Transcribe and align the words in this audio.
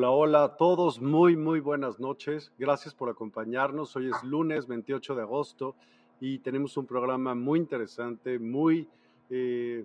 Hola, 0.00 0.12
hola 0.12 0.44
a 0.44 0.56
todos, 0.56 0.98
muy, 0.98 1.36
muy 1.36 1.60
buenas 1.60 2.00
noches. 2.00 2.50
Gracias 2.58 2.94
por 2.94 3.10
acompañarnos. 3.10 3.94
Hoy 3.96 4.08
es 4.08 4.24
lunes 4.24 4.66
28 4.66 5.14
de 5.14 5.20
agosto 5.20 5.76
y 6.20 6.38
tenemos 6.38 6.78
un 6.78 6.86
programa 6.86 7.34
muy 7.34 7.58
interesante, 7.58 8.38
muy 8.38 8.88
eh, 9.28 9.84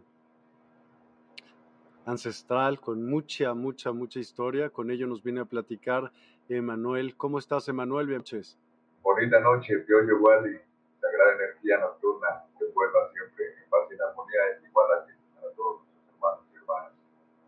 ancestral, 2.05 2.79
con 2.79 3.05
mucha, 3.05 3.53
mucha, 3.53 3.91
mucha 3.91 4.21
historia. 4.21 4.69
Con 4.69 4.89
ello 4.89 5.05
nos 5.05 5.21
viene 5.21 5.41
a 5.41 5.45
platicar 5.45 6.09
Emanuel. 6.47 7.17
¿Cómo 7.17 7.37
estás, 7.37 7.67
Emanuel? 7.67 8.07
Bien 8.07 8.19
noches. 8.19 8.57
Bonita 9.01 9.41
noche, 9.41 9.83
yo 9.85 10.01
igual 10.01 10.49
y 10.49 10.57
sagrada 11.01 11.35
energía 11.43 11.77
nocturna 11.79 12.45
que 12.57 12.63
vuelva 12.73 13.11
siempre 13.11 13.47
en 13.47 13.69
paz 13.69 13.81
y 13.91 13.95
en 13.95 14.01
armonía, 14.01 14.39
igual 14.65 14.87
a, 14.93 15.55
todos 15.57 15.81
los 15.81 16.15
hermanos 16.15 16.45
y 16.53 16.55
hermanas. 16.55 16.93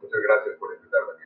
Muchas 0.01 0.21
gracias 0.21 0.57
por 0.59 0.75
invitarme. 0.75 1.16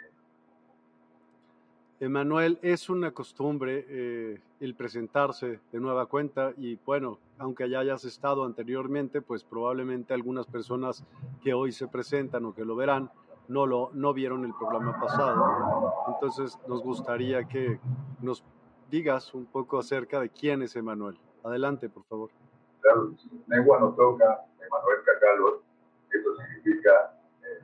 Emanuel, 2.01 2.57
es 2.63 2.89
una 2.89 3.11
costumbre 3.11 3.85
eh, 3.87 4.41
el 4.59 4.73
presentarse 4.73 5.59
de 5.71 5.79
nueva 5.79 6.07
cuenta 6.07 6.51
y 6.57 6.75
bueno, 6.83 7.19
aunque 7.37 7.69
ya 7.69 7.77
hayas 7.77 8.05
estado 8.05 8.43
anteriormente, 8.43 9.21
pues 9.21 9.43
probablemente 9.43 10.15
algunas 10.15 10.47
personas 10.47 11.05
que 11.43 11.53
hoy 11.53 11.71
se 11.71 11.87
presentan 11.87 12.43
o 12.45 12.55
que 12.55 12.65
lo 12.65 12.75
verán 12.75 13.11
no 13.49 13.67
lo 13.67 13.91
no 13.93 14.15
vieron 14.15 14.45
el 14.45 14.53
programa 14.55 14.99
pasado. 14.99 15.93
Entonces 16.07 16.57
nos 16.67 16.81
gustaría 16.81 17.47
que 17.47 17.79
nos 18.19 18.43
digas 18.89 19.35
un 19.35 19.45
poco 19.45 19.77
acerca 19.77 20.19
de 20.19 20.29
quién 20.29 20.63
es 20.63 20.75
Emanuel. 20.75 21.19
Adelante, 21.43 21.87
por 21.87 22.03
favor. 22.05 22.31
Claro, 22.79 23.11
Negua 23.45 23.79
no 23.79 23.91
toca, 23.91 24.43
Emanuel 24.55 24.97
Cacalo, 25.05 25.61
eso 26.09 26.35
significa 26.35 27.13
eh, 27.43 27.63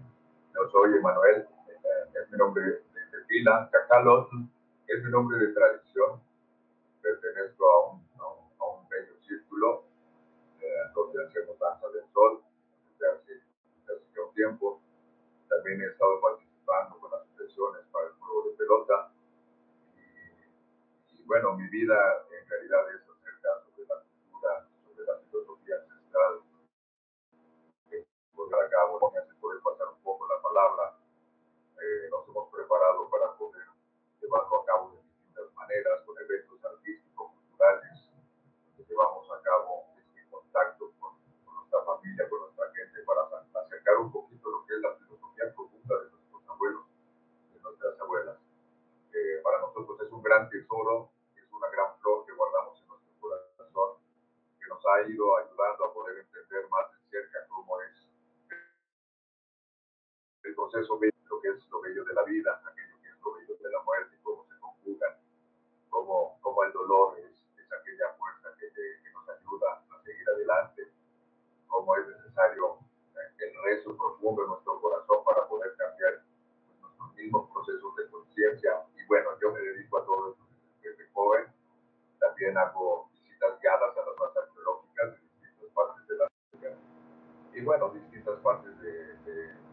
no 0.53 0.69
soy 0.69 0.95
Emanuel, 0.95 1.37
eh, 1.69 2.21
es 2.23 2.31
mi 2.31 2.37
nombre 2.37 2.86
Pila, 3.27 3.69
Cacalotl, 3.69 4.37
es 4.87 5.03
mi 5.03 5.11
nombre 5.11 5.37
de 5.37 5.53
tradición. 5.53 6.21
Pertenezco 7.01 7.69
a 7.69 7.91
un, 7.91 8.07
a 8.17 8.65
un, 8.65 8.87
bello 8.87 9.19
círculo 9.27 9.83
eh, 10.61 10.65
donde 10.95 11.25
hacemos 11.25 11.59
danza 11.59 11.89
del 11.89 12.07
sol 12.13 12.41
desde 12.89 13.11
hace, 13.11 13.33
desde 13.85 14.01
hace 14.01 14.21
un 14.21 14.33
tiempo. 14.33 14.81
También 15.49 15.81
he 15.81 15.87
estado 15.87 16.21
participando 16.21 16.99
con 16.99 17.13
asociaciones 17.13 17.83
para 17.91 18.07
el 18.07 18.13
juego 18.13 18.49
de 18.49 18.55
pelota. 18.55 19.11
Y, 19.97 21.19
y 21.19 21.25
bueno, 21.25 21.53
mi 21.57 21.67
vida 21.67 21.99
en 22.31 22.47
realidad 22.47 22.95
es 22.95 23.01
acerca 23.09 23.49
sobre 23.67 23.87
la 23.87 23.95
cultura, 24.07 24.67
sobre 24.87 25.05
la 25.05 25.19
filosofía 25.19 25.75
ancestral. 25.83 26.39
Que 27.89 28.07
por 28.33 28.49
cabo, 28.69 29.11
hace 29.19 29.33
poder 29.35 29.59
pasar 29.61 29.87
un 29.89 30.01
poco 30.01 30.27
la 30.27 30.41
palabra 30.41 30.96
eh, 31.87 32.09
nos 32.11 32.27
hemos 32.27 32.51
preparado 32.51 33.09
para 33.09 33.31
poder 33.37 33.63
llevarlo 34.19 34.59
a 34.59 34.65
cabo 34.65 34.91
de 34.91 35.01
distintas 35.03 35.53
maneras, 35.55 36.03
con 36.05 36.19
eventos 36.19 36.59
artísticos, 36.65 37.31
culturales, 37.31 37.95
que 38.75 38.83
llevamos 38.83 39.23
a 39.31 39.41
cabo 39.41 39.95
este 39.95 40.27
contacto 40.29 40.91
con, 40.99 41.15
con, 41.45 41.55
nuestra 41.55 41.79
familia, 41.87 42.27
con 42.27 42.39
nuestra 42.41 42.65
gente, 42.75 43.03
para 43.07 43.23
acercar 43.23 43.97
un 44.03 44.11
poquito 44.11 44.51
lo 44.51 44.65
que 44.65 44.75
es 44.75 44.81
la 44.81 44.95
filosofía 44.99 45.55
profunda 45.55 45.95
de 45.95 46.11
nuestros 46.11 46.49
abuelos, 46.49 46.85
de 47.53 47.59
nuestras 47.61 47.99
abuelas. 48.01 48.37
Eh, 49.13 49.39
para 49.41 49.59
nosotros 49.59 49.95
es 50.01 50.11
un 50.11 50.21
gran 50.21 50.49
tesoro, 50.49 51.11
es 51.39 51.47
una 51.51 51.69
gran 51.69 51.95
flor 51.99 52.25
que 52.25 52.33
guardamos 52.33 52.81
en 52.81 52.87
nuestro 52.87 53.13
corazón, 53.21 54.03
que 54.59 54.67
nos 54.67 54.83
ha 54.85 55.07
ido 55.07 55.37
ayudando 55.37 55.85
a 55.85 55.93
poder 55.93 56.19
entender 56.19 56.67
más 56.67 56.91
de 56.91 56.99
cerca 57.09 57.47
cómo 57.47 57.79
es 57.81 58.11
el 60.43 60.55
proceso 60.55 60.97
lo 61.37 61.41
que 61.41 61.49
es 61.49 61.69
lo 61.69 61.81
bello 61.81 62.03
de 62.03 62.13
la 62.13 62.23
vida, 62.23 62.61
aquello 62.65 62.97
que 63.01 63.09
es 63.09 63.21
lo 63.21 63.33
bello 63.33 63.55
de 63.61 63.69
la 63.69 63.81
muerte, 63.83 64.17
cómo 64.23 64.43
se 64.45 64.59
conjugan, 64.59 65.13
cómo, 65.89 66.39
cómo 66.41 66.63
el 66.63 66.71
dolor 66.71 67.19
es, 67.19 67.29
es 67.57 67.71
aquella 67.71 68.09
fuerza 68.17 68.49
que, 68.59 68.71
que, 68.73 69.11
nos 69.13 69.29
ayuda 69.29 69.83
a 69.91 70.01
seguir 70.01 70.27
adelante, 70.29 70.91
cómo 71.67 71.95
es 71.95 72.07
necesario 72.07 72.79
el 73.37 73.53
rezo 73.65 73.95
profundo 73.95 74.43
en 74.43 74.49
nuestro 74.49 74.81
corazón 74.81 75.23
para 75.23 75.47
poder 75.47 75.75
cambiar 75.77 76.23
nuestros 76.81 77.13
mismos 77.13 77.51
procesos 77.51 77.95
de 77.97 78.09
conciencia. 78.09 78.81
Y 78.95 79.05
bueno, 79.05 79.29
yo 79.39 79.51
me 79.51 79.59
dedico 79.59 79.99
a 79.99 80.05
todo 80.05 80.31
esto 80.31 80.43
desde 80.81 81.07
joven. 81.13 81.45
También 82.19 82.57
hago 82.57 83.09
visitas 83.11 83.59
guiadas 83.61 83.95
a 83.95 84.01
las 84.01 84.15
zonas 84.17 84.37
arqueológicas 84.37 85.13
de 85.13 85.21
distintas 85.21 85.69
partes 85.75 86.07
de 86.07 86.17
la 86.17 86.27
ciudad. 86.49 86.77
Y 87.53 87.61
bueno, 87.61 87.89
distintas 87.89 88.39
partes 88.39 88.81
de, 88.81 89.13
de 89.17 89.66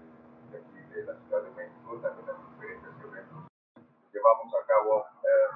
de 0.94 1.04
la 1.04 1.16
Ciudad 1.18 1.42
de 1.42 1.50
México, 1.50 1.98
también 2.00 2.28
en 2.30 2.52
diferentes 2.54 2.94
eventos. 3.02 3.48
Llevamos 4.12 4.54
a 4.54 4.66
cabo 4.66 5.04
eh, 5.26 5.50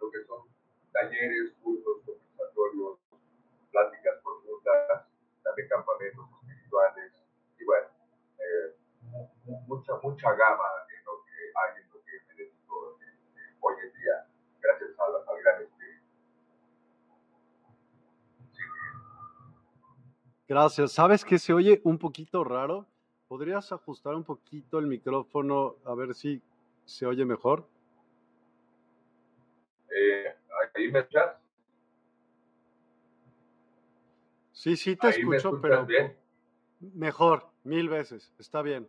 lo 0.00 0.10
que 0.12 0.24
son 0.24 0.46
talleres, 0.92 1.54
cursos, 1.60 2.02
conversatorios, 2.06 2.98
pláticas 3.72 4.14
profundas, 4.22 5.08
también 5.42 5.68
campamentos 5.68 6.24
espirituales 6.40 7.12
y 7.58 7.64
bueno, 7.64 7.88
eh, 8.38 8.76
mucha, 9.66 9.94
mucha 10.02 10.32
gama 10.34 10.68
en 10.96 11.04
lo 11.04 11.24
que 11.24 11.34
hay, 11.34 11.82
en 11.82 11.90
lo 11.90 11.98
que 12.04 12.12
me 12.28 12.34
dedico 12.44 12.98
eh, 13.02 13.56
hoy 13.60 13.74
en 13.82 13.92
día, 13.92 14.26
gracias 14.60 14.90
al, 15.00 15.16
al 15.16 15.42
gran 15.42 15.62
espíritu. 15.62 16.06
Gracias. 20.46 20.92
¿Sabes 20.92 21.24
que 21.24 21.40
se 21.40 21.52
oye 21.52 21.80
un 21.82 21.98
poquito 21.98 22.44
raro? 22.44 22.86
¿Podrías 23.28 23.72
ajustar 23.72 24.14
un 24.14 24.24
poquito 24.24 24.78
el 24.78 24.86
micrófono 24.86 25.76
a 25.84 25.94
ver 25.94 26.14
si 26.14 26.40
se 26.84 27.06
oye 27.06 27.24
mejor? 27.24 27.66
Eh, 29.90 30.34
¿Ahí 30.74 30.90
me 30.90 31.00
escuchas? 31.00 31.36
Sí, 34.52 34.76
sí 34.76 34.96
te 34.96 35.08
escucho, 35.08 35.60
pero 35.60 35.84
bien? 35.84 36.16
mejor, 36.94 37.50
mil 37.64 37.88
veces. 37.88 38.32
Está 38.38 38.62
bien. 38.62 38.88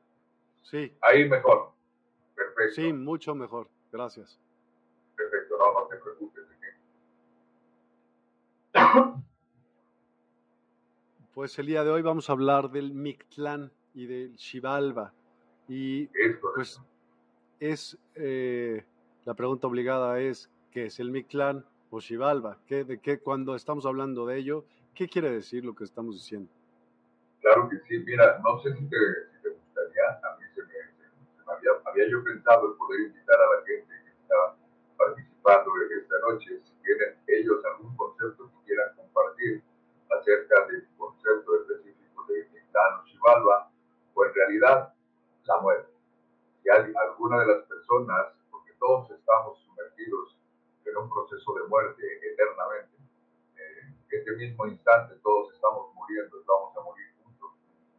Sí. 0.61 0.95
Ahí 1.01 1.27
mejor. 1.27 1.73
Perfecto. 2.35 2.75
Sí, 2.75 2.93
mucho 2.93 3.33
mejor. 3.33 3.69
Gracias. 3.91 4.39
Perfecto, 5.15 5.57
no, 5.57 5.73
no 5.73 5.87
te 5.87 5.97
preocupes. 5.97 6.43
Pues 11.33 11.59
el 11.59 11.67
día 11.67 11.83
de 11.83 11.91
hoy 11.91 12.01
vamos 12.01 12.29
a 12.29 12.33
hablar 12.33 12.71
del 12.71 12.93
Mictlán 12.93 13.71
y 13.97 14.05
del 14.05 14.37
Xibalba. 14.37 15.11
Y 15.67 16.07
pues 16.53 16.79
es 17.59 17.97
eh, 18.13 18.85
la 19.25 19.33
pregunta 19.33 19.65
obligada 19.65 20.19
es 20.19 20.51
¿qué 20.71 20.85
es 20.85 20.99
el 20.99 21.09
Mictlán 21.09 21.65
o 21.89 21.99
Xibalba? 21.99 22.59
¿Qué, 22.67 22.83
de 22.83 22.99
qué 22.99 23.19
cuando 23.19 23.55
estamos 23.55 23.87
hablando 23.87 24.27
de 24.27 24.37
ello, 24.37 24.65
qué 24.93 25.07
quiere 25.09 25.31
decir 25.31 25.65
lo 25.65 25.73
que 25.73 25.83
estamos 25.83 26.13
diciendo? 26.13 26.51
Claro 27.41 27.67
que 27.69 27.79
sí, 27.87 27.97
mira, 28.05 28.39
no 28.43 28.59
sé 28.59 28.75
si 28.75 28.87
te, 28.87 28.97
gustaría, 29.49 30.05
a 30.23 30.37
mí 30.37 30.45
se 30.53 30.61
me, 30.61 31.51
había, 31.51 31.71
había, 31.85 32.07
yo 32.07 32.23
pensado 32.23 32.71
en 32.71 32.77
poder 32.77 33.01
invitar 33.01 33.35
a 33.35 33.57
la 33.57 33.65
gente 33.65 33.93
que 34.03 34.11
está 34.11 34.35
participando 34.95 35.71
esta 35.99 36.15
noche, 36.29 36.61
si 36.63 36.73
tienen 36.83 37.15
ellos 37.27 37.65
algún 37.65 37.95
concepto 37.97 38.45
que 38.45 38.65
quieran 38.67 38.95
compartir 38.95 39.63
acerca 40.11 40.67
del 40.67 40.87
concepto 40.97 41.61
específico 41.61 42.25
de 42.29 42.47
Mictlán 42.53 42.99
o 43.01 43.05
Xibalba, 43.07 43.66
o 44.17 44.25
en 44.25 44.33
realidad 44.33 44.93
la 45.43 45.61
muerte. 45.61 45.93
Si 46.63 46.69
hay 46.69 46.91
alguna 46.95 47.39
de 47.41 47.45
las 47.45 47.63
personas, 47.67 48.33
porque 48.49 48.73
todos 48.79 49.11
estamos 49.11 49.59
sumergidos 49.59 50.35
en 50.85 50.97
un 50.97 51.07
proceso 51.07 51.53
de 51.53 51.67
muerte 51.67 52.01
eternamente, 52.33 52.97
en 53.55 53.95
este 54.09 54.31
mismo 54.33 54.65
instante 54.65 55.15
todos 55.21 55.53
estamos 55.53 55.93
muriendo, 55.93 56.35
vamos 56.47 56.75
a 56.75 56.81
morir 56.81 57.05
juntos, 57.21 57.51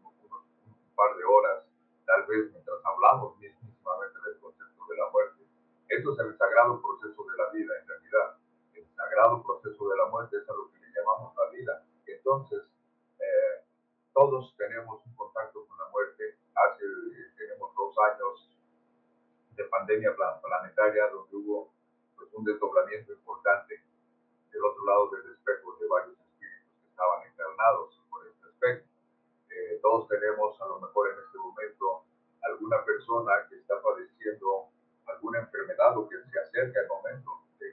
unos, 0.03 0.43
un 0.67 0.95
par 0.97 1.17
de 1.17 1.25
horas, 1.25 1.65
tal 2.05 2.27
vez 2.27 2.51
mientras 2.51 2.85
hablamos 2.85 3.39
mismamente 3.39 4.19
del 4.27 4.41
concepto 4.41 4.85
de 4.91 4.97
la 4.97 5.11
muerte. 5.11 5.47
Esto 5.89 6.13
es 6.13 6.19
el 6.19 6.37
sagrado 6.37 6.83
proceso 6.83 7.25
de 7.31 7.37
la 7.37 7.51
vida, 7.53 7.75
en 7.81 7.87
realidad. 7.87 8.37
El 8.75 8.87
sagrado 8.97 9.43
proceso 9.45 9.89
de 9.89 9.97
la 9.97 10.07
muerte 10.07 10.37
es 10.37 10.49
a 10.49 10.53
lo 10.53 10.69
que 10.73 10.81
le 10.81 10.89
llamamos 10.91 11.33
la 11.37 11.51
vida. 11.51 11.85
Entonces, 12.07 12.63
eh, 13.21 13.65
todos 14.13 14.55
tenemos 14.57 15.01
un 15.07 15.15
contacto. 15.15 15.48
Hace, 16.59 16.85
tenemos 17.37 17.75
dos 17.75 17.95
años 17.99 18.59
de 19.55 19.65
pandemia 19.65 20.15
planetaria 20.43 21.09
donde 21.09 21.37
hubo 21.37 21.73
pues, 22.17 22.33
un 22.35 22.45
desdoblamiento 22.45 23.13
importante 23.13 23.83
del 24.51 24.65
otro 24.65 24.85
lado 24.87 25.11
del 25.11 25.33
espejo 25.35 25.77
de 25.79 25.87
varios 25.87 26.19
espíritus 26.19 26.73
que 26.81 26.89
estaban 26.89 27.27
encarnados 27.27 28.03
por 28.11 28.27
este 28.27 28.47
aspecto. 28.49 28.89
Eh, 29.51 29.79
todos 29.83 30.09
tenemos 30.09 30.61
a 30.61 30.67
lo 30.67 30.81
mejor 30.81 31.11
en 31.13 31.19
este 31.25 31.39
momento 31.39 32.05
alguna 32.43 32.85
persona 32.85 33.33
que 33.49 33.57
está 33.57 33.81
padeciendo 33.83 34.69
alguna 35.07 35.41
enfermedad 35.41 35.97
o 35.97 36.09
que 36.09 36.17
se 36.23 36.39
acerca 36.41 36.81
el 36.81 36.89
momento 36.89 37.31
de, 37.59 37.67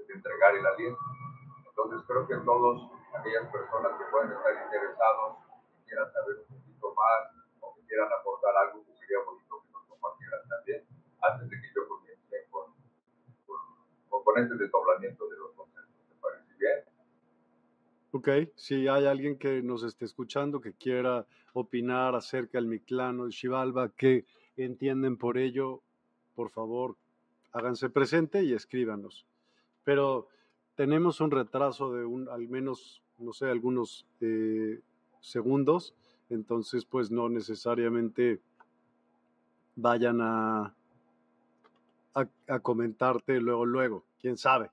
de 0.00 0.14
entregar 0.14 0.54
el 0.54 0.66
aliento. 0.66 1.00
Entonces 1.68 2.00
creo 2.06 2.26
que 2.26 2.36
todos 2.44 2.90
aquellas 3.14 3.50
personas 3.50 3.98
que 3.98 4.04
pueden 4.10 4.32
estar 4.32 4.52
interesados 4.52 5.36
quieran 5.84 6.12
saber 6.12 6.36
un 6.48 6.60
poquito 6.60 6.94
más 6.94 7.32
que 7.32 7.41
quieran 7.92 8.08
aportar 8.10 8.56
algo 8.56 8.82
que 8.86 8.94
sería 8.96 9.18
bonito 9.26 9.62
que 9.66 9.70
nos 9.70 9.84
compartieran 9.84 10.40
también, 10.48 10.82
antes 11.20 11.50
de 11.50 11.56
que 11.60 11.68
yo 11.76 11.86
comience 11.86 12.36
con, 12.50 12.72
con, 14.08 14.24
con 14.24 14.42
este 14.42 14.54
desdoblamiento 14.56 15.28
de 15.28 15.36
los 15.36 15.52
conceptos. 15.52 16.08
¿Te 16.08 16.14
parece 16.18 16.54
bien? 16.58 16.78
Ok, 18.12 18.50
si 18.56 18.88
hay 18.88 19.04
alguien 19.04 19.38
que 19.38 19.60
nos 19.62 19.84
esté 19.84 20.06
escuchando 20.06 20.62
que 20.62 20.72
quiera 20.72 21.26
opinar 21.52 22.14
acerca 22.14 22.56
del 22.56 22.66
Mictlano, 22.66 23.26
el 23.26 23.32
Xibalba, 23.32 23.90
que 23.90 24.24
entienden 24.56 25.18
por 25.18 25.36
ello, 25.36 25.82
por 26.34 26.48
favor, 26.48 26.96
háganse 27.52 27.90
presente 27.90 28.42
y 28.42 28.54
escríbanos. 28.54 29.26
Pero 29.84 30.28
tenemos 30.76 31.20
un 31.20 31.30
retraso 31.30 31.92
de 31.92 32.06
un, 32.06 32.30
al 32.30 32.48
menos, 32.48 33.02
no 33.18 33.34
sé, 33.34 33.50
algunos 33.50 34.06
eh, 34.22 34.80
segundos, 35.20 35.94
entonces 36.34 36.84
pues 36.84 37.10
no 37.10 37.28
necesariamente 37.28 38.40
vayan 39.76 40.20
a, 40.20 40.74
a, 42.14 42.58
comentarte 42.60 43.40
luego, 43.40 43.64
luego, 43.64 44.04
quién 44.20 44.36
sabe. 44.36 44.70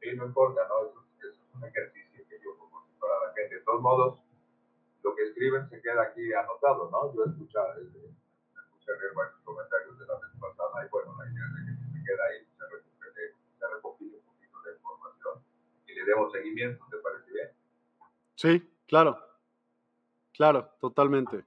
Sí, 0.00 0.08
no 0.16 0.26
importa, 0.26 0.62
¿no? 0.68 0.88
Eso, 0.88 1.28
es 1.28 1.36
un 1.54 1.64
ejercicio 1.64 2.24
que 2.28 2.40
yo 2.42 2.56
propongo 2.56 2.86
para 2.98 3.26
la 3.26 3.34
gente. 3.34 3.56
De 3.56 3.60
todos 3.62 3.82
modos, 3.82 4.20
lo 5.02 5.14
que 5.14 5.24
escriben 5.24 5.68
se 5.68 5.80
queda 5.82 6.02
aquí 6.02 6.32
anotado, 6.32 6.90
¿no? 6.90 7.14
Yo 7.14 7.24
escuché, 7.24 7.58
escuché 7.76 8.92
leer 8.98 9.14
varios 9.14 9.40
comentarios 9.44 9.98
de 9.98 10.06
la 10.06 10.14
vez 10.14 10.30
pasada 10.40 10.86
y 10.86 10.88
bueno, 10.88 11.14
la 11.18 11.30
idea 11.30 11.44
es 11.44 11.68
que 11.68 11.98
se 11.98 12.04
queda 12.04 12.24
ahí, 12.30 12.46
se 12.56 12.66
recopile, 12.66 13.42
se 13.58 13.68
recopile 13.68 14.16
un 14.16 14.24
poquito 14.24 14.62
de 14.62 14.72
información 14.72 15.34
y 15.86 15.94
le 15.94 16.04
demos 16.04 16.32
seguimiento, 16.32 16.84
¿te 16.90 16.96
parece 16.96 17.30
bien? 17.32 17.50
Sí, 18.36 18.70
Claro, 18.90 19.16
claro, 20.40 20.72
totalmente. 20.80 21.44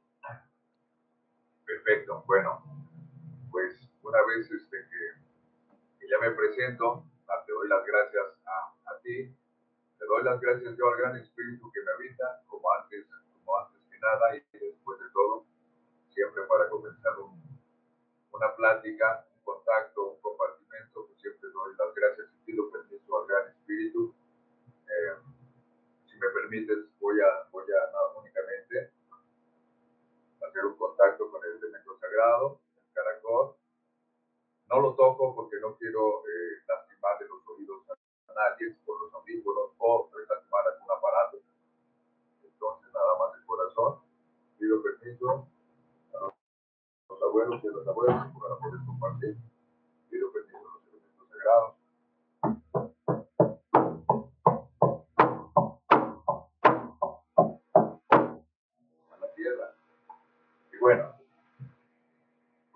Perfecto, 1.66 2.24
bueno, 2.28 2.62
pues 3.50 3.90
una 4.04 4.22
vez 4.22 4.46
este, 4.52 4.78
que, 5.98 6.08
ya 6.08 6.20
me 6.22 6.30
presento, 6.36 7.04
ah, 7.28 7.44
te 7.44 7.54
doy 7.54 7.70
las 7.70 7.84
gracias 7.88 8.26
a, 8.46 9.00
ti, 9.02 9.36
te 9.98 10.06
doy 10.06 10.24
las 10.24 10.40
gracias 10.40 10.78
yo 10.78 10.90
al 10.90 10.98
gran 11.00 11.18
espíritu 11.18 11.72
que 11.72 11.82
me 11.82 11.92
habita, 11.92 12.44
como 12.46 12.72
antes, 12.72 13.08
como 13.34 13.58
antes 13.58 13.82
que 13.90 13.98
nada 13.98 14.38
y 14.38 14.42
después 14.60 15.00
de 15.00 15.10
todo, 15.12 15.48
siempre 16.14 16.44
para 16.44 16.70
comenzar 16.70 17.14
una 17.18 18.56
plática, 18.56 19.26
un 19.38 19.44
contacto, 19.56 20.12
un 20.12 20.22
compartimento, 20.22 21.08
pues 21.08 21.20
siempre 21.20 21.50
doy 21.50 21.74
las 21.80 21.96
gracias 21.96 22.28
y 22.32 22.46
pido 22.46 22.70
permiso 22.70 23.22
al 23.22 23.28
gran 23.28 23.48
espíritu. 23.50 24.14
Eh, 24.86 25.33
me 26.24 26.30
permites, 26.30 26.78
voy 27.00 27.20
a, 27.20 27.50
voy 27.52 27.66
a 27.68 28.20
únicamente 28.20 28.92
hacer 30.40 30.66
un 30.66 30.78
contacto 30.78 31.30
con 31.30 31.44
el 31.44 31.58
elemento 31.58 31.98
sagrado, 32.00 32.60
el 32.78 32.94
caracol. 32.94 33.56
No 34.70 34.80
lo 34.80 34.96
toco 34.96 35.36
porque 35.36 35.60
no 35.60 35.76
quiero 35.76 36.24
eh, 36.24 36.64
lastimar 36.68 37.20
de 37.20 37.28
los 37.28 37.48
oídos 37.50 37.84
a 37.90 38.34
nadie 38.34 38.76
por 38.86 39.02
los 39.02 39.14
audífonos 39.14 39.72
o 39.78 40.10
lastimar 40.30 40.68
algún 40.68 40.92
aparato. 40.92 41.38
Entonces, 42.44 42.94
nada 42.94 43.18
más 43.20 43.38
el 43.38 43.46
corazón. 43.46 44.00
Pido 44.58 44.82
permiso 44.82 45.48
a 46.14 46.32
los 47.10 47.22
abuelos 47.22 47.62
y 47.64 47.68
a 47.68 47.72
los 47.72 47.88
abuelos 47.88 48.16
para 48.40 48.56
poder 48.60 48.80
compartir. 48.86 49.38
Pido 50.10 50.32
permiso 50.32 50.58
a 50.58 50.74
los 50.74 50.88
elementos 50.88 51.30
sagrados 51.30 51.83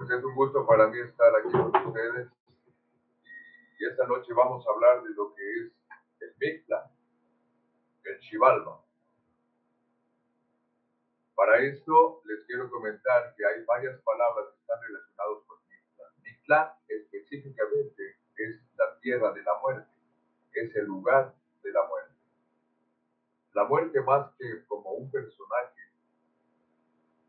pues 0.08 0.20
es 0.20 0.26
un 0.26 0.36
gusto 0.36 0.66
para 0.66 0.88
mí 0.88 1.00
estar 1.00 1.36
aquí 1.36 1.52
con 1.52 1.88
ustedes. 1.88 2.30
Y 3.80 3.86
esta 3.86 4.08
noche 4.08 4.34
vamos 4.34 4.66
a 4.66 4.72
hablar 4.72 5.04
de 5.04 5.10
lo 5.14 5.34
que 5.36 5.42
es 5.60 5.72
el 6.22 6.34
Mictla, 6.40 6.90
el 8.06 8.20
Chivalba. 8.20 8.82
Para 11.36 11.60
esto 11.60 12.22
les 12.26 12.46
quiero 12.46 12.70
comentar 12.70 13.36
que 13.36 13.46
hay 13.46 13.64
varias 13.66 14.02
palabras 14.02 14.48
que 14.50 14.62
están 14.62 14.82
relacionadas 14.82 15.44
con 15.46 15.58
Mictla. 15.68 16.06
Mictla 16.24 16.80
específicamente 16.88 18.18
es 18.38 18.62
la 18.78 19.00
tierra 19.02 19.34
de 19.34 19.44
la 19.44 19.60
muerte, 19.62 19.92
es 20.54 20.76
el 20.76 20.86
lugar 20.86 21.36
de 21.64 21.72
la 21.72 21.86
muerte. 21.86 22.16
La 23.54 23.66
muerte 23.66 24.02
más 24.02 24.32
que 24.38 24.66
como 24.68 24.92
un 24.92 25.12
personaje 25.12 25.82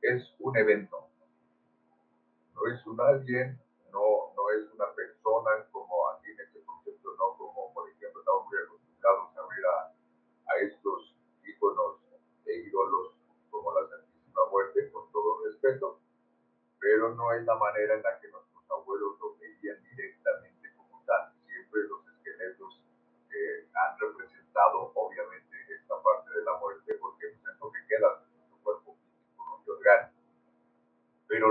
es 0.01 0.35
un 0.39 0.57
evento. 0.57 1.08
No 2.59 2.67
es 2.75 2.85
un 2.89 3.01
alguien, 3.01 3.57
no, 3.93 4.35
no 4.35 4.51
es 4.51 4.67
una 4.75 4.93
persona 4.93 5.65
como 5.71 6.11
aquí 6.11 6.33
en 6.33 6.41
este 6.41 6.61
concepto, 6.65 7.15
no 7.17 7.39
como 7.39 7.73
por 7.73 7.89
ejemplo 7.89 8.19
estamos 8.19 8.47
muy 8.49 8.59
acostumbrados 8.59 9.37
a 9.39 9.43
ver 9.47 9.65
a, 9.67 9.95
estos 10.67 11.15
íconos 11.45 12.03
e 12.47 12.53
ídolos 12.67 13.15
como 13.49 13.71
la 13.79 13.87
Santísima 13.87 14.41
Muerte, 14.51 14.91
con 14.91 15.09
todo 15.13 15.45
respeto, 15.45 16.01
pero 16.81 17.15
no 17.15 17.33
es 17.33 17.45
la 17.45 17.55
manera 17.55 17.95
en 17.95 18.03
la 18.03 18.19
que 18.19 18.27
nuestros 18.27 18.69
abuelos 18.73 19.21
lo 19.21 19.37
veían 19.39 19.79
directamente 19.95 20.75
como 20.77 21.01
tal. 21.07 21.31
Siempre 21.47 21.83
los 21.85 22.03
esqueletos 22.09 22.83
eh, 23.31 23.71
han 23.73 23.99
representado 24.01 24.91
obviamente 24.97 25.55
esta 25.71 26.03
parte 26.03 26.31
de 26.35 26.43
la 26.43 26.59
muerte 26.59 26.95
porque 26.95 27.39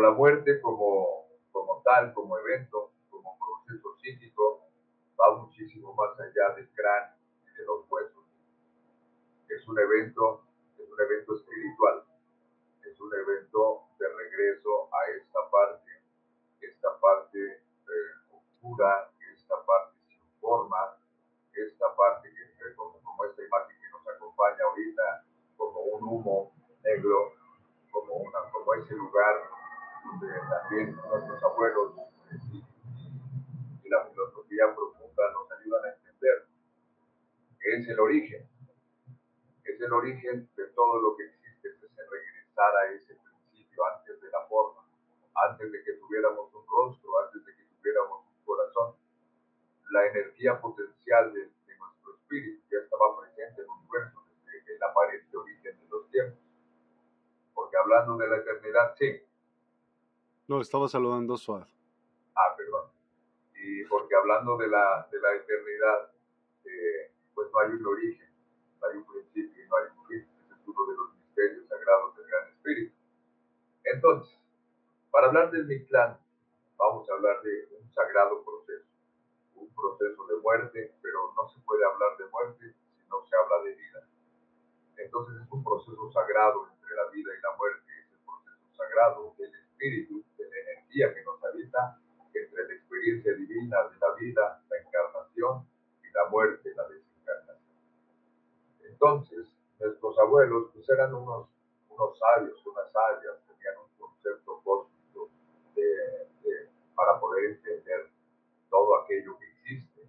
la 0.08 0.12
muerte 0.12 0.62
como, 0.62 1.28
como 1.52 1.82
tal, 1.84 2.14
como 2.14 2.38
evento, 2.40 2.92
como 3.10 3.38
proceso 3.38 3.96
psíquico, 4.02 4.68
va 5.20 5.36
muchísimo 5.38 5.94
más 5.94 6.20
allá 6.20 6.56
del 6.56 6.70
cráneo 6.74 7.16
y 7.46 7.58
de 7.58 7.66
los 7.66 7.86
huesos. 7.90 8.24
Es 9.50 9.68
un 9.68 9.80
evento, 9.80 10.44
es 10.78 10.90
un 10.90 11.02
evento 11.02 11.36
espiritual, 11.36 12.04
es 12.84 13.00
un 13.00 13.14
evento 13.14 13.84
de 14.00 14.08
regreso 14.08 14.90
a 14.94 15.12
esta 15.12 15.50
parte, 15.52 15.92
esta 16.62 17.00
parte 17.00 17.40
eh, 17.40 18.12
oscura, 18.32 19.10
esta 19.34 19.56
parte 19.66 19.96
sin 20.08 20.22
forma, 20.40 20.98
esta 21.54 21.96
parte 21.96 22.30
que, 22.30 22.76
como, 22.76 23.00
como 23.02 23.26
esta 23.26 23.44
imagen 23.44 23.78
que 23.80 23.90
nos 23.90 24.16
acompaña 24.16 24.64
ahorita, 24.64 25.26
como 25.58 25.80
un 25.82 26.04
humo 26.04 26.52
negro, 26.84 27.34
como, 27.92 28.14
una, 28.16 28.40
como 28.52 28.74
ese 28.76 28.94
lugar 28.96 29.57
donde 30.08 30.40
también 30.50 30.96
nuestros 30.96 31.44
abuelos 31.44 31.94
y, 32.52 32.58
y 32.58 33.90
la 33.90 34.06
filosofía 34.06 34.74
profunda 34.76 35.24
nos 35.34 35.52
ayudan 35.60 35.86
a 35.86 35.90
entender 35.90 36.48
es 37.68 37.88
el 37.90 38.00
origen, 38.00 38.48
es 39.66 39.82
el 39.82 39.92
origen 39.92 40.50
de 40.56 40.68
todo 40.68 41.02
lo 41.02 41.18
que 41.18 41.26
existe, 41.26 41.68
es 41.68 42.10
regresar 42.10 42.78
a 42.78 42.92
ese 42.94 43.14
principio 43.16 43.86
antes 43.86 44.22
de 44.22 44.30
la 44.32 44.42
forma, 44.48 44.88
antes 45.50 45.70
de 45.72 45.84
que 45.84 45.94
tuviéramos 45.94 46.54
un 46.54 46.66
rostro, 46.66 47.20
antes 47.26 47.46
de 47.46 47.56
que 47.56 47.64
tuviéramos 47.76 48.24
un 48.26 48.46
corazón. 48.46 48.96
La 49.92 50.06
energía 50.08 50.62
potencial 50.62 51.34
de, 51.34 51.42
de 51.42 51.78
nuestro 51.78 52.16
espíritu 52.16 52.64
ya 52.72 52.80
estaba 52.80 53.20
presente 53.20 53.62
en 53.62 53.68
el 53.68 53.70
universo 53.70 54.24
desde 54.46 54.76
el 54.76 54.84
aparente 54.84 55.38
origen 55.38 55.80
de 55.80 55.90
los 55.90 56.10
tiempos. 56.10 56.40
Porque 57.54 57.76
hablando 57.76 58.16
de 58.18 58.28
la 58.28 58.38
eternidad, 58.38 58.96
sí. 58.98 59.24
No, 60.48 60.62
estaba 60.62 60.88
saludando 60.88 61.36
Suad. 61.36 61.68
Ah, 62.34 62.56
perdón. 62.56 62.90
Y 63.54 63.84
porque 63.84 64.16
hablando 64.16 64.56
de 64.56 64.70
la, 64.70 65.06
de 65.12 65.20
la 65.20 65.36
eternidad, 65.36 66.10
eh, 66.64 67.12
pues 67.36 67.52
no 67.52 67.60
hay 67.60 67.72
un 67.72 67.86
origen, 67.86 68.30
no 68.80 68.88
hay 68.88 68.98
un 68.98 69.06
principio 69.06 69.62
y 69.62 69.68
no 69.68 69.76
hay 69.76 69.86
un 69.92 70.08
fin. 70.08 70.28
Es 70.50 70.68
uno 70.68 70.86
de 70.86 70.96
los 70.96 71.16
misterios 71.16 71.68
sagrados 71.68 72.16
del 72.16 72.28
Gran 72.28 72.48
Espíritu. 72.48 72.96
Entonces, 73.84 74.40
para 75.12 75.28
hablar 75.28 75.52
del 75.52 75.66
Mictlán, 75.66 76.18
vamos 76.78 77.10
a 77.10 77.14
hablar 77.14 77.42
de 77.42 77.68
un 77.82 77.92
sagrado 77.92 78.42
proceso, 78.46 78.88
un 79.56 79.70
proceso 79.76 80.28
de 80.28 80.36
muerte, 80.38 80.96
pero 81.02 81.34
no 81.36 81.50
se 81.50 81.60
puede 81.62 81.84
hablar 81.84 82.16
de 82.18 82.26
muerte 82.30 82.74
si 82.96 83.10
no 83.10 83.22
se 83.28 83.36
habla 83.36 83.64
de 83.66 83.76
vida. 83.76 84.08
Entonces 84.96 85.42
es 85.44 85.52
un 85.52 85.62
proceso 85.62 86.10
sagrado 86.14 86.70
entre 86.72 86.96
la 86.96 87.12
vida 87.12 87.32
y 87.38 87.42
la 87.42 87.58
muerte, 87.58 87.92
es 88.00 88.12
el 88.14 88.20
proceso 88.24 88.76
sagrado 88.78 89.36
del 89.38 89.54
espíritu, 89.54 90.24
energía 90.88 91.14
que 91.14 91.24
nos 91.24 91.44
habita, 91.44 92.00
entre 92.34 92.68
la 92.68 92.74
experiencia 92.74 93.34
divina 93.34 93.78
de 93.90 93.98
la 94.00 94.14
vida, 94.14 94.62
la 94.70 94.78
encarnación 94.78 95.68
y 96.04 96.12
la 96.14 96.30
muerte, 96.30 96.74
la 96.76 96.88
desencarnación. 96.88 97.78
Entonces, 98.84 99.48
nuestros 99.80 100.18
abuelos 100.20 100.70
pues 100.74 100.88
eran 100.90 101.14
unos, 101.14 101.48
unos 101.90 102.18
sabios, 102.18 102.66
unas 102.66 102.92
sabias, 102.92 103.36
tenían 103.48 103.76
un 103.78 103.90
concepto 103.98 104.62
cósmico 104.64 105.30
de, 105.76 106.30
de, 106.44 106.70
para 106.96 107.20
poder 107.20 107.52
entender 107.52 108.10
todo 108.70 109.04
aquello 109.04 109.38
que 109.40 109.46
existe. 109.46 110.02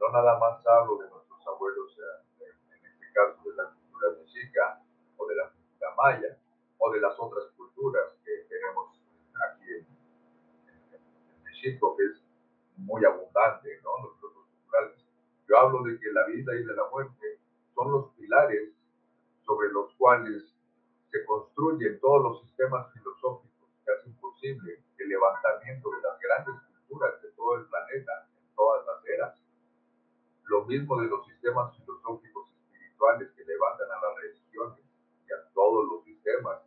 No 0.00 0.10
nada 0.10 0.38
más 0.38 0.64
hablo 0.66 0.98
de 0.98 1.08
nuestros 1.08 1.46
abuelos, 1.46 1.96
en 2.40 2.86
este 2.86 3.12
caso 3.12 3.48
de 3.48 3.56
la 3.56 3.70
cultura 3.70 4.10
mexica 4.18 4.82
o 5.16 5.26
de 5.26 5.34
la 5.36 5.50
cultura 5.50 5.94
maya 5.96 6.38
o 6.78 6.92
de 6.92 7.00
las 7.00 7.18
otras 7.18 7.46
culturas 7.56 8.12
que 8.24 8.46
tenemos 8.48 9.00
aquí 9.34 9.64
en, 9.74 9.86
en, 10.68 10.94
en 10.94 11.45
México, 11.56 11.96
que 11.96 12.04
es 12.04 12.22
muy 12.76 13.04
abundante, 13.04 13.80
¿no? 13.82 13.90
Los. 14.04 14.26
Yo 15.48 15.56
hablo 15.58 15.82
de 15.84 15.98
que 16.00 16.10
la 16.10 16.26
vida 16.26 16.54
y 16.56 16.64
de 16.64 16.74
la 16.74 16.88
muerte 16.90 17.38
son 17.74 17.92
los 17.92 18.10
pilares 18.14 18.74
sobre 19.42 19.70
los 19.70 19.94
cuales 19.94 20.42
se 21.08 21.24
construyen 21.24 22.00
todos 22.00 22.22
los 22.22 22.42
sistemas 22.42 22.92
filosóficos 22.92 23.68
que 23.84 23.92
hacen 23.92 24.12
posible 24.16 24.82
el 24.98 25.08
levantamiento 25.08 25.88
de 25.90 26.02
las 26.02 26.18
grandes 26.18 26.62
culturas 26.66 27.22
de 27.22 27.30
todo 27.30 27.58
el 27.58 27.66
planeta, 27.66 28.28
en 28.40 28.54
todas 28.56 28.84
las 28.86 29.06
eras. 29.06 29.40
Lo 30.46 30.64
mismo 30.64 31.00
de 31.00 31.06
los 31.06 31.24
sistemas 31.26 31.76
filosóficos 31.76 32.50
espirituales 32.50 33.30
que 33.36 33.44
levantan 33.44 33.88
a 33.88 34.00
las 34.00 34.16
religiones 34.16 34.84
y 35.28 35.32
a 35.32 35.48
todos 35.54 35.86
los 35.88 36.04
sistemas 36.04 36.58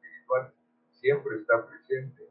espirituales. 0.00 0.52
Siempre 0.90 1.36
está 1.36 1.66
presente 1.66 2.21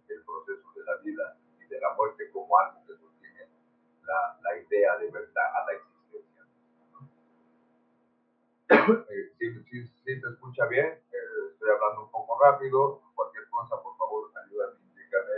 rápido, 12.42 13.02
cualquier 13.16 13.48
cosa, 13.50 13.82
por 13.82 13.96
favor, 13.98 14.32
ayúdame, 14.46 14.80
indícame. 14.90 15.34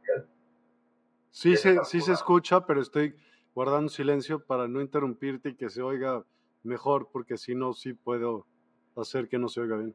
Miguel. 0.00 0.28
Sí, 1.30 1.56
se, 1.56 1.84
sí 1.84 2.00
se 2.00 2.12
escucha, 2.12 2.64
pero 2.64 2.80
estoy 2.80 3.16
guardando 3.54 3.88
silencio 3.88 4.44
para 4.44 4.68
no 4.68 4.80
interrumpirte 4.80 5.50
y 5.50 5.56
que 5.56 5.68
se 5.68 5.82
oiga 5.82 6.24
mejor, 6.62 7.08
porque 7.10 7.36
si 7.36 7.54
no, 7.54 7.72
sí 7.72 7.94
puedo 7.94 8.46
hacer 8.96 9.28
que 9.28 9.38
no 9.38 9.48
se 9.48 9.60
oiga 9.60 9.76
bien. 9.76 9.94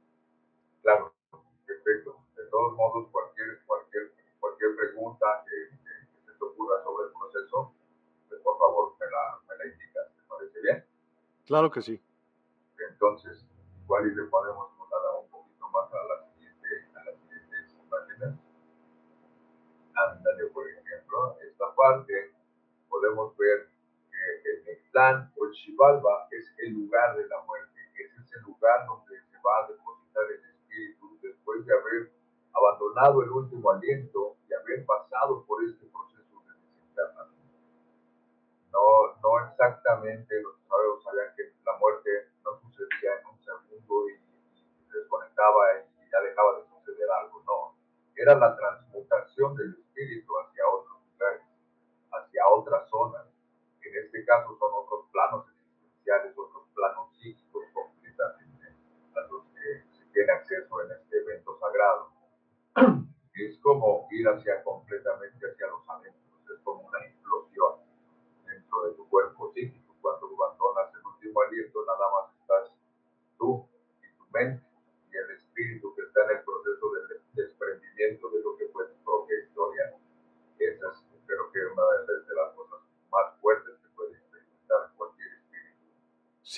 Claro, 0.82 1.14
perfecto. 1.66 2.18
De 2.36 2.44
todos 2.50 2.76
modos, 2.76 3.10
cualquier, 3.12 3.62
cualquier, 3.66 4.14
cualquier 4.40 4.76
pregunta 4.76 5.26
que, 5.46 5.78
que, 5.78 6.08
que 6.12 6.22
se 6.26 6.38
te 6.38 6.44
ocurra 6.44 6.84
sobre 6.84 7.08
el 7.08 7.14
proceso, 7.14 7.74
pues 8.30 8.42
por 8.42 8.58
favor 8.58 8.96
me 9.00 9.06
la, 9.06 9.40
me 9.48 9.58
la 9.58 9.72
indicas. 9.72 10.12
¿Te 10.16 10.22
parece 10.28 10.62
bien? 10.62 10.86
Claro 11.46 11.72
que 11.72 11.82
sí. 11.82 12.02
Entonces, 12.90 13.46
igual 13.84 14.08
y 14.12 14.16
le 14.16 14.24
podemos 14.24 14.70
notar 14.78 15.00
un 15.22 15.30
poquito 15.30 15.70
más 15.70 15.92
a 15.94 16.04
las 16.08 16.34
siguientes, 16.34 16.96
a 16.96 17.04
las 17.06 17.16
siguientes 17.20 17.78
imágenes. 17.86 18.40
Ándale, 19.94 20.46
por 20.48 20.68
ejemplo, 20.70 21.38
esta 21.42 21.74
parte 21.76 22.34
podemos 22.90 23.36
ver 23.38 23.70
que 24.10 24.52
el 24.52 24.64
Mictlán 24.66 25.32
o 25.94 26.15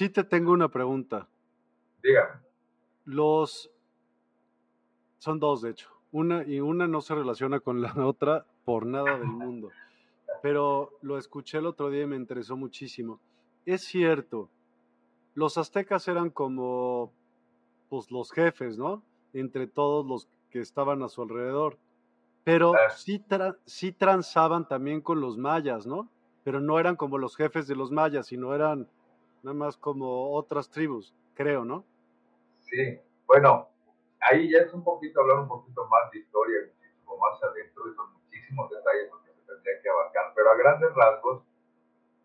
Sí 0.07 0.13
te 0.13 0.23
tengo 0.23 0.53
una 0.53 0.69
pregunta. 0.69 1.27
Dígame. 2.01 2.39
Los... 3.03 3.69
Son 5.17 5.37
dos, 5.37 5.63
de 5.63 5.71
hecho. 5.71 5.89
Una 6.13 6.45
y 6.45 6.61
una 6.61 6.87
no 6.87 7.01
se 7.01 7.13
relaciona 7.13 7.59
con 7.59 7.81
la 7.81 7.93
otra 8.07 8.45
por 8.63 8.85
nada 8.85 9.17
del 9.17 9.27
mundo. 9.27 9.69
Pero 10.41 10.97
lo 11.01 11.17
escuché 11.17 11.57
el 11.57 11.65
otro 11.65 11.89
día 11.89 12.03
y 12.03 12.07
me 12.07 12.15
interesó 12.15 12.55
muchísimo. 12.55 13.19
Es 13.65 13.83
cierto, 13.83 14.49
los 15.33 15.57
aztecas 15.57 16.07
eran 16.07 16.29
como 16.29 17.11
pues, 17.89 18.09
los 18.09 18.31
jefes, 18.31 18.77
¿no? 18.77 19.03
Entre 19.33 19.67
todos 19.67 20.05
los 20.05 20.29
que 20.49 20.61
estaban 20.61 21.03
a 21.03 21.09
su 21.09 21.21
alrededor. 21.21 21.77
Pero 22.45 22.71
sí, 22.95 23.19
tra 23.19 23.57
sí 23.65 23.91
transaban 23.91 24.69
también 24.69 25.01
con 25.01 25.19
los 25.19 25.37
mayas, 25.37 25.85
¿no? 25.85 26.09
Pero 26.45 26.61
no 26.61 26.79
eran 26.79 26.95
como 26.95 27.17
los 27.17 27.35
jefes 27.35 27.67
de 27.67 27.75
los 27.75 27.91
mayas, 27.91 28.27
sino 28.27 28.55
eran 28.55 28.87
nada 29.48 29.58
más 29.58 29.77
como 29.77 30.34
otras 30.34 30.70
tribus, 30.70 31.16
creo, 31.34 31.63
¿no? 31.63 31.86
Sí, 32.63 33.00
bueno, 33.25 33.70
ahí 34.20 34.51
ya 34.51 34.60
es 34.60 34.74
un 34.74 34.84
poquito 34.84 35.22
hablar 35.22 35.39
un 35.39 35.48
poquito 35.48 35.88
más 35.88 36.12
de 36.12 36.20
historia 36.20 36.60
muchísimo 36.68 37.18
más 37.18 37.42
adentro 37.42 37.89
y 37.89 37.96
son 37.96 38.12
muchísimos 38.12 38.70
detalles 38.70 39.10
que 39.24 39.32
se 39.32 39.48
tendrían 39.48 39.82
que 39.82 39.89
abarcar, 39.89 40.34
pero 40.36 40.51
a 40.51 40.56
grandes 40.58 40.94
rasgos, 40.94 41.44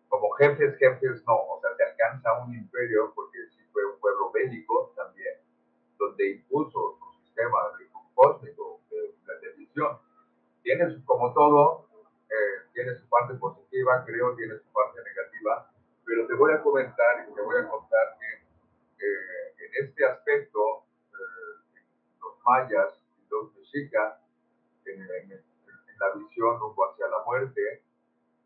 como 0.09 0.31
jefes, 0.31 0.75
jefes 0.77 1.23
no, 1.25 1.33
o 1.33 1.61
sea, 1.61 1.73
se 1.77 1.83
alcanza 1.85 2.43
un 2.43 2.55
imperio 2.55 3.13
porque 3.15 3.39
sí 3.55 3.63
fue 3.71 3.85
un 3.85 3.97
pueblo 4.01 4.29
bélico 4.31 4.91
también, 4.97 5.35
donde 5.97 6.29
impuso 6.29 6.97
su 6.99 7.23
sistema 7.23 7.57
cósmico 8.13 8.81
de, 8.91 9.15
de, 9.41 9.53
visión. 9.53 9.97
Tiene, 10.61 11.01
como 11.05 11.33
todo, 11.33 11.87
eh, 12.29 12.67
tiene 12.73 12.95
su 12.95 13.07
parte 13.07 13.33
positiva, 13.35 14.03
creo, 14.05 14.35
tiene 14.35 14.57
su 14.57 14.71
parte 14.73 14.99
negativa, 15.01 15.69
pero 16.05 16.27
te 16.27 16.35
voy 16.35 16.53
a 16.53 16.61
comentar 16.61 17.27
y 17.27 17.33
te 17.33 17.41
voy 17.41 17.57
a 17.57 17.67
contar 17.67 18.17
que 18.19 19.05
eh, 19.05 19.55
en 19.57 19.85
este 19.85 20.05
aspecto, 20.05 20.85
eh, 21.11 21.81
los 22.21 22.33
mayas 22.45 22.99
y 23.17 23.27
los 23.29 23.53
mexicas, 23.55 24.19
en, 24.85 25.01
en, 25.01 25.43
la 25.99 26.11
visión 26.15 26.59
rumbo 26.59 26.91
hacia 26.91 27.07
la 27.07 27.23
muerte, 27.25 27.83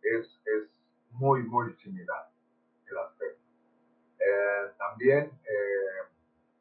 es, 0.01 0.27
es 0.45 0.69
muy, 1.11 1.41
muy 1.43 1.73
similar 1.75 2.29
el 2.85 2.97
aspecto. 2.99 3.41
Eh, 4.19 4.71
también 4.77 5.31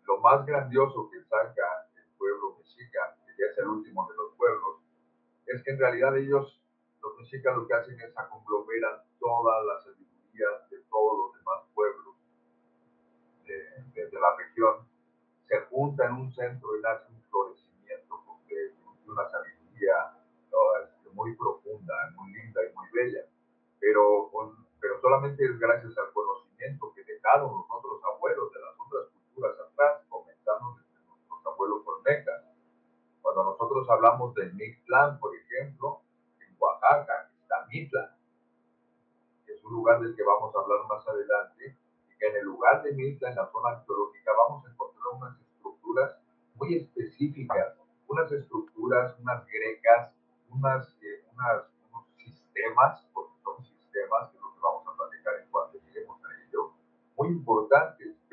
lo 0.06 0.18
más 0.18 0.46
grandioso 0.66 1.08
que 1.10 1.22
saca 1.22 1.86
el 1.96 2.10
pueblo 2.18 2.56
mexica, 2.58 3.16
que 3.24 3.32
ya 3.38 3.46
es 3.50 3.58
el 3.58 3.68
último 3.68 4.08
de 4.10 4.16
los 4.16 4.34
pueblos, 4.36 4.82
es 5.46 5.62
que 5.62 5.70
en 5.70 5.78
realidad 5.78 6.16
ellos, 6.16 6.60
los 7.00 7.18
mexicas, 7.18 7.56
lo 7.56 7.66
que 7.66 7.74
hacen 7.74 8.00
es 8.00 8.12
aglomeran 8.16 8.35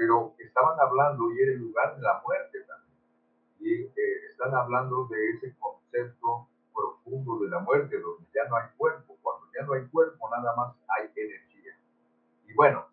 pero 0.04 0.36
estaban 0.38 0.78
hablando 0.82 1.32
y 1.32 1.42
era 1.42 1.54
el 1.54 1.60
lugar 1.60 1.96
de 1.96 2.02
la 2.02 2.22
muerte 2.28 2.60
también. 2.68 3.00
Y 3.60 3.72
eh, 3.84 4.26
están 4.30 4.54
hablando 4.54 5.06
de 5.06 5.30
ese 5.30 5.56
concepto 5.58 6.50
profundo 6.76 7.40
de 7.40 7.50
la 7.50 7.60
muerte, 7.60 7.98
donde 8.02 8.28
ya 8.36 8.44
no 8.50 8.58
hay 8.58 8.68
cuerpo. 8.76 9.18
Cuando 9.22 9.48
ya 9.58 9.66
no 9.66 9.74
hay 9.74 9.88
cuerpo, 9.88 10.30
nada 10.30 10.54
más 10.58 10.76
hay 10.90 11.10
energía. 11.16 11.80
Y 12.46 12.54
bueno, 12.54 12.86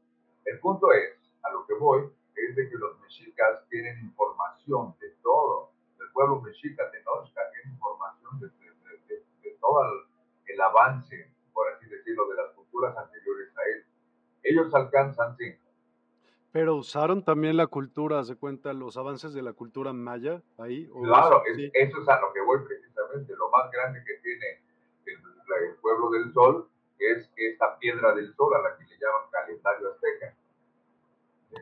el 0.44 0.60
punto 0.60 0.92
es, 0.92 1.18
a 1.42 1.50
lo 1.50 1.66
que 1.66 1.74
voy, 1.74 2.08
es 2.36 2.54
de 2.54 2.70
que 2.70 2.76
los 2.76 3.00
mexicas 3.00 3.66
tienen 3.68 3.98
información 3.98 4.94
de 5.00 5.10
todo. 5.20 5.72
El 5.98 6.12
pueblo 6.12 6.40
mexica 6.42 6.88
Tenochca 6.92 7.40
tiene 7.52 7.74
información 7.74 8.38
de, 8.38 8.50
todo 9.60 9.82
el, 9.82 10.54
el, 10.54 10.60
avance, 10.60 11.28
por 11.52 11.66
así 11.72 11.86
decirlo, 11.86 12.28
de 12.28 12.36
las 12.36 12.50
culturas 12.54 12.96
anteriores 12.96 13.48
a 13.58 13.62
él. 13.74 13.84
Ellos 14.44 14.72
alcanzan, 14.72 15.36
sí, 15.36 15.58
pero 16.52 16.74
usaron 16.74 17.24
también 17.24 17.56
la 17.56 17.68
cultura, 17.68 18.24
¿se 18.24 18.36
cuenta 18.36 18.72
los 18.72 18.96
avances 18.96 19.32
de 19.32 19.42
la 19.42 19.52
cultura 19.52 19.92
maya 19.92 20.42
ahí? 20.58 20.88
claro, 21.04 21.42
eso, 21.46 22.00
es 22.00 22.08
a 22.08 22.20
lo 22.20 22.32
que 22.32 22.40
voy 22.40 22.58
precisamente. 22.66 23.34
Lo 23.36 23.50
más 23.50 23.70
grande 23.70 24.02
que 24.04 24.14
tiene 24.22 24.62
el, 25.06 25.76
pueblo 25.80 26.10
del 26.10 26.32
sol 26.32 26.68
es 26.98 27.30
esta 27.36 27.78
piedra 27.78 28.14
del 28.14 28.34
sol 28.34 28.54
a 28.54 28.62
la 28.62 28.76
que 28.76 28.84
le 28.84 28.98
llaman 28.98 29.30
calendario 29.30 29.90
azteca. 29.90 30.34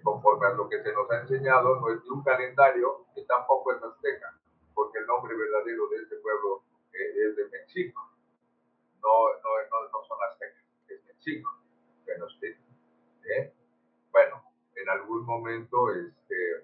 conforme 0.03 0.47
a 0.47 0.51
lo 0.51 0.69
que 0.69 0.83
se 0.83 0.93
nos 0.93 1.11
ha 1.11 1.21
enseñado, 1.21 1.81
no 1.81 1.91
es 1.91 2.03
ni 2.03 2.11
un 2.11 2.23
calendario 2.23 3.07
que 3.15 3.23
tampoco 3.23 3.73
es 3.73 3.83
azteca, 3.83 4.35
porque 4.75 4.99
el 4.99 5.07
nombre 5.07 5.37
verdadero 5.37 5.89
de 5.89 5.97
este 5.97 6.17
pueblo 6.17 6.63
eh, 6.93 7.29
es 7.29 7.37
de 7.37 7.45
México. 7.49 8.11
No, 9.03 9.29
no, 9.33 9.89
no, 9.93 10.05
son 10.05 10.19
aztecas, 10.31 10.65
es 10.89 11.05
México, 11.05 11.51
¿eh? 13.29 13.53
En 14.81 14.89
algún 14.89 15.25
momento 15.27 15.91
este, 15.91 16.57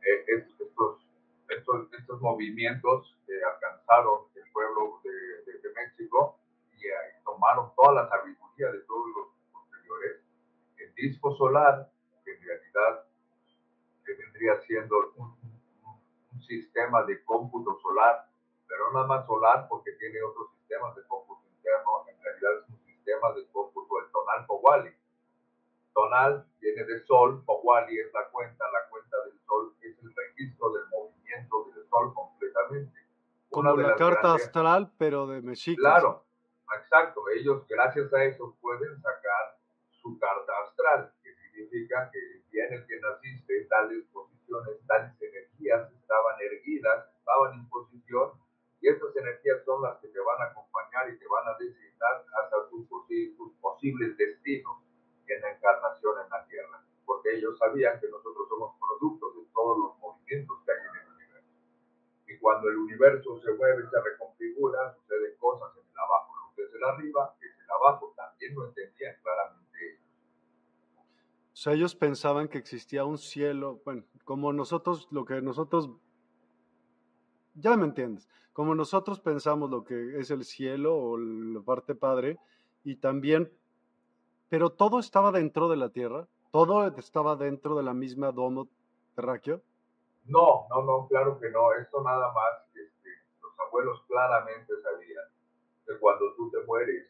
eh, 0.00 0.24
estos, 0.28 1.00
estos, 1.48 1.92
estos, 1.92 2.20
movimientos 2.20 3.18
alcanzaron 3.52 4.26
el 4.36 4.50
pueblo 4.52 5.00
de, 5.02 5.18
México 5.74 6.38
y 6.72 6.86
tomaron 7.24 7.72
toda 7.76 8.02
la 8.02 8.08
sabiduría 8.08 8.70
de 8.72 8.80
todos 8.80 9.06
los 9.16 9.28
posteriores. 9.52 10.22
El 10.76 10.94
disco 10.94 11.36
solar, 11.36 11.90
que 12.24 12.34
en 12.34 12.42
realidad 12.42 13.04
vendría 14.06 14.60
siendo 14.62 15.12
un, 15.16 15.36
un, 16.32 16.42
sistema 16.42 17.02
de 17.04 17.22
cómputo 17.24 17.78
solar, 17.80 18.26
pero 18.66 18.92
nada 18.92 19.06
más 19.06 19.26
solar 19.26 19.66
porque 19.68 19.92
tiene 19.92 20.22
otros 20.22 20.50
sistemas 20.58 20.96
de 20.96 21.02
cómputo 21.06 21.42
interno, 21.46 22.04
en 22.08 22.22
realidad 22.22 22.62
es 22.62 22.70
un 22.70 22.86
sistema 22.86 23.32
de 23.34 23.46
cómputo 23.52 24.00
del 24.00 24.10
tonal 24.10 24.46
Powali 24.46 24.90
Tonal 25.94 26.46
viene 26.60 26.84
de 26.84 27.04
sol, 27.06 27.42
Powali 27.44 27.98
es 27.98 28.12
la 28.12 28.28
cuenta, 28.30 28.64
la 28.72 28.88
cuenta 28.88 29.16
del 29.24 29.38
sol 29.46 29.74
es 29.80 29.96
el 30.02 30.14
registro 30.14 30.70
del 30.72 30.84
movimiento 30.88 31.70
del 31.74 31.88
sol 31.88 32.14
completamente. 32.14 32.98
Como 33.50 33.76
la 33.76 33.96
carta 33.96 34.34
astral, 34.34 34.92
pero 34.98 35.26
de 35.26 35.42
Mexica. 35.42 35.80
Claro, 35.80 36.24
exacto. 36.80 37.22
Ellos, 37.34 37.66
gracias 37.68 38.12
a 38.12 38.24
eso, 38.24 38.56
pueden 38.60 39.00
sacar 39.00 39.58
su 39.90 40.18
carta 40.18 40.52
astral, 40.64 41.12
que 41.22 41.34
significa 41.34 42.10
que 42.12 42.18
el 42.18 42.50
día 42.50 42.66
en 42.66 42.74
el 42.74 42.86
que 42.86 43.00
naciste, 43.00 43.64
tales 43.68 44.04
posiciones, 44.12 44.86
tales 44.86 45.12
energías 45.20 45.92
estaban 45.92 46.36
erguidas, 46.40 47.06
estaban 47.18 47.54
en 47.54 47.68
posición, 47.68 48.32
y 48.80 48.88
estas 48.88 49.16
energías 49.16 49.64
son 49.64 49.82
las 49.82 49.98
que 49.98 50.08
te 50.08 50.20
van 50.20 50.40
a 50.40 50.50
acompañar 50.52 51.10
y 51.10 51.18
te 51.18 51.26
van 51.26 51.48
a 51.48 51.58
designar 51.58 52.24
hasta 52.40 52.68
tus, 52.68 52.88
tus 52.88 53.52
posibles 53.60 54.16
destinos 54.16 54.87
en 55.34 55.42
la 55.42 55.52
encarnación 55.52 56.14
en 56.24 56.30
la 56.30 56.46
Tierra, 56.46 56.82
porque 57.04 57.36
ellos 57.36 57.58
sabían 57.58 57.98
que 58.00 58.08
nosotros 58.08 58.48
somos 58.48 58.76
productos 58.78 59.36
de 59.36 59.42
todos 59.52 59.78
los 59.78 59.98
movimientos 59.98 60.58
que 60.64 60.72
hay 60.72 60.78
en 60.78 60.96
el 60.96 61.14
universo. 61.14 61.52
Y 62.26 62.38
cuando 62.38 62.68
el 62.68 62.76
universo 62.76 63.40
se 63.40 63.52
mueve, 63.52 63.88
se 63.88 64.00
reconfigura, 64.00 64.94
suceden 64.94 65.36
cosas 65.38 65.70
en 65.76 65.90
el 65.90 65.98
abajo. 65.98 66.34
Lo 66.36 66.54
que 66.54 66.62
es 66.62 66.74
el 66.74 66.84
arriba, 66.84 67.34
es 67.40 67.58
el 67.58 67.70
abajo, 67.70 68.14
también 68.16 68.54
lo 68.54 68.66
entendían 68.68 69.14
claramente 69.22 69.78
ellos. 69.80 70.06
O 71.52 71.56
sea, 71.56 71.72
ellos 71.72 71.94
pensaban 71.94 72.48
que 72.48 72.58
existía 72.58 73.04
un 73.04 73.18
cielo, 73.18 73.80
bueno, 73.84 74.04
como 74.24 74.52
nosotros, 74.52 75.08
lo 75.10 75.24
que 75.24 75.40
nosotros, 75.40 75.90
ya 77.54 77.76
me 77.76 77.84
entiendes, 77.84 78.28
como 78.52 78.74
nosotros 78.74 79.20
pensamos 79.20 79.70
lo 79.70 79.84
que 79.84 80.18
es 80.18 80.30
el 80.30 80.44
cielo 80.44 80.96
o 80.96 81.18
la 81.18 81.60
parte 81.62 81.94
padre, 81.94 82.38
y 82.84 82.96
también 82.96 83.52
pero 84.48 84.70
todo 84.70 84.98
estaba 84.98 85.30
dentro 85.32 85.68
de 85.68 85.76
la 85.76 85.90
Tierra, 85.90 86.26
todo 86.50 86.86
estaba 86.96 87.36
dentro 87.36 87.76
de 87.76 87.82
la 87.82 87.94
misma 87.94 88.32
domo 88.32 88.68
terráqueo. 89.14 89.60
No, 90.26 90.66
no, 90.70 90.82
no, 90.82 91.06
claro 91.08 91.38
que 91.40 91.50
no. 91.50 91.72
Esto 91.74 92.02
nada 92.02 92.32
más, 92.32 92.64
este, 92.74 93.08
los 93.42 93.52
abuelos 93.58 94.02
claramente 94.06 94.72
sabían 94.82 95.24
que 95.86 95.98
cuando 95.98 96.34
tú 96.36 96.50
te 96.50 96.58
mueres, 96.66 97.06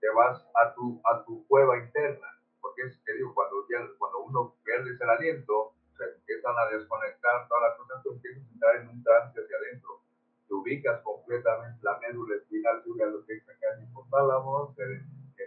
te 0.00 0.08
vas 0.10 0.46
a 0.54 0.74
tu, 0.74 1.00
a 1.04 1.24
tu 1.24 1.46
cueva 1.46 1.78
interna. 1.78 2.28
Porque 2.60 2.82
es 2.82 2.98
que 3.04 3.12
digo, 3.14 3.34
cuando, 3.34 4.18
uno 4.24 4.54
pierde 4.64 4.90
el 4.98 5.10
aliento, 5.10 5.72
se 5.96 6.04
empiezan 6.04 6.54
a 6.58 6.66
desconectar 6.76 7.46
todas 7.48 7.62
las 7.70 7.78
cosas, 7.78 8.02
tú 8.02 8.12
empiezas 8.12 8.42
a 8.42 8.52
entrar 8.52 8.76
en 8.76 8.88
un 8.88 9.02
trance 9.02 9.40
hacia 9.40 9.56
adentro. 9.56 10.00
Te 10.48 10.54
ubicas 10.54 11.00
completamente 11.02 11.78
la 11.82 11.98
médula 11.98 12.36
espinal, 12.36 12.82
sube 12.84 13.04
a 13.04 13.06
lo 13.06 13.24
que 13.26 13.34
es 13.34 13.42
el 13.48 13.82
hipotálamo, 13.84 14.74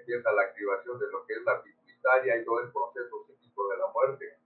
empieza 0.07 0.31
la 0.31 0.43
activación 0.43 0.97
de 0.99 1.11
lo 1.11 1.25
que 1.25 1.33
es 1.33 1.43
la 1.43 1.61
pituitaria 1.61 2.37
y 2.37 2.45
todo 2.45 2.61
el 2.61 2.71
proceso 2.71 3.25
psíquico 3.27 3.67
de 3.67 3.77
la 3.77 3.87
muerte. 3.91 4.37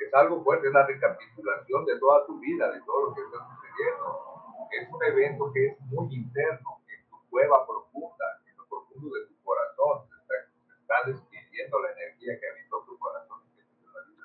Es 0.00 0.12
algo 0.12 0.42
fuerte, 0.42 0.66
es 0.66 0.74
la 0.74 0.86
recapitulación 0.86 1.84
de 1.84 1.98
toda 2.00 2.26
tu 2.26 2.40
vida, 2.40 2.72
de 2.72 2.80
todo 2.82 3.10
lo 3.10 3.14
que 3.14 3.20
está 3.22 3.38
sucediendo. 3.38 4.66
Es 4.72 4.88
un 4.90 5.04
evento 5.04 5.52
que 5.54 5.66
es 5.66 5.80
muy 5.82 6.12
interno, 6.12 6.82
en 6.88 7.08
tu 7.08 7.30
cueva 7.30 7.64
profunda, 7.64 8.24
en 8.44 8.56
lo 8.56 8.66
profundo 8.66 9.14
de 9.14 9.26
tu 9.26 9.34
corazón. 9.44 10.08
Se 10.08 10.82
está, 10.82 10.94
despidiendo 11.06 11.80
la 11.80 11.92
energía 11.92 12.40
que 12.40 12.48
habitó 12.48 12.84
tu 12.84 12.98
corazón. 12.98 13.38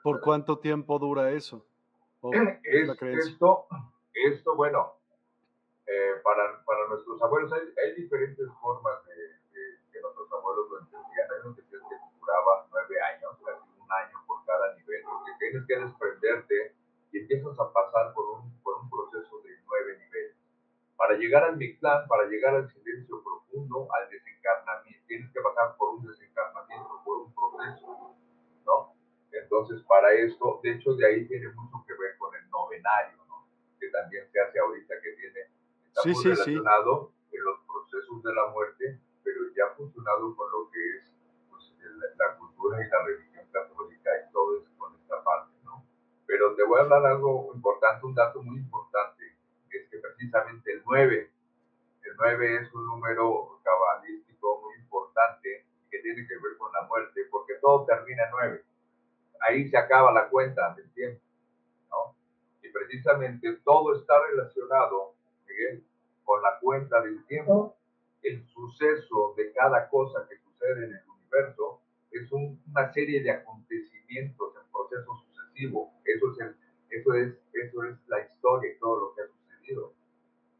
¿Por 0.01 0.21
cuánto 0.21 0.57
tiempo 0.57 0.97
dura 0.97 1.31
eso? 1.31 1.63
esto, 2.63 3.67
esto, 4.13 4.55
bueno, 4.55 4.95
eh, 5.85 6.13
para 6.23 6.87
nuestros 6.89 7.21
abuelos, 7.21 7.53
hay, 7.53 7.61
hay 7.85 7.95
diferentes 7.95 8.47
formas 8.59 9.05
de, 9.05 9.18
que 10.29 10.35
nuestros 10.35 10.39
abuelos 10.39 10.69
lo 10.69 10.79
entendían. 10.79 11.27
Hay 11.29 11.55
que 11.55 11.61
decían 11.61 11.81
que 11.89 12.19
duraba 12.19 12.67
nueve 12.71 12.95
años, 13.01 13.31
casi 13.41 13.65
un 13.73 13.91
año 13.91 14.17
por 14.27 14.45
cada 14.45 14.75
nivel, 14.75 15.01
porque 15.03 15.31
tienes 15.39 15.65
que 15.65 15.75
desprenderte 15.77 16.75
y 17.11 17.19
empiezas 17.19 17.59
a 17.59 17.73
pasar 17.73 18.13
por 18.13 18.37
un, 18.37 18.53
por 18.61 18.77
un 18.77 18.89
proceso 18.89 19.41
de 19.41 19.57
nueve 19.65 19.97
niveles. 19.97 20.35
Para 20.95 21.17
llegar 21.17 21.43
al 21.43 21.57
Mictlán, 21.57 22.07
para 22.07 22.25
llegar 22.25 22.55
al 22.55 22.69
silencio 22.69 23.23
profundo, 23.23 23.87
al 23.93 24.09
desencarnamiento, 24.09 25.05
tienes 25.07 25.31
que 25.31 25.41
pasar 25.41 25.75
por 25.77 25.95
un 25.95 26.05
desencarnamiento, 26.05 27.01
por 27.03 27.17
un 27.25 27.33
proceso, 27.33 28.15
¿no? 28.65 28.93
Entonces, 29.31 29.81
para 29.87 30.13
esto, 30.13 30.59
de 30.61 30.71
hecho, 30.73 30.93
de 30.93 31.07
ahí 31.07 31.27
tiene 31.27 31.49
mucho 31.49 31.83
que 31.87 31.93
ver 31.93 32.17
con 32.17 32.35
el 32.35 32.47
novenario, 32.49 33.17
¿no? 33.27 33.47
Que 33.79 33.89
también 33.89 34.29
se 34.31 34.39
hace 34.39 34.59
ahorita, 34.59 34.93
que 35.01 35.11
tiene, 35.13 35.39
está 35.87 36.01
muy 36.05 36.23
relacionado 36.23 37.11
en 37.31 37.43
los 37.43 37.59
procesos 37.65 38.21
de 38.21 38.33
la 38.33 38.47
muerte, 38.49 38.99
pero 39.29 39.53
ya 39.55 39.65
ha 39.65 39.75
funcionado 39.75 40.35
con 40.35 40.51
lo 40.51 40.69
que 40.71 40.97
es 40.97 41.11
pues, 41.49 41.71
la 42.17 42.35
cultura 42.37 42.83
y 42.83 42.89
la 42.89 43.03
religión 43.03 43.45
católica 43.51 44.09
y 44.17 44.31
todo 44.31 44.57
eso 44.57 44.69
con 44.77 44.95
esta 44.95 45.23
parte, 45.23 45.53
¿no? 45.63 45.85
Pero 46.25 46.55
te 46.55 46.63
voy 46.63 46.79
a 46.79 46.83
hablar 46.83 47.05
algo 47.05 47.51
importante, 47.53 48.05
un 48.05 48.15
dato 48.15 48.41
muy 48.41 48.57
importante, 48.57 49.23
es 49.71 49.87
que 49.89 49.97
precisamente 49.99 50.73
el 50.73 50.83
9, 50.85 51.31
el 52.03 52.15
9 52.17 52.55
es 52.55 52.73
un 52.73 52.87
número 52.87 53.59
cabalístico 53.63 54.61
muy 54.61 54.75
importante 54.75 55.65
que 55.91 55.99
tiene 55.99 56.27
que 56.27 56.35
ver 56.35 56.57
con 56.57 56.71
la 56.73 56.83
muerte, 56.83 57.21
porque 57.29 57.53
todo 57.61 57.85
termina 57.85 58.23
en 58.23 58.31
9. 58.31 58.63
Ahí 59.41 59.69
se 59.69 59.77
acaba 59.77 60.11
la 60.11 60.27
cuenta 60.27 60.73
del 60.73 60.91
tiempo, 60.93 61.21
¿no? 61.91 62.15
Y 62.63 62.69
precisamente 62.71 63.53
todo 63.63 63.95
está 63.95 64.13
relacionado, 64.27 65.13
Miguel, 65.47 65.83
con 66.25 66.41
la 66.41 66.59
cuenta 66.59 67.01
del 67.01 67.23
tiempo. 67.25 67.78
El 68.21 68.45
suceso 68.47 69.33
de 69.37 69.51
cada 69.53 69.89
cosa 69.89 70.27
que 70.27 70.37
sucede 70.37 70.85
en 70.85 70.93
el 70.93 71.03
universo 71.09 71.81
es 72.11 72.31
una 72.31 72.91
serie 72.93 73.21
de 73.23 73.31
acontecimientos 73.31 74.53
en 74.55 74.71
proceso 74.71 75.15
sucesivo. 75.25 75.93
Eso 76.05 76.31
es, 76.39 76.55
eso, 76.89 77.13
es, 77.13 77.33
eso 77.53 77.83
es 77.83 78.07
la 78.07 78.19
historia 78.21 78.73
y 78.73 78.79
todo 78.79 78.99
lo 78.99 79.15
que 79.15 79.21
ha 79.21 79.27
sucedido. 79.27 79.93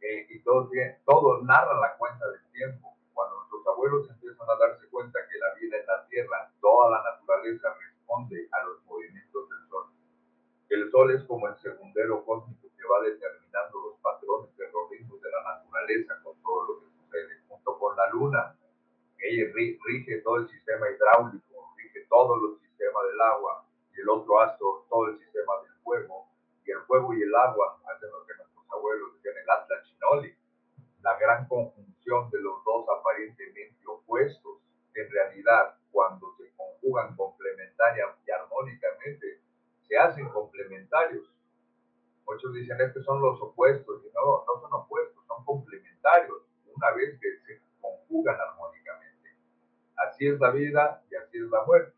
Eh, 0.01 0.27
y 0.29 0.39
todo, 0.43 0.69
todo 1.05 1.43
narra 1.43 1.79
la 1.79 1.97
cuenta 1.97 2.27
del 2.29 2.41
tiempo. 2.51 2.95
Cuando 3.13 3.35
nuestros 3.37 3.67
abuelos 3.67 4.09
empiezan 4.09 4.47
a 4.49 4.55
darse 4.55 4.87
cuenta 4.89 5.19
que 5.29 5.37
la 5.37 5.53
vida 5.55 5.77
en 5.77 5.85
la 5.85 6.07
Tierra, 6.07 6.51
toda 6.61 6.91
la 6.91 7.03
naturaleza 7.03 7.75
responde 7.75 8.47
a 8.51 8.63
los 8.65 8.85
movimientos 8.85 9.49
del 9.49 9.67
Sol. 9.69 9.85
El 10.69 10.91
Sol 10.91 11.11
es 11.11 11.23
como 11.23 11.47
el 11.47 11.57
segundero 11.57 12.23
cósmico 12.23 12.69
que 12.77 12.87
va 12.87 13.01
determinando 13.01 13.79
los 13.89 13.99
patrones 13.99 14.55
de 14.55 14.71
los 14.71 14.89
ritmos 14.89 15.21
de 15.21 15.29
la 15.29 15.55
naturaleza 15.55 16.13
con 16.23 16.41
todo 16.41 16.67
lo 16.67 16.78
que 16.78 16.78
sucede, 16.78 16.78
junto 17.69 17.79
con 17.79 17.95
la 17.95 18.09
Luna. 18.09 18.55
Ella 19.19 19.51
rige 19.53 20.21
todo 20.21 20.37
el 20.37 20.49
sistema 20.49 20.89
hidráulico, 20.89 21.73
rige 21.77 22.05
todos 22.09 22.41
los 22.41 22.59
sistemas 22.61 23.03
del 23.11 23.21
agua, 23.21 23.65
y 23.95 24.01
el 24.01 24.09
otro 24.09 24.39
astro 24.39 24.85
todo 24.89 25.07
el 25.07 25.19
sistema 25.19 25.53
del 25.63 25.73
fuego. 25.83 26.27
Y 26.65 26.71
el 26.71 26.79
fuego 26.81 27.13
y 27.13 27.21
el 27.21 27.35
agua 27.35 27.79
hacen 27.85 28.09
lo 28.11 28.25
que 28.25 28.33
nuestros 28.35 28.65
abuelos 28.71 29.13
decían 29.15 29.35
el 29.43 29.49
Atlas 29.49 29.83
Chinoli, 29.85 30.35
la 31.01 31.17
gran 31.17 31.47
conjunción 31.47 32.29
de 32.29 32.41
los 32.41 32.63
dos 32.63 32.85
aparentemente 32.97 33.87
opuestos. 33.87 34.59
En 34.95 35.11
realidad, 35.11 35.75
cuando 35.91 36.33
se 36.37 36.51
conjugan 36.55 37.15
complementaria 37.15 38.05
y 38.25 38.31
armónicamente, 38.31 39.41
se 39.87 39.97
hacen 39.97 40.29
complementarios. 40.29 41.29
Muchos 42.25 42.53
dicen, 42.53 42.79
estos 42.79 43.03
son 43.05 43.21
los 43.21 43.41
opuestos, 43.41 44.01
y 44.05 44.13
no, 44.13 44.45
no 44.45 44.61
son 44.61 44.73
opuestos, 44.73 45.25
son 45.25 45.43
complementarios, 45.45 46.48
una 46.79 46.91
vez 46.91 47.19
que 47.19 47.37
se 47.45 47.61
conjugan 47.81 48.37
armónicamente. 48.39 49.35
Así 49.97 50.27
es 50.27 50.39
la 50.39 50.51
vida 50.51 51.03
y 51.11 51.15
así 51.15 51.37
es 51.37 51.49
la 51.49 51.63
muerte. 51.65 51.93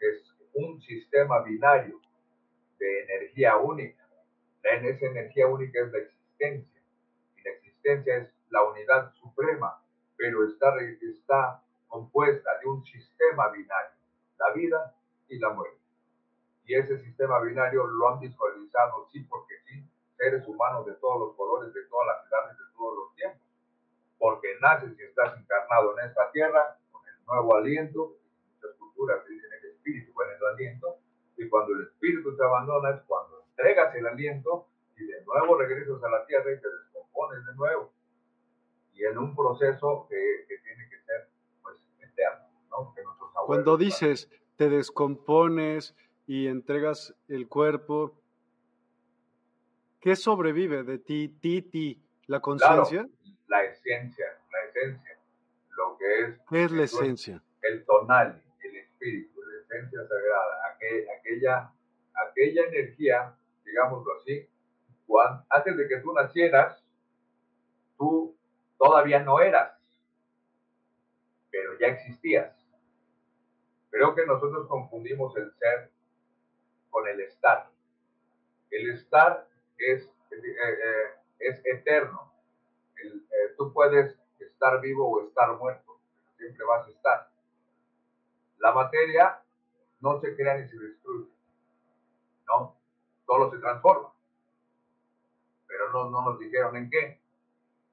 Es 0.00 0.34
un 0.52 0.80
sistema 0.82 1.40
binario 1.42 1.98
de 2.78 3.04
energía 3.04 3.56
única. 3.56 4.06
En 4.64 4.84
esa 4.84 5.06
energía 5.06 5.46
única 5.46 5.80
es 5.80 5.92
la 5.92 5.98
existencia. 5.98 6.82
Y 7.36 7.42
la 7.42 7.50
existencia 7.52 8.16
es 8.18 8.28
la 8.50 8.62
unidad 8.64 9.12
suprema, 9.14 9.82
pero 10.16 10.46
está, 10.46 10.74
está 11.00 11.62
compuesta 11.88 12.50
de 12.60 12.68
un 12.68 12.84
sistema 12.84 13.48
binario, 13.48 13.96
la 14.38 14.52
vida 14.52 14.94
y 15.28 15.38
la 15.38 15.50
muerte. 15.50 15.78
Y 16.66 16.74
ese 16.74 16.98
sistema 16.98 17.40
binario 17.40 17.86
lo 17.86 18.08
han 18.10 18.20
visualizado, 18.20 19.08
sí, 19.10 19.20
porque 19.20 19.54
sí, 19.66 19.82
seres 20.16 20.46
humanos 20.46 20.86
de 20.86 20.92
todos 20.94 21.28
los 21.28 21.36
colores, 21.36 21.72
de 21.72 21.82
todas 21.86 22.06
las 22.08 22.30
edades, 22.30 22.58
de 22.58 22.64
todos 22.76 22.96
los 22.96 23.14
tiempos. 23.16 23.41
Porque 24.22 24.46
naces 24.60 24.96
y 24.96 25.02
estás 25.02 25.36
encarnado 25.36 25.98
en 25.98 26.06
esta 26.06 26.30
tierra 26.30 26.78
con 26.92 27.02
el 27.08 27.26
nuevo 27.26 27.56
aliento, 27.56 28.16
muchas 28.54 28.76
culturas 28.78 29.26
dicen 29.28 29.50
el 29.52 29.70
espíritu 29.70 30.12
con 30.14 30.28
el 30.30 30.46
aliento, 30.54 30.98
y 31.36 31.48
cuando 31.48 31.74
el 31.74 31.82
espíritu 31.88 32.36
te 32.36 32.44
abandona 32.44 32.90
es 32.90 33.02
cuando 33.02 33.44
entregas 33.50 33.92
el 33.96 34.06
aliento 34.06 34.68
y 34.96 35.06
de 35.06 35.24
nuevo 35.24 35.58
regresas 35.58 36.04
a 36.04 36.08
la 36.08 36.24
tierra 36.26 36.52
y 36.52 36.60
te 36.60 36.68
descompones 36.68 37.44
de 37.46 37.54
nuevo. 37.56 37.92
Y 38.94 39.04
en 39.06 39.18
un 39.18 39.34
proceso 39.34 40.06
que, 40.08 40.44
que 40.46 40.58
tiene 40.58 40.88
que 40.88 41.00
ser 41.00 41.28
pues 41.60 41.76
eterno, 41.98 42.46
cuando 43.46 43.76
dices 43.76 44.30
te 44.54 44.68
descompones 44.68 45.96
y 46.28 46.46
entregas 46.46 47.12
el 47.26 47.48
cuerpo, 47.48 48.14
¿qué 50.00 50.14
sobrevive 50.14 50.84
de 50.84 50.98
ti, 51.00 51.28
ti, 51.28 51.62
ti? 51.62 52.00
¿La 52.26 52.38
conciencia? 52.38 53.08
La 53.52 53.64
esencia, 53.64 54.24
la 54.50 54.64
esencia, 54.64 55.18
lo 55.76 55.98
que 55.98 56.22
es... 56.22 56.40
¿Qué 56.48 56.64
es 56.64 56.72
la 56.72 56.84
esencia? 56.84 57.42
El 57.60 57.84
tonal, 57.84 58.42
el 58.64 58.76
espíritu, 58.76 59.42
la 59.42 59.60
esencia 59.60 60.00
sagrada, 60.08 60.68
aquella, 61.20 61.72
aquella 62.14 62.62
energía, 62.68 63.34
digámoslo 63.62 64.14
así, 64.14 64.48
cuando, 65.06 65.44
antes 65.50 65.76
de 65.76 65.86
que 65.86 65.98
tú 65.98 66.14
nacieras, 66.14 66.82
tú 67.98 68.34
todavía 68.78 69.20
no 69.20 69.38
eras, 69.38 69.78
pero 71.50 71.78
ya 71.78 71.88
existías. 71.88 72.56
Creo 73.90 74.14
que 74.14 74.24
nosotros 74.24 74.66
confundimos 74.66 75.36
el 75.36 75.52
ser 75.58 75.90
con 76.88 77.06
el 77.06 77.20
estar. 77.20 77.68
El 78.70 78.92
estar 78.92 79.46
es, 79.76 80.04
eh, 80.04 80.40
eh, 80.40 81.10
es 81.40 81.60
eterno. 81.66 82.31
Eh, 83.08 83.54
tú 83.56 83.72
puedes 83.72 84.16
estar 84.38 84.80
vivo 84.80 85.08
o 85.08 85.26
estar 85.26 85.56
muerto, 85.56 85.98
siempre 86.36 86.64
vas 86.64 86.86
a 86.86 86.90
estar. 86.90 87.28
La 88.58 88.72
materia 88.72 89.42
no 90.00 90.20
se 90.20 90.36
crea 90.36 90.58
ni 90.58 90.68
se 90.68 90.78
destruye, 90.78 91.30
¿no? 92.46 92.76
Solo 93.26 93.50
se 93.50 93.58
transforma. 93.58 94.12
Pero 95.66 95.90
no, 95.90 96.10
no 96.10 96.22
nos 96.22 96.38
dijeron 96.38 96.76
en 96.76 96.90
qué. 96.90 97.20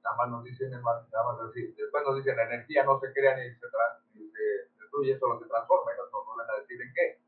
Nada 0.04 0.15
más 0.17 0.30
nos 0.30 0.43
dicen, 0.43 0.72
nada 0.72 0.82
más 0.82 1.39
así. 1.50 1.74
Después 1.78 2.04
nos 2.06 2.17
dicen, 2.17 2.36
la 2.36 2.43
energía 2.43 2.84
no 2.84 3.00
se 3.00 3.12
crea 3.13 3.36
ni 3.38 3.54
se, 3.56 3.65
ni 4.15 4.30
se 4.32 4.41
destruye, 4.80 5.17
solo 5.19 5.39
se 5.39 5.48
transforma 5.48 5.91
y 5.93 5.98
nos, 5.98 6.12
nos 6.12 6.26
vuelven 6.26 6.50
a 6.50 6.60
decir 6.60 6.82
en 6.82 6.93
qué. 6.93 7.19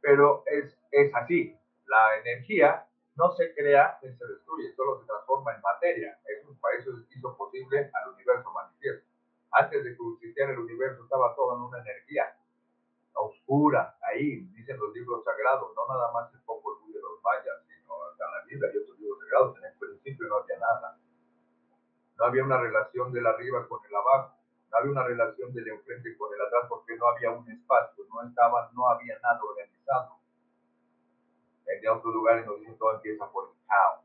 Pero 0.00 0.42
es, 0.46 0.78
es 0.90 1.14
así. 1.14 1.56
La 1.86 2.18
energía 2.18 2.86
no 3.16 3.32
se 3.32 3.54
crea 3.54 3.98
ni 4.02 4.12
se 4.14 4.26
destruye, 4.26 4.74
solo 4.76 5.00
se 5.00 5.06
transforma 5.06 5.54
en 5.54 5.60
materia. 5.62 6.18
Eso, 6.26 6.56
eso 6.78 6.90
hizo 7.10 7.36
posible 7.36 7.90
al 7.92 8.12
universo 8.12 8.52
manifiesto. 8.52 9.06
Antes 9.52 9.84
de 9.84 9.96
que 9.96 10.02
existiera 10.14 10.52
el 10.52 10.58
universo 10.58 11.02
estaba 11.02 11.34
todo 11.34 11.56
en 11.56 11.62
una 11.62 11.78
energía 11.80 12.36
oscura, 13.14 13.96
ahí, 14.02 14.40
dicen 14.52 14.78
los 14.78 14.92
libros 14.92 15.24
sagrados, 15.24 15.72
no 15.74 15.86
nada 15.88 16.12
más 16.12 16.32
el 16.34 16.40
poco 16.40 16.78
de 16.92 17.00
los 17.00 17.22
mayas, 17.22 17.56
sino 17.66 17.94
hasta 18.04 18.24
la 18.24 18.44
Biblia 18.44 18.70
y 18.74 18.76
otros 18.78 18.98
libros 18.98 19.18
sagrados. 19.20 19.56
En 19.56 19.64
el 19.64 19.78
principio 19.78 20.28
no 20.28 20.36
había 20.36 20.58
nada. 20.58 20.98
No 22.18 22.24
había 22.24 22.44
una 22.44 22.60
relación 22.60 23.12
del 23.12 23.26
arriba 23.26 23.66
con 23.66 23.80
el 23.84 23.94
abajo, 23.94 24.36
no 24.70 24.78
había 24.78 24.90
una 24.92 25.04
relación 25.04 25.54
del 25.54 25.68
enfrente 25.68 26.16
con 26.18 26.32
el 26.34 26.40
atrás 26.40 26.64
porque 26.68 26.96
no 26.96 27.08
había 27.08 27.30
un 27.30 27.50
espacio, 27.50 28.04
no 28.12 28.28
estaba, 28.28 28.70
no 28.74 28.88
había 28.90 29.18
nada 29.20 29.40
organizado. 29.42 30.18
En 31.66 31.88
otros 31.88 32.14
lugares 32.14 32.46
nos 32.46 32.60
dicen 32.60 32.78
todo 32.78 32.94
empieza 32.94 33.30
por 33.30 33.50
el 33.50 33.66
caos. 33.66 34.04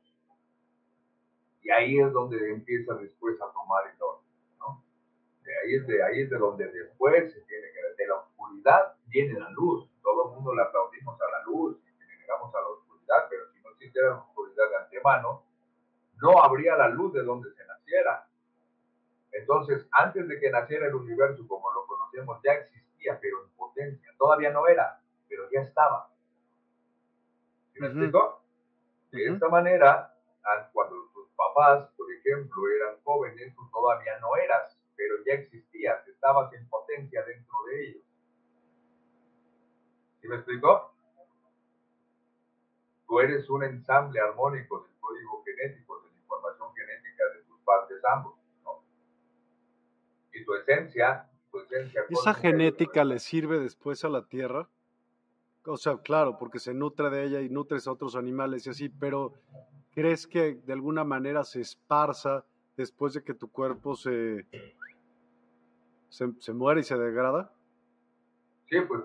Y 1.61 1.69
ahí 1.69 1.99
es 1.99 2.11
donde 2.11 2.51
empieza 2.51 2.95
después 2.95 3.39
a 3.41 3.51
tomar 3.51 3.85
el 3.87 4.01
orden, 4.01 4.25
¿no? 4.59 4.83
De 5.43 5.51
ahí 5.59 5.75
es 5.75 5.87
de 5.87 6.03
ahí 6.03 6.21
es 6.21 6.29
de 6.29 6.37
donde 6.37 6.67
después 6.71 7.31
se 7.31 7.41
tiene 7.41 7.67
que 7.71 7.81
de 8.03 8.07
la 8.07 8.15
oscuridad 8.15 8.95
viene 9.07 9.39
la 9.39 9.49
luz. 9.51 9.87
Todo 10.01 10.29
el 10.29 10.35
mundo 10.35 10.55
le 10.55 10.63
aplaudimos 10.63 11.19
a 11.21 11.31
la 11.31 11.43
luz 11.45 11.77
y 11.85 12.03
le 12.03 12.17
negamos 12.17 12.53
a 12.55 12.61
la 12.61 12.67
oscuridad, 12.67 13.27
pero 13.29 13.51
si 13.51 13.61
no 13.61 13.69
existiera 13.71 14.09
la 14.09 14.15
oscuridad 14.17 14.69
de 14.69 14.75
antemano, 14.77 15.43
no 16.21 16.41
habría 16.41 16.75
la 16.77 16.89
luz 16.89 17.13
de 17.13 17.23
donde 17.23 17.51
se 17.53 17.65
naciera. 17.65 18.27
Entonces, 19.31 19.87
antes 19.91 20.27
de 20.27 20.39
que 20.39 20.49
naciera 20.49 20.87
el 20.87 20.95
universo 20.95 21.47
como 21.47 21.71
lo 21.71 21.85
conocemos, 21.85 22.39
ya 22.43 22.53
existía, 22.53 23.19
pero 23.19 23.43
en 23.43 23.49
potencia. 23.51 24.13
Todavía 24.17 24.51
no 24.51 24.67
era, 24.67 25.01
pero 25.27 25.49
ya 25.51 25.61
estaba. 25.61 26.10
¿Me 27.81 27.87
explico? 27.87 28.43
De 29.11 29.25
esta 29.25 29.49
manera, 29.49 30.13
cuando 30.71 31.09
tus 31.15 31.27
papás, 31.35 31.89
por 31.97 32.05
ejemplo, 32.11 32.61
eran 32.69 33.01
jóvenes, 33.03 33.55
tú 33.55 33.67
todavía 33.71 34.19
no 34.19 34.35
eras, 34.35 34.77
pero 34.95 35.15
ya 35.25 35.33
existías, 35.33 36.07
estabas 36.07 36.53
en 36.53 36.69
potencia 36.69 37.23
dentro 37.23 37.55
de 37.65 37.87
ellos. 37.87 38.03
¿Sí 40.21 40.27
me 40.27 40.35
explico? 40.35 40.93
Tú 43.07 43.19
eres 43.19 43.49
un 43.49 43.63
ensamble 43.63 44.19
armónico 44.19 44.81
del 44.83 44.91
código 44.99 45.43
genético, 45.43 46.01
de 46.01 46.11
la 46.11 46.17
información 46.19 46.69
genética 46.75 47.23
de 47.33 47.41
tus 47.45 47.59
padres 47.61 47.99
ambos. 48.13 48.35
¿no? 48.63 48.83
Y 50.33 50.45
tu 50.45 50.53
esencia, 50.53 51.27
tu 51.49 51.61
esencia... 51.61 52.03
¿Esa 52.09 52.35
genética 52.35 53.03
le 53.03 53.17
sirve 53.17 53.57
después 53.57 54.05
a 54.05 54.09
la 54.09 54.27
Tierra? 54.27 54.69
O 55.65 55.77
sea, 55.77 55.97
claro, 55.97 56.37
porque 56.39 56.59
se 56.59 56.73
nutre 56.73 57.09
de 57.09 57.23
ella 57.23 57.41
y 57.41 57.49
nutres 57.49 57.87
a 57.87 57.91
otros 57.91 58.15
animales 58.15 58.65
y 58.65 58.71
así, 58.71 58.89
pero 58.89 59.33
¿crees 59.91 60.25
que 60.25 60.55
de 60.55 60.73
alguna 60.73 61.03
manera 61.03 61.43
se 61.43 61.61
esparza 61.61 62.45
después 62.75 63.13
de 63.13 63.23
que 63.23 63.35
tu 63.35 63.51
cuerpo 63.51 63.95
se, 63.95 64.47
se, 66.09 66.53
muere 66.53 66.81
y 66.81 66.83
se 66.83 66.97
degrada? 66.97 67.53
Sí, 68.69 68.81
pues 68.81 69.01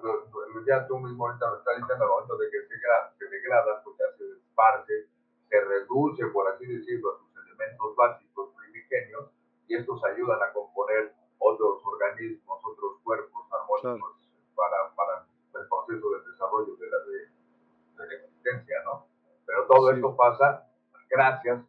ya 0.67 0.87
tú 0.87 0.99
mismo 0.99 1.27
ahorita 1.27 1.51
lo 1.51 1.59
estás 1.59 1.77
diciendo, 1.77 2.05
al 2.05 2.11
momento 2.11 2.37
de 2.39 2.51
que 2.51 2.61
se, 2.63 2.75
se 3.19 3.25
degrada, 3.29 3.83
pues 3.85 3.97
ya 3.99 4.17
se 4.17 4.25
esparce, 4.39 5.09
se 5.49 5.61
reduce, 5.61 6.27
por 6.27 6.49
así 6.49 6.67
decirlo, 6.67 7.15
a 7.15 7.19
sus 7.19 7.45
elementos 7.45 7.97
básicos 7.97 8.51
primigenios, 8.57 9.31
y 9.69 9.75
estos 9.75 10.03
ayudan 10.05 10.43
a 10.43 10.53
componer 10.53 11.13
otros 11.39 11.83
organismos, 11.85 12.61
otros 12.65 12.99
cuerpos 13.03 13.45
armónicos 13.53 14.17
para, 14.55 14.95
para 14.95 15.27
el 15.55 15.69
proceso 15.69 16.11
del 16.11 16.25
desarrollo 16.47 16.77
de 16.77 16.91
la, 16.91 16.99
de, 16.99 18.07
la 18.07 18.15
existencia, 18.15 18.83
¿no? 18.85 19.07
Pero 19.45 19.67
todo 19.67 19.91
esto 19.91 20.17
pasa 20.17 20.69
gracias 21.11 21.65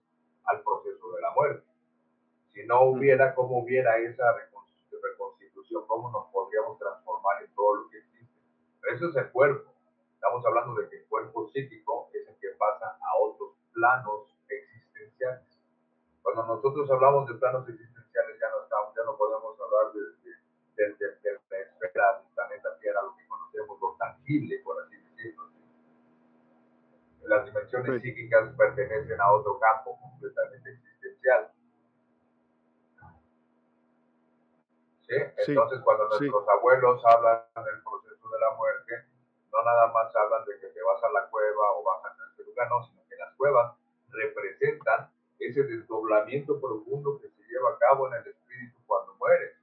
al 0.46 0.62
proceso 0.62 1.12
de 1.16 1.22
la 1.22 1.32
muerte. 1.32 1.66
Si 2.54 2.66
no 2.66 2.84
hubiera, 2.86 3.36
¿cómo 3.36 3.60
hubiera 3.60 3.98
esa 3.98 4.34
reconstitución? 4.34 5.86
¿Cómo 5.88 6.12
nos 6.12 6.28
podríamos 6.32 6.78
transformar 6.80 7.44
en 7.44 7.54
todo 7.54 7.76
lo 7.76 7.90
que 7.90 8.00
existe? 8.00 8.40
Pero 8.82 8.96
eso 8.96 9.10
es 9.10 9.16
el 9.16 9.32
cuerpo. 9.32 9.72
Estamos 10.14 10.46
hablando 10.46 10.80
de 10.82 10.90
que 10.90 10.98
el 10.98 11.06
cuerpo 11.08 11.48
psíquico 11.50 12.10
es 12.14 12.28
el 12.28 12.36
que 12.40 12.50
pasa 12.58 12.98
a 13.00 13.18
otros 13.22 13.54
planos 13.74 14.36
existenciales. 14.50 15.46
Cuando 16.24 16.46
nosotros 16.46 16.90
hablamos 16.90 17.28
de 17.28 17.36
planos 17.36 17.68
existenciales, 17.70 18.40
ya 18.40 18.50
no, 18.50 18.64
estamos, 18.64 18.96
ya 18.96 19.04
no 19.04 19.18
podemos 19.18 19.56
hablar 19.60 19.94
de, 19.94 20.02
de, 20.76 20.94
de, 20.94 21.08
de 21.22 21.32
la 21.32 21.88
esfera 21.88 22.18
del 22.18 22.34
planeta 22.34 22.80
Tierra, 22.80 23.02
lo 23.04 23.16
que 23.16 23.27
conocemos, 23.66 23.82
lo 23.82 23.96
tangible, 23.98 24.60
por 24.64 24.84
así 24.84 24.96
decirlo. 24.98 25.50
Las 27.24 27.46
dimensiones 27.46 28.02
psíquicas 28.02 28.54
pertenecen 28.58 29.20
a 29.20 29.32
otro 29.32 29.60
campo 29.60 30.00
completamente 30.00 30.72
existencial. 30.72 31.52
¿Sí? 35.08 35.16
Entonces, 35.48 35.80
cuando 35.84 36.08
nuestros 36.10 36.50
abuelos 36.50 37.02
hablan 37.06 37.42
del 37.56 37.82
proceso 37.84 38.30
de 38.30 38.40
la 38.40 38.56
muerte, 38.56 38.94
no 39.52 39.64
nada 39.64 39.88
más 39.88 40.14
hablan 40.16 40.46
de 40.46 40.60
que 40.60 40.68
te 40.68 40.82
vas 40.84 41.04
a 41.04 41.10
la 41.10 41.30
cueva 41.30 41.72
o 41.76 41.84
vas 41.84 42.06
a 42.06 42.30
este 42.30 42.44
lugar, 42.44 42.70
no, 42.70 42.84
sino 42.86 43.02
que 43.10 43.16
las 43.16 43.34
cuevas 43.36 43.74
representan 44.10 45.10
ese 45.40 45.64
desdoblamiento 45.64 46.60
profundo 46.60 47.20
que 47.22 47.30
se 47.30 47.44
lleva 47.48 47.72
a 47.72 47.78
cabo 47.78 48.08
en 48.08 48.16
el 48.16 48.28
espíritu 48.28 48.78
cuando 48.86 49.16
mueres. 49.16 49.57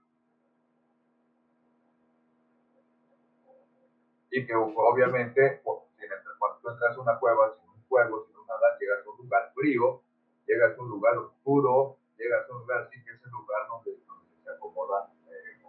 Y 4.35 4.45
que 4.45 4.53
obviamente, 4.53 5.63
cuando 5.63 6.59
tú 6.61 6.69
entras 6.69 6.97
a 6.97 7.01
una 7.01 7.21
cueva 7.21 7.55
sin 7.55 7.71
un 7.71 7.81
fuego, 7.85 8.27
sin 8.27 8.35
nada, 8.49 8.77
llegas 8.81 9.07
a 9.07 9.11
un 9.11 9.19
lugar 9.19 9.53
frío, 9.55 10.03
llegas 10.45 10.77
a 10.77 10.83
un 10.83 10.89
lugar 10.89 11.17
oscuro, 11.19 11.99
llegas 12.19 12.51
a 12.51 12.53
un 12.53 12.63
lugar 12.63 12.83
así 12.83 12.99
que 13.05 13.13
es 13.13 13.25
el 13.25 13.31
lugar 13.31 13.63
donde, 13.69 13.95
se 14.43 14.51
acomodan 14.51 15.07
eh, 15.31 15.63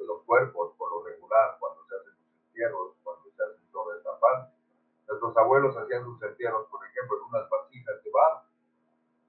los 0.00 0.22
cuerpos 0.24 0.74
por 0.76 0.90
lo 0.92 1.02
regular, 1.02 1.56
cuando 1.58 1.80
se 1.88 1.96
hacen 1.96 2.12
sus 2.12 2.44
entierros, 2.44 2.92
cuando 3.02 3.24
se 3.34 3.42
hacen 3.42 3.72
toda 3.72 3.96
esta 3.96 4.20
parte. 4.20 4.52
Nuestros 5.08 5.36
abuelos 5.38 5.74
hacían 5.74 6.04
sus 6.04 6.22
entierros, 6.22 6.68
por 6.68 6.84
ejemplo, 6.84 7.16
en 7.16 7.24
unas 7.24 7.48
vasijas 7.48 8.04
de 8.04 8.10
barro. 8.10 8.42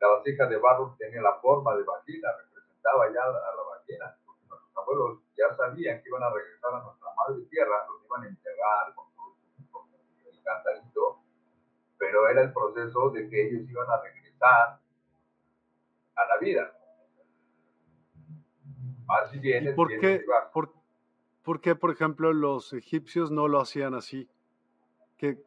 La 0.02 0.08
vasija 0.20 0.48
de 0.48 0.58
barro 0.58 0.96
tenía 1.00 1.22
la 1.22 1.40
forma 1.40 1.78
de 1.78 1.84
vagina, 1.84 2.28
representaba 2.44 3.08
ya 3.08 3.24
a 3.24 3.56
la 3.56 3.64
vagina, 3.72 4.18
abuelos 4.86 5.20
ya 5.38 5.56
sabían 5.56 6.02
que 6.02 6.10
iban 6.10 6.24
a 6.24 6.30
regresar 6.30 6.74
a 6.74 6.84
nuestra 6.84 7.10
madre 7.16 7.44
tierra, 7.50 7.86
los 7.88 8.06
iban 8.06 8.24
a 8.24 8.28
enterrar 8.28 8.96
con 8.96 9.06
todo 9.16 9.36
el 10.32 10.44
cantarito, 10.44 11.20
pero 11.98 12.30
era 12.30 12.44
el 12.44 12.54
proceso 12.54 13.10
de 13.10 13.30
que 13.30 13.48
ellos 13.48 13.70
iban 13.70 13.90
a 13.90 14.02
regresar 14.02 14.80
a 16.16 16.26
la 16.28 16.38
vida. 16.40 16.72
Así 19.08 19.40
bien, 19.40 19.76
por, 19.76 19.88
qué, 20.00 20.24
por, 20.52 20.74
por, 21.44 21.62
qué, 21.62 21.76
por 21.76 21.92
ejemplo, 21.92 22.34
los 22.34 22.74
egipcios 22.74 23.30
no 23.30 23.48
lo 23.48 23.60
hacían 23.60 23.94
así? 23.94 24.28
¿Que 25.18 25.38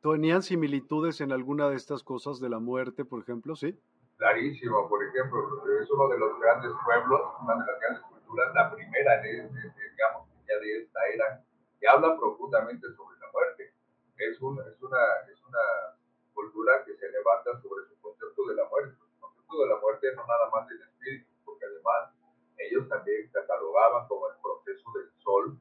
tenían 0.00 0.42
similitudes 0.42 1.20
en 1.20 1.32
alguna 1.32 1.68
de 1.68 1.76
estas 1.76 2.04
cosas 2.04 2.38
de 2.38 2.48
la 2.48 2.60
muerte, 2.60 3.04
por 3.04 3.20
ejemplo? 3.20 3.56
¿Sí? 3.56 3.76
Clarísimo, 4.16 4.88
por 4.88 5.02
ejemplo, 5.02 5.40
es 5.80 5.90
uno 5.90 6.08
de 6.08 6.18
los 6.18 6.38
grandes 6.38 6.70
pueblos, 6.84 7.20
una 7.42 7.54
de 7.54 7.60
las 7.66 7.80
grandes 7.80 8.11
la 8.54 8.70
primera, 8.70 9.20
de, 9.20 9.42
digamos, 9.42 10.28
ya 10.48 10.58
de 10.58 10.82
esta 10.82 11.06
era, 11.08 11.44
que 11.78 11.88
habla 11.88 12.16
profundamente 12.16 12.86
sobre 12.94 13.18
la 13.18 13.30
muerte. 13.32 13.72
Es, 14.16 14.40
un, 14.40 14.60
es, 14.60 14.80
una, 14.82 15.02
es 15.30 15.42
una 15.44 15.98
cultura 16.32 16.84
que 16.84 16.96
se 16.96 17.10
levanta 17.10 17.60
sobre 17.60 17.84
su 17.86 18.00
concepto 18.00 18.46
de 18.46 18.54
la 18.54 18.68
muerte. 18.68 18.94
El 18.94 19.20
concepto 19.20 19.62
de 19.62 19.68
la 19.68 19.76
muerte 19.80 20.14
no 20.14 20.26
nada 20.26 20.50
más 20.50 20.68
del 20.68 20.80
espíritu, 20.82 21.30
porque 21.44 21.66
además 21.66 22.10
ellos 22.58 22.88
también 22.88 23.28
catalogaban 23.32 24.06
como 24.08 24.28
el 24.28 24.36
proceso 24.40 24.90
del 24.94 25.10
sol, 25.22 25.58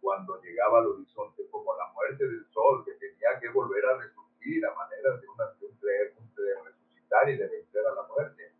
cuando 0.00 0.40
llegaba 0.42 0.80
al 0.80 0.86
horizonte, 0.86 1.48
como 1.50 1.74
la 1.76 1.86
muerte 1.92 2.26
del 2.26 2.46
sol, 2.52 2.84
que 2.84 2.92
tenía 2.92 3.38
que 3.40 3.48
volver 3.50 3.84
a 3.86 3.96
resurgir 3.98 4.64
a 4.66 4.74
manera 4.74 5.16
de, 5.16 5.28
una, 5.28 5.46
de, 5.58 5.66
un, 5.66 5.80
de 5.80 6.62
resucitar 6.62 7.28
y 7.30 7.36
de 7.36 7.48
vencer 7.48 7.86
a 7.86 7.94
la 7.94 8.02
muerte. 8.02 8.55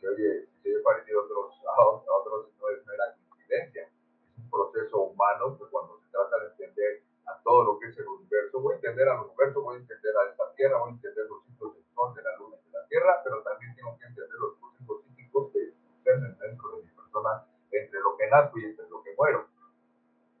Si 0.00 0.06
oye, 0.06 0.46
si 0.62 0.70
oye 0.70 0.82
parecido 0.82 1.20
a 1.20 1.24
otros, 1.24 1.54
a 1.66 2.12
otros 2.14 2.48
no, 2.60 2.68
es, 2.70 2.86
no 2.86 2.92
era 2.92 3.04
coincidencia, 3.28 3.82
es 3.82 4.38
un 4.38 4.50
proceso 4.50 4.98
humano 4.98 5.58
que 5.58 5.64
cuando 5.70 5.98
se 5.98 6.10
trata 6.10 6.38
de 6.38 6.46
entender 6.50 7.02
a 7.26 7.40
todo 7.42 7.64
lo 7.64 7.78
que 7.78 7.88
es 7.88 7.98
el 7.98 8.06
universo, 8.06 8.60
voy 8.60 8.74
a 8.74 8.76
entender 8.76 9.08
al 9.08 9.24
universo, 9.26 9.62
voy 9.62 9.76
a 9.76 9.78
entender 9.80 10.16
a 10.16 10.30
esta 10.30 10.54
tierra, 10.54 10.78
voy 10.78 10.90
a 10.90 10.94
entender 10.94 11.26
los 11.26 11.44
ciclos 11.44 11.74
del 11.74 11.84
sol, 11.94 12.14
de 12.14 12.22
la 12.22 12.36
luna 12.36 12.56
y 12.62 12.70
de 12.70 12.78
la 12.78 12.86
tierra, 12.86 13.20
pero 13.24 13.42
también 13.42 13.74
tengo 13.74 13.98
que 13.98 14.06
entender 14.06 14.38
los 14.38 14.54
procesos 14.58 15.02
psíquicos 15.04 15.52
que 15.52 15.72
suceden 15.72 16.38
dentro 16.38 16.76
de 16.76 16.82
mi 16.82 16.90
persona, 16.90 17.44
entre 17.72 18.00
lo 18.00 18.16
que 18.16 18.26
nazco 18.28 18.58
y 18.58 18.64
entre 18.64 18.88
lo 18.88 19.02
que 19.02 19.14
muero. 19.16 19.46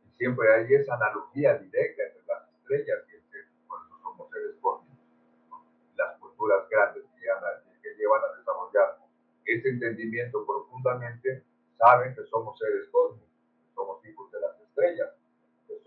Y 0.06 0.10
siempre 0.16 0.54
hay 0.54 0.74
esa 0.74 0.94
analogía 0.94 1.58
directa 1.58 2.02
entre 2.04 2.22
las 2.26 2.48
estrellas 2.54 2.98
y 3.10 3.16
el 3.16 3.46
por 3.66 3.78
somos 4.02 4.30
seres 4.30 4.54
cósmicos. 4.60 4.98
Las 5.96 6.16
culturas 6.18 6.68
grandes 6.70 7.08
que 7.82 7.94
llevan 7.94 8.22
a 8.22 8.36
desarrollar 8.36 8.97
ese 9.54 9.68
entendimiento 9.70 10.44
profundamente 10.46 11.44
saben 11.76 12.14
que 12.14 12.24
somos 12.24 12.58
seres 12.58 12.88
cósmicos, 12.90 13.28
somos 13.74 14.04
hijos 14.04 14.30
de 14.32 14.40
las 14.40 14.60
estrellas 14.60 15.18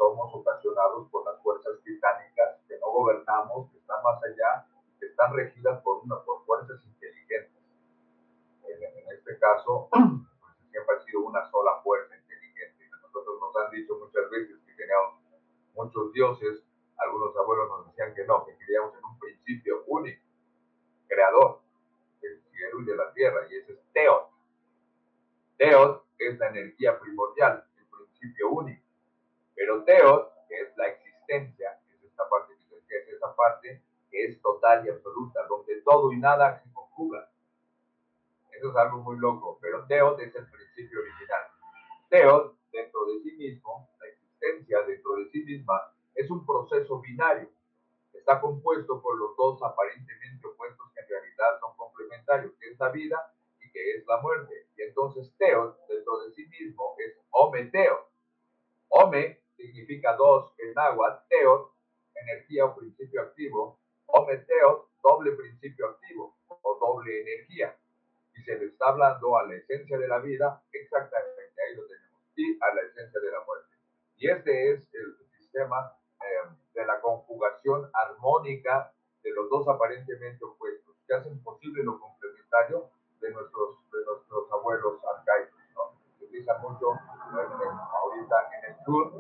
somos 0.01 0.33
ocasionados 0.33 1.07
por 1.11 1.23
las 1.25 1.39
fuerzas 1.43 1.79
titánicas 1.83 2.57
que 2.67 2.75
no 2.79 2.91
gobernamos, 2.91 3.69
que 3.71 3.77
están 3.77 4.01
más 4.03 4.17
allá, 4.23 4.65
que 4.99 5.05
están 5.05 5.31
regidas 5.35 5.79
por, 5.83 6.03
una, 6.03 6.19
por 6.23 6.43
fuerzas 6.45 6.83
inteligentes. 6.83 7.61
En, 8.65 9.13
este 9.13 9.37
caso, 9.37 9.89
pues, 9.91 10.53
siempre 10.71 10.95
ha 10.95 11.03
sido 11.05 11.21
una 11.21 11.45
sola 11.51 11.79
fuerza 11.83 12.17
inteligente. 12.17 12.89
Nosotros 13.03 13.39
nos 13.39 13.55
han 13.57 13.69
dicho 13.69 13.93
muchas 13.99 14.27
veces 14.31 14.57
que 14.65 14.73
teníamos 14.73 15.21
muchos 15.75 16.11
dioses, 16.13 16.63
algunos 16.97 17.37
abuelos 17.37 17.69
nos 17.69 17.85
decían 17.85 18.15
que 18.15 18.25
no, 18.25 18.43
que 18.45 18.57
queríamos 18.57 18.97
en 18.97 19.05
un 19.05 19.19
principio 19.19 19.83
único, 19.85 20.21
creador 21.07 21.61
y 22.81 22.85
de 22.85 22.95
la 22.95 23.11
tierra, 23.13 23.47
y 23.49 23.55
ese 23.55 23.73
es 23.73 23.79
Teos. 23.93 24.23
Teos 25.57 26.01
es 26.17 26.37
la 26.39 26.49
energía 26.49 26.99
primordial, 26.99 27.63
el 27.77 27.85
principio 27.87 28.49
único. 28.49 28.83
Pero 29.55 29.83
Teos, 29.83 30.27
es 30.49 30.75
la 30.77 30.87
existencia, 30.87 31.79
es 31.93 32.03
esta 32.03 32.27
parte 32.29 32.53
que 32.87 32.97
es 32.97 33.07
esa 33.07 33.33
parte 33.35 33.81
que 34.09 34.25
es 34.25 34.41
total 34.41 34.85
y 34.85 34.89
absoluta, 34.89 35.45
donde 35.47 35.81
todo 35.81 36.11
y 36.11 36.17
nada 36.17 36.61
se 36.61 36.71
conjuga. 36.73 37.29
Eso 38.51 38.69
es 38.69 38.75
algo 38.75 38.97
muy 38.97 39.17
loco, 39.17 39.57
pero 39.61 39.85
Teos 39.87 40.19
es 40.19 40.35
el 40.35 40.45
principio 40.51 40.99
original. 40.99 41.43
Teos, 42.09 42.53
dentro 42.71 43.05
de 43.05 43.21
sí 43.23 43.31
mismo, 43.37 43.89
la 43.99 44.07
existencia 44.07 44.81
dentro 44.81 45.15
de 45.15 45.29
sí 45.29 45.43
misma, 45.43 45.93
es 46.15 46.29
un 46.29 46.45
proceso 46.45 46.99
binario. 46.99 47.49
Está 48.13 48.41
compuesto 48.41 49.01
por 49.01 49.17
los 49.17 49.35
dos 49.37 49.63
aparentemente 49.63 50.47
complementarios, 52.01 52.53
que 52.59 52.69
es 52.69 52.79
la 52.79 52.89
vida 52.89 53.33
y 53.59 53.71
que 53.71 53.97
es 53.97 54.05
la 54.07 54.17
muerte. 54.21 54.67
Y 54.77 54.83
entonces 54.83 55.31
Teos, 55.37 55.75
dentro 55.87 56.23
de 56.23 56.31
sí 56.31 56.45
mismo, 56.47 56.95
es 56.97 57.17
Ometeo. 57.31 58.09
Ome 58.89 59.39
significa 59.55 60.15
dos 60.15 60.53
en 60.57 60.77
agua, 60.77 61.23
teos, 61.29 61.71
energía 62.15 62.65
o 62.65 62.75
principio 62.75 63.21
activo, 63.21 63.79
o 64.07 64.25
meteo, 64.25 64.89
doble 65.01 65.31
principio 65.31 65.87
activo. 65.87 66.35
o 66.63 66.77
doble 66.79 67.21
energía. 67.21 67.75
Y 68.35 68.43
se 68.43 68.57
le 68.57 68.65
está 68.65 68.89
hablando 68.89 69.37
a 69.37 69.47
la 69.47 69.55
esencia 69.55 69.97
de 69.97 70.07
la 70.07 70.19
vida, 70.19 70.61
exactamente, 70.71 71.61
ahí 71.61 71.75
lo 71.75 71.87
tenemos, 71.87 72.21
y 72.35 72.57
a 72.61 72.75
la 72.75 72.81
esencia 72.81 73.19
de 73.19 73.31
la 73.31 73.39
muerte. 73.45 73.75
Y 74.17 74.29
este 74.29 74.71
es 74.71 74.93
el 74.93 75.17
sistema 75.39 75.97
eh, 76.19 76.49
de 76.73 76.85
la 76.85 76.99
conjugación 76.99 77.89
armónica 77.93 78.93
de 79.23 79.31
los 79.31 79.49
dos 79.49 79.67
aparentemente 79.67 80.43
opuestos, 80.43 80.90
que 81.11 81.17
hacen 81.17 81.43
posible 81.43 81.83
lo 81.83 81.99
complementario 81.99 82.89
de 83.19 83.31
nuestros, 83.31 83.75
de 83.91 83.99
nuestros 84.05 84.49
abuelos 84.49 84.95
arcaicos. 85.03 85.59
¿no? 85.75 85.99
Se 86.17 86.23
utiliza 86.23 86.57
mucho 86.59 86.87
ahorita 86.87 88.35
en 88.55 88.71
el 88.71 88.85
sur 88.85 89.11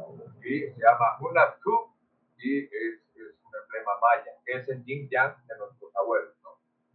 y 0.41 0.71
se 0.71 0.79
llama 0.79 1.17
Unatu 1.19 1.91
y 2.37 2.59
es, 2.63 3.03
es, 3.13 3.35
un 3.43 3.51
emblema 3.61 3.91
maya, 3.99 4.31
que 4.45 4.53
es 4.53 4.69
el 4.69 4.85
yin 4.85 5.09
yang 5.09 5.35
de 5.47 5.57
nuestros 5.57 5.93
abuelos. 5.97 6.33
¿no? 6.43 6.51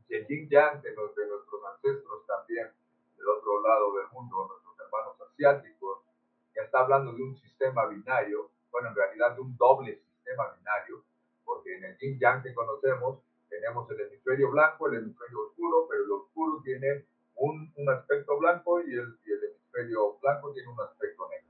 Y 0.09 0.15
el 0.15 0.27
yin 0.29 0.49
yang 0.49 0.81
de, 0.81 0.95
los, 0.95 1.15
de 1.15 1.27
nuestros 1.27 1.61
ancestros 1.75 2.27
también, 2.27 2.73
del 3.19 3.29
otro 3.29 3.61
lado 3.69 3.95
del 3.97 4.09
mundo, 4.13 4.49
nuestros 4.49 4.81
hermanos 4.81 5.21
asiáticos, 5.21 6.07
que 6.55 6.61
está 6.61 6.81
hablando 6.81 7.13
de 7.13 7.23
un 7.23 7.37
sistema 7.37 7.85
binario, 7.85 8.49
bueno, 8.71 8.89
en 8.89 8.95
realidad 8.95 9.35
de 9.35 9.43
un 9.43 9.59
doble 9.59 10.01
sistema 10.01 10.55
binario, 10.57 11.05
porque 11.45 11.77
en 11.77 11.85
el 11.85 11.99
yin 11.99 12.19
yang 12.19 12.43
que 12.43 12.55
conocemos 12.55 13.26
tenemos 13.49 13.91
el 13.91 14.01
hemisferio 14.01 14.51
blanco, 14.51 14.89
el 14.89 14.99
hemisferio 14.99 15.47
oscuro, 15.49 15.87
pero 15.89 16.05
el 16.05 16.11
oscuro 16.13 16.63
tiene 16.63 17.07
un, 17.37 17.73
un 17.77 17.91
aspecto 17.91 18.39
blanco 18.39 18.81
y 18.81 18.93
el, 18.93 19.19
el 19.25 19.45
hemisferio 19.45 20.19
blanco 20.21 20.53
tiene 20.53 20.69
un 20.69 20.81
aspecto 20.81 21.29
negro. 21.29 21.47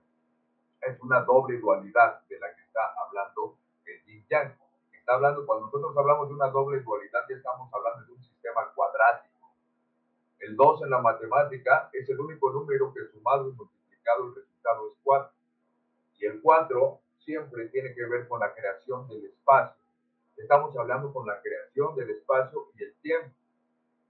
Es 0.83 1.01
una 1.01 1.21
doble 1.23 1.59
dualidad 1.59 2.23
de 2.29 2.39
la 2.39 2.55
que 2.55 2.63
está 2.63 2.95
hablando 3.05 3.57
el 3.85 4.05
yin 4.05 4.27
yang. 4.29 4.55
Está 4.93 5.15
hablando, 5.15 5.47
cuando 5.47 5.67
nosotros 5.67 5.97
hablamos 5.97 6.29
de 6.29 6.35
una 6.35 6.49
doble 6.49 6.81
dualidad, 6.81 7.21
ya 7.29 7.37
estamos 7.37 7.73
hablando 7.73 8.05
de 8.07 8.13
un 8.13 8.23
sistema 8.25 8.73
cuadrático. 8.75 9.53
El 10.41 10.57
2 10.57 10.83
en 10.83 10.91
la 10.91 10.99
matemática 10.99 11.91
es 11.93 12.09
el 12.09 12.21
único 12.21 12.53
número 12.53 12.93
que 12.93 13.07
sumado 13.13 13.49
y 13.49 13.53
multiplicado 13.53 14.29
el 14.29 14.35
resultado 14.35 14.89
es 14.89 14.95
4. 15.03 15.31
Y 16.19 16.27
el 16.27 16.43
4 16.43 17.01
siempre 17.19 17.69
tiene 17.69 17.95
que 17.95 18.05
ver 18.07 18.29
con 18.29 18.41
la 18.41 18.55
creación 18.55 19.09
del 19.09 19.27
espacio. 19.27 19.86
Estamos 20.37 20.77
hablando 20.77 21.12
con 21.12 21.27
la 21.27 21.40
creación 21.40 21.96
del 21.96 22.11
espacio 22.11 22.68
y 22.77 22.85
el 22.85 22.94
tiempo. 23.01 23.35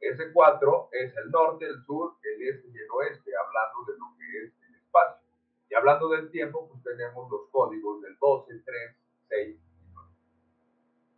Ese 0.01 0.33
4 0.33 0.89
es 0.93 1.17
el 1.17 1.31
norte, 1.31 1.67
el 1.67 1.85
sur, 1.85 2.17
el 2.23 2.49
este 2.49 2.69
y 2.69 2.79
el 2.79 2.91
oeste, 2.91 3.31
hablando 3.37 3.85
de 3.87 3.99
lo 3.99 4.07
que 4.19 4.45
es 4.45 4.53
el 4.69 4.75
espacio. 4.75 5.27
Y 5.71 5.75
hablando 5.75 6.09
del 6.09 6.31
tiempo, 6.31 6.69
pues 6.69 6.83
tenemos 6.83 7.31
los 7.31 7.49
códigos 7.51 8.03
del 8.03 8.17
12, 8.19 8.61
3, 8.65 8.97
6 9.29 9.57
y 9.57 9.93
9, 9.95 10.11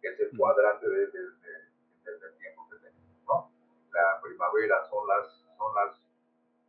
que 0.03 0.09
es 0.09 0.21
el 0.21 0.37
cuadrante 0.37 0.89
del 0.89 1.11
de, 1.11 1.21
de, 1.21 2.31
tiempo 2.39 2.69
que 2.71 2.77
tenemos, 2.77 3.25
¿no? 3.27 3.51
La 3.93 4.21
primavera 4.23 4.85
son 4.91 5.09
las, 5.09 5.27
son 5.57 5.75
las, 5.75 6.01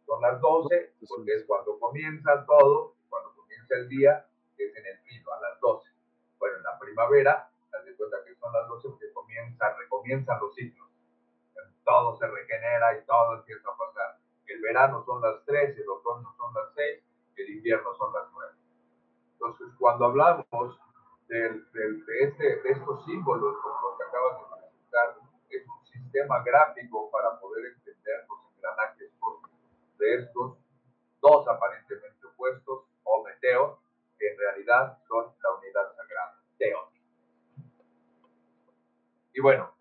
son 0.05 0.21
las 0.21 0.41
12, 0.41 0.93
porque 1.07 1.35
es 1.35 1.43
cuando 1.45 1.77
comienza 1.77 2.45
todo, 2.45 2.95
cuando 3.09 3.35
comienza 3.35 3.75
el 3.75 3.89
día, 3.89 4.25
es 4.57 4.75
en 4.75 4.85
el 4.85 4.97
filo, 4.99 5.33
a 5.33 5.41
las 5.41 5.59
12. 5.59 5.89
Bueno, 6.39 6.57
en 6.57 6.63
la 6.63 6.79
primavera, 6.79 7.49
las 7.71 7.85
de 7.85 7.95
cuenta 7.95 8.17
que 8.25 8.35
son 8.35 8.53
las 8.53 8.67
12 8.67 8.89
que 8.99 9.13
comienzan, 9.13 9.77
recomienzan 9.77 10.39
los 10.39 10.53
ciclos. 10.55 10.89
Todo 11.83 12.17
se 12.17 12.27
regenera 12.27 12.97
y 12.97 13.05
todo 13.05 13.35
empieza 13.35 13.69
a 13.69 13.77
pasar. 13.77 14.17
El 14.45 14.61
verano 14.61 15.03
son 15.05 15.21
las 15.21 15.43
13, 15.45 15.81
el 15.81 15.89
otoño 15.89 16.33
son 16.37 16.53
las 16.53 16.73
6, 16.75 17.03
el 17.37 17.49
invierno 17.49 17.95
son 17.95 18.13
las 18.13 18.25
9. 18.31 18.53
Entonces, 19.33 19.67
cuando 19.79 20.05
hablamos 20.05 20.79
del, 21.27 21.71
del, 21.71 22.05
de, 22.05 22.23
este, 22.23 22.61
de 22.61 22.69
estos 22.69 23.05
símbolos, 23.05 23.57
como 23.61 23.91
lo 23.91 23.97
que 23.97 24.03
acabas 24.03 24.37
de 24.39 24.55
presentar, 24.55 25.15
es 25.49 25.63
un 25.67 25.85
sistema 25.85 26.43
gráfico 26.43 27.09
para 27.11 27.39
poder 27.39 27.65
entender 27.73 28.25
los 28.27 28.55
engranajes 28.55 29.11
de 29.99 30.15
estos 30.15 30.57
dos 31.21 31.47
aparentemente 31.47 32.27
opuestos, 32.27 32.85
o 33.03 33.23
meteos, 33.23 33.79
que 34.17 34.31
en 34.31 34.37
realidad 34.37 34.97
son 35.07 35.33
la 35.43 35.53
unidad 35.53 35.95
sagrada, 35.95 36.39
Teos. 36.57 36.98
Y 39.33 39.41
bueno, 39.41 39.71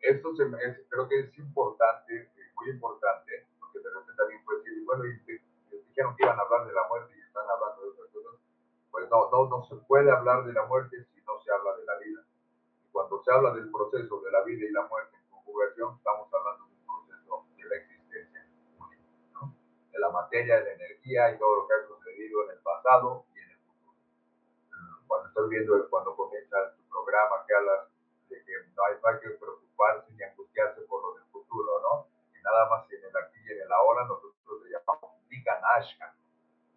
esto 0.00 0.34
se, 0.36 0.44
es, 0.44 0.80
creo 0.88 1.08
que 1.08 1.20
es 1.20 1.38
importante, 1.38 2.30
muy 2.56 2.70
importante, 2.70 3.46
porque 3.58 3.78
de 3.78 3.90
repente 3.90 4.12
también 4.16 4.44
puede 4.44 4.58
decir, 4.58 4.84
bueno, 4.84 5.04
y, 5.06 5.32
y, 5.32 5.76
dijeron 5.88 6.16
que 6.16 6.24
iban 6.24 6.38
a 6.38 6.42
hablar 6.42 6.66
de 6.66 6.72
la 6.72 6.88
muerte 6.88 7.14
y 7.16 7.20
están 7.20 7.44
hablando 7.48 7.82
de 7.82 7.88
otras 7.90 8.08
cosas. 8.10 8.40
Pues 8.90 9.08
no, 9.10 9.30
no, 9.30 9.48
no 9.48 9.64
se 9.64 9.76
puede 9.86 10.10
hablar 10.10 10.44
de 10.44 10.52
la 10.52 10.64
muerte 10.66 11.04
si 11.12 11.20
no 11.22 11.40
se 11.42 11.52
habla 11.52 11.76
de 11.76 11.84
la 11.84 11.98
vida. 11.98 12.20
Y 12.84 12.90
cuando 12.92 13.22
se 13.22 13.32
habla 13.32 13.54
del 13.54 13.70
proceso 13.70 14.20
de 14.20 14.30
la 14.30 14.42
vida 14.42 14.64
y 14.66 14.72
la 14.72 14.86
muerte 14.86 15.16
en 15.16 15.30
conjugación, 15.30 15.96
estamos 15.96 16.28
hablando 16.32 16.66
de 16.66 16.72
un 16.72 16.86
proceso 16.86 17.46
de 17.56 17.64
la 17.64 17.76
existencia, 17.76 18.46
¿no? 19.34 19.54
de 19.92 19.98
la 19.98 20.10
materia, 20.10 20.58
de 20.58 20.64
la 20.64 20.72
energía 20.72 21.30
y 21.30 21.38
todo 21.38 21.56
lo 21.56 21.68
que 21.68 21.74
ha 21.74 21.86
sucedido 21.86 22.44
en 22.44 22.50
el 22.50 22.58
pasado 22.58 23.24
y 23.34 23.38
en 23.38 23.50
el 23.50 23.58
futuro. 23.58 23.96
Cuando 25.06 25.28
estoy 25.28 25.48
viendo, 25.48 25.88
cuando 25.90 26.16
comienza 26.16 26.74
tu 26.76 26.82
programa, 26.90 27.44
que 27.46 27.54
hablas 27.54 27.93
no 28.76 28.84
hay, 28.84 28.94
no 29.02 29.20
que 29.20 29.30
preocuparse 29.30 30.12
ni 30.12 30.22
angustiarse 30.22 30.80
por 30.82 31.02
lo 31.02 31.14
del 31.14 31.24
futuro, 31.30 31.80
¿no? 31.82 32.06
Y 32.38 32.42
nada 32.42 32.68
más 32.68 32.90
en 32.90 33.04
el 33.04 33.16
aquí 33.16 33.38
y 33.46 33.52
en 33.52 33.62
el 33.62 33.72
ahora 33.72 34.04
nosotros 34.04 34.62
le 34.64 34.70
llamamos 34.70 35.12
Nikanashka. 35.30 36.14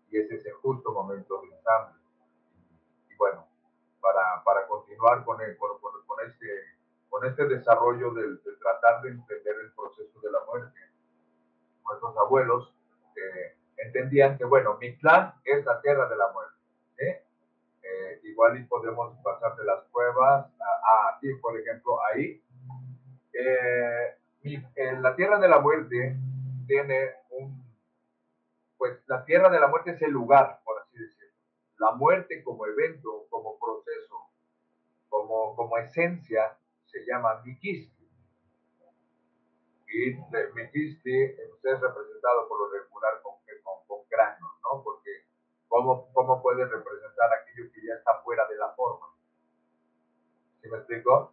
Y 0.09 0.19
ese 0.19 0.35
es 0.35 0.45
el 0.45 0.53
justo 0.53 0.91
momento 0.91 1.41
de 1.41 1.55
ensamble. 1.55 1.99
Y, 3.09 3.15
bueno, 3.15 3.47
para, 3.99 4.43
para 4.43 4.67
continuar 4.67 5.25
con, 5.25 5.41
el, 5.41 5.57
con, 5.57 5.77
con, 5.79 6.25
este, 6.25 6.63
con 7.09 7.25
este 7.25 7.45
desarrollo 7.45 8.11
del, 8.11 8.41
de 8.43 8.55
tratar 8.57 9.01
de 9.01 9.09
entender 9.09 9.55
el 9.59 9.71
proceso 9.73 10.19
de 10.21 10.31
la 10.31 10.39
muerte, 10.45 10.79
nuestros 11.85 12.17
abuelos 12.17 12.73
eh, 13.15 13.57
entendían 13.77 14.37
que, 14.37 14.45
bueno, 14.45 14.77
mi 14.79 14.97
clan 14.97 15.33
es 15.43 15.65
la 15.65 15.81
tierra 15.81 16.07
de 16.07 16.15
la 16.15 16.31
muerte. 16.31 16.55
¿eh? 16.99 17.26
Eh, 17.97 18.19
igual 18.23 18.59
y 18.59 18.63
podemos 18.65 19.17
pasar 19.23 19.55
de 19.55 19.65
las 19.65 19.83
cuevas 19.85 20.45
a, 20.45 21.15
aquí, 21.15 21.33
por 21.41 21.59
ejemplo, 21.59 21.97
ahí. 22.05 22.43
Eh, 23.33 24.17
en 24.75 25.01
la 25.01 25.15
tierra 25.15 25.39
de 25.39 25.47
la 25.47 25.59
muerte 25.59 26.15
tiene 26.67 27.11
un, 27.31 27.63
pues 28.77 28.99
la 29.07 29.25
tierra 29.25 29.49
de 29.49 29.59
la 29.59 29.67
muerte 29.67 29.91
es 29.91 30.01
el 30.01 30.11
lugar, 30.11 30.61
por 30.63 30.79
así 30.79 30.97
decirlo. 30.97 31.33
La 31.79 31.91
muerte 31.91 32.43
como 32.43 32.65
evento, 32.67 33.25
como 33.29 33.57
proceso, 33.59 34.15
como, 35.09 35.55
como 35.55 35.77
esencia, 35.77 36.57
se 36.85 37.03
llama 37.05 37.41
Mikisti. 37.43 38.07
Y 39.87 40.15
Mikisti 40.53 41.23
es 41.23 41.81
representado 41.81 42.47
por 42.47 42.59
lo 42.59 42.71
regular 42.71 43.21
con, 43.23 43.33
con, 43.63 43.87
con 43.87 44.05
¿no? 44.61 44.83
Porque 44.83 45.27
¿Cómo, 45.67 46.11
¿Cómo 46.13 46.41
puede 46.41 46.65
representar 46.65 47.29
aquello 47.33 47.69
que 47.71 47.85
ya 47.85 47.93
está 47.95 48.21
fuera 48.23 48.47
de 48.47 48.55
la 48.55 48.69
forma? 48.73 49.07
¿Sí 50.67 50.71
me 50.71 50.79
explico? 50.79 51.31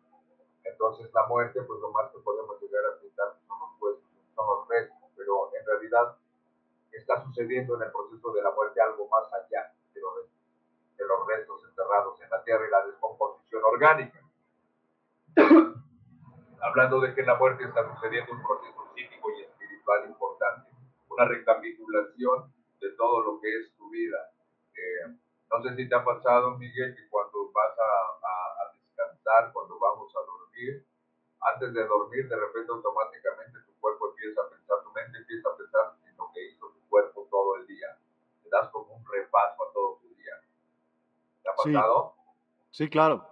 Entonces 0.62 1.12
la 1.12 1.26
muerte, 1.26 1.60
pues 1.62 1.80
lo 1.80 1.90
más 1.90 2.08
que 2.12 2.20
podemos 2.20 2.54
llegar 2.62 2.84
a 2.86 3.00
pintar 3.00 3.34
son 3.48 3.58
los 3.58 3.82
huesos, 3.82 4.04
son 4.32 4.46
los 4.46 4.68
restos, 4.68 5.10
pero 5.16 5.50
en 5.58 5.66
realidad 5.66 6.16
está 6.92 7.20
sucediendo 7.24 7.74
en 7.74 7.82
el 7.82 7.90
proceso 7.90 8.32
de 8.32 8.42
la 8.42 8.52
muerte 8.52 8.80
algo 8.80 9.08
más 9.08 9.26
allá 9.32 9.74
de 9.92 10.00
los, 10.00 10.14
de 10.96 11.04
los 11.04 11.26
restos 11.26 11.64
enterrados 11.68 12.20
en 12.22 12.30
la 12.30 12.44
tierra 12.44 12.64
y 12.64 12.70
la 12.70 12.86
descomposición 12.86 13.62
orgánica. 13.64 14.20
Hablando 16.62 17.00
de 17.00 17.12
que 17.12 17.22
en 17.22 17.26
la 17.26 17.35
muerte 17.35 17.64
está 17.64 17.92
sucediendo 17.92 18.35
un 18.35 18.42
proceso 18.46 18.87
psíquico 18.94 19.32
y 19.32 19.42
espiritual 19.42 20.06
importante, 20.06 20.70
una 21.08 21.24
recapitulación 21.24 22.54
de 22.80 22.90
todo 22.90 23.20
lo 23.24 23.40
que 23.40 23.48
es 23.48 23.74
tu 23.74 23.90
vida. 23.90 24.30
Eh, 24.76 25.16
no 25.50 25.60
sé 25.60 25.74
si 25.74 25.88
te 25.88 25.94
ha 25.96 26.04
pasado, 26.04 26.56
Miguel, 26.56 26.94
que 26.94 27.08
cuando 27.08 27.33
descansar, 29.25 29.52
cuando 29.52 29.79
vamos 29.79 30.14
a 30.16 30.20
dormir, 30.20 30.87
antes 31.40 31.72
de 31.72 31.87
dormir, 31.87 32.29
de 32.29 32.37
repente 32.37 32.72
automáticamente 32.72 33.58
tu 33.66 33.72
cuerpo 33.81 34.10
empieza 34.10 34.40
a 34.42 34.48
pensar, 34.48 34.83
tu 34.83 34.92
mente 34.92 35.18
empieza 35.18 35.48
a 35.48 35.56
pensar 35.56 35.94
en 36.06 36.16
lo 36.16 36.31
que 36.33 36.44
hizo 36.44 36.68
tu 36.70 36.88
cuerpo 36.88 37.27
todo 37.31 37.56
el 37.56 37.66
día. 37.66 37.98
Te 38.42 38.48
das 38.50 38.68
como 38.70 38.94
un 38.94 39.04
repaso 39.06 39.68
a 39.68 39.72
todo 39.72 39.98
tu 40.00 40.14
día. 40.14 40.35
¿Te 41.42 41.48
ha 41.50 41.54
pasado? 41.54 42.14
Sí, 42.70 42.85
sí 42.85 42.90
claro. 42.90 43.27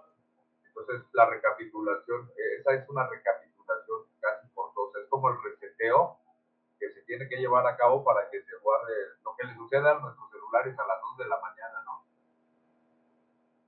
Entonces, 0.65 1.03
la 1.13 1.25
recapitulación, 1.27 2.31
esa 2.59 2.73
es 2.73 2.89
una 2.89 3.07
recapitulación 3.07 4.05
casi 4.19 4.47
por 4.49 4.73
dos. 4.73 4.95
Es 4.95 5.07
como 5.09 5.29
el 5.29 5.41
reseteo 5.41 6.17
que 6.79 6.91
se 6.93 7.01
tiene 7.03 7.27
que 7.29 7.37
llevar 7.37 7.65
a 7.67 7.77
cabo 7.77 8.03
para 8.03 8.29
que 8.29 8.41
se 8.43 8.55
guarde 8.57 8.93
lo 9.23 9.35
que 9.35 9.45
le 9.45 9.55
suceda 9.55 9.91
a 9.91 9.99
nuestros 9.99 10.29
celulares 10.31 10.77
a 10.77 10.85
las 10.85 11.01
2 11.01 11.17
de 11.17 11.27
la 11.27 11.39
mañana, 11.39 11.83
¿no? 11.85 12.05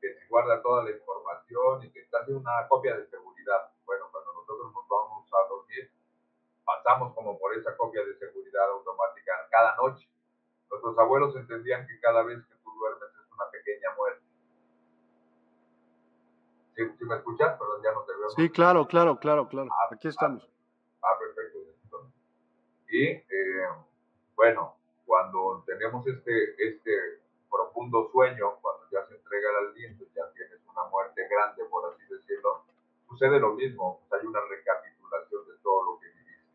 Que 0.06 0.14
se 0.14 0.28
guarda 0.28 0.62
toda 0.62 0.84
la 0.84 0.92
información 0.92 1.84
y 1.84 1.90
que 1.90 2.06
se 2.06 2.16
hace 2.16 2.32
una 2.32 2.68
copia 2.68 2.96
de 2.96 3.08
seguridad. 3.08 3.72
Bueno, 3.86 4.06
cuando 4.12 4.34
nosotros 4.34 4.72
nos 4.72 4.88
vamos 4.88 5.28
a 5.34 5.50
dormir, 5.50 5.90
pasamos 6.64 7.16
como 7.16 7.40
por 7.40 7.56
esa 7.58 7.76
copia 7.76 8.06
de 8.06 8.16
seguridad 8.20 8.70
automática 8.70 9.34
cada 9.50 9.76
noche. 9.78 10.08
Nuestros 10.70 10.96
abuelos 11.00 11.36
entendían 11.36 11.88
que 11.88 12.00
cada 12.00 12.22
vez 12.22 12.38
que 12.46 12.54
tú 12.64 12.72
duermes 12.78 13.10
es 13.10 13.32
una 13.32 13.50
pequeña 13.50 13.96
muerte. 13.98 14.22
¿Sí, 16.76 16.84
¿Sí 17.00 17.06
me 17.06 17.16
escuchas? 17.16 17.58
Perdón, 17.58 17.82
ya 17.84 17.92
no 17.92 18.02
te 18.04 18.16
veo. 18.16 18.30
Sí, 18.30 18.50
claro, 18.52 18.88
claro, 18.88 19.18
claro, 19.20 19.48
claro. 19.48 19.70
Ah, 19.72 19.96
Aquí 19.96 20.08
estamos. 20.08 20.48
Ah, 21.02 21.08
ah 21.10 21.18
perfecto. 21.18 22.12
Y 22.90 23.08
eh, 23.08 23.68
bueno, 24.36 24.78
cuando 25.08 25.64
tenemos 25.66 26.06
este, 26.06 26.64
este 26.64 27.25
profundo 27.50 28.10
sueño, 28.12 28.58
cuando 28.62 28.86
ya 28.92 29.06
se 29.06 29.16
entrega 29.16 29.50
el 29.50 29.68
aliento, 29.70 30.06
ya 30.16 30.32
tienes 30.34 30.60
una 30.68 30.84
muerte 30.86 31.28
grande, 31.28 31.66
por 31.66 31.92
así 31.92 32.04
decirlo, 32.10 32.64
sucede 33.08 33.40
lo 33.40 33.54
mismo, 33.54 34.00
pues 34.00 34.22
hay 34.22 34.28
una 34.28 34.42
recapitulación 34.42 35.48
de 35.48 35.54
todo 35.64 35.84
lo 35.84 36.00
que 36.00 36.08
viviste. 36.08 36.52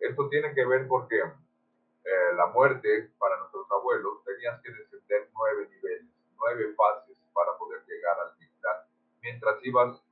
Esto 0.00 0.28
tiene 0.28 0.54
que 0.54 0.64
ver 0.64 0.86
porque 0.88 1.18
eh, 1.18 2.34
la 2.36 2.46
muerte 2.46 3.10
para 3.18 3.38
nuestros 3.38 3.70
abuelos 3.70 4.24
tenías 4.24 4.60
que 4.62 4.72
descender 4.72 5.30
nueve 5.34 5.68
niveles, 5.70 6.06
nueve 6.36 6.74
fases 6.74 7.16
para 7.32 7.56
poder 7.58 7.82
llegar 7.86 8.18
al 8.20 8.36
Mictlán, 8.38 8.76
mientras 9.22 9.64
ibas 9.64 10.02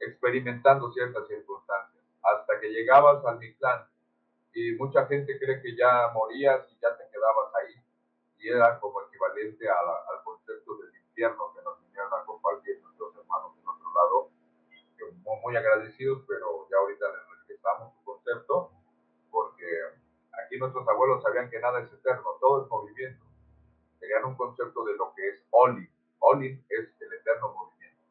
experimentando 0.00 0.90
ciertas 0.92 1.26
circunstancias, 1.28 2.02
hasta 2.22 2.60
que 2.60 2.68
llegabas 2.68 3.24
al 3.24 3.38
Mictlán 3.38 3.86
y 4.56 4.72
mucha 4.72 5.06
gente 5.06 5.38
cree 5.38 5.60
que 5.60 5.76
ya 5.76 6.10
morías 6.14 6.66
y 6.72 6.78
ya 6.80 6.96
te 6.96 7.04
quedabas 7.12 7.54
ahí, 7.56 7.74
y 8.38 8.48
era 8.48 8.78
como 8.80 9.02
equivalente 9.02 9.68
al 9.68 10.22
concepto 10.24 10.76
del 10.78 10.94
infierno 10.94 11.52
que 11.54 11.62
nos 11.62 11.80
vinieron 11.80 12.12
a 12.12 12.24
compartir 12.24 12.80
nuestros 12.82 13.16
hermanos 13.16 13.52
en 13.58 13.68
otro 13.68 13.94
lado, 13.94 14.30
que 14.96 15.04
muy, 15.22 15.40
muy 15.42 15.56
agradecidos, 15.56 16.24
pero 16.28 16.68
ya 16.70 16.76
ahorita 16.78 17.06
les 17.08 17.40
regresamos 17.40 17.94
su 17.94 18.04
concepto, 18.04 18.70
porque 19.30 19.66
aquí 20.44 20.58
nuestros 20.58 20.86
abuelos 20.88 21.22
sabían 21.22 21.50
que 21.50 21.60
nada 21.60 21.80
es 21.80 21.92
eterno, 21.92 22.36
todo 22.40 22.64
es 22.64 22.70
movimiento. 22.70 23.24
Tenían 23.98 24.24
un 24.26 24.36
concepto 24.36 24.84
de 24.84 24.96
lo 24.96 25.12
que 25.14 25.28
es 25.28 25.44
Oli. 25.50 25.88
Oli 26.20 26.64
es 26.68 27.00
el 27.00 27.12
eterno 27.12 27.52
movimiento, 27.54 28.02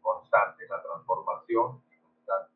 constante, 0.00 0.66
la 0.68 0.82
transformación 0.82 1.82
constante. 2.02 2.52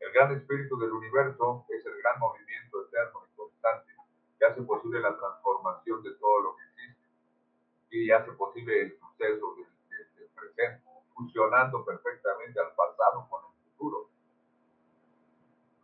El 0.00 0.12
gran 0.12 0.32
espíritu 0.32 0.78
del 0.78 0.92
universo 0.92 1.64
es 1.70 1.84
el 1.86 1.96
gran 2.02 2.18
movimiento 2.20 2.82
eterno 2.86 3.24
que 4.44 4.50
hace 4.50 4.62
posible 4.62 5.00
la 5.00 5.16
transformación 5.16 6.02
de 6.02 6.12
todo 6.16 6.40
lo 6.40 6.56
que 6.56 6.62
existe 6.64 7.08
y 7.90 8.10
hace 8.10 8.32
posible 8.32 8.82
el 8.82 8.98
suceso 8.98 9.54
del, 9.56 9.66
del 10.16 10.28
presente, 10.34 10.84
fusionando 11.14 11.84
perfectamente 11.84 12.60
al 12.60 12.74
pasado 12.74 13.26
con 13.30 13.42
el 13.44 13.70
futuro. 13.70 14.10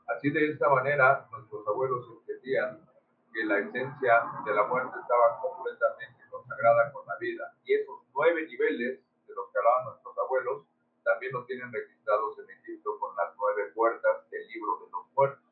Así 0.08 0.30
de 0.30 0.50
esta 0.50 0.68
manera, 0.68 1.26
nuestros 1.30 1.66
abuelos 1.68 2.06
entendían 2.20 2.86
que 3.32 3.44
la 3.44 3.60
esencia 3.60 4.24
de 4.44 4.52
la 4.52 4.64
muerte 4.66 4.98
estaba 5.00 5.40
completamente 5.40 6.24
consagrada 6.30 6.92
con 6.92 7.06
la 7.06 7.16
vida. 7.16 7.54
Y 7.64 7.74
esos 7.74 8.02
nueve 8.12 8.46
niveles 8.46 9.00
de 9.26 9.34
los 9.34 9.50
que 9.50 9.58
hablaban 9.58 9.84
nuestros 9.86 10.18
abuelos 10.18 10.64
también 11.04 11.32
los 11.32 11.46
tienen 11.46 11.72
registrados 11.72 12.38
en 12.40 12.50
Egipto 12.50 12.98
con 12.98 13.16
las 13.16 13.34
nueve 13.38 13.72
puertas 13.72 14.28
del 14.30 14.46
libro 14.48 14.80
de 14.84 14.90
los 14.90 15.06
muertos. 15.16 15.44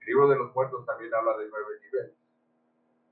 El 0.00 0.06
libro 0.06 0.28
de 0.28 0.36
los 0.36 0.54
muertos 0.54 0.84
también 0.86 1.14
habla 1.14 1.36
de 1.38 1.48
nueve 1.48 1.78
niveles. 1.82 2.23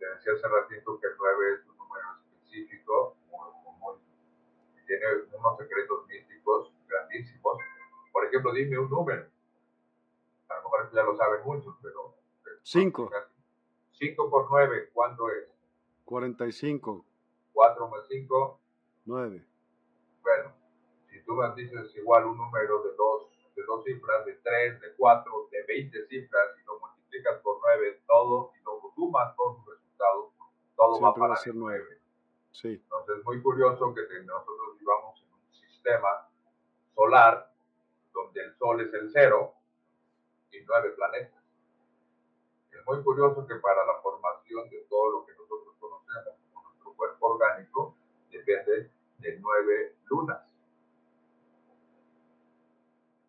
Te 0.03 0.09
decía 0.09 0.33
hace 0.33 0.49
ratito 0.49 0.99
que 0.99 1.07
el 1.07 1.13
nueve 1.17 1.55
es 1.55 1.69
un 1.69 1.79
número 1.79 2.09
específico, 2.19 3.17
muy, 3.31 3.79
muy, 3.79 3.95
tiene 4.85 5.07
unos 5.33 5.57
secretos 5.57 6.07
místicos 6.09 6.73
grandísimos. 6.89 7.59
Por 8.11 8.25
ejemplo, 8.25 8.53
dime 8.53 8.81
un 8.81 8.91
número 8.91 9.31
a 10.49 10.55
lo 10.57 10.63
mejor 10.65 10.93
ya 10.93 11.03
lo 11.05 11.17
saben 11.17 11.45
muchos, 11.45 11.77
pero... 11.81 12.17
5. 12.65 13.11
5 13.93 14.31
por 14.31 14.51
9, 14.51 14.91
¿cuánto 14.93 15.31
es? 15.31 15.49
45. 16.05 17.07
4 17.53 17.89
más 17.89 18.05
5. 18.09 18.61
9. 19.05 19.47
Bueno, 20.21 20.53
si 21.11 21.23
tú 21.23 21.35
me 21.35 21.55
dices 21.55 21.95
igual 21.95 22.27
un 22.27 22.39
número 22.39 22.83
de 22.83 22.97
dos, 22.97 23.31
de 23.55 23.63
dos 23.63 23.85
cifras, 23.85 24.27
de 24.27 24.35
3, 24.35 24.81
de 24.81 24.95
4, 24.97 25.49
de 25.53 25.63
20 25.63 26.07
cifras, 26.09 26.49
y 26.61 26.67
lo 26.67 26.81
multiplicas 26.81 27.41
por 27.43 27.61
9, 27.63 28.03
todo, 28.09 28.51
y 28.59 28.65
lo 28.65 28.81
sumas 28.95 29.35
los 29.39 29.57
resultados, 29.59 29.82
todo 30.87 30.97
Siempre 30.97 31.05
va 31.05 31.11
va 31.11 31.27
a 31.27 31.29
para 31.29 31.37
ser 31.37 31.53
el 31.53 31.59
9. 31.59 32.01
Sí. 32.51 32.69
Entonces 32.69 33.19
es 33.19 33.25
muy 33.25 33.43
curioso 33.43 33.95
que 33.95 34.03
nosotros 34.25 34.79
vivamos 34.79 35.23
en 35.23 35.33
un 35.33 35.55
sistema 35.55 36.29
solar 36.95 37.51
donde 38.13 38.43
el 38.43 38.55
Sol 38.57 38.81
es 38.81 38.93
el 38.93 39.11
cero 39.11 39.55
y 40.51 40.59
nueve 40.67 40.91
planetas. 40.91 41.43
Es 42.71 42.87
muy 42.87 43.03
curioso 43.03 43.47
que 43.47 43.55
para 43.57 43.87
la 43.87 44.01
formación 44.03 44.69
de 44.69 44.85
todo 44.91 45.11
lo 45.11 45.27
que 45.27 45.33
nosotros 45.33 45.75
conocemos 45.79 46.35
como 46.53 46.69
nuestro 46.69 46.93
cuerpo 46.95 47.27
orgánico 47.27 47.97
depende 48.31 48.91
de 49.19 49.39
nueve 49.41 49.97
lunas. 50.07 50.43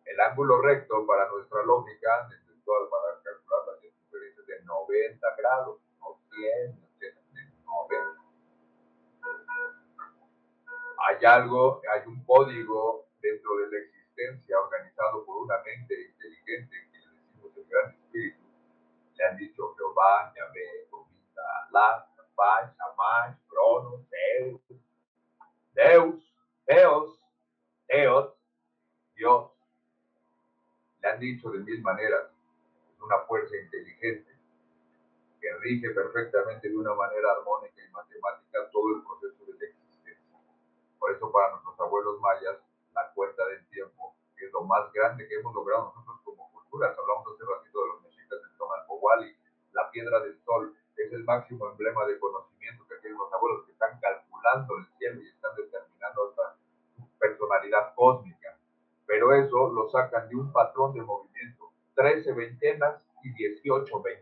El 0.04 0.20
ángulo 0.20 0.60
recto 0.60 1.06
para 1.06 1.28
nuestra 1.30 1.62
lógica, 1.62 2.28
para 2.66 3.22
calcular 3.22 3.66
las 3.66 3.80
circunferencias 3.80 4.46
de 4.46 4.64
90 4.64 5.36
grados, 5.36 5.80
no 6.00 6.18
100, 6.30 6.84
no 7.74 7.88
100, 7.88 7.98
90 8.00 8.24
hay 11.06 11.24
algo, 11.24 11.82
hay 11.92 12.06
un 12.06 12.24
código 12.24 13.06
dentro 13.20 13.56
de 13.56 13.70
la 13.70 13.78
existencia 13.78 14.58
organizado 14.58 15.24
por 15.24 15.36
una 15.42 15.56
mente 15.62 15.94
inteligente 16.00 16.76
que 16.90 16.98
le 16.98 17.08
decimos 17.08 17.56
el 17.56 17.64
gran 17.66 17.90
espíritu. 17.90 18.40
Le 19.16 19.24
han 19.24 19.36
dicho 19.36 19.74
Jehová, 19.76 20.32
Yahvé, 20.34 20.88
Gomita, 20.90 21.42
Alá, 21.68 22.08
Paz, 22.34 22.74
Shamash, 22.76 23.36
Cronos, 23.48 24.00
Zeus, 24.08 24.60
Deus, 25.74 26.34
Theos, 26.66 27.20
Theos, 27.86 28.34
Dios. 29.14 29.50
Le 31.00 31.08
han 31.08 31.20
dicho 31.20 31.50
de 31.50 31.58
mil 31.58 31.82
maneras. 31.82 32.30
Una 33.00 33.18
fuerza 33.26 33.54
inteligente 33.54 34.32
que 35.38 35.54
rige 35.60 35.90
perfectamente 35.90 36.70
de 36.70 36.76
una 36.76 36.94
manera 36.94 37.32
armónica 37.32 37.53
abuelos 42.14 42.20
mayas, 42.20 42.58
la 42.94 43.10
cuenta 43.14 43.44
del 43.46 43.66
tiempo 43.68 44.14
es 44.36 44.52
lo 44.52 44.62
más 44.62 44.92
grande 44.92 45.26
que 45.26 45.34
hemos 45.36 45.54
logrado 45.54 45.92
nosotros 45.94 46.20
como 46.24 46.50
culturas. 46.52 46.96
Hablamos 46.98 47.26
hace 47.26 47.44
ratito 47.44 47.82
de 47.82 47.88
los 47.88 48.02
mexicas 48.02 48.38
de 48.42 48.58
Tonalpohualli, 48.58 49.36
la 49.72 49.90
piedra 49.90 50.20
del 50.20 50.38
sol, 50.44 50.74
es 50.96 51.12
el 51.12 51.24
máximo 51.24 51.68
emblema 51.68 52.06
de 52.06 52.18
conocimiento 52.18 52.86
que 52.88 52.96
tienen 52.96 53.18
los 53.18 53.32
abuelos 53.32 53.64
que 53.66 53.72
están 53.72 53.98
calculando 54.00 54.76
el 54.76 54.86
cielo 54.98 55.20
y 55.20 55.28
están 55.28 55.56
determinando 55.56 56.34
su 56.96 57.18
personalidad 57.18 57.94
cósmica. 57.94 58.58
Pero 59.06 59.34
eso 59.34 59.72
lo 59.72 59.88
sacan 59.90 60.28
de 60.28 60.36
un 60.36 60.52
patrón 60.52 60.94
de 60.94 61.02
movimiento, 61.02 61.72
13 61.94 62.32
veintenas 62.32 63.02
y 63.22 63.32
18 63.34 64.02
veintenas 64.02 64.13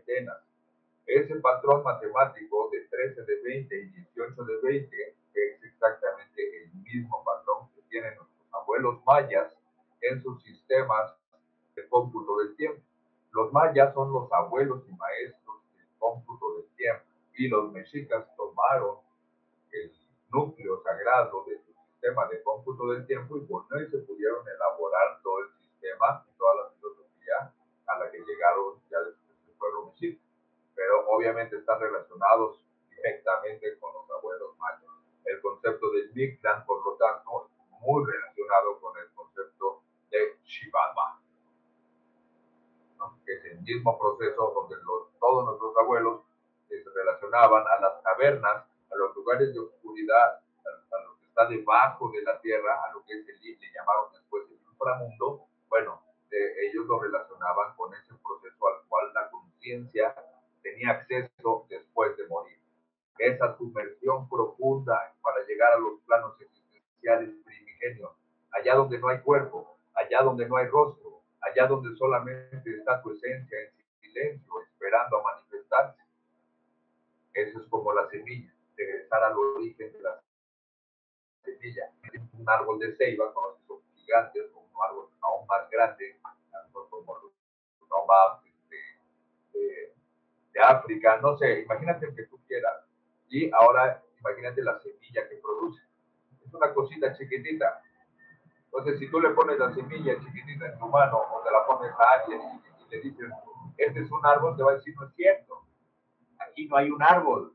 Son 13.91 14.11
los 14.11 14.31
abuelos 14.31 14.83
y 14.87 14.93
maestros 14.93 15.57
del 15.75 15.87
cómputo 15.97 16.57
del 16.57 16.67
tiempo 16.75 17.03
y 17.35 17.47
los 17.47 17.71
mexicas 17.71 18.25
tomaron 18.37 18.97
chiquitita. 97.23 97.81
Entonces, 98.65 98.99
si 98.99 99.09
tú 99.09 99.19
le 99.19 99.29
pones 99.31 99.59
la 99.59 99.73
semilla 99.73 100.19
chiquitita 100.19 100.67
en 100.67 100.79
tu 100.79 100.87
mano 100.87 101.17
o 101.17 101.41
te 101.43 101.51
la 101.51 101.65
pones 101.65 101.91
a 101.91 102.21
alguien 102.21 102.41
y, 102.41 102.89
le 102.89 103.01
dices, 103.01 103.31
este 103.77 103.99
es 104.01 104.11
un 104.11 104.25
árbol, 104.25 104.55
te 104.55 104.63
va 104.63 104.71
a 104.71 104.75
decir, 104.75 104.95
no 104.95 105.07
es 105.07 105.13
cierto. 105.15 105.65
Aquí 106.39 106.67
no 106.67 106.77
hay 106.77 106.89
un 106.89 107.01
árbol. 107.01 107.53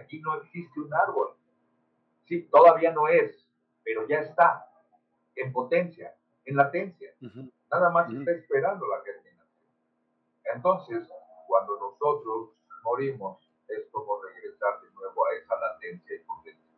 Aquí 0.00 0.20
no 0.20 0.34
existe 0.36 0.80
un 0.80 0.92
árbol. 0.92 1.34
Sí, 2.26 2.42
todavía 2.50 2.92
no 2.92 3.08
es, 3.08 3.46
pero 3.82 4.06
ya 4.06 4.20
está 4.20 4.66
en 5.34 5.52
potencia, 5.52 6.14
en 6.44 6.56
latencia. 6.56 7.14
Nada 7.70 7.90
más 7.90 8.12
está 8.12 8.32
esperando 8.32 8.86
la 8.86 9.02
germinación. 9.02 9.68
Entonces, 10.54 11.08
cuando 11.46 11.78
nosotros 11.78 12.50
morimos, 12.82 13.38
es 13.68 13.86
como 13.90 14.20
regresar 14.22 14.80
de 14.82 14.90
nuevo 14.92 15.26
a 15.26 15.34
esa 15.34 15.56
latencia 15.58 16.16
y 16.16 16.18
potencia. 16.20 16.74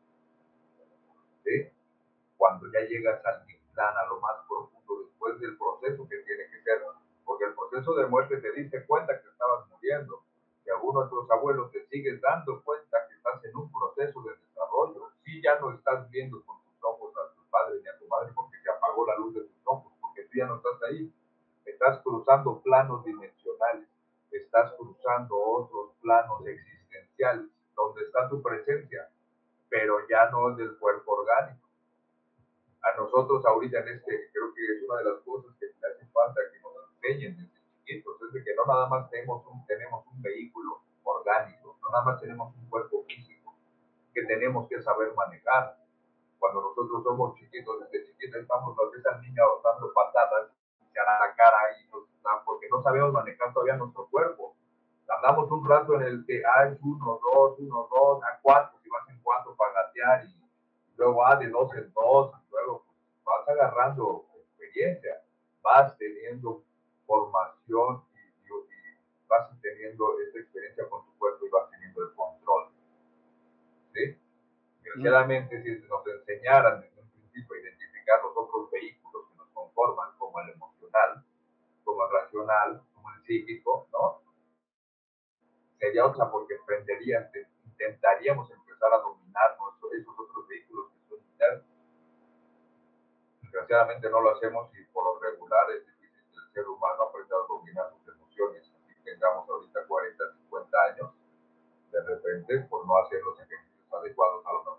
¿Sí? 1.45 1.69
Cuando 2.37 2.71
ya 2.73 2.81
llegas 2.81 3.25
al 3.25 3.45
Mictlán, 3.47 3.97
a 3.97 4.07
lo 4.07 4.21
más 4.21 4.37
profundo, 4.49 5.05
después 5.05 5.39
del 5.41 5.57
proceso 5.57 6.09
que 6.09 6.19
tiene 6.19 6.45
que 6.51 6.63
ser, 6.63 6.83
porque 7.25 7.45
el 7.45 7.55
proceso 7.55 7.95
de 7.95 8.00
muerte 8.11 8.37
te 8.39 8.53
diste 8.53 8.85
cuenta 8.87 9.21
que 9.21 9.29
estabas 9.29 9.69
muriendo, 9.69 10.23
que 10.65 10.71
algunos 10.71 11.05
de 11.05 11.11
tus 11.11 11.31
abuelos 11.31 11.71
te 11.73 11.87
sigues 11.87 12.21
dando 12.21 12.63
cuenta 12.63 12.99
que 13.09 13.15
estás 13.15 13.45
en 13.45 13.57
un 13.57 13.73
proceso 13.73 14.23
de 14.23 14.37
desarrollo, 14.37 15.11
si 15.25 15.41
ya 15.43 15.59
no 15.61 15.73
estás 15.73 16.11
viendo 16.11 16.45
con 16.45 16.63
tus 16.63 16.85
ojos 16.85 17.15
a 17.17 17.35
tu 17.35 17.49
padre 17.51 17.81
ni 17.83 17.89
a 17.89 17.99
tu 17.99 18.07
madre 18.09 18.33
porque 18.35 18.59
se 18.63 18.71
apagó 18.71 19.07
la 19.07 19.17
luz 19.17 19.35
de 19.35 19.41
tus 19.41 19.63
ojos, 19.65 19.93
porque 20.01 20.25
tú 20.25 20.31
ya 20.37 20.47
no 20.47 20.57
estás 20.57 20.83
ahí, 20.89 21.13
estás 21.65 22.03
cruzando 22.03 22.61
planos 22.61 23.05
dimensionales 23.05 23.41
estás 24.51 24.73
cruzando 24.77 25.37
otros 25.37 25.93
planos 26.03 26.45
existenciales 26.47 27.47
donde 27.75 28.03
está 28.03 28.29
tu 28.29 28.43
presencia, 28.43 29.09
pero 29.69 29.97
ya 30.09 30.29
no 30.31 30.51
es 30.51 30.57
del 30.57 30.77
cuerpo 30.77 31.13
orgánico. 31.13 31.69
A 32.83 32.97
nosotros 32.97 33.45
ahorita 33.47 33.81
en 33.81 33.89
este, 33.89 34.30
más 39.01 39.11
tenemos 39.11 39.47
un, 39.47 39.67
tenemos 39.67 40.07
un 40.07 40.23
vehículo 40.23 40.83
orgánico, 41.03 41.79
no 41.83 41.89
nada 41.91 42.05
más 42.05 42.21
tenemos 42.21 42.55
un 42.55 42.69
cuerpo 42.69 43.05
físico 43.05 43.55
que 44.13 44.25
tenemos 44.25 44.69
que 44.69 44.81
saber 44.83 45.15
manejar. 45.15 45.77
Cuando 46.39 46.63
nosotros 46.63 47.03
somos 47.05 47.35
chiquitos, 47.37 47.81
desde 47.81 48.07
chiquitos 48.07 48.41
estamos, 48.41 48.77
nos 48.77 48.93
ves 48.93 49.07
al 49.07 49.21
niño 49.21 49.43
dando 49.63 49.93
patadas, 49.93 50.49
se 50.93 50.99
la 50.99 51.35
cara 51.37 51.59
y 51.79 51.89
nos 51.91 52.11
porque 52.45 52.69
no 52.69 52.83
sabemos 52.83 53.13
manejar 53.13 53.53
todavía 53.53 53.77
nuestro 53.77 54.07
cuerpo. 54.09 54.57
Andamos 55.09 55.51
un 55.51 55.69
rato 55.69 55.95
en 55.95 56.03
el 56.03 56.27
que 56.27 56.43
ah, 56.45 56.67
es 56.67 56.79
uno, 56.83 57.19
dos, 57.23 57.59
uno, 57.59 57.89
dos, 57.91 58.23
a 58.23 58.39
cuatro, 58.41 58.79
si 58.83 58.89
vas 58.89 59.09
en 59.09 59.21
cuatro 59.23 59.55
para 59.57 59.73
gatear 59.73 60.25
y 60.27 60.35
luego 60.97 61.17
va 61.17 61.37
de 61.37 61.49
dos 61.49 61.75
en 61.75 61.93
dos, 61.93 62.33
y 62.35 62.51
luego 62.51 62.85
pues, 62.87 63.25
vas 63.25 63.49
agarrando 63.49 64.27
experiencia, 64.37 65.23
vas 65.63 65.97
teniendo 65.99 66.63
formación 67.07 68.05
y, 68.15 68.21
vas 69.31 69.49
teniendo 69.63 70.19
esta 70.21 70.39
experiencia 70.41 70.89
con 70.89 71.05
tu 71.05 71.17
cuerpo 71.19 71.47
y 71.47 71.51
vas 71.51 71.71
teniendo 71.71 72.03
el 72.03 72.15
control. 72.15 72.69
¿Sí? 73.95 74.19
Si 75.31 75.37
nos 75.37 76.05
enseñaran 76.09 76.81
desde 76.81 77.01
un 77.01 77.09
principio 77.11 77.55
a 77.55 77.61
identificar 77.61 78.19
los 78.21 78.37
otros 78.37 78.69
vehículos 78.73 79.29
que 79.31 79.37
nos 79.37 79.49
conforman, 79.51 80.11
como 80.19 80.41
el 80.41 80.51
emocional, 80.51 81.25
como 81.85 82.05
el 82.05 82.11
racional, 82.11 82.83
como 82.93 83.13
el 83.13 83.23
psíquico, 83.23 83.87
¿no? 83.93 84.23
Sería 85.79 86.05
otra 86.05 86.29
porque 86.33 86.57
aprenderían, 86.61 87.31
intentaríamos 87.65 88.51
empezar 88.51 88.93
a 88.93 88.99
dominar 88.99 89.55
esos 89.93 90.19
otros 90.19 90.49
vehículos 90.49 90.91
que 90.91 91.09
son 91.09 91.19
internos. 91.21 91.67
Desgraciadamente 93.43 94.11
no 94.11 94.21
lo 94.23 94.31
hacemos 94.31 94.69
y 94.75 94.83
por 94.87 95.05
lo 95.05 95.21
regular 95.21 95.71
es 95.71 95.87
difícil 95.87 96.25
que 96.33 96.39
el 96.39 96.53
ser 96.53 96.67
humano 96.67 97.05
aprenda 97.05 97.37
a 97.37 97.47
dominar 97.47 97.87
sus 97.93 98.15
emociones. 98.17 98.69
Y 98.89 99.05
tengamos 99.05 99.49
ahorita 99.49 99.87
40, 99.87 100.25
50 100.33 100.83
años, 100.91 101.15
de 101.93 102.03
repente, 102.03 102.67
por 102.69 102.85
no 102.85 102.99
hacer 102.99 103.23
los 103.23 103.39
ejercicios 103.39 103.93
adecuados 103.93 104.45
a 104.45 104.53
los 104.55 104.70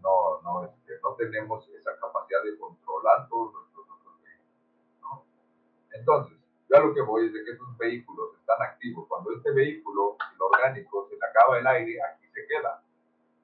no, 0.00 0.40
no, 0.42 0.64
este, 0.64 1.00
no 1.02 1.14
tenemos 1.14 1.68
esa 1.70 1.98
capacidad 1.98 2.42
de 2.44 2.58
controlar 2.58 3.28
todos 3.28 3.54
los 3.54 3.68
entonces, 5.98 6.38
yo 6.70 6.76
a 6.76 6.80
lo 6.80 6.94
que 6.94 7.02
voy 7.02 7.26
es 7.26 7.32
de 7.32 7.44
que 7.44 7.50
esos 7.50 7.76
vehículos 7.76 8.34
están 8.38 8.62
activos. 8.62 9.06
Cuando 9.08 9.30
este 9.32 9.50
vehículo, 9.50 10.16
el 10.32 10.40
orgánico, 10.40 11.06
se 11.08 11.16
le 11.16 11.26
acaba 11.26 11.58
el 11.58 11.66
aire, 11.66 11.98
aquí 12.02 12.26
se 12.28 12.46
queda. 12.46 12.82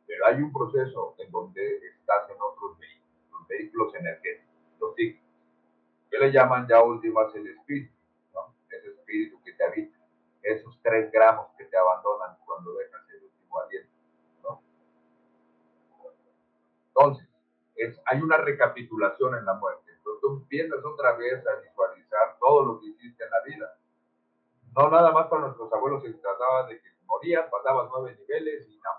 Pero 0.06 0.26
hay 0.26 0.36
un 0.36 0.52
proceso 0.52 1.14
en 1.18 1.30
donde 1.30 1.76
estás 1.88 2.30
en 2.30 2.36
otros 2.40 2.78
vehículos, 2.78 3.30
los 3.32 3.48
vehículos 3.48 3.94
energéticos, 3.96 4.54
los 4.80 4.94
ciclos. 4.94 5.22
que 6.10 6.18
le 6.18 6.32
llaman 6.32 6.66
ya 6.68 6.82
últimas 6.82 7.34
el 7.34 7.48
espíritu, 7.48 7.94
¿no? 8.32 8.54
Ese 8.70 8.88
espíritu 8.88 9.42
que 9.42 9.52
te 9.52 9.64
habita, 9.64 9.98
esos 10.42 10.78
tres 10.82 11.10
gramos 11.10 11.48
que 11.58 11.64
te 11.64 11.76
abandonan 11.76 12.36
cuando 12.46 12.72
dejas 12.74 13.02
el 13.10 13.24
último 13.24 13.60
aliento, 13.60 13.92
¿no? 14.42 14.62
Entonces, 16.96 17.28
es, 17.76 18.00
hay 18.06 18.20
una 18.20 18.36
recapitulación 18.36 19.34
en 19.34 19.44
la 19.44 19.54
muerte. 19.54 19.92
Entonces 19.92 20.20
tú 20.20 20.36
empiezas 20.36 20.84
otra 20.84 21.12
vez 21.16 21.44
a 21.46 21.60
visualizar 21.60 22.36
todo 22.38 22.64
lo 22.64 22.80
que 22.80 22.86
hiciste 22.86 23.24
en 23.24 23.30
la 23.30 23.40
vida. 23.42 23.76
No 24.76 24.90
nada 24.90 25.12
más 25.12 25.26
para 25.28 25.42
nuestros 25.42 25.72
abuelos 25.72 26.02
se 26.02 26.12
trataba 26.14 26.66
de 26.68 26.80
que 26.80 26.88
morías, 27.06 27.48
pasabas 27.50 27.88
nueve 27.92 28.16
niveles 28.18 28.68
y 28.68 28.76
no. 28.78 28.90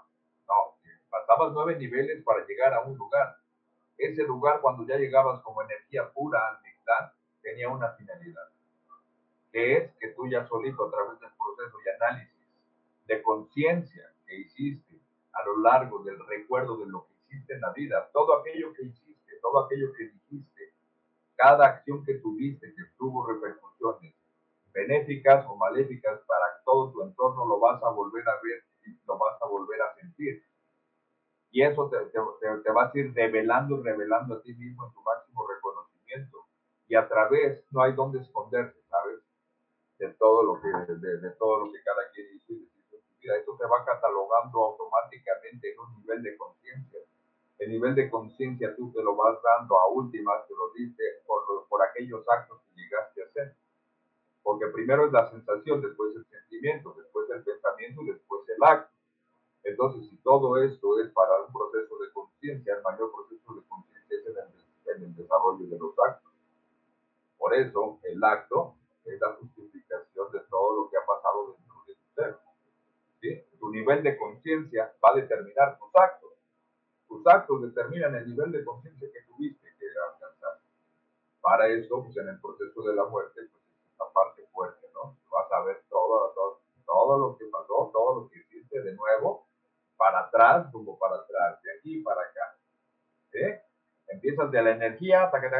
No, 0.47 0.77
pasabas 1.09 1.53
nueve 1.53 1.75
niveles 1.77 2.23
para 2.23 2.45
llegar 2.45 2.73
a 2.73 2.81
un 2.81 2.97
lugar. 2.97 3.37
Ese 3.97 4.23
lugar, 4.23 4.59
cuando 4.61 4.85
ya 4.85 4.97
llegabas 4.97 5.41
como 5.41 5.61
energía 5.61 6.11
pura 6.11 6.47
al 6.49 6.61
dictar, 6.63 7.13
tenía 7.41 7.69
una 7.69 7.91
finalidad, 7.93 8.49
que 9.51 9.77
es 9.77 9.95
que 9.97 10.09
tú 10.09 10.27
ya 10.27 10.45
solito, 10.47 10.87
a 10.87 10.91
través 10.91 11.19
del 11.19 11.29
proceso 11.37 11.77
y 11.85 11.89
análisis 11.89 12.47
de 13.05 13.21
conciencia 13.21 14.11
que 14.25 14.35
hiciste 14.35 14.99
a 15.31 15.45
lo 15.45 15.59
largo 15.59 16.03
del 16.03 16.19
recuerdo 16.27 16.77
de 16.77 16.87
lo 16.87 17.05
que 17.05 17.14
en 17.53 17.61
la 17.61 17.71
vida, 17.73 18.09
todo 18.13 18.39
aquello 18.39 18.73
que 18.73 18.83
hiciste, 18.83 19.39
todo 19.41 19.65
aquello 19.65 19.91
que 19.93 20.05
dijiste, 20.05 20.73
cada 21.35 21.67
acción 21.67 22.03
que 22.03 22.15
tuviste 22.15 22.73
que 22.73 22.83
tuvo 22.97 23.27
repercusiones 23.27 24.15
benéficas 24.75 25.45
o 25.47 25.55
maléficas 25.55 26.19
para 26.27 26.45
todo 26.65 26.91
tu 26.91 27.01
entorno, 27.01 27.47
lo 27.47 27.59
vas 27.59 27.81
a 27.81 27.89
volver 27.89 28.27
a 28.27 28.35
ver 28.43 28.61
y 28.83 28.99
lo 29.07 29.17
vas 29.17 29.41
a 29.41 29.47
volver 29.47 29.81
a 29.81 29.95
sentir. 29.95 30.43
Y 31.51 31.63
eso 31.63 31.89
te, 31.89 31.97
te, 32.11 32.19
te, 32.63 32.71
vas 32.71 32.93
a 32.93 32.99
ir 32.99 33.13
revelando, 33.13 33.81
revelando 33.81 34.35
a 34.35 34.41
ti 34.41 34.53
mismo 34.53 34.85
en 34.85 34.93
tu 34.93 35.01
máximo 35.01 35.47
reconocimiento. 35.47 36.39
Y 36.87 36.95
a 36.95 37.07
través, 37.07 37.65
no 37.71 37.81
hay 37.81 37.93
dónde 37.93 38.19
esconderse, 38.19 38.77
¿sabes? 38.89 39.21
De 39.97 40.13
todo 40.15 40.43
lo 40.43 40.61
que, 40.61 40.67
de, 40.93 41.17
de 41.19 41.31
todo 41.39 41.65
lo 41.65 41.71
que 41.71 41.81
cada 41.81 42.11
quien 42.11 42.27
hizo 42.35 42.51
y 42.51 42.67
su 42.89 42.97
vida. 43.21 43.37
Eso 43.37 43.55
te 43.57 43.65
va 43.65 43.85
catalogando 43.85 44.65
automáticamente 44.65 45.71
en 45.71 45.79
un 45.79 45.95
nivel 46.01 46.21
de 46.21 46.35
conciencia 46.35 46.99
el 47.59 47.71
nivel 47.71 47.95
de 47.95 48.09
conciencia 48.09 48.75
tú 48.75 48.91
te 48.91 49.01
lo 49.01 49.15
vas 49.15 49.37
dando 49.41 49.77
a 49.79 49.87
últimas, 49.87 50.45
te 50.47 50.53
lo 50.53 50.71
diste 50.73 51.03
por, 51.25 51.67
por 51.67 51.81
aquellos 51.83 52.25
actos 52.27 52.61
que 52.67 52.81
llegaste 52.81 53.23
a 53.23 53.25
hacer. 53.25 53.55
Porque 54.43 54.67
primero 54.67 55.05
es 55.05 55.13
la 55.13 55.29
sensación, 55.31 55.81
después 55.81 56.15
el 56.15 56.25
sentimiento, 56.25 56.93
después 56.97 57.29
el 57.29 57.43
pensamiento 57.43 58.01
y 58.03 58.11
después 58.11 58.47
el 58.49 58.63
acto. 58.63 58.93
Entonces, 59.63 60.07
si 60.09 60.17
todo 60.17 60.57
esto 60.57 60.99
es 60.99 61.11
para 61.11 61.41
un 61.41 61.51
proceso 61.51 61.97
de 61.97 62.11
conciencia, 62.13 62.75
el 62.75 62.83
mayor 62.83 63.11
proceso 63.11 63.55
de 63.55 63.67
conciencia 63.67 64.17
es 64.17 64.97
en 64.97 65.03
el, 65.03 65.15
desarrollo 65.15 65.65
de 65.67 65.79
los 65.79 65.95
actos. 66.07 66.31
Por 67.37 67.55
eso, 67.55 67.99
el 68.03 68.23
acto 68.23 68.75
es 69.05 69.19
la 69.19 69.33
justificación 69.33 70.31
de 70.31 70.39
todo 70.49 70.83
lo 70.83 70.89
que 70.89 70.97
ha 70.97 71.05
pasado 71.05 71.53
dentro 71.53 71.75
de 71.87 71.95
tu 71.95 72.13
ser. 72.13 72.39
Tu 73.59 73.71
nivel 73.71 74.03
de 74.03 74.17
conciencia 74.17 74.93
va 75.03 75.13
a 75.13 75.15
determinar 75.15 75.79
tus 75.79 75.89
actos 75.95 76.34
tus 77.07 77.25
actos 77.27 77.61
determinan 77.61 78.15
el 78.15 78.27
nivel 78.27 78.51
de 78.51 78.63
conciencia 78.63 79.07
que 79.11 79.21
tuviste 79.27 79.67
que 79.79 79.85
alcanzar. 80.13 80.59
Para 81.41 81.67
eso, 81.67 82.03
pues 82.03 82.17
en 82.17 82.29
el 82.29 82.39
proceso 82.39 82.81
de 82.83 82.95
la 82.95 83.05
muerte, 83.05 83.41
pues 83.51 83.63
es 83.63 83.91
esta 83.91 84.05
parte 84.13 84.45
fuerte, 84.51 84.87
¿no? 84.93 85.17
Vas 85.31 85.51
a 85.51 85.63
ver 85.63 85.83
todo, 85.89 86.31
todo, 86.33 86.61
todo 86.85 87.17
lo 87.17 87.37
que 87.37 87.45
pasó, 87.45 87.89
todo 87.93 88.21
lo 88.21 88.29
que 88.29 88.39
hiciste 88.39 88.81
de 88.81 88.93
nuevo, 88.93 89.47
para 89.97 90.21
atrás, 90.21 90.67
como 90.71 90.97
para 90.97 91.17
atrás, 91.17 91.61
de 91.61 91.77
aquí 91.77 92.01
para 92.01 92.21
acá. 92.21 92.57
¿Sí? 93.31 93.41
Empiezas 94.07 94.51
de 94.51 94.61
la 94.61 94.71
energía 94.71 95.23
hasta 95.23 95.41
que 95.41 95.49
te, 95.49 95.55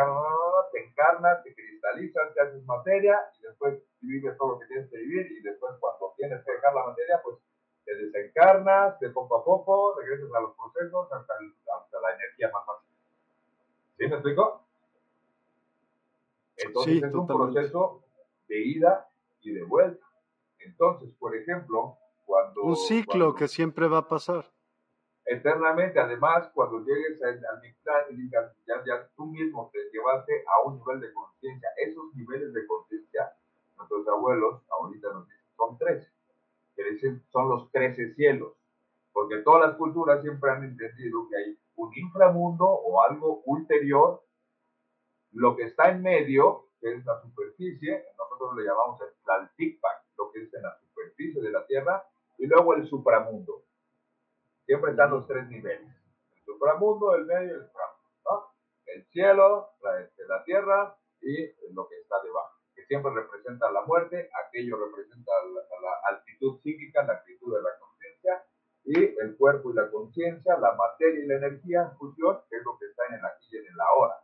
te 0.71 0.85
encarnas, 0.85 1.43
te 1.43 1.53
cristalizas, 1.53 2.33
te 2.33 2.41
haces 2.41 2.65
materia 2.65 3.19
y 3.39 3.43
después 3.43 3.81
vives 4.01 4.37
todo 4.37 4.53
lo 4.53 4.59
que 4.59 4.67
tienes 4.67 4.89
que 4.89 4.97
vivir 4.97 5.31
y 5.31 5.41
después 5.41 5.73
cuando 5.79 6.13
tienes 6.15 6.43
que 6.43 6.51
dejar 6.51 6.73
la 6.73 6.85
materia, 6.85 7.21
pues 7.23 7.37
te 7.85 7.95
desencarnas, 7.95 8.99
de 8.99 9.09
poco 9.11 9.37
a 9.37 9.45
poco, 9.45 9.95
regresas 9.99 10.33
a 10.33 10.41
los 10.41 10.55
procesos 10.55 11.07
hasta, 11.11 11.33
la 12.01 12.15
energía 12.15 12.51
más 12.51 12.65
fácil. 12.65 12.89
¿Sí 13.97 14.07
me 14.07 14.15
explico? 14.15 14.65
Entonces 16.57 17.03
es 17.03 17.13
un 17.13 17.27
proceso 17.27 18.03
de 18.47 18.59
ida 18.59 19.07
y 19.41 19.53
de 19.53 19.63
vuelta. 19.63 20.05
Entonces, 20.59 21.09
por 21.19 21.35
ejemplo, 21.35 21.97
cuando... 22.25 22.63
Un 22.63 22.75
ciclo 22.75 23.35
que 23.35 23.47
siempre 23.47 23.87
va 23.87 23.99
a 23.99 24.07
pasar. 24.07 24.51
Eternamente, 25.25 25.99
además, 25.99 26.49
cuando 26.53 26.79
llegues 26.85 27.21
al, 27.23 27.39
Mictlán 27.61 28.03
y 28.11 28.15
digas, 28.15 28.55
ya, 28.67 28.75
ya 28.85 29.07
tú 29.15 29.25
mismo 29.25 29.69
te 29.73 29.79
llevaste 29.91 30.43
a 30.47 30.67
un 30.67 30.77
nivel 30.77 30.99
de 31.01 31.13
conciencia, 31.13 31.69
esos 31.77 32.13
niveles 32.13 32.53
de 32.53 32.65
conciencia, 32.67 33.33
nuestros 33.75 34.07
abuelos 34.07 34.61
ahorita 34.69 35.13
nos 35.13 35.27
dicen, 35.27 35.45
son 35.57 35.77
tres, 35.79 36.14
que 36.75 36.83
dicen, 36.83 37.23
son 37.31 37.49
los 37.49 37.71
trece 37.71 38.13
cielos, 38.15 38.53
porque 39.11 39.37
todas 39.37 39.69
las 39.69 39.77
culturas 39.77 40.21
siempre 40.21 40.51
han 40.51 40.63
entendido 40.63 41.27
que 41.29 41.37
hay 41.37 41.59
un 41.75 41.91
inframundo 41.95 42.65
o 42.65 43.01
algo 43.01 43.41
ulterior, 43.45 44.23
lo 45.31 45.55
que 45.55 45.63
está 45.63 45.89
en 45.89 46.01
medio, 46.01 46.69
que 46.79 46.93
es 46.93 47.05
la 47.05 47.21
superficie, 47.21 48.05
nosotros 48.17 48.55
le 48.57 48.63
llamamos 48.63 48.99
el 49.01 49.09
Tlaltikpak, 49.23 50.05
lo 50.17 50.31
que 50.31 50.43
es 50.43 50.53
en 50.53 50.63
la 50.63 50.77
superficie 50.79 51.41
de 51.41 51.51
la 51.51 51.65
Tierra, 51.65 52.03
y 52.37 52.47
luego 52.47 52.73
el 52.73 52.87
supramundo. 52.87 53.63
Siempre 54.65 54.91
están 54.91 55.11
los 55.11 55.27
tres 55.27 55.47
niveles. 55.47 55.87
El 56.35 56.43
supramundo, 56.43 57.15
el 57.15 57.25
medio 57.25 57.47
y 57.47 57.49
el 57.51 57.63
inframundo. 57.63 57.95
El 58.85 59.05
cielo, 59.07 59.69
la, 59.81 60.01
este, 60.01 60.25
la 60.27 60.43
tierra 60.43 60.97
y 61.21 61.73
lo 61.73 61.87
que 61.87 61.99
está 61.99 62.21
debajo, 62.23 62.54
siempre 62.87 63.11
representa 63.13 63.71
la 63.71 63.81
muerte, 63.83 64.29
aquello 64.45 64.77
representa 64.77 65.31
la, 65.53 65.61
la 65.81 66.17
altitud 66.17 66.59
psíquica, 66.61 67.03
la 67.03 67.13
actitud 67.13 67.55
de 67.55 67.61
la 67.61 67.69
conciencia, 67.79 68.43
y 68.85 69.19
el 69.19 69.35
cuerpo 69.37 69.71
y 69.71 69.73
la 69.73 69.89
conciencia, 69.89 70.57
la 70.57 70.73
materia 70.75 71.23
y 71.23 71.27
la 71.27 71.37
energía 71.37 71.81
en 71.81 71.97
fusión, 71.97 72.39
que 72.49 72.57
es 72.57 72.63
lo 72.63 72.77
que 72.77 72.85
está 72.85 73.05
en 73.07 73.15
el 73.15 73.25
aquí 73.25 73.47
y 73.51 73.57
en 73.57 73.65
el 73.65 73.81
ahora. 73.81 74.15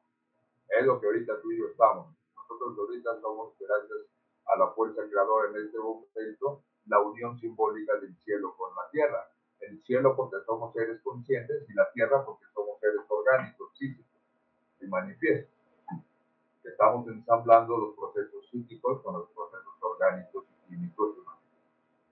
Es 0.70 0.86
lo 0.86 1.00
que 1.00 1.08
ahorita 1.08 1.42
tú 1.42 1.52
y 1.52 1.60
yo 1.60 1.66
estamos. 1.68 2.16
Nosotros 2.36 2.78
ahorita 2.78 3.20
somos, 3.22 3.58
gracias 3.60 3.98
a 4.46 4.58
la 4.58 4.68
fuerza 4.72 5.02
creadora 5.10 5.50
en 5.50 5.66
este 5.66 5.80
momento, 5.80 6.64
la 6.86 7.00
unión 7.00 7.40
simbólica 7.40 7.98
del 8.00 8.16
cielo 8.18 8.56
con 8.56 8.74
la 8.76 8.90
tierra. 8.92 9.28
El 9.60 9.82
cielo 9.84 10.16
porque 10.16 10.38
somos 10.46 10.74
seres 10.74 11.02
conscientes 11.02 11.68
y 11.70 11.74
la 11.74 11.92
tierra 11.92 12.24
porque 12.26 12.46
somos 12.54 12.80
seres 12.80 13.02
orgánicos, 13.08 13.72
físicos 13.78 14.22
y 14.80 14.88
manifiestos. 14.88 15.61
Estamos 16.72 17.08
ensamblando 17.08 17.78
los 17.78 17.96
procesos 17.96 18.48
psíquicos 18.50 19.02
con 19.02 19.14
los 19.14 19.30
procesos 19.32 19.74
orgánicos 19.82 20.46
y 20.50 20.70
químicos. 20.70 21.16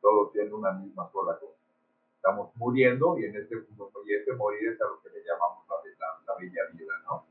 Todos 0.01 0.31
tienen 0.31 0.53
una 0.53 0.71
misma 0.73 1.09
sola 1.11 1.39
cosa. 1.39 1.57
Estamos 2.15 2.55
muriendo 2.55 3.17
y 3.17 3.25
en 3.25 3.35
este, 3.35 3.55
y 3.55 4.13
este 4.13 4.33
morir 4.33 4.69
es 4.69 4.81
a 4.81 4.85
lo 4.85 5.01
que 5.01 5.09
le 5.09 5.23
llamamos 5.23 5.65
la, 5.67 5.75
la, 6.27 6.35
bella 6.37 6.61
vida, 6.73 6.93
¿no? 7.05 7.25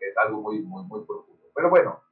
Es 0.00 0.16
algo 0.18 0.40
muy, 0.40 0.60
muy, 0.60 0.84
muy 0.84 1.04
profundo. 1.04 1.42
Pero 1.54 1.70
bueno, 1.70 2.02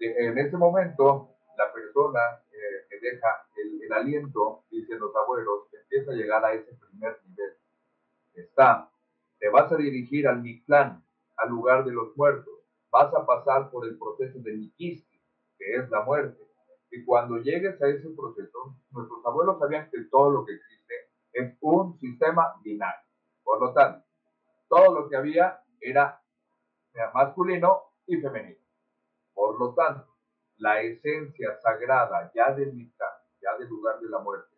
en 0.00 0.38
este 0.38 0.56
momento 0.56 1.30
la 1.56 1.72
persona 1.72 2.20
eh, 2.52 2.86
que 2.88 2.98
deja 3.00 3.46
el, 3.56 3.92
aliento, 3.92 4.64
dicen 4.70 5.00
los 5.00 5.14
abuelos, 5.16 5.64
empieza 5.72 6.12
a 6.12 6.14
llegar 6.14 6.44
a 6.44 6.52
ese 6.52 6.74
primer 6.74 7.20
nivel. 7.26 7.54
Está, 8.34 8.88
te 9.38 9.48
vas 9.48 9.70
a 9.72 9.76
dirigir 9.76 10.28
al 10.28 10.40
Mictlán, 10.42 11.04
al 11.36 11.48
lugar 11.48 11.84
de 11.84 11.92
los 11.92 12.16
muertos. 12.16 12.59
Vas 12.90 13.14
a 13.14 13.24
pasar 13.24 13.70
por 13.70 13.86
el 13.86 13.98
proceso 13.98 14.38
de 14.40 14.52
Mikisti, 14.52 15.20
que 15.58 15.76
es 15.76 15.88
la 15.90 16.04
muerte. 16.04 16.42
Y 16.90 17.04
cuando 17.04 17.38
llegues 17.38 17.80
a 17.80 17.88
ese 17.88 18.08
proceso, 18.10 18.76
nuestros 18.90 19.24
abuelos 19.24 19.58
sabían 19.58 19.88
que 19.90 20.04
todo 20.10 20.30
lo 20.30 20.44
que 20.44 20.54
existe 20.54 20.94
es 21.32 21.56
un 21.60 21.96
sistema 21.98 22.54
binario. 22.64 23.08
Por 23.44 23.60
lo 23.60 23.72
tanto, 23.72 24.04
todo 24.68 24.92
lo 24.92 25.08
que 25.08 25.16
había 25.16 25.62
era 25.80 26.20
masculino 27.14 27.82
y 28.06 28.16
femenino. 28.16 28.60
Por 29.32 29.58
lo 29.58 29.74
tanto, 29.74 30.06
la 30.56 30.80
esencia 30.82 31.58
sagrada 31.60 32.30
ya 32.34 32.52
del 32.52 32.72
mitad, 32.74 33.06
ya 33.40 33.56
del 33.56 33.68
lugar 33.68 34.00
de 34.00 34.08
la 34.08 34.18
muerte, 34.18 34.54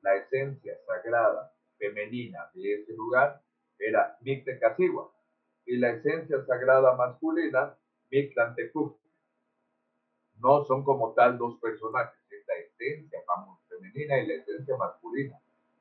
la 0.00 0.16
esencia 0.16 0.74
sagrada 0.86 1.52
femenina 1.78 2.50
de 2.54 2.82
ese 2.82 2.92
lugar 2.94 3.40
era 3.78 4.16
Mictecacigua 4.20 5.13
y 5.66 5.76
la 5.76 5.90
esencia 5.90 6.44
sagrada 6.44 6.94
masculina 6.96 7.76
Mictlantecú. 8.10 8.96
No 10.38 10.64
son 10.64 10.84
como 10.84 11.12
tal 11.14 11.38
dos 11.38 11.58
personajes, 11.60 12.18
es 12.30 12.46
la 12.46 12.54
esencia 12.54 13.20
femenina 13.68 14.18
y 14.18 14.26
la 14.26 14.34
esencia 14.34 14.76
masculina, 14.76 15.38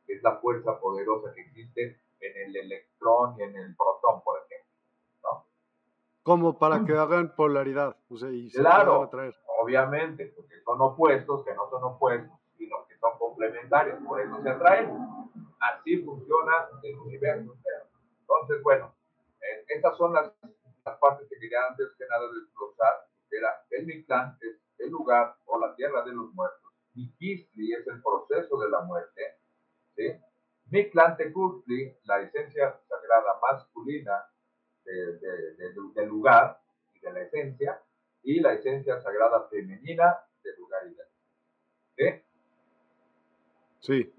es 0.08 0.24
la 0.24 0.38
fuerza 0.38 0.80
poderosa 0.80 1.34
que 1.34 1.42
existe 1.42 2.00
en 2.20 2.50
el 2.50 2.56
electrón 2.56 3.36
y 3.38 3.44
en 3.44 3.56
el 3.56 3.76
protón, 3.76 4.22
por 4.24 4.40
ejemplo. 4.40 4.72
¿no? 5.24 5.46
Como 6.24 6.58
para 6.58 6.86
que 6.86 6.94
hagan 6.94 7.36
polaridad, 7.36 7.98
o 8.10 8.18
sea, 8.18 8.30
y 8.30 8.50
se 8.50 8.60
claro, 8.60 9.10
obviamente, 9.60 10.32
porque 10.36 10.62
son 10.64 10.82
opuestos, 10.82 11.44
que 11.44 11.54
no 11.54 11.70
son 11.70 11.84
opuestos, 11.84 12.38
sino 12.58 12.86
que 12.88 12.98
son 12.98 13.18
complementarios, 13.18 14.00
por 14.08 14.22
eso 14.22 14.42
se 14.42 14.50
atraen. 14.50 14.92
Así 15.60 15.98
funciona 16.04 16.70
el 16.84 16.98
universo. 17.00 17.56
Entonces, 18.22 18.64
bueno, 18.64 18.94
estas 19.68 19.98
son 19.98 20.14
las, 20.14 20.32
las, 20.86 20.98
partes 21.00 21.28
que 21.30 21.40
quería 21.40 21.66
antes 21.70 21.90
que 21.98 22.06
nada 22.08 22.28
desglosar, 22.34 22.94
que 23.30 23.38
era 23.38 23.66
el 23.72 23.86
Mictlán 23.86 24.38
es 24.42 24.62
el 24.80 24.90
lugar 24.90 25.36
o 25.46 25.60
la 25.60 25.76
tierra 25.76 26.04
de 26.04 26.14
los 26.14 26.34
muertos. 26.34 26.72
Miquistli 26.94 27.74
es 27.74 27.88
el 27.88 28.02
proceso 28.02 28.58
de 28.60 28.70
la 28.70 28.82
muerte. 28.82 29.22
¿sí? 29.96 30.14
Mictlán 30.70 31.18
Tecutli, 31.18 31.98
la 32.04 32.22
esencia 32.22 32.80
sagrada 32.88 33.40
masculina 33.42 34.26
de, 34.84 35.18
de, 35.18 35.56
de, 35.56 35.74
del 35.96 36.08
lugar 36.08 36.60
y 36.94 37.00
de 37.00 37.14
la 37.14 37.22
esencia, 37.22 37.82
y 38.24 38.40
la 38.40 38.54
esencia 38.54 39.00
sagrada 39.02 39.48
femenina 39.50 40.18
de 40.44 40.56
lugar 40.58 40.82
y 40.88 40.96
¿Sí? 41.96 42.24
Sí. 43.80 44.14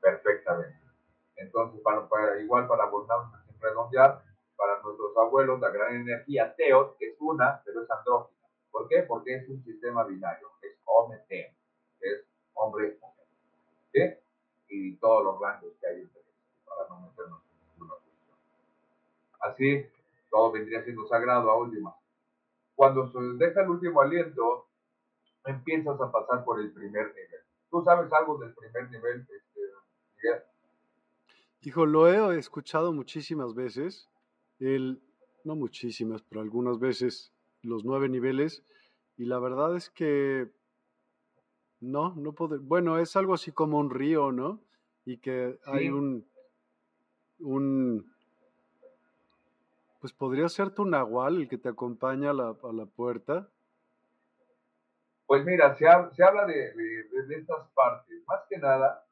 Perfectamente. 0.00 0.82
Entonces, 1.36 1.80
para, 1.82 2.40
igual 2.40 2.66
para 2.66 2.90
sin 3.46 3.60
redondear, 3.60 4.22
para 4.62 4.80
nuestros 4.80 5.16
abuelos 5.16 5.58
la 5.58 5.70
gran 5.70 5.96
energía 5.96 6.54
Teos 6.54 6.94
es 7.00 7.16
una, 7.18 7.60
pero 7.64 7.82
es 7.82 7.90
andrógina. 7.90 8.46
¿Por 8.70 8.86
qué? 8.88 9.02
Porque 9.02 9.34
es 9.34 9.48
un 9.48 9.60
sistema 9.64 10.04
binario, 10.04 10.50
es 10.62 10.78
hombre 10.84 11.20
es 12.00 12.24
hombre 12.54 12.96
¿Sí? 13.92 14.00
Y 14.68 14.96
todos 14.98 15.24
los 15.24 15.40
rangos 15.40 15.72
que 15.80 15.86
hay 15.88 16.00
entre 16.02 16.20
ellos, 16.20 16.64
para 16.64 16.88
no 16.88 17.00
meternos 17.00 17.40
en 17.42 17.70
ninguna 17.72 17.94
cuestión. 17.94 18.38
Así, 19.40 19.86
todo 20.30 20.52
vendría 20.52 20.84
siendo 20.84 21.08
sagrado 21.08 21.50
a 21.50 21.58
última 21.58 21.96
cuando 22.76 23.10
se 23.10 23.18
deja 23.44 23.62
el 23.62 23.70
último 23.70 24.00
aliento, 24.00 24.66
empiezas 25.44 26.00
a 26.00 26.10
pasar 26.10 26.44
por 26.44 26.60
el 26.60 26.72
primer 26.72 27.08
nivel. 27.08 27.40
¿Tú 27.70 27.82
sabes 27.84 28.12
algo 28.12 28.38
del 28.38 28.54
primer 28.54 28.90
nivel, 28.90 29.20
este, 29.20 29.60
Miguel? 30.16 30.42
Hijo, 31.62 31.86
lo 31.86 32.08
he 32.08 32.38
escuchado 32.38 32.92
muchísimas 32.92 33.54
veces, 33.54 34.08
el, 34.62 35.02
no 35.44 35.56
muchísimas, 35.56 36.22
pero 36.22 36.40
algunas 36.40 36.78
veces 36.78 37.32
los 37.62 37.84
nueve 37.84 38.08
niveles, 38.08 38.64
y 39.16 39.24
la 39.24 39.38
verdad 39.38 39.76
es 39.76 39.90
que 39.90 40.50
no, 41.80 42.14
no 42.14 42.32
puedo, 42.32 42.60
bueno, 42.60 42.98
es 42.98 43.16
algo 43.16 43.34
así 43.34 43.52
como 43.52 43.78
un 43.78 43.90
río, 43.90 44.32
¿no? 44.32 44.60
Y 45.04 45.18
que 45.18 45.58
hay 45.66 45.88
un, 45.88 46.24
un, 47.40 48.12
pues 50.00 50.12
podría 50.12 50.48
ser 50.48 50.70
tu 50.70 50.84
nahual 50.84 51.36
el 51.36 51.48
que 51.48 51.58
te 51.58 51.68
acompaña 51.68 52.30
a 52.30 52.34
la, 52.34 52.56
a 52.62 52.72
la 52.72 52.86
puerta. 52.86 53.48
Pues 55.26 55.44
mira, 55.44 55.74
se, 55.74 55.88
habla 55.88 56.46
de, 56.46 56.72
de, 56.74 57.34
estas 57.36 57.68
partes. 57.74 58.22
Más 58.26 58.42
que 58.48 58.58
nada, 58.58 59.06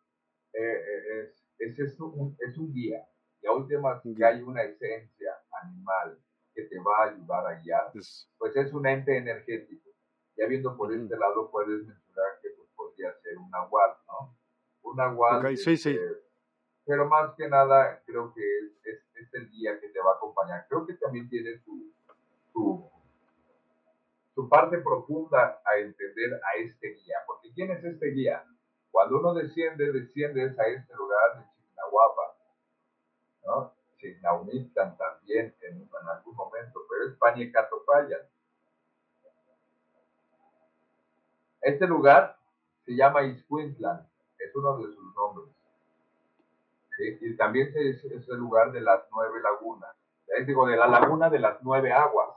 eh, 0.52 0.60
eh, 0.60 1.32
es, 1.58 1.78
es, 1.78 1.98
un, 2.00 2.36
es, 2.46 2.58
un, 2.58 2.72
guía. 2.72 3.06
Y 3.42 3.46
a 3.46 3.52
última, 3.52 4.00
que 4.02 4.24
hay 4.24 4.42
una 4.42 4.62
esencia 4.62 5.32
animal 5.62 6.18
que 6.54 6.64
te 6.64 6.78
va 6.78 7.04
a 7.04 7.10
ayudar 7.10 7.46
a 7.46 7.60
guiar, 7.60 7.90
pues 7.92 8.56
es 8.56 8.72
un 8.72 8.86
ente 8.86 9.16
energético. 9.16 9.90
Ya 10.36 10.46
viendo 10.46 10.76
por 10.76 10.92
este 10.92 11.16
lado, 11.16 11.50
puedes 11.50 11.86
mencionar 11.86 12.40
que 12.42 12.50
pues, 12.50 12.68
podría 12.74 13.12
ser 13.20 13.38
un 13.38 13.50
nahual, 13.50 13.96
¿no? 14.06 14.36
Un 14.82 14.96
nahual. 14.96 15.38
Okay, 15.38 15.56
sí, 15.56 15.76
sí. 15.76 15.98
Pero 16.84 17.08
más 17.08 17.34
que 17.36 17.48
nada 17.48 18.02
creo 18.04 18.32
que 18.34 18.42
es, 18.84 19.02
es, 19.14 19.34
el 19.34 19.50
guía 19.50 19.78
que 19.78 19.88
te 19.88 20.00
va 20.00 20.12
a 20.12 20.16
acompañar. 20.16 20.66
Creo 20.68 20.86
que 20.86 20.94
también 20.94 21.28
tiene 21.28 21.58
su, 21.58 21.92
su, 22.52 22.90
su, 24.34 24.48
parte 24.48 24.78
profunda 24.78 25.60
a 25.64 25.78
entender 25.78 26.34
a 26.34 26.58
este 26.58 26.94
guía, 26.94 27.18
porque 27.26 27.52
¿quién 27.54 27.70
es 27.70 27.84
este 27.84 28.06
guía? 28.08 28.44
Cuando 28.90 29.20
uno 29.20 29.34
desciende, 29.34 29.92
desciendes 29.92 30.58
a 30.58 30.66
este 30.66 30.94
lugar 30.96 31.38
de 31.38 31.44
Chignahuapa, 31.52 32.29
¿no? 33.50 33.72
Chignaunistan 33.98 34.96
también 34.96 35.54
en, 35.60 35.76
en, 35.82 36.08
algún 36.08 36.34
momento, 36.34 36.80
pero 36.88 37.10
es 37.10 37.18
Pañecatopayan. 37.18 38.20
Este 41.60 41.86
lugar 41.86 42.38
se 42.86 42.92
llama 42.92 43.22
Iscuintlan, 43.24 44.08
es 44.38 44.56
uno 44.56 44.78
de 44.78 44.94
sus 44.94 45.14
nombres. 45.14 45.54
Y 47.20 47.36
también 47.36 47.72
es, 47.74 48.04
es, 48.04 48.28
el 48.28 48.36
lugar 48.36 48.72
de 48.72 48.80
las 48.80 49.04
nueve 49.10 49.40
lagunas. 49.42 49.94
Es 50.26 50.46
digo, 50.46 50.66
de 50.66 50.76
la 50.76 50.86
laguna 50.86 51.28
de 51.28 51.38
las 51.38 51.62
nueve 51.62 51.92
aguas. 51.92 52.28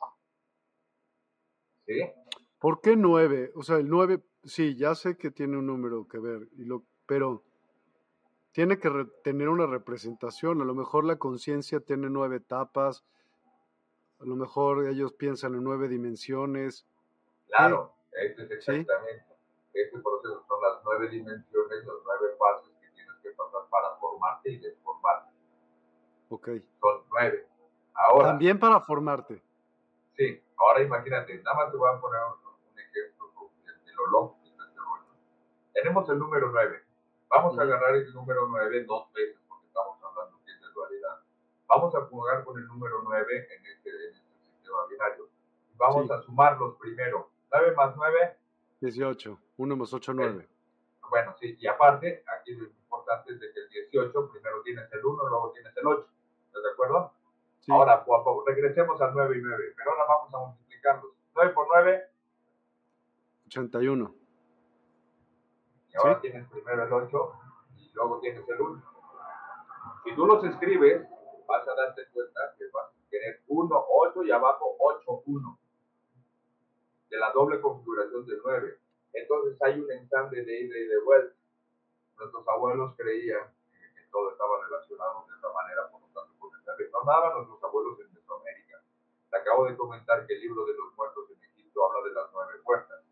¿Sí? 1.85 2.01
¿Por 2.59 2.81
qué 2.81 2.95
nueve? 2.95 3.51
O 3.55 3.63
sea, 3.63 3.77
el 3.77 3.89
nueve, 3.89 4.23
sí, 4.43 4.75
ya 4.75 4.95
sé 4.95 5.17
que 5.17 5.31
tiene 5.31 5.57
un 5.57 5.67
número 5.67 6.07
que 6.07 6.17
ver, 6.17 6.47
y 6.53 6.63
lo, 6.63 6.83
pero 7.05 7.43
tiene 8.53 8.79
que 8.79 8.89
tener 9.23 9.49
una 9.49 9.65
representación. 9.65 10.61
A 10.61 10.65
lo 10.65 10.75
mejor 10.75 11.03
la 11.03 11.17
conciencia 11.17 11.79
tiene 11.79 12.09
nueve 12.09 12.37
etapas, 12.37 13.03
a 14.19 14.25
lo 14.25 14.35
mejor 14.35 14.87
ellos 14.87 15.11
piensan 15.13 15.55
en 15.55 15.63
nueve 15.63 15.89
dimensiones. 15.89 16.87
Claro, 17.47 17.93
este 18.11 18.43
es 18.43 18.51
exactamente. 18.51 19.25
Este 19.73 19.99
proceso 19.99 20.45
son 20.47 20.61
las 20.61 20.81
nueve 20.85 21.09
dimensiones, 21.09 21.85
las 21.85 21.95
nueve 22.05 22.35
fases 22.37 22.71
que 22.79 22.87
tienes 22.91 23.15
que 23.23 23.31
pasar 23.31 23.61
para 23.69 23.95
formarte 23.97 24.51
y 24.51 24.59
desformarte. 24.59 25.33
Ok. 26.29 26.49
Son 26.79 27.03
nueve. 27.09 27.47
Ahora. 27.95 28.29
También 28.29 28.59
para 28.59 28.79
formarte. 28.81 29.41
Sí, 30.15 30.41
ahora 30.57 30.83
imagínate, 30.83 31.41
nada 31.41 31.55
más 31.57 31.71
te 31.71 31.77
voy 31.77 31.89
a 31.89 31.99
poner 31.99 32.19
un, 32.21 32.79
ejemplo 32.79 33.49
de, 33.65 33.93
lo 33.93 34.07
loco 34.11 34.37
que 34.43 34.49
está 34.49 34.63
este 34.65 35.81
Tenemos 35.81 36.07
el 36.07 36.19
número 36.19 36.51
nueve. 36.51 36.83
Vamos 37.33 37.57
a 37.57 37.63
agarrar 37.63 37.95
el 37.95 38.13
número 38.13 38.47
nueve 38.47 38.83
dos 38.83 39.11
veces 39.11 39.39
porque 39.47 39.65
estamos 39.65 39.97
hablando 40.03 40.37
de 40.45 40.53
dualidad. 40.71 41.19
Vamos 41.67 41.95
a 41.95 42.01
jugar 42.01 42.43
con 42.43 42.59
el 42.59 42.67
número 42.67 43.01
nueve 43.03 43.47
en 43.49 43.65
este, 43.65 43.89
en 43.89 44.13
este 44.13 44.31
sistema 44.51 44.85
binario. 44.87 45.29
Vamos 45.75 46.11
a 46.11 46.21
sumarlos 46.21 46.75
primero. 46.77 47.31
9 47.51 47.75
más 47.75 47.95
9. 47.95 48.37
18. 48.81 49.39
1 49.57 49.75
más 49.75 49.93
8, 49.93 50.13
9. 50.13 50.47
Bueno, 51.09 51.35
sí, 51.39 51.57
y 51.59 51.67
aparte, 51.67 52.23
aquí 52.37 52.53
lo 52.53 52.65
importante 52.65 53.33
es 53.33 53.39
de 53.39 53.51
que 53.51 53.59
el 53.61 53.69
18 53.69 54.29
primero 54.31 54.61
tienes 54.61 54.91
el 54.91 55.03
1, 55.03 55.27
luego 55.27 55.51
tienes 55.51 55.75
el 55.75 55.87
8. 55.87 56.07
¿Estás 56.47 56.63
de 56.63 56.69
acuerdo? 56.69 57.13
Ahora, 57.69 58.03
cuando 58.03 58.43
regresemos 58.45 59.01
al 59.01 59.13
9 59.13 59.37
y 59.37 59.41
9, 59.41 59.73
pero 59.75 59.91
ahora 59.91 60.03
vamos 60.07 60.33
a 60.33 60.37
multiplicarlos. 60.49 61.11
9 61.35 61.51
por 61.53 61.67
9. 61.67 62.03
81. 63.47 64.22
Y 65.93 65.97
ahora 65.97 66.19
tienes 66.21 66.49
primero 66.49 66.83
el 66.83 66.91
8 66.91 67.33
y 67.77 67.91
luego 67.93 68.19
tienes 68.19 68.47
el 68.49 68.61
1. 68.61 68.83
Si 70.03 70.15
tú 70.15 70.25
los 70.25 70.43
escribes, 70.43 71.07
vas 71.47 71.67
a 71.67 71.75
darte 71.75 72.07
cuenta 72.11 72.55
que 72.57 72.65
vas 72.73 72.89
a 72.89 73.09
tener 73.11 73.41
1, 73.47 73.85
8 73.89 74.23
y 74.23 74.31
abajo 74.31 74.75
8, 74.79 75.23
1. 75.25 75.59
De 77.11 77.17
la 77.17 77.31
doble 77.31 77.61
configuración 77.61 78.25
del 78.25 78.41
9. 78.43 78.77
Entonces 79.13 79.61
hay 79.61 79.79
un 79.79 79.91
ensamble 79.91 80.43
de 80.43 80.61
ida 80.61 80.77
y 80.77 80.87
de 80.87 80.99
vuelta. 81.03 81.35
Nuestros 82.17 82.47
abuelos 82.47 82.95
creían 82.97 83.53
que 83.71 84.01
todo 84.11 84.31
estaba 84.31 84.63
relacionado 84.63 85.25
de 85.29 85.37
esa 85.37 85.53
manera, 85.53 85.89
por 85.91 86.01
lo 86.01 86.07
tanto, 86.07 86.33
con 86.39 86.49
el 86.55 86.77
Retornaban 86.77 87.35
nuestros 87.35 87.63
abuelos 87.63 87.99
en 87.99 88.11
Mesoamérica. 88.13 88.81
Te 89.29 89.37
acabo 89.37 89.65
de 89.65 89.77
comentar 89.77 90.25
que 90.25 90.33
el 90.33 90.41
libro 90.41 90.65
de 90.65 90.73
los 90.73 90.95
muertos 90.95 91.29
en 91.29 91.43
Egipto 91.43 91.85
habla 91.85 92.09
de 92.09 92.13
las 92.15 92.31
nueve 92.33 92.53
puertas. 92.63 93.03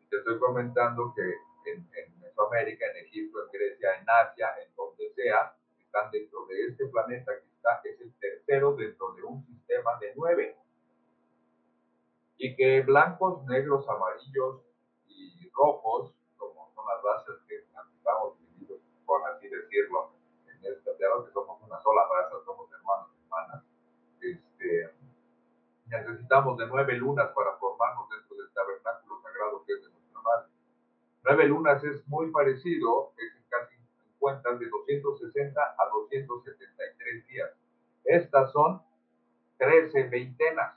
Y 0.00 0.08
te 0.08 0.16
estoy 0.16 0.38
comentando 0.38 1.12
que 1.14 1.49
en, 1.64 1.88
en 1.94 2.20
Mesoamérica, 2.20 2.86
en 2.86 3.04
Egipto, 3.04 3.44
en 3.44 3.52
Grecia, 3.52 3.96
en 4.00 4.06
Asia, 4.08 4.54
en 4.62 4.74
donde 4.74 5.12
sea, 5.14 5.54
están 5.78 6.10
dentro 6.10 6.46
de 6.46 6.66
este 6.66 6.86
planeta 6.86 7.32
que 7.32 7.46
está, 7.56 7.80
es 7.84 8.00
el 8.00 8.14
tercero 8.14 8.74
dentro 8.76 9.12
de 9.14 9.22
un 9.24 9.44
sistema 9.44 9.98
de 10.00 10.12
nueve. 10.16 10.56
Y 12.38 12.56
que 12.56 12.80
blancos, 12.82 13.44
negros, 13.46 13.86
amarillos 13.88 14.62
y 15.08 15.50
rojos, 15.50 16.14
como 16.36 16.70
son 16.74 16.84
las 16.86 17.02
razas 17.02 17.36
que 17.46 17.56
estamos 17.56 18.38
viviendo, 18.38 18.80
por 19.04 19.28
así 19.28 19.48
decirlo, 19.48 20.12
en 20.46 20.72
esta 20.72 20.96
tierra, 20.96 21.24
que 21.26 21.32
somos 21.32 21.60
una 21.62 21.80
sola 21.80 22.02
raza, 22.08 22.36
somos 22.44 22.70
hermanos 22.72 23.08
y 23.12 23.24
hermanas, 23.24 23.64
este, 24.20 24.90
necesitamos 25.86 26.56
de 26.56 26.66
nueve 26.66 26.94
lunas 26.94 27.30
para 27.34 27.56
formarnos 27.58 28.08
dentro 28.08 28.36
del 28.36 28.50
tabernáculo 28.52 29.20
sagrado 29.22 29.64
que 29.66 29.72
es. 29.74 29.89
Nueve 31.30 31.46
lunas 31.46 31.84
es 31.84 32.04
muy 32.08 32.28
parecido, 32.32 33.12
es 33.16 33.46
casi 33.48 33.76
cuentas 34.18 34.58
de 34.58 34.68
260 34.68 35.62
a 35.62 35.88
273 35.88 37.26
días. 37.28 37.50
Estas 38.04 38.50
son 38.50 38.82
13 39.58 40.08
veintenas. 40.08 40.74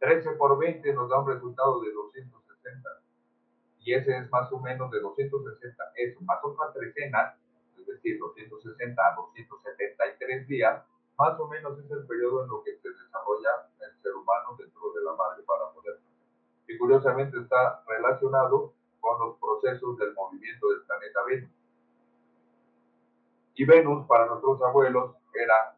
13 0.00 0.32
por 0.32 0.58
20 0.58 0.92
nos 0.94 1.08
da 1.08 1.20
un 1.20 1.28
resultado 1.28 1.80
de 1.80 1.92
260. 1.92 2.90
Y 3.78 3.94
ese 3.94 4.18
es 4.18 4.28
más 4.32 4.50
o 4.50 4.58
menos 4.58 4.90
de 4.90 4.98
260, 4.98 5.92
eso, 5.94 6.20
más 6.22 6.40
otra 6.42 6.72
trecena, 6.72 7.38
es 7.78 7.86
decir, 7.86 8.18
260 8.18 9.00
a 9.00 9.14
273 9.14 10.48
días, 10.48 10.82
más 11.16 11.38
o 11.38 11.46
menos 11.46 11.78
es 11.78 11.88
el 11.88 12.04
periodo 12.04 12.42
en 12.42 12.48
lo 12.48 12.64
que 12.64 12.76
se 12.78 12.88
desarrolla 12.88 13.70
el 13.78 14.02
ser 14.02 14.12
humano 14.12 14.56
dentro 14.58 14.92
de 14.92 15.04
la 15.04 15.12
madre 15.12 15.44
para 15.44 15.70
poder. 15.70 16.00
Y 16.66 16.76
curiosamente 16.76 17.38
está 17.38 17.84
relacionado 17.86 18.74
con 19.06 19.20
los 19.20 19.38
procesos 19.38 19.96
del 19.98 20.12
movimiento 20.14 20.68
del 20.68 20.82
planeta 20.82 21.22
Venus. 21.22 21.50
Y 23.54 23.64
Venus 23.64 24.04
para 24.06 24.26
nuestros 24.26 24.60
abuelos 24.62 25.14
era 25.32 25.76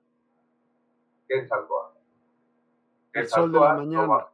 Quetzalcoatl. 1.28 1.98
El 3.12 3.28
sol 3.28 3.52
de 3.52 3.60
la 3.60 3.74
mañana. 3.74 4.26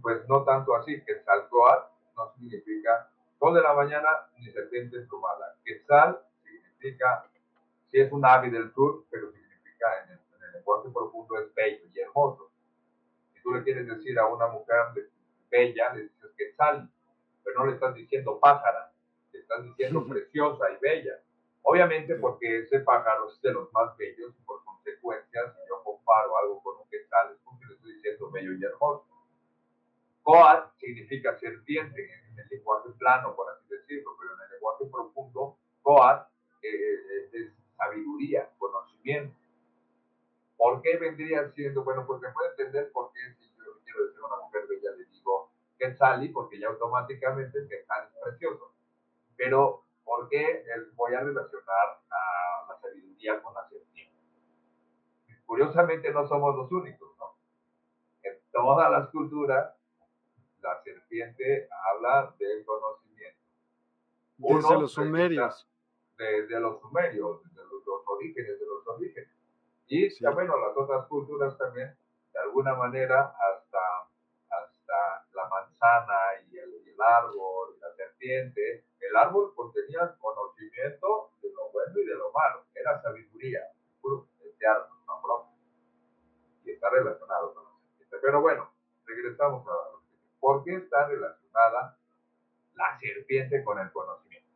pues 0.00 0.28
no 0.28 0.44
tanto 0.44 0.76
así, 0.76 1.02
Quetzalcoatl 1.02 1.88
no 2.16 2.32
significa 2.34 3.10
sol 3.40 3.54
de 3.54 3.62
la 3.62 3.74
mañana 3.74 4.08
ni 4.38 4.52
serpiente 4.52 4.98
emplumada. 4.98 5.56
Quetzal 5.64 6.20
significa, 6.44 7.28
si 7.90 7.98
es 7.98 8.12
un 8.12 8.24
ave 8.24 8.50
del 8.50 8.72
sur, 8.72 9.04
pero 9.10 9.32
significa 9.32 10.04
en 10.04 10.12
el, 10.12 10.18
en 10.36 10.44
el 10.44 10.52
lenguaje 10.52 10.90
profundo 10.90 11.38
es 11.40 11.52
bello 11.54 11.84
y 11.92 12.00
hermoso. 12.00 12.52
Si 13.34 13.42
tú 13.42 13.52
le 13.52 13.64
quieres 13.64 13.88
decir 13.88 14.16
a 14.20 14.26
una 14.26 14.46
mujer 14.46 15.10
bella, 15.50 15.92
le 15.92 16.02
dices 16.02 16.30
Quetzal, 16.36 16.88
pero 17.46 17.60
no 17.60 17.66
le 17.66 17.74
estás 17.74 17.94
diciendo 17.94 18.40
pájara, 18.40 18.92
le 19.32 19.38
estás 19.38 19.62
diciendo 19.62 20.04
preciosa 20.08 20.64
y 20.72 20.78
bella. 20.80 21.22
Obviamente 21.62 22.16
porque 22.16 22.64
ese 22.64 22.80
pájaro 22.80 23.28
es 23.30 23.40
de 23.40 23.52
los 23.52 23.72
más 23.72 23.96
bellos 23.96 24.34
y 24.36 24.42
por 24.42 24.64
consecuencia, 24.64 25.52
si 25.52 25.68
yo 25.68 25.80
comparo 25.84 26.36
algo 26.38 26.60
con 26.62 26.76
un 26.80 26.88
quetzal, 26.88 27.32
es 27.32 27.38
porque 27.44 27.66
le 27.66 27.74
estoy 27.74 27.94
diciendo 27.94 28.30
bello 28.32 28.52
y 28.52 28.64
hermoso. 28.64 29.06
Coat 30.24 30.72
significa 30.78 31.38
serpiente 31.38 32.02
en 32.02 32.38
el 32.40 32.48
lenguaje 32.48 32.90
plano, 32.98 33.36
por 33.36 33.48
así 33.50 33.68
decirlo, 33.68 34.10
pero 34.20 34.34
en 34.34 34.40
el 34.42 34.50
lenguaje 34.50 34.84
profundo, 34.90 35.56
Coat 35.82 36.26
eh, 36.62 37.30
es 37.32 37.52
sabiduría, 37.76 38.50
conocimiento. 38.58 39.36
¿Por 40.56 40.82
qué 40.82 40.96
vendría 40.96 41.48
siendo? 41.52 41.84
Bueno, 41.84 42.04
pues 42.08 42.20
se 42.22 42.28
puede 42.30 42.50
entender 42.50 42.90
por 42.90 43.12
qué 43.12 43.20
si 43.38 43.44
yo 43.56 43.78
quiero 43.84 44.06
decir 44.06 44.20
a 44.20 44.26
una 44.26 44.42
mujer 44.42 44.66
bella 44.66 44.90
le 44.96 45.04
Quetzali, 45.78 46.28
porque 46.30 46.58
ya 46.58 46.68
automáticamente 46.68 47.58
el 47.58 47.68
Quetzal 47.68 48.08
es 48.08 48.22
precioso. 48.22 48.72
Pero 49.36 49.86
¿Por 50.06 50.28
qué 50.28 50.64
voy 50.94 51.14
a 51.14 51.20
relacionar 51.20 52.00
a 52.10 52.66
la 52.68 52.80
sabiduría 52.80 53.42
con 53.42 53.52
la 53.54 53.68
serpiente? 53.68 54.14
Curiosamente 55.44 56.12
no 56.12 56.28
somos 56.28 56.54
los 56.54 56.70
únicos, 56.70 57.10
¿no? 57.18 57.34
En 58.22 58.38
todas 58.52 58.88
las 58.88 59.10
culturas, 59.10 59.74
la 60.60 60.80
serpiente 60.84 61.68
habla 61.90 62.32
del 62.38 62.64
conocimiento. 62.64 63.40
desde 64.38 64.80
los 64.80 64.92
sumerios. 64.92 65.68
Desde 66.16 66.60
los 66.60 66.80
sumerios, 66.80 67.42
desde 67.42 67.64
los, 67.64 67.82
orígenes 68.06 68.60
de 68.60 68.66
los 68.66 68.86
orígenes. 68.86 69.30
Y 69.88 70.08
sí. 70.08 70.24
bueno, 70.32 70.56
las 70.56 70.76
otras 70.76 71.06
culturas 71.08 71.58
también, 71.58 71.96
de 72.32 72.38
alguna 72.38 72.74
manera, 72.74 73.34
manzana 75.86 76.42
y 76.50 76.58
el, 76.58 76.70
y 76.84 76.90
el 76.90 77.00
árbol 77.00 77.76
la 77.80 77.94
serpiente, 77.94 78.84
el 79.00 79.16
árbol 79.16 79.54
contenía 79.54 80.16
conocimiento 80.18 81.30
de 81.42 81.52
lo 81.52 81.70
bueno 81.70 81.98
y 81.98 82.04
de 82.04 82.14
lo 82.14 82.32
malo, 82.32 82.64
era 82.74 83.00
sabiduría, 83.02 83.60
este 84.42 84.66
árbol, 84.66 84.96
¿no? 85.06 85.52
Y 86.64 86.70
está 86.72 86.90
relacionado 86.90 87.54
con 87.54 87.64
la 87.64 87.70
serpiente. 87.70 88.16
Pero 88.20 88.40
bueno, 88.40 88.70
regresamos 89.04 89.66
a 89.66 89.70
la 89.70 89.96
¿Por 90.40 90.62
qué 90.64 90.76
está 90.76 91.08
relacionada 91.08 91.98
la 92.74 92.98
serpiente 93.00 93.64
con 93.64 93.78
el 93.78 93.90
conocimiento? 93.90 94.48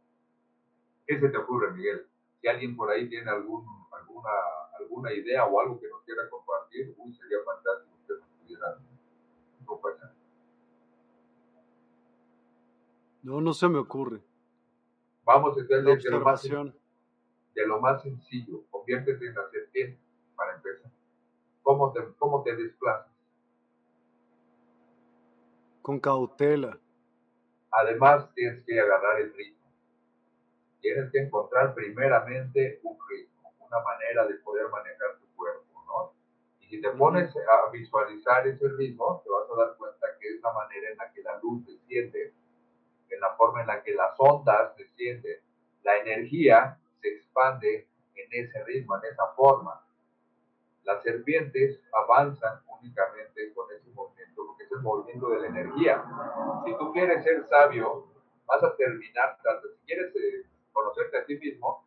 ¿Qué 1.07 1.19
se 1.19 1.29
te 1.29 1.37
ocurre, 1.37 1.73
Miguel? 1.73 2.07
Si 2.41 2.49
alguien 2.49 2.77
por 2.77 2.91
ahí 2.91 3.09
tiene 3.09 3.31
algún, 3.31 3.67
alguna, 3.91 4.31
alguna 4.79 5.13
idea 5.13 5.47
o 5.47 5.61
algo 5.61 5.81
que 5.81 5.89
nos 5.89 6.03
quiera 6.05 6.29
compartir, 6.31 6.95
uy, 6.97 7.13
sería 7.15 7.39
fantástico 7.45 7.97
que 8.07 8.15
nos 8.15 8.29
pudiera 8.41 8.79
compartir. 9.67 10.20
No, 13.23 13.41
no 13.41 13.53
se 13.53 13.69
me 13.69 13.79
ocurre. 13.79 14.21
Vamos 15.25 15.57
a 15.57 15.61
hacer 15.61 15.83
de 15.83 16.11
lo, 16.11 16.21
más, 16.21 16.43
de 16.43 17.67
lo 17.67 17.81
más 17.81 18.03
sencillo. 18.03 18.65
Conviértete 18.71 19.27
en 19.27 19.35
la 19.35 19.49
serpiente, 19.51 20.01
para 20.35 20.57
empezar. 20.57 20.91
¿Cómo 21.63 21.93
te, 21.93 22.01
cómo 22.19 22.43
te 22.43 22.57
desplazas? 22.57 23.13
Con 25.83 26.01
cautela. 26.01 26.79
Además, 27.71 28.33
tienes 28.35 28.65
que 28.65 28.81
agarrar 28.81 29.21
el 29.21 29.33
ritmo. 29.35 29.61
Tienes 30.81 31.13
que 31.13 31.19
encontrar 31.19 31.75
primeramente 31.75 32.81
un 32.83 32.99
ritmo, 33.09 33.53
una 33.61 33.81
manera 33.83 34.27
de 34.27 34.35
poder 34.37 34.69
manejar 34.71 35.19
tu 35.21 35.27
cuerpo, 35.37 35.85
¿no? 35.87 36.13
Y 36.61 36.69
si 36.69 36.81
te 36.81 36.91
pones 36.91 37.33
a 37.37 37.71
visualizar 37.71 38.47
ese 38.49 38.67
ritmo, 38.69 39.21
te 39.23 39.31
vas 39.31 39.45
a 39.51 39.67
dar 39.67 39.77
cuenta 39.77 40.07
que 40.19 40.29
es 40.35 40.41
la 40.43 40.53
manera 40.53 40.91
en 40.91 40.97
la 40.97 41.13
que 41.13 41.23
la 41.23 41.39
luz 41.43 41.67
desciende, 41.67 42.35
en 43.11 43.21
la 43.21 43.35
forma 43.37 43.63
en 43.63 43.67
la 43.67 43.83
que 43.83 43.93
las 43.95 44.15
ondas 44.19 44.77
descienden, 44.77 45.39
la 45.83 45.97
energía 45.99 46.79
se 47.01 47.09
expande 47.09 47.89
en 48.15 48.45
ese 48.45 48.65
ritmo, 48.65 48.97
en 48.97 49.13
esa 49.13 49.27
forma. 49.37 49.83
Las 50.85 51.03
serpientes 51.03 51.81
avanzan 51.93 52.61
únicamente 52.81 53.53
con 53.55 53.71
ese 53.73 53.91
movimiento, 53.91 54.47
porque 54.47 54.65
es 54.65 54.73
el 54.73 54.81
movimiento 54.81 55.31
de 55.31 55.41
la 55.41 55.47
energía. 55.49 56.05
Si 56.65 56.77
tú 56.77 56.93
quieres 56.93 57.23
ser 57.25 57.47
sabio, 57.49 58.07
vas 58.47 58.63
a 58.63 58.75
terminar, 58.77 59.39
tanto 59.43 59.69
si 59.69 59.79
quieres 59.87 60.15
eh, 60.17 60.47
conocerte 60.73 61.19
a 61.19 61.25
ti 61.25 61.37
mismo, 61.39 61.85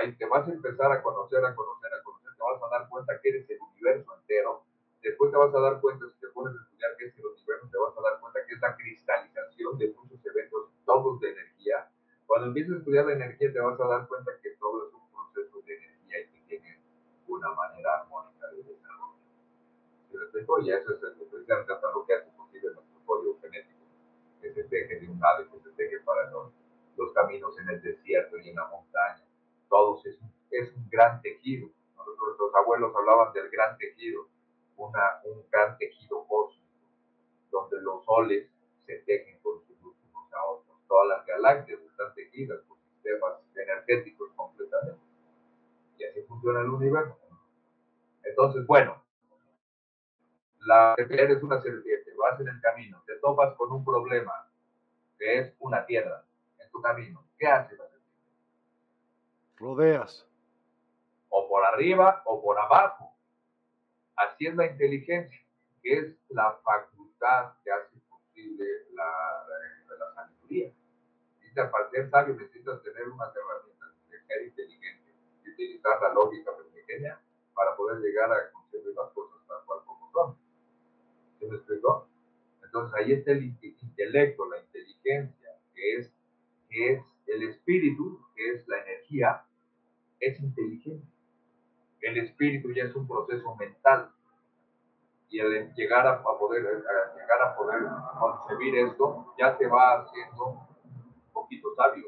ahí 0.00 0.12
te 0.16 0.26
vas 0.26 0.46
a 0.46 0.52
empezar 0.52 0.90
a 0.92 1.02
conocer, 1.02 1.44
a 1.44 1.54
conocer, 1.54 1.92
a 1.92 2.02
conocer, 2.02 2.30
te 2.36 2.42
vas 2.42 2.62
a 2.62 2.78
dar 2.78 2.88
cuenta 2.88 3.20
que 3.20 3.28
eres 3.28 3.50
el 3.50 3.58
universo 3.60 4.16
entero. 4.20 4.62
Después 5.02 5.30
te 5.30 5.36
vas 5.36 5.54
a 5.54 5.60
dar 5.60 5.80
cuenta, 5.80 6.04
pones 6.30 6.56
a 6.56 6.62
estudiar 6.62 6.90
qué 6.98 7.06
es 7.06 7.18
el 7.18 7.26
universo, 7.26 7.68
te 7.70 7.78
vas 7.78 7.96
a 7.96 8.02
dar 8.02 8.20
cuenta 8.20 8.40
que 8.46 8.54
es 8.54 8.60
la 8.60 8.76
cristalización 8.76 9.78
de 9.78 9.92
muchos 9.92 10.24
eventos, 10.26 10.70
todos 10.84 11.20
de 11.20 11.30
energía. 11.30 11.90
Cuando 12.26 12.48
empieces 12.48 12.74
a 12.74 12.78
estudiar 12.78 13.06
la 13.06 13.12
energía, 13.12 13.52
te 13.52 13.60
vas 13.60 13.80
a 13.80 13.86
dar 13.86 14.08
cuenta 14.08 14.32
que 14.42 14.50
todo 14.56 14.88
es 14.88 14.94
un 14.94 15.10
proceso 15.10 15.60
de 15.62 15.76
energía 15.76 16.20
y 16.20 16.26
que 16.28 16.40
tiene 16.48 16.80
una 17.26 17.52
manera 17.54 18.00
armónica 18.00 18.48
de 18.48 18.62
desarrollo. 18.62 19.20
Y 20.62 20.70
eso 20.70 20.92
es 20.92 20.98
precisamente 20.98 21.72
hasta 21.72 21.90
lo 21.92 22.04
que 22.04 22.14
hace 22.14 22.30
posible 22.36 22.72
nuestro 22.74 23.00
código 23.04 23.38
genético, 23.40 23.80
que 24.40 24.52
se 24.52 24.64
teje 24.64 25.00
de 25.00 25.08
un 25.08 25.18
lado 25.20 25.48
que 25.50 25.58
se 25.60 25.70
teje 25.70 26.00
para 26.00 26.28
el 26.28 26.34
otro. 26.34 26.52
Los 26.96 27.12
caminos 27.12 27.58
en 27.58 27.68
el 27.68 27.80
desierto 27.80 28.36
y 28.38 28.50
en 28.50 28.56
la 28.56 28.66
montaña, 28.66 29.24
todos 29.68 30.04
es, 30.06 30.18
es 30.50 30.74
un 30.74 30.88
gran 30.90 31.22
tejido. 31.22 31.68
Nosotros, 31.96 32.36
los 32.38 32.54
abuelos 32.54 32.94
hablaban 32.94 33.32
del 33.32 33.48
gran 33.50 33.78
tejido, 33.78 34.28
una, 34.80 35.20
un 35.24 35.44
gran 35.50 35.76
tejido 35.78 36.26
cósmico, 36.26 36.66
donde 37.50 37.80
los 37.82 38.04
soles 38.04 38.48
se 38.86 38.96
tejen 39.06 39.38
con 39.40 39.60
sus 39.66 39.80
luz 39.80 39.96
unos 40.08 40.32
a 40.32 40.44
otros. 40.44 40.76
Todas 40.88 41.08
las 41.08 41.26
galaxias 41.26 41.80
están 41.80 42.14
tejidas 42.14 42.58
por 42.66 42.78
sistemas 42.78 43.34
energéticos 43.54 44.30
completamente. 44.34 45.00
Y 45.98 46.04
así 46.04 46.22
funciona 46.22 46.60
el 46.60 46.70
universo. 46.70 47.18
Entonces, 48.24 48.66
bueno, 48.66 49.02
la 50.60 50.94
eres 50.96 51.42
una 51.42 51.60
serpiente, 51.60 52.12
vas 52.16 52.40
en 52.40 52.48
el 52.48 52.60
camino, 52.60 53.02
te 53.06 53.16
topas 53.16 53.54
con 53.56 53.72
un 53.72 53.84
problema, 53.84 54.50
que 55.18 55.38
es 55.38 55.54
una 55.58 55.84
tierra 55.84 56.24
en 56.58 56.70
tu 56.70 56.80
camino. 56.80 57.24
¿Qué 57.38 57.46
haces? 57.46 57.80
Rodeas. 59.56 60.26
O 61.28 61.48
por 61.48 61.64
arriba 61.64 62.22
o 62.24 62.42
por 62.42 62.58
abajo. 62.58 63.14
Así 64.20 64.46
es 64.46 64.54
la 64.54 64.66
inteligencia, 64.66 65.40
que 65.82 65.92
es 65.98 66.16
la 66.28 66.58
facultad 66.62 67.54
que 67.64 67.70
hace 67.70 67.96
posible 68.08 68.66
la, 68.92 69.10
la 69.98 70.14
sabiduría. 70.14 70.72
Necesitas, 71.38 71.70
para 71.70 71.90
ser 71.90 72.10
sabio 72.10 72.34
necesitas 72.34 72.82
tener 72.82 73.08
unas 73.08 73.34
herramientas 73.34 73.90
de 74.10 74.20
ser 74.26 74.42
inteligente 74.42 75.10
utilizar 75.60 76.00
la 76.00 76.14
lógica 76.14 76.52
pequeña 76.74 77.20
para 77.54 77.76
poder 77.76 78.00
llegar 78.00 78.32
a 78.32 78.50
concebir 78.52 78.94
las 78.94 79.10
cosas 79.12 79.38
tal 79.46 79.58
cual 79.66 79.80
como 79.84 80.10
son. 80.12 80.36
Entonces 82.62 82.98
ahí 82.98 83.12
está 83.12 83.32
el 83.32 83.44
intelecto, 83.44 84.48
la 84.48 84.58
inteligencia, 84.60 85.50
que 85.74 85.96
es, 85.96 86.12
que 86.68 86.92
es 86.92 87.02
el 87.26 87.42
espíritu, 87.44 88.20
que 88.34 88.52
es 88.52 88.68
la 88.68 88.78
energía, 88.82 89.44
es 90.20 90.40
inteligente. 90.40 91.06
El 92.00 92.16
espíritu 92.16 92.72
ya 92.72 92.84
es 92.84 92.94
un 92.94 93.06
proceso 93.06 93.54
mental. 93.56 94.10
Y 95.28 95.38
el 95.38 95.72
llegar 95.74 96.06
a, 96.06 96.22
poder, 96.22 96.62
llegar 96.62 97.42
a 97.42 97.56
poder 97.56 97.82
concebir 98.18 98.76
esto 98.78 99.34
ya 99.38 99.56
te 99.56 99.66
va 99.68 100.00
haciendo 100.00 100.44
un 100.44 101.32
poquito 101.32 101.72
sabio, 101.76 102.06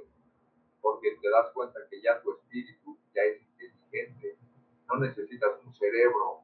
porque 0.80 1.16
te 1.20 1.30
das 1.30 1.52
cuenta 1.54 1.78
que 1.88 2.02
ya 2.02 2.20
tu 2.20 2.32
espíritu 2.32 2.98
ya 3.14 3.22
es 3.22 3.42
inteligente. 3.42 4.38
No 4.88 4.98
necesitas 4.98 5.50
un 5.64 5.72
cerebro. 5.74 6.40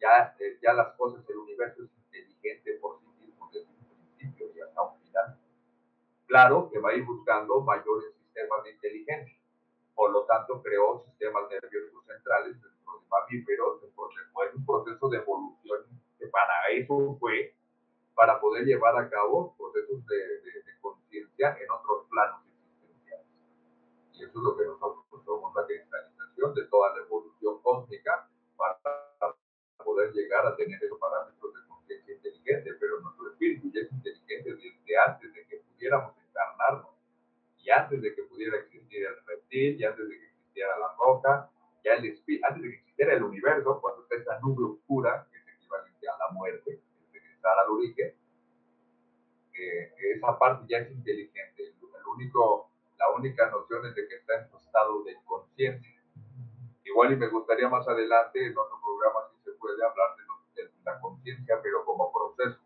Ya, 0.00 0.34
eh, 0.40 0.58
ya 0.60 0.72
las 0.72 0.96
cosas, 0.96 1.28
el 1.28 1.36
universo 1.36 1.84
es 1.84 1.90
inteligente 2.04 2.78
por 2.80 2.98
sí 3.00 3.06
mismo 3.20 3.48
desde 3.52 3.68
un 3.68 3.86
principio 3.86 4.46
y 4.54 4.60
hasta 4.60 4.82
un 4.82 5.00
final. 5.00 5.38
Claro 6.26 6.68
que 6.70 6.78
va 6.80 6.90
a 6.90 6.94
ir 6.94 7.04
buscando 7.04 7.60
mayores 7.60 8.12
sistemas 8.14 8.64
de 8.64 8.72
inteligencia 8.72 9.37
por 9.98 10.12
lo 10.12 10.22
tanto 10.26 10.62
creó 10.62 11.02
sistemas 11.06 11.50
nerviosos 11.50 12.06
centrales 12.06 12.54
dentro 12.62 13.00
de 13.00 13.08
mamíferos, 13.10 13.82
después 13.82 14.54
un 14.54 14.64
proceso 14.64 15.08
de 15.08 15.18
evolución 15.18 15.80
que 16.20 16.28
para 16.28 16.54
eso 16.70 17.16
fue, 17.18 17.52
para 18.14 18.40
poder 18.40 18.64
llevar 18.64 18.96
a 18.96 19.10
cabo 19.10 19.56
procesos 19.58 20.06
de, 20.06 20.78
conciencia 20.80 21.58
en 21.60 21.70
otros 21.72 22.06
planos 22.10 22.46
existenciales. 22.46 23.26
Y 24.12 24.22
eso 24.22 24.38
es 24.38 24.44
lo 24.44 24.56
que 24.56 24.64
nosotros 24.66 25.24
somos, 25.24 25.52
la 25.56 25.66
cristalización 25.66 26.54
de 26.54 26.62
toda 26.66 26.94
la 26.94 27.02
evolución 27.02 27.60
cósmica 27.60 28.28
para 28.56 28.78
poder 29.84 30.12
llegar 30.12 30.46
a 30.46 30.54
tener 30.54 30.78
esos 30.80 30.98
parámetros 31.00 31.54
de 31.54 31.60
conciencia 31.66 32.14
inteligente, 32.14 32.70
pero 32.78 33.00
nuestro 33.00 33.30
espíritu 33.32 33.68
ya 33.74 33.80
es 33.80 33.90
inteligente 33.90 34.54
desde 34.54 34.96
antes 34.96 35.34
de 35.34 35.44
que 35.48 35.56
pudiéramos 35.56 36.14
encarnarnos 36.22 36.97
y 37.68 37.70
antes 37.70 38.00
de 38.00 38.14
que 38.14 38.22
pudiera 38.22 38.56
existir 38.56 39.04
el 39.04 39.26
reptil, 39.26 39.78
y 39.78 39.84
antes 39.84 40.08
de 40.08 40.18
que 40.18 40.24
existiera 40.24 40.78
la 40.78 40.88
roca, 40.98 41.50
ya 41.84 41.92
el 41.92 42.18
antes 42.42 42.62
de 42.62 42.70
que 42.70 42.76
existiera 42.76 43.12
el 43.12 43.22
universo, 43.22 43.78
cuando 43.82 44.04
está 44.04 44.16
esta 44.16 44.40
nube 44.40 44.64
oscura, 44.64 45.28
que 45.30 45.36
es 45.36 45.48
equivalente 45.54 46.08
a 46.08 46.16
la 46.16 46.32
muerte, 46.32 46.72
es 46.72 47.12
regresar 47.12 47.58
al 47.58 47.70
origen, 47.70 48.14
eh, 49.52 49.92
esa 50.16 50.38
parte 50.38 50.64
ya 50.66 50.78
es 50.78 50.90
inteligente. 50.92 51.62
El, 51.62 52.06
único, 52.06 52.70
la 52.96 53.10
única 53.10 53.50
noción 53.50 53.84
es 53.84 53.94
de 53.94 54.08
que 54.08 54.14
está 54.14 54.40
en 54.40 54.48
su 54.48 54.56
estado 54.56 55.04
de 55.04 55.18
conciencia. 55.26 56.00
Igual 56.84 57.12
y 57.12 57.16
me 57.16 57.28
gustaría 57.28 57.68
más 57.68 57.86
adelante, 57.86 58.46
en 58.46 58.56
otro 58.56 58.80
programa, 58.82 59.28
si 59.30 59.44
se 59.44 59.52
puede 59.58 59.84
hablar 59.84 60.16
de, 60.16 60.62
de 60.62 60.70
la 60.86 60.98
conciencia, 61.00 61.60
pero 61.62 61.84
como 61.84 62.10
proceso. 62.10 62.60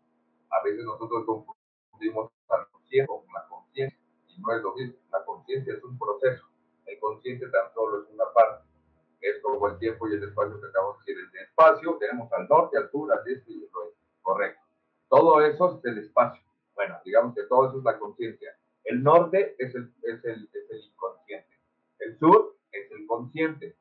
A 0.49 0.63
veces 0.63 0.85
nosotros 0.85 1.25
confundimos 1.25 2.31
la 2.49 2.65
conciencia 2.71 3.05
con 3.05 3.25
la 3.33 3.45
conciencia 3.49 4.02
no 4.39 4.55
es 4.55 4.61
lo 4.61 4.73
mismo. 4.75 4.95
La 5.11 5.23
conciencia 5.25 5.73
es 5.73 5.83
un 5.83 5.97
proceso. 5.97 6.45
El 6.85 6.99
consciente 6.99 7.47
tan 7.49 7.73
solo 7.73 8.03
es 8.03 8.09
una 8.09 8.25
parte. 8.33 8.65
Es 9.21 9.41
como 9.41 9.67
el 9.67 9.77
tiempo 9.79 10.07
y 10.07 10.13
el 10.13 10.23
espacio 10.23 10.59
que 10.59 10.67
acabamos 10.67 11.05
de 11.05 11.13
decir. 11.13 11.29
El 11.33 11.43
espacio 11.43 11.97
tenemos 11.97 12.31
al 12.33 12.47
norte, 12.47 12.77
al 12.77 12.89
sur, 12.91 13.11
al 13.11 13.19
este 13.25 13.51
y 13.51 13.63
al 13.63 13.75
oeste. 13.75 13.99
Correcto. 14.21 14.61
Todo 15.09 15.41
eso 15.41 15.77
es 15.77 15.85
el 15.85 15.97
espacio. 15.99 16.43
Bueno, 16.75 16.97
digamos 17.05 17.35
que 17.35 17.43
todo 17.43 17.69
eso 17.69 17.77
es 17.77 17.83
la 17.83 17.99
conciencia. 17.99 18.57
El 18.83 19.03
norte 19.03 19.55
es 19.57 19.73
el, 19.75 19.93
es, 20.03 20.25
el, 20.25 20.49
es 20.53 20.69
el 20.69 20.83
inconsciente. 20.83 21.59
El 21.99 22.17
sur 22.17 22.55
es 22.71 22.91
el 22.91 23.07
consciente. 23.07 23.75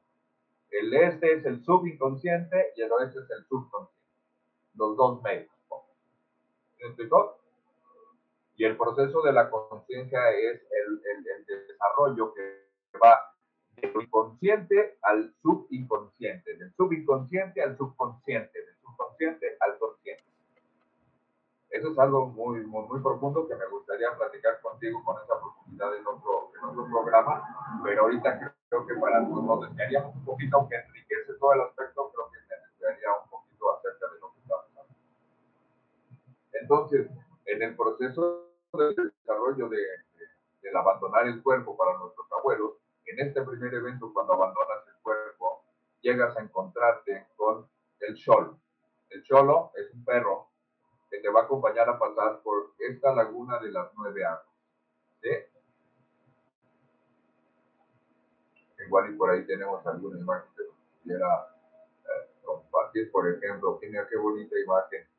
El 0.71 0.95
este 0.95 1.35
es 1.35 1.45
el 1.45 1.65
subinconsciente 1.65 2.73
y 2.77 2.83
el 2.83 2.93
oeste 2.93 3.21
es 3.21 3.31
el 3.31 3.45
subconsciente. 3.47 4.03
Los 4.75 4.97
dos 4.97 5.23
medios. 5.23 5.51
¿Me 6.81 6.89
explicó? 6.89 7.42
Y 8.57 8.65
el 8.65 8.77
proceso 8.77 9.23
de 9.23 9.33
la 9.33 9.51
conciencia 9.51 10.31
es 10.31 10.61
el, 10.71 11.01
el, 11.05 11.47
desarrollo 11.47 12.35
que 12.35 12.69
va 13.03 13.19
del 13.77 13.93
inconsciente 14.03 14.99
al 15.03 15.35
subinconsciente, 15.43 16.57
del 16.57 16.73
subinconsciente 16.75 17.63
al 17.63 17.77
subconsciente, 17.77 18.59
del 18.59 18.77
subconsciente 18.83 19.57
al 19.61 19.79
consciente. 19.79 20.25
Eso 21.71 21.91
es 21.91 21.99
algo 21.99 22.27
muy, 22.27 22.61
muy, 22.67 22.87
muy, 22.87 23.01
profundo 23.01 23.49
que 23.49 23.57
me 23.57 23.67
gustaría 23.67 24.15
platicar 24.17 24.61
contigo 24.61 25.03
con 25.05 25.17
esa 25.23 25.41
profundidad 25.41 25.97
en 25.97 26.07
otro, 26.07 26.53
en 26.55 26.69
otro 26.69 26.87
programa, 26.87 27.81
pero 27.83 28.03
ahorita 28.03 28.55
creo 28.69 28.87
que 28.87 28.95
para 28.97 29.21
nosotros 29.21 29.63
necesitaríamos 29.63 30.15
un 30.15 30.25
poquito, 30.25 30.59
aunque 30.59 30.77
enriquece 30.77 31.33
todo 31.41 31.55
el 31.55 31.63
aspecto, 31.63 32.13
creo 32.13 32.31
que 32.31 32.39
necesitaría 32.55 33.09
un 33.25 33.31
poquito 33.31 33.73
acerca 33.73 34.07
de 34.13 34.21
lo 34.21 34.33
que 34.35 34.41
estamos 34.41 34.67
hablando. 34.69 34.95
Entonces, 36.53 37.11
en 37.47 37.63
el 37.63 37.77
proceso 37.77 38.51
del 38.73 38.95
desarrollo 38.95 39.69
de, 39.69 39.79
del 40.63 40.77
abandonar 40.77 41.27
el 41.27 41.43
cuerpo 41.43 41.77
para 41.77 41.99
nuestros 41.99 42.27
abuelos, 42.33 42.73
en 43.07 43.21
este 43.21 43.43
primer 43.43 43.75
evento, 43.75 44.13
cuando 44.13 44.35
abandonas 44.35 44.87
el 44.89 45.03
cuerpo, 45.03 45.65
llegas 46.01 46.37
a 46.37 46.41
encontrarte 46.41 47.27
con 47.37 47.69
el 48.01 48.15
cholo. 48.17 48.59
El 49.11 49.23
cholo 49.23 49.73
es 49.77 49.93
un 49.93 50.05
perro 50.05 50.49
que 51.11 51.19
te 51.19 51.29
va 51.29 51.41
a 51.41 51.45
acompañar 51.45 51.89
a 51.89 51.99
pasar 51.99 52.41
por 52.43 52.73
esta 52.79 53.15
laguna 53.15 53.59
de 53.59 53.71
las 53.71 53.93
nueve 53.95 54.25
aguas. 54.25 54.47
¿sí? 55.21 55.29
Igual 58.87 59.13
y 59.13 59.17
por 59.17 59.31
ahí 59.31 59.45
tenemos 59.47 59.87
alguna 59.87 60.19
imagen 60.19 60.51
que 60.57 60.65
quisiera 60.99 61.55
eh, 62.05 62.31
compartir, 62.43 63.13
por 63.13 63.29
ejemplo, 63.29 63.79
mira 63.83 64.09
qué 64.09 64.17
bonita 64.17 64.59
imagen 64.59 65.12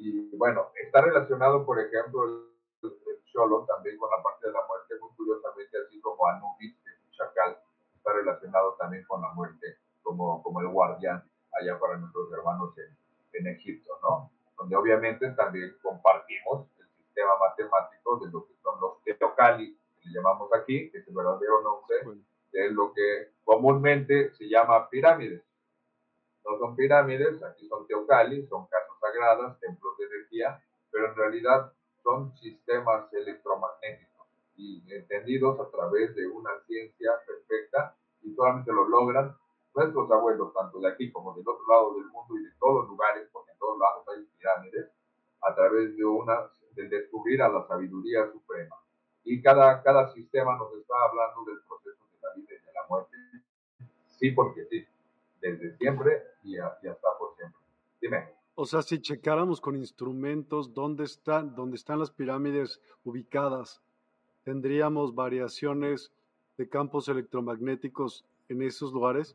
y 0.00 0.36
bueno, 0.36 0.70
está 0.82 1.02
relacionado, 1.02 1.64
por 1.66 1.78
ejemplo, 1.78 2.24
el, 2.24 2.50
el 2.82 3.24
Cholo 3.26 3.66
también 3.66 3.98
con 3.98 4.10
la 4.10 4.22
parte 4.22 4.46
de 4.46 4.52
la 4.52 4.66
muerte, 4.66 4.94
muy 5.00 5.10
curiosamente, 5.14 5.76
así 5.86 6.00
como 6.00 6.26
Anubis, 6.26 6.74
que 6.82 6.90
es 6.90 6.98
un 7.04 7.10
chacal, 7.12 7.58
está 7.94 8.12
relacionado 8.14 8.74
también 8.78 9.04
con 9.04 9.20
la 9.20 9.28
muerte, 9.34 9.76
como, 10.02 10.42
como 10.42 10.60
el 10.62 10.68
guardián 10.68 11.22
allá 11.60 11.78
para 11.78 11.98
nuestros 11.98 12.32
hermanos 12.32 12.76
en, 12.78 12.96
en 13.34 13.54
Egipto, 13.54 13.92
¿no? 14.02 14.30
donde 14.56 14.76
obviamente 14.76 15.30
también 15.32 15.76
compartimos 15.82 16.66
el 16.78 16.86
sistema 16.96 17.32
matemático 17.38 18.18
de 18.18 18.30
lo 18.30 18.46
que 18.46 18.54
son 18.62 18.80
los 18.80 19.02
teocali, 19.04 19.76
que 20.00 20.08
le 20.08 20.14
llamamos 20.14 20.50
aquí, 20.54 20.90
que 20.90 20.98
es 20.98 21.08
el 21.08 21.14
verdadero 21.14 21.62
nombre 21.62 22.22
de 22.52 22.70
lo 22.70 22.92
que 22.92 23.32
comúnmente 23.44 24.32
se 24.34 24.48
llama 24.48 24.88
pirámides. 24.88 25.42
No 26.44 26.58
son 26.58 26.74
pirámides, 26.74 27.42
aquí 27.42 27.68
son 27.68 27.86
teocali, 27.86 28.46
son 28.46 28.66
casas 28.66 28.89
sagradas, 29.00 29.58
templos 29.60 29.96
de 29.98 30.04
energía, 30.06 30.62
pero 30.90 31.08
en 31.08 31.16
realidad 31.16 31.72
son 32.02 32.32
sistemas 32.36 33.12
electromagnéticos 33.12 34.28
y 34.56 34.82
entendidos 34.92 35.58
a 35.60 35.70
través 35.70 36.14
de 36.14 36.26
una 36.26 36.50
ciencia 36.66 37.12
perfecta 37.26 37.96
y 38.22 38.34
solamente 38.34 38.72
lo 38.72 38.88
logran 38.88 39.34
nuestros 39.74 40.10
abuelos, 40.10 40.52
tanto 40.52 40.80
de 40.80 40.88
aquí 40.88 41.10
como 41.12 41.34
del 41.34 41.48
otro 41.48 41.66
lado 41.68 41.94
del 41.94 42.06
mundo 42.06 42.36
y 42.38 42.44
de 42.44 42.50
todos 42.58 42.88
lugares, 42.88 43.28
porque 43.32 43.52
en 43.52 43.58
todos 43.58 43.78
lados 43.78 44.06
hay 44.08 44.24
pirámides, 44.36 44.90
a 45.42 45.54
través 45.54 45.96
de 45.96 46.04
una, 46.04 46.50
de 46.74 46.88
descubrir 46.88 47.40
a 47.42 47.48
la 47.48 47.66
sabiduría 47.66 48.30
suprema. 48.30 48.76
Y 49.24 49.42
cada, 49.42 49.82
cada 49.82 50.12
sistema 50.12 50.56
nos 50.56 50.72
está 50.74 50.94
hablando 51.08 51.44
del 51.44 51.60
proceso 51.66 52.04
de 52.12 52.18
la 52.20 52.34
vida 52.34 52.54
y 52.60 52.66
de 52.66 52.72
la 52.72 52.86
muerte. 52.88 53.16
Sí, 54.18 54.30
porque 54.32 54.64
sí, 54.66 54.86
desde 55.40 55.76
siempre 55.76 56.22
y, 56.42 56.58
hasta 56.58 57.18
por 57.18 57.34
siempre. 57.36 57.60
Dime. 58.00 58.39
O 58.62 58.66
sea, 58.66 58.82
si 58.82 59.00
checáramos 59.00 59.58
con 59.58 59.74
instrumentos 59.74 60.74
dónde 60.74 61.04
están, 61.04 61.54
dónde 61.54 61.76
están 61.76 61.98
las 61.98 62.10
pirámides 62.10 62.78
ubicadas, 63.04 63.80
tendríamos 64.44 65.14
variaciones 65.14 66.12
de 66.58 66.68
campos 66.68 67.08
electromagnéticos 67.08 68.22
en 68.50 68.60
esos 68.60 68.92
lugares. 68.92 69.34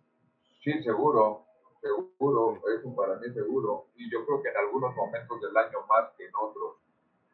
Sí, 0.63 0.73
seguro, 0.83 1.43
seguro, 1.81 2.61
eso 2.69 2.95
para 2.95 3.15
mí 3.15 3.33
seguro. 3.33 3.87
Y 3.95 4.11
yo 4.11 4.23
creo 4.27 4.43
que 4.43 4.49
en 4.49 4.57
algunos 4.57 4.95
momentos 4.95 5.41
del 5.41 5.57
año 5.57 5.79
más 5.89 6.11
que 6.15 6.27
en 6.27 6.35
otros. 6.39 6.75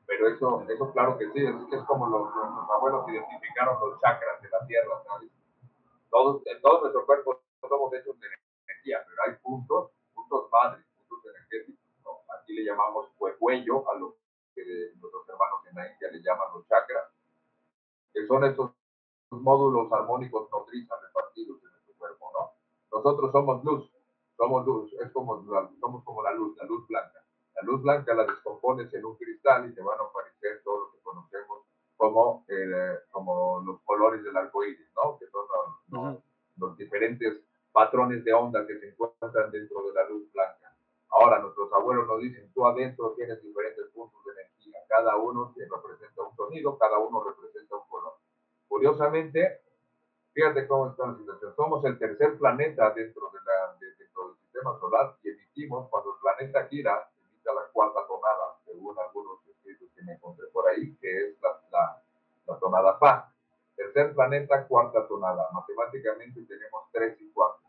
Pero 0.07 0.29
eso, 0.29 0.65
eso 0.69 0.93
claro 0.93 1.17
que 1.17 1.25
sí, 1.33 1.39
es, 1.43 1.55
es 1.73 1.83
como 1.87 2.07
los, 2.07 2.21
nuestros 2.33 2.69
abuelos 2.73 3.03
identificaron 3.09 3.77
los 3.81 3.99
chakras 3.99 4.41
de 4.41 4.47
la 4.47 4.65
tierra, 4.65 4.95
Todos, 6.09 6.41
en 6.45 6.61
todo 6.61 6.79
nuestro 6.79 7.05
cuerpo 7.05 7.41
somos 7.67 7.93
hechos 7.95 8.17
de 8.17 8.27
energía, 8.63 9.03
pero 9.05 9.23
hay 9.27 9.35
puntos, 9.43 9.91
puntos 10.15 10.47
energéticos. 10.53 10.90
Aquí 12.52 12.60
le 12.60 12.66
llamamos 12.66 13.08
cuello 13.39 13.89
a 13.89 13.97
los 13.97 14.14
que 14.54 14.62
nuestros 14.99 15.24
hermanos 15.30 15.62
en 15.70 15.76
la 15.76 15.89
India 15.89 16.12
le 16.12 16.22
llaman 16.22 16.49
los 16.54 16.68
chakras, 16.68 17.06
que 18.12 18.28
son 18.28 18.43
estos 18.43 18.72
módulos 19.30 19.89
armónicos 19.93 20.49
nodrizas 20.52 20.99
repartidos 21.02 21.64
en 21.64 21.72
nuestro 21.72 21.93
cuerpo, 21.97 22.30
¿no? 22.34 22.52
Nosotros 22.91 23.32
somos 23.32 23.64
luz, 23.64 23.89
somos 24.36 24.66
luz, 24.66 24.93
es 25.02 25.10
como, 25.14 25.45
somos 25.80 26.04
como 26.04 26.22
la 26.24 26.34
luz, 26.34 26.58
la 26.58 26.66
luz 26.66 26.86
blanca. 26.89 27.24
La 27.56 27.62
luz 27.62 27.82
blanca 27.84 28.14
la 28.14 28.26
descompones 28.26 28.93
en 28.93 29.06
un 29.06 29.16
cristal 29.16 29.70
y 29.70 29.74
te 29.74 29.82
van 29.82 29.97
a 29.97 30.04
aparecer 30.04 30.62
todo 30.66 30.88
lo 30.88 30.91
que 30.91 30.99
conocemos 31.02 31.60
como, 31.95 32.45
eh, 32.49 32.99
como 33.12 33.64
los 33.66 33.80
colores 33.84 34.26
del 34.26 34.36
arco 34.36 34.66
iris, 34.66 34.91
¿no? 34.97 35.18
Que 35.18 35.28
son 35.28 35.45
los, 35.88 36.18
los 36.58 36.78
diferentes 36.78 37.45
patrones 37.72 38.26
de 38.26 38.34
onda 38.34 38.68
que 38.68 38.78
se 38.78 38.89
encuentran 38.89 39.52
dentro 39.52 39.84
de 39.88 39.93
la 39.93 40.10
luz 40.10 40.30
blanca. 40.34 40.61
Ahora, 41.12 41.39
nuestros 41.39 41.72
abuelos 41.74 42.07
nos 42.07 42.22
dicen, 42.22 42.51
tú 42.53 42.66
adentro 42.66 43.14
tienes 43.16 43.41
diferentes 43.41 43.86
puntos 43.93 44.24
de 44.26 44.32
energía, 44.32 44.80
cada 44.88 45.18
uno 45.18 45.53
representa 45.55 46.24
un 46.24 46.36
sonido, 46.36 46.78
cada 46.78 46.97
uno 46.99 47.24
representa 47.24 47.76
un 47.76 47.88
color. 47.89 48.14
Curiosamente, 48.68 49.62
Fíjate 50.34 50.66
cómo 50.68 50.91
está 50.91 51.07
la 51.07 51.18
situación. 51.18 51.53
Somos 51.55 51.84
el 51.84 51.99
tercer 51.99 52.38
planeta 52.38 52.91
dentro, 52.91 53.30
de 53.32 53.39
la, 53.45 53.76
dentro 53.80 54.30
del 54.30 54.38
sistema 54.38 54.80
solar 54.80 55.18
y 55.24 55.30
emitimos, 55.30 55.89
cuando 55.89 56.14
el 56.16 56.20
planeta 56.22 56.68
gira, 56.68 57.09
emite 57.20 57.53
la 57.53 57.68
cuarta 57.74 58.07
tonada, 58.07 58.55
según 58.66 58.97
algunos 58.97 59.45
escritos 59.47 59.89
que 59.93 60.03
me 60.03 60.14
encontré 60.14 60.47
por 60.53 60.70
ahí, 60.70 60.95
que 61.01 61.18
es 61.18 61.41
la, 61.41 61.62
la, 61.72 62.01
la 62.47 62.59
tonada 62.59 62.97
Fa. 62.97 63.34
Tercer 63.76 64.14
planeta, 64.14 64.68
cuarta 64.68 65.05
tonada. 65.07 65.49
Matemáticamente 65.51 66.43
tenemos 66.43 66.84
tres 66.93 67.20
y 67.20 67.30
cuatro. 67.32 67.68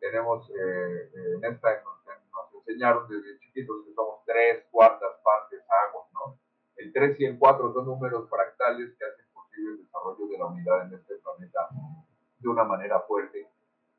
Tenemos, 0.00 0.50
eh, 0.50 1.10
eh 1.14 1.34
en 1.36 1.44
esta 1.44 1.80
nos, 1.84 2.04
nos, 2.06 2.43
enseñaron 2.66 3.08
desde 3.08 3.38
chiquitos 3.40 3.84
que 3.84 3.94
somos 3.94 4.24
tres 4.24 4.64
cuartas 4.70 5.10
partes 5.22 5.60
agua, 5.88 6.06
¿no? 6.12 6.38
El 6.76 6.92
3 6.92 7.20
y 7.20 7.24
el 7.26 7.38
4 7.38 7.72
son 7.72 7.86
números 7.86 8.28
fractales 8.28 8.96
que 8.98 9.04
hacen 9.04 9.24
el 9.56 9.78
desarrollo 9.78 10.26
de 10.26 10.38
la 10.38 10.46
unidad 10.46 10.86
en 10.86 10.94
este 10.94 11.14
planeta 11.16 11.68
de 12.38 12.48
una 12.48 12.64
manera 12.64 13.00
fuerte. 13.00 13.48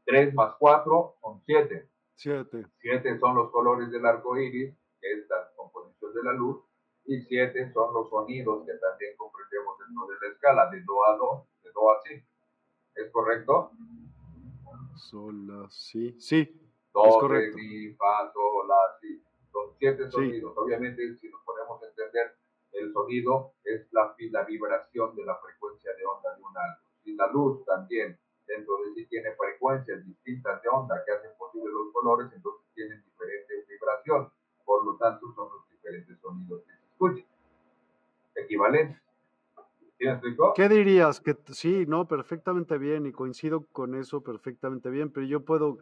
3 0.06 0.34
más 0.34 0.56
4 0.60 1.16
son 1.22 1.42
7. 1.46 1.90
7. 2.16 2.66
7 2.80 3.20
son 3.20 3.36
los 3.36 3.52
colores 3.52 3.90
del 3.92 4.06
arco 4.06 4.38
iris, 4.38 4.76
que 5.00 5.12
es 5.12 5.30
la 5.30 5.50
composición 5.56 6.14
de 6.14 6.24
la 6.24 6.34
luz, 6.34 6.64
y 7.06 7.22
7 7.22 7.72
son 7.74 7.94
los 7.94 8.10
sonidos 8.10 8.66
que 8.66 8.74
también 8.74 9.16
comprendemos 9.18 9.78
dentro 9.80 10.08
de 10.08 10.28
la 10.28 10.34
escala, 10.34 10.70
de 10.70 10.82
Do 10.82 11.06
a 11.06 11.18
Do, 11.18 11.48
de 11.64 11.72
Do 11.72 11.92
a 11.92 12.02
Si. 12.02 12.24
¿Es 12.96 13.12
correcto? 13.12 13.72
Sol, 14.96 15.48
la, 15.48 15.70
si. 15.70 16.20
Sí. 16.20 16.65
Do, 16.96 17.06
es 17.06 17.16
correcto. 17.20 17.58
mi, 17.58 17.92
fa, 17.94 18.32
sol, 18.32 18.68
la, 18.68 18.96
si. 19.02 19.22
Son 19.52 19.72
7 19.78 20.10
sonidos. 20.10 20.54
Obviamente, 20.56 21.16
si 21.16 21.30
nos 21.30 21.42
podemos 21.44 21.82
entender 21.84 22.36
el 22.72 22.92
sonido 22.92 23.54
es 23.64 23.88
la, 23.92 24.16
la 24.32 24.44
vibración 24.44 25.16
de 25.16 25.26
la 25.26 25.36
frecuencia 25.38 25.92
de 25.94 26.06
onda 26.06 26.36
de 26.36 26.42
un 26.42 26.58
alto. 26.58 26.82
Y 27.04 27.16
la 27.16 27.28
luz 27.32 27.64
también, 27.66 28.18
dentro 28.48 28.78
de 28.84 28.94
sí 28.94 29.06
tiene 29.08 29.32
frecuencias 29.36 30.06
distintas 30.06 30.62
de 30.62 30.70
onda 30.70 31.04
que 31.06 31.12
hacen 31.12 31.32
posible 31.38 31.72
los 31.72 31.92
colores, 31.94 32.32
entonces 32.34 32.66
tienen 32.74 33.04
diferentes 33.04 33.68
vibraciones. 33.68 34.30
Por 34.66 34.86
lo 34.86 34.98
tanto, 34.98 35.32
son 35.36 35.50
los 35.50 35.70
diferentes 35.70 36.20
sonidos 36.20 36.64
que 36.64 36.74
se 36.74 36.86
escuchan. 36.86 37.26
Equivalentes. 38.36 39.06
¿Sí 39.98 40.06
¿Qué 40.56 40.68
dirías? 40.68 41.22
Que 41.22 41.38
sí, 41.54 41.86
no, 41.88 42.06
perfectamente 42.06 42.78
bien 42.78 43.06
y 43.06 43.14
coincido 43.14 43.66
con 43.72 43.96
eso 43.96 44.22
perfectamente 44.22 44.90
bien, 44.90 45.10
pero 45.10 45.26
yo 45.26 45.46
puedo, 45.46 45.78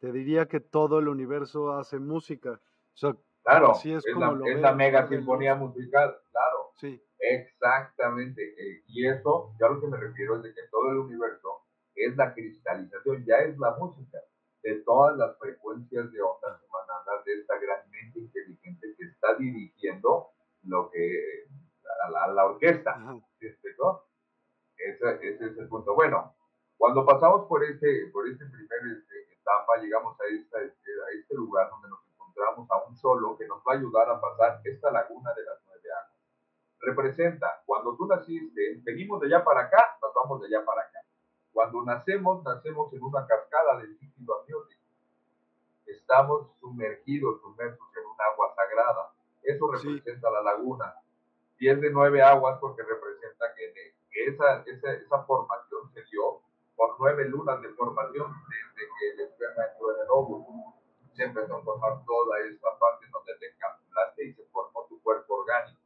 te 0.00 0.12
diría 0.12 0.46
que 0.46 0.60
todo 0.60 0.98
el 0.98 1.08
universo 1.08 1.72
hace 1.72 1.98
música. 1.98 2.60
O 2.94 2.96
sea, 2.96 3.14
Claro, 3.42 3.72
es, 3.82 4.04
la, 4.60 4.74
mega 4.74 5.08
sinfonía 5.08 5.54
musical, 5.54 6.14
claro. 6.30 6.72
Sí. 6.76 7.02
Exactamente. 7.18 8.42
Eh, 8.42 8.82
y 8.86 9.06
eso, 9.06 9.54
yo 9.58 9.66
a 9.66 9.70
lo 9.70 9.80
que 9.80 9.86
me 9.86 9.96
refiero 9.96 10.36
es 10.36 10.42
de 10.42 10.54
que 10.54 10.62
todo 10.70 10.90
el 10.90 10.98
universo 10.98 11.66
es 11.94 12.16
la 12.16 12.34
cristalización, 12.34 13.24
ya 13.24 13.38
es 13.38 13.58
la 13.58 13.76
música 13.76 14.18
de 14.62 14.76
todas 14.82 15.16
las 15.16 15.38
frecuencias 15.38 16.12
de 16.12 16.20
ondas 16.20 16.60
emanadas 16.62 17.24
de 17.24 17.40
esta 17.40 17.58
gran 17.58 17.90
mente 17.90 18.20
inteligente 18.20 18.94
que 18.96 19.04
está 19.04 19.34
dirigiendo 19.36 20.28
lo 20.64 20.90
que 20.90 21.46
a 22.04 22.28
la, 22.28 22.44
orquesta. 22.44 22.98
Ese, 24.76 25.14
ese, 25.22 25.46
es 25.46 25.58
el 25.58 25.68
punto. 25.68 25.94
Bueno, 25.94 26.34
cuando 26.76 27.04
pasamos 27.04 27.46
por 27.46 27.64
este, 27.64 28.06
por 28.12 28.28
este 28.28 28.44
primer 28.46 28.98
este, 28.98 29.29
etapa, 29.50 29.82
llegamos 29.82 30.18
a, 30.20 30.24
este, 30.26 30.56
a 30.58 31.18
este 31.18 31.34
lugar 31.34 31.68
donde 31.70 31.88
nos 31.88 32.00
a 32.70 32.84
un 32.88 32.96
solo 32.96 33.36
que 33.36 33.46
nos 33.46 33.58
va 33.58 33.74
a 33.74 33.76
ayudar 33.76 34.08
a 34.08 34.20
pasar 34.20 34.60
esta 34.64 34.90
laguna 34.90 35.32
de 35.34 35.42
las 35.44 35.58
nueve 35.66 35.88
aguas. 35.92 36.16
Representa, 36.80 37.62
cuando 37.66 37.96
tú 37.96 38.06
naciste, 38.06 38.80
venimos 38.82 39.20
de 39.20 39.26
allá 39.26 39.44
para 39.44 39.62
acá, 39.62 39.98
nos 40.00 40.14
vamos 40.14 40.40
de 40.40 40.46
allá 40.46 40.64
para 40.64 40.82
acá. 40.82 41.00
Cuando 41.52 41.84
nacemos, 41.84 42.42
nacemos 42.44 42.92
en 42.94 43.02
una 43.02 43.26
cascada 43.26 43.78
de 43.78 43.88
líquido 43.88 44.40
amniótico. 44.40 44.80
Estamos 45.84 46.48
sumergidos, 46.60 47.40
sumersos 47.42 47.88
en 47.96 48.06
un 48.06 48.16
agua 48.20 48.54
sagrada. 48.54 49.12
Eso 49.42 49.70
representa 49.70 50.30
la 50.30 50.42
laguna. 50.42 50.94
Y 51.58 51.68
es 51.68 51.80
de 51.80 51.90
nueve 51.90 52.22
aguas 52.22 52.58
porque 52.60 52.82
representa 52.82 53.46
que, 53.54 53.90
esa, 54.26 54.62
esa, 54.66 54.92
esa 54.92 55.22
formación 55.24 55.90
se 55.92 56.02
dio 56.10 56.40
por 56.80 56.96
nueve 56.98 57.28
lunas 57.28 57.60
de 57.60 57.68
formación 57.74 58.32
desde 58.48 58.88
que 58.88 59.10
el 59.10 59.20
esperma 59.28 59.64
entró 59.70 59.94
en 59.94 60.00
el 60.00 60.06
óvulo 60.08 60.46
se 61.14 61.24
empezó 61.24 61.56
a 61.58 61.62
formar 61.62 62.02
toda 62.06 62.40
esta 62.40 62.78
parte 62.78 63.04
donde 63.12 63.36
te 63.38 63.52
encapsulaste 63.52 64.24
y 64.24 64.32
se 64.32 64.44
formó 64.46 64.86
tu 64.88 64.98
cuerpo 65.02 65.42
orgánico. 65.42 65.78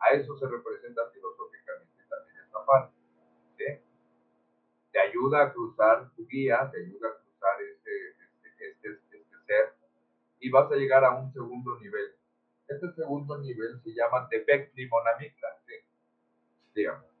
A 0.00 0.08
eso 0.16 0.36
se 0.36 0.48
representa 0.48 1.08
filosóficamente 1.12 2.02
también 2.10 2.36
esta 2.44 2.66
parte. 2.66 2.94
¿sí? 3.56 3.64
Te 4.90 4.98
ayuda 4.98 5.44
a 5.44 5.52
cruzar 5.52 6.10
tu 6.16 6.26
guía, 6.26 6.68
te 6.72 6.82
ayuda 6.82 7.10
a 7.10 7.14
cruzar 7.14 7.62
este, 7.62 8.08
este, 8.42 8.70
este, 8.70 9.18
este 9.18 9.36
ser 9.46 9.74
y 10.40 10.50
vas 10.50 10.68
a 10.72 10.74
llegar 10.74 11.04
a 11.04 11.14
un 11.14 11.32
segundo 11.32 11.78
nivel. 11.78 12.16
Este 12.66 12.92
segundo 12.94 13.38
nivel 13.38 13.80
se 13.84 13.94
llama 13.94 14.28
Tepec 14.28 14.74
Limonamicla. 14.74 15.48
¿sí? 15.64 15.74
Dígame. 16.74 17.13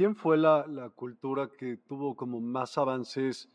¿Quién 0.00 0.16
fue 0.16 0.38
la, 0.38 0.66
la, 0.66 0.88
cultura 0.88 1.50
que 1.58 1.76
tuvo 1.76 2.16
como 2.16 2.40
más 2.40 2.78
avances 2.78 3.50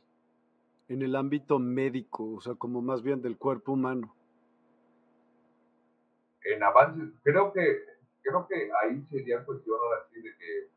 en 0.87 1.01
el 1.01 1.15
ámbito 1.15 1.57
médico, 1.57 2.35
o 2.35 2.39
sea, 2.39 2.53
como 2.53 2.83
más 2.83 3.01
bien 3.01 3.19
del 3.19 3.35
cuerpo 3.35 3.71
humano? 3.71 4.15
En 6.43 6.61
avances, 6.61 7.09
creo 7.23 7.51
que, 7.51 7.83
creo 8.21 8.47
que 8.47 8.69
ahí 8.79 9.03
sería 9.09 9.43
cuestión 9.43 9.75
ahora 9.81 10.05
sí 10.13 10.21
de 10.21 10.37
que 10.37 10.69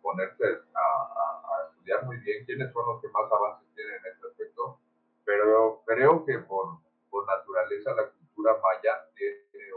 ponerse 0.00 0.44
a, 0.72 0.78
a, 0.78 1.42
a, 1.42 1.70
estudiar 1.70 2.06
muy 2.06 2.18
bien 2.18 2.44
quiénes 2.46 2.72
son 2.72 2.86
los 2.86 3.02
que 3.02 3.08
más 3.08 3.32
avances 3.32 3.66
tienen 3.74 3.94
en 3.96 4.12
este 4.12 4.28
aspecto, 4.28 4.78
pero 5.24 5.82
creo 5.86 6.24
que 6.24 6.38
por, 6.38 6.78
por 7.10 7.26
naturaleza 7.26 7.96
la 7.96 8.10
cultura 8.10 8.52
maya 8.62 9.10
tiene 9.16 9.74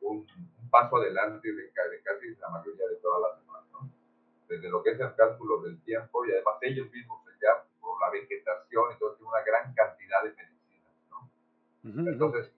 un, 0.00 0.16
un 0.16 0.51
paso 0.72 0.96
adelante 0.96 1.52
de, 1.52 1.70
casi 1.70 2.34
la 2.40 2.48
mayoría 2.48 2.88
de 2.88 2.96
todas 2.96 3.20
las 3.20 3.40
demás, 3.40 3.62
¿no? 3.72 3.90
Desde 4.48 4.70
lo 4.70 4.82
que 4.82 4.92
es 4.92 5.00
el 5.00 5.14
cálculo 5.14 5.60
del 5.60 5.80
tiempo 5.84 6.24
y 6.24 6.32
además 6.32 6.56
ellos 6.62 6.90
mismos 6.90 7.20
ya 7.40 7.62
por 7.78 8.00
la 8.00 8.10
vegetación, 8.10 8.84
entonces 8.90 9.20
una 9.20 9.42
gran 9.42 9.74
cantidad 9.74 10.24
de 10.24 10.32
medicinas, 10.32 10.94
¿no? 11.10 12.10
Entonces, 12.10 12.50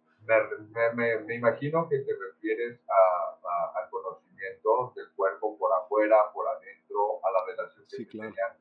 me, 0.96 1.18
me, 1.20 1.34
imagino 1.34 1.88
que 1.88 1.98
te 1.98 2.14
refieres 2.14 2.80
a, 2.88 3.80
al 3.80 3.90
conocimiento 3.90 4.92
del 4.94 5.10
cuerpo 5.16 5.58
por 5.58 5.72
afuera, 5.72 6.30
por 6.32 6.46
adentro, 6.46 7.18
a 7.26 7.32
la 7.32 7.44
relación 7.46 7.84
que 7.88 8.04
tenían 8.06 8.54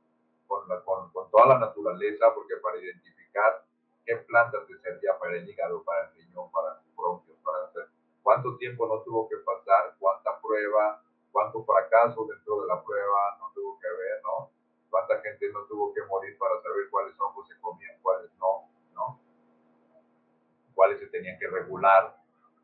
con, 0.47 0.67
con, 0.83 1.11
con, 1.11 1.29
toda 1.29 1.45
la 1.47 1.59
naturaleza, 1.59 2.33
porque 2.33 2.55
para 2.57 2.77
identificar 2.77 3.63
qué 4.03 4.17
plantas 4.17 4.65
te 4.65 4.77
servía 4.79 5.17
para 5.19 5.37
el 5.37 5.47
hígado, 5.47 5.83
para 5.83 6.09
el 6.09 6.15
riñón, 6.15 6.51
para 6.51 6.75
los 6.75 6.95
bronquios, 6.95 7.37
para 7.43 7.65
hacer 7.65 7.92
cuánto 8.23 8.57
tiempo 8.57 8.87
no 8.87 9.01
tuvo 9.03 9.27
que 9.29 9.37
pasar, 9.37 9.95
cuánta 9.99 10.39
prueba, 10.41 11.03
cuánto 11.31 11.63
fracaso 11.63 12.25
dentro 12.25 12.61
de 12.61 12.67
la 12.67 12.81
prueba 12.81 13.37
no 13.39 13.51
tuvo 13.53 13.77
que 13.79 13.87
haber, 13.87 14.23
¿no? 14.23 14.49
Cuánta 14.89 15.19
gente 15.21 15.51
no 15.51 15.65
tuvo 15.65 15.93
que 15.93 16.01
morir 16.03 16.37
para 16.37 16.61
saber 16.61 16.89
cuáles 16.89 17.19
ojos 17.19 17.47
se 17.47 17.59
comían, 17.59 17.95
cuáles 18.01 18.31
no, 18.39 18.69
¿no? 18.93 19.19
Cuáles 20.73 20.99
se 20.99 21.07
tenían 21.07 21.37
que 21.37 21.47
regular, 21.47 22.15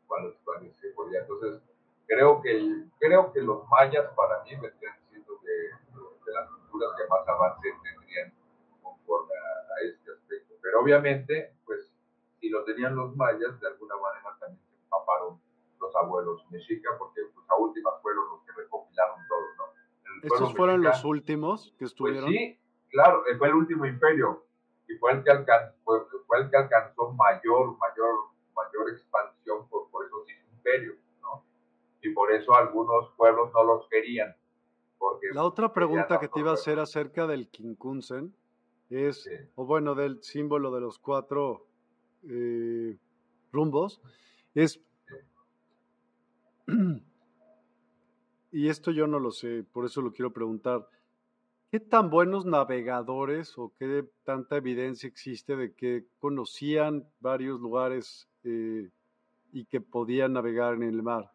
cuáles, 0.06 0.34
cuáles 0.44 0.74
se 0.76 0.88
podían. 0.90 1.22
Entonces, 1.22 1.60
creo 2.06 2.40
que, 2.40 2.84
creo 2.98 3.32
que 3.32 3.40
los 3.42 3.68
mayas 3.68 4.06
para 4.14 4.42
mí 4.44 4.52
están 4.52 4.70
diciendo 5.02 5.38
de, 5.42 5.52
de, 5.52 6.32
las 6.32 6.48
culturas 6.48 6.90
que 6.96 7.06
más 7.08 7.28
avance 7.28 7.68
tendrían 7.82 8.32
conforme 8.82 9.34
a, 9.34 9.74
a 9.74 9.86
este 9.86 10.12
aspecto. 10.12 10.54
Pero 10.62 10.80
obviamente, 10.80 11.54
pues, 11.66 11.92
si 12.40 12.48
lo 12.48 12.64
tenían 12.64 12.96
los 12.96 13.14
mayas, 13.16 13.60
de 13.60 13.66
alguna 13.66 13.96
manera 13.96 14.36
también 14.38 14.64
se 14.70 14.76
empaparon 14.76 15.40
los 15.90 15.96
abuelos 15.96 16.44
mexica, 16.50 16.90
porque 16.98 17.22
pues, 17.34 17.46
a 17.50 17.56
últimas 17.56 17.94
fueron 18.02 18.28
los 18.30 18.42
que 18.44 18.52
recopilaron 18.52 19.18
todo, 19.28 19.40
¿no? 19.58 19.64
¿Estos 20.22 20.54
fueron 20.54 20.82
los 20.82 21.04
últimos 21.04 21.74
que 21.78 21.84
estuvieron? 21.86 22.24
Pues 22.24 22.36
sí, 22.36 22.58
claro, 22.90 23.22
fue 23.38 23.48
el 23.48 23.54
último 23.54 23.86
imperio 23.86 24.44
y 24.88 24.94
fue 24.94 25.12
el 25.12 25.24
que 25.24 25.30
alcanzó, 25.30 25.74
fue, 25.84 26.40
el 26.40 26.50
que 26.50 26.56
alcanzó 26.56 27.12
mayor, 27.12 27.76
mayor, 27.78 28.14
mayor 28.54 28.90
expansión 28.90 29.68
por, 29.68 29.90
por 29.90 30.06
esos 30.06 30.26
imperios, 30.52 30.96
¿no? 31.22 31.44
Y 32.02 32.10
por 32.12 32.32
eso 32.32 32.54
algunos 32.54 33.10
pueblos 33.16 33.50
no 33.52 33.64
los 33.64 33.88
querían. 33.88 34.34
Porque 34.98 35.28
La 35.32 35.44
otra 35.44 35.72
pregunta 35.72 36.18
que 36.20 36.28
te 36.28 36.40
iba 36.40 36.50
a 36.50 36.54
hacer 36.54 36.78
acerca 36.78 37.26
del 37.26 37.48
Kinkunsen 37.48 38.34
es, 38.90 39.30
o 39.54 39.64
bueno, 39.64 39.94
del 39.94 40.22
símbolo 40.22 40.70
de 40.72 40.80
los 40.80 40.98
cuatro 40.98 41.66
eh, 42.28 42.98
rumbos, 43.52 44.02
es 44.54 44.80
y 48.52 48.68
esto 48.68 48.90
yo 48.90 49.06
no 49.06 49.18
lo 49.18 49.30
sé, 49.30 49.64
por 49.72 49.84
eso 49.84 50.02
lo 50.02 50.12
quiero 50.12 50.32
preguntar. 50.32 50.86
¿Qué 51.70 51.78
tan 51.78 52.10
buenos 52.10 52.44
navegadores 52.46 53.56
o 53.56 53.72
qué 53.78 54.04
tanta 54.24 54.56
evidencia 54.56 55.08
existe 55.08 55.54
de 55.54 55.72
que 55.72 56.04
conocían 56.18 57.08
varios 57.20 57.60
lugares 57.60 58.28
eh, 58.42 58.90
y 59.52 59.66
que 59.66 59.80
podían 59.80 60.32
navegar 60.32 60.74
en 60.74 60.82
el 60.82 61.02
mar? 61.02 61.30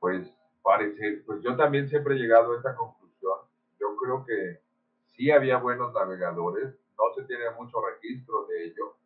Pues 0.00 0.32
parece, 0.62 1.22
pues 1.26 1.42
yo 1.42 1.54
también 1.56 1.88
siempre 1.88 2.14
he 2.14 2.18
llegado 2.18 2.52
a 2.52 2.56
esta 2.56 2.74
conclusión. 2.74 3.38
Yo 3.78 3.94
creo 3.96 4.24
que 4.24 4.60
sí 5.04 5.30
había 5.30 5.58
buenos 5.58 5.92
navegadores, 5.92 6.74
no 6.96 7.14
se 7.14 7.24
tiene 7.24 7.50
mucho 7.58 7.78
registro 7.84 8.46
de 8.46 8.68
ello, 8.68 8.96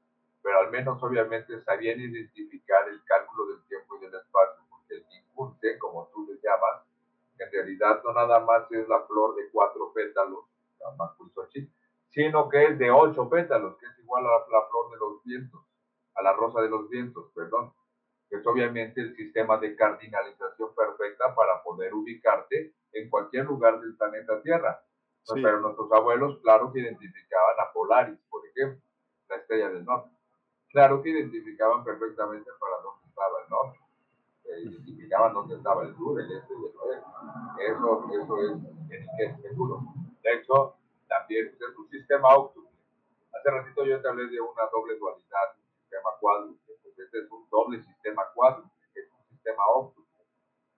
pero 0.43 0.61
al 0.61 0.71
menos 0.71 1.03
obviamente 1.03 1.61
sabían 1.61 1.99
identificar 2.01 2.89
el 2.89 3.03
cálculo 3.05 3.47
del 3.49 3.65
tiempo 3.65 3.97
y 3.97 4.01
del 4.01 4.15
espacio 4.15 4.62
como 5.79 6.09
tú 6.13 6.27
le 6.27 6.35
llamas, 6.43 6.83
que 7.37 7.45
en 7.45 7.53
realidad 7.53 8.03
no 8.05 8.13
nada 8.13 8.41
más 8.41 8.71
es 8.71 8.89
la 8.89 9.01
flor 9.07 9.35
de 9.37 9.51
cuatro 9.51 9.93
pétalos, 9.93 10.45
sino 12.11 12.49
que 12.49 12.65
es 12.65 12.79
de 12.79 12.91
ocho 12.91 13.29
pétalos, 13.29 13.77
que 13.79 13.87
es 13.87 13.99
igual 13.99 14.27
a 14.27 14.31
la, 14.31 14.69
flor 14.69 14.91
de 14.91 14.97
los 14.99 15.25
vientos, 15.25 15.61
a 16.15 16.23
la 16.23 16.33
rosa 16.35 16.61
de 16.61 16.69
los 16.69 16.89
vientos, 16.89 17.31
perdón, 17.35 17.73
que 18.29 18.37
es 18.37 18.47
obviamente 18.47 19.01
el 19.01 19.17
sistema 19.17 19.57
de 19.59 19.75
cardinalización 19.75 20.75
perfecta 20.75 21.35
para 21.35 21.63
poder 21.63 21.95
ubicarte 21.95 22.75
en 22.93 23.09
cualquier 23.09 23.47
lugar 23.47 23.81
del 23.81 23.97
planeta 23.97 24.43
Tierra. 24.43 24.83
Pero 25.35 25.61
nuestros 25.61 25.91
abuelos, 25.93 26.41
claro 26.43 26.73
que 26.73 26.81
identificaban 26.81 27.55
a 27.61 27.73
Polaris, 27.73 28.19
por 28.29 28.45
ejemplo, 28.47 28.83
la 29.29 29.37
estrella 29.37 29.69
del 29.71 29.85
norte. 29.85 30.11
Claro 30.71 31.01
que 31.01 31.11
identificaban 31.11 31.85
perfectamente 31.85 32.51
para 32.59 32.83
dónde 32.83 33.07
estaba 33.09 33.41
el 33.45 33.49
norte 33.49 33.82
identificaban 34.61 35.35
dónde 35.35 35.57
estaba 35.57 35.85
el 35.85 35.95
sur, 35.97 36.21
el 36.21 36.31
este 36.33 36.55
y 36.55 36.57
el 36.57 36.77
oeste. 36.79 37.07
Eso, 37.67 38.07
eso 38.13 38.37
es, 38.91 39.07
es 39.19 39.43
seguro. 39.43 39.81
De 40.23 40.35
hecho, 40.35 40.77
también 41.09 41.49
es 41.49 41.77
un 41.79 41.89
sistema 41.89 42.35
óptimo. 42.37 42.71
Hace 43.33 43.51
ratito 43.51 43.85
yo 43.85 44.01
te 44.01 44.09
hablé 44.09 44.29
de 44.29 44.41
una 44.41 44.63
doble 44.73 44.97
dualidad, 44.99 45.57
un 45.57 45.81
sistema 45.81 46.11
cuádruple. 46.21 46.75
Pues 46.83 46.99
este 46.99 47.19
es 47.21 47.31
un 47.31 47.49
doble 47.51 47.83
sistema 47.83 48.23
cuádruple, 48.35 48.71
es 48.95 49.11
un 49.11 49.29
sistema 49.29 49.67
óptimo. 49.75 50.07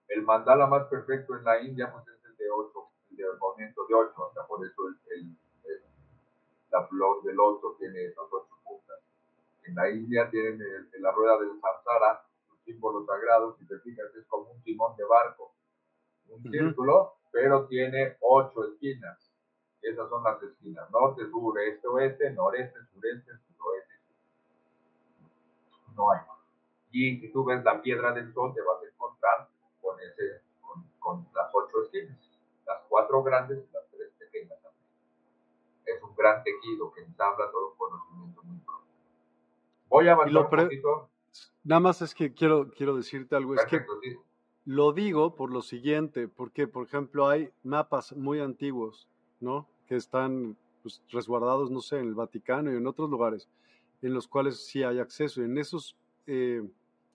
El 0.07 0.21
mandala 0.23 0.67
más 0.67 0.87
perfecto 0.87 1.35
en 1.35 1.43
la 1.43 1.61
India 1.61 1.91
pues 1.91 2.07
es 2.07 2.25
el 2.25 2.37
de 2.37 2.49
8, 2.49 2.71
el 3.11 3.17
del 3.17 3.37
movimiento 3.37 3.85
de 3.87 3.93
8, 3.93 4.13
o 4.15 4.33
sea, 4.33 4.43
por 4.43 4.65
eso 4.65 4.87
el, 5.11 5.35
la 6.69 6.87
flor 6.87 7.23
del 7.23 7.39
8 7.39 7.75
tiene 7.79 8.05
esas 8.05 8.25
8 8.29 8.47
puntas. 8.63 8.99
En 9.63 9.75
la 9.75 9.89
India 9.89 10.29
tienen 10.29 10.59
la 10.99 11.11
rueda 11.11 11.39
del 11.39 11.59
samsara, 11.59 12.25
símbolo 12.65 13.05
sagrado, 13.05 13.55
si 13.57 13.65
te 13.65 13.79
fijas, 13.79 14.13
es 14.15 14.25
como 14.27 14.51
un 14.51 14.61
timón 14.63 14.95
de 14.97 15.05
barco, 15.05 15.53
un 16.27 16.41
círculo, 16.43 17.13
pero 17.31 17.67
tiene 17.67 18.17
ocho 18.21 18.65
esquinas. 18.65 19.31
Esas 19.81 20.09
son 20.09 20.23
las 20.23 20.41
esquinas, 20.41 20.89
norte, 20.89 21.29
sur, 21.29 21.59
este, 21.59 21.87
oeste, 21.87 22.31
noreste, 22.31 22.79
sureste, 22.91 23.31
suroeste. 23.47 23.93
No 25.95 26.11
hay 26.11 26.19
más. 26.27 26.39
Y 26.91 27.19
si 27.19 27.31
tú 27.31 27.45
ves 27.45 27.63
la 27.63 27.81
piedra 27.81 28.11
del 28.13 28.33
sol, 28.33 28.53
te 28.53 28.61
vas 28.61 28.81
a 28.81 28.87
encontrar 28.87 29.47
con, 29.81 29.99
ese, 29.99 30.41
con, 30.99 31.27
las 31.35 31.49
ocho 31.53 31.83
esquinas, 31.83 32.17
las 32.65 32.81
cuatro 32.89 33.21
grandes 33.21 33.59
y 33.59 33.71
las 33.71 33.87
tres 33.91 34.11
pequeñas 34.17 34.59
también. 34.61 34.89
Es 35.85 36.01
un 36.01 36.15
gran 36.15 36.43
tejido 36.43 36.91
que 36.91 37.01
ensambla 37.01 37.51
todo 37.51 37.71
un 37.71 37.77
conocimiento 37.77 38.41
muy 38.43 38.57
profundo. 38.59 38.91
Voy 39.87 40.07
a 40.07 40.13
avanzar 40.13 40.43
un 40.43 40.49
poquito. 40.49 41.09
Nada 41.63 41.79
más 41.79 42.01
es 42.01 42.13
que 42.13 42.33
quiero, 42.33 42.69
quiero 42.71 42.95
decirte 42.95 43.35
algo. 43.35 43.55
es 43.55 43.65
que 43.65 43.83
lo 44.65 44.93
digo 44.93 45.35
por 45.35 45.51
lo 45.51 45.61
siguiente, 45.61 46.27
porque, 46.27 46.67
por 46.67 46.85
ejemplo, 46.85 47.27
hay 47.27 47.49
mapas 47.63 48.15
muy 48.15 48.39
antiguos, 48.39 49.07
¿no? 49.39 49.67
Que 49.87 49.95
están 49.95 50.57
pues, 50.81 51.01
resguardados, 51.09 51.69
no 51.71 51.81
sé, 51.81 51.99
en 51.99 52.07
el 52.07 52.15
Vaticano 52.15 52.71
y 52.71 52.75
en 52.75 52.87
otros 52.87 53.09
lugares, 53.09 53.47
en 54.01 54.13
los 54.13 54.27
cuales 54.27 54.65
sí 54.65 54.83
hay 54.83 54.99
acceso. 54.99 55.41
Y 55.41 55.45
en 55.45 55.57
esos 55.57 55.95
eh, 56.27 56.63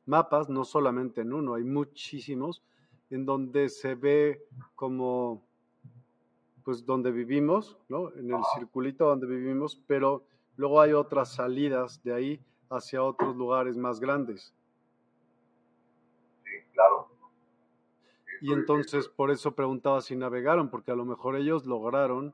mapas, 0.07 0.49
no 0.49 0.65
solamente 0.65 1.23
en 1.23 1.33
uno, 1.33 1.55
hay 1.55 1.65
muchísimos, 1.65 2.63
en 3.11 3.27
donde 3.27 3.69
se 3.69 3.97
ve 3.97 4.43
como, 4.77 5.43
pues, 6.65 6.87
donde 6.87 7.11
vivimos, 7.11 7.77
¿no? 7.89 8.13
En 8.15 8.31
el 8.31 8.41
circulito 8.57 9.07
donde 9.07 9.27
vivimos, 9.27 9.81
pero 9.89 10.25
luego 10.57 10.81
hay 10.81 10.93
otras 10.93 11.35
salidas 11.35 12.01
de 12.05 12.15
ahí 12.15 12.41
hacia 12.71 13.03
otros 13.03 13.37
lugares 13.37 13.77
más 13.77 14.01
grandes. 14.01 14.55
Sí, 16.45 16.51
claro. 16.73 17.09
Y 18.41 18.53
entonces 18.53 19.09
por 19.09 19.31
eso 19.31 19.55
preguntaba 19.55 20.01
si 20.01 20.17
navegaron, 20.17 20.71
porque 20.71 20.93
a 20.93 20.95
lo 20.95 21.05
mejor 21.05 21.37
ellos 21.37 21.67
lograron 21.67 22.33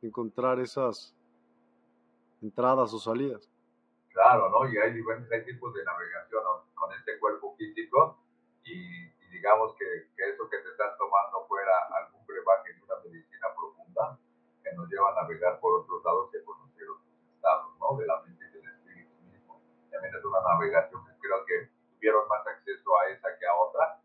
encontrar 0.00 0.60
esas 0.60 1.14
entradas 2.40 2.94
o 2.94 2.98
salidas. 2.98 3.50
Claro, 4.12 4.48
¿no? 4.48 4.70
Y 4.72 4.78
hay 4.78 4.94
diferentes 4.94 5.44
tipos 5.44 5.74
de 5.74 5.84
navegación 5.84 6.42
con 6.74 6.92
este 6.94 7.18
cuerpo 7.18 7.54
físico 7.56 8.18
y, 8.64 9.10
digamos 9.30 9.74
que, 9.74 9.84
que, 10.16 10.30
eso 10.30 10.48
que 10.48 10.56
te 10.58 10.70
estás 10.70 10.96
tomando 10.96 11.46
fuera 11.46 11.72
algún 12.00 12.24
brebaje 12.26 12.72
de 12.72 12.82
una 12.82 12.96
medicina 13.04 13.48
profunda 13.54 14.18
que 14.64 14.72
nos 14.74 14.88
lleva 14.88 15.10
a 15.10 15.22
navegar 15.22 15.60
por 15.60 15.82
otros 15.82 16.02
lados 16.02 16.30
que 16.32 16.42
conocer 16.44 16.88
otros 16.88 17.12
estados, 17.34 17.78
¿no? 17.78 17.98
De 17.98 18.06
la 18.06 18.22
mente 20.00 20.18
es 20.18 20.24
una 20.24 20.40
navegación 20.40 21.04
que 21.04 21.12
creo 21.20 21.44
que 21.44 21.70
tuvieron 21.94 22.28
más 22.28 22.46
acceso 22.46 22.90
a 22.98 23.08
esa 23.08 23.28
que 23.38 23.46
a 23.46 23.54
otra, 23.54 24.00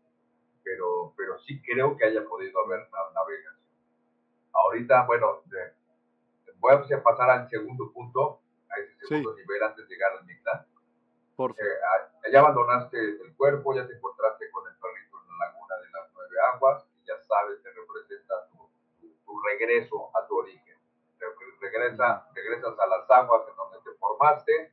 pero, 0.64 1.12
pero 1.16 1.38
sí 1.40 1.60
creo 1.62 1.96
que 1.96 2.04
haya 2.04 2.24
podido 2.24 2.60
haber 2.64 2.80
una 2.88 3.10
navegación. 3.14 3.62
Ahorita, 4.52 5.06
bueno, 5.06 5.42
voy 6.62 6.72
a 6.74 7.02
pasar 7.02 7.30
al 7.30 7.48
segundo 7.48 7.92
punto, 7.92 8.40
a 8.70 8.78
ese 8.78 8.94
segundo 9.06 9.34
nivel 9.34 9.62
antes 9.62 9.88
de 9.88 9.94
llegar 9.94 10.12
al 10.12 10.24
Mictlán. 10.24 10.66
Por 11.36 11.50
eh, 11.52 12.30
ya 12.30 12.40
abandonaste 12.40 12.98
el 12.98 13.34
cuerpo, 13.36 13.74
ya 13.74 13.86
te 13.86 13.94
encontraste 13.94 14.50
con 14.50 14.66
el 14.68 14.74
perrito 14.78 15.18
en 15.20 15.38
la 15.38 15.46
laguna 15.46 15.76
de 15.76 15.90
las 15.90 16.10
nueve 16.14 16.36
aguas, 16.54 16.86
y 17.02 17.06
ya 17.06 17.18
sabes 17.18 17.58
que 17.60 17.70
representa 17.70 18.46
tu, 18.52 18.70
tu, 19.24 19.40
regreso 19.42 20.10
a 20.16 20.26
tu 20.26 20.38
origen. 20.38 20.78
Regresa, 21.60 22.26
regresas 22.34 22.78
a 22.78 22.86
las 22.86 23.10
aguas 23.10 23.42
en 23.48 23.56
donde 23.56 23.78
te 23.84 23.96
formaste, 23.98 24.72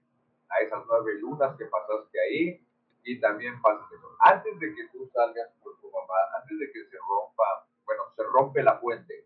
a 0.49 0.59
esas 0.63 0.83
nueve 0.87 1.13
lunas 1.19 1.55
que 1.57 1.65
pasaste 1.65 2.19
ahí, 2.19 2.65
Y 3.03 3.19
también 3.19 3.61
pasa 3.61 3.85
eso. 3.95 4.07
Antes 4.19 4.59
de 4.59 4.75
que 4.75 4.87
tú 4.91 5.09
salgas 5.13 5.49
por 5.63 5.79
tu 5.79 5.89
mamá, 5.89 6.19
antes 6.37 6.59
de 6.59 6.71
que 6.71 6.85
se 6.85 6.97
rompa, 6.97 7.65
bueno, 7.85 8.03
se 8.15 8.23
rompe 8.23 8.61
la 8.61 8.77
fuente. 8.77 9.25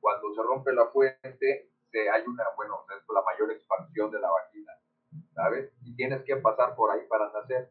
Cuando 0.00 0.34
se 0.34 0.42
rompe 0.42 0.72
la 0.72 0.86
fuente, 0.86 1.70
se, 1.90 2.10
hay 2.10 2.22
una, 2.26 2.44
bueno, 2.56 2.84
es 2.96 3.04
la 3.08 3.22
mayor 3.22 3.52
expansión 3.52 4.10
de 4.10 4.20
la 4.20 4.30
vagina, 4.30 4.72
¿sabes? 5.34 5.70
Y 5.82 5.94
tienes 5.94 6.24
que 6.24 6.36
pasar 6.36 6.74
por 6.74 6.90
ahí 6.90 7.06
para 7.08 7.30
nacer. 7.32 7.70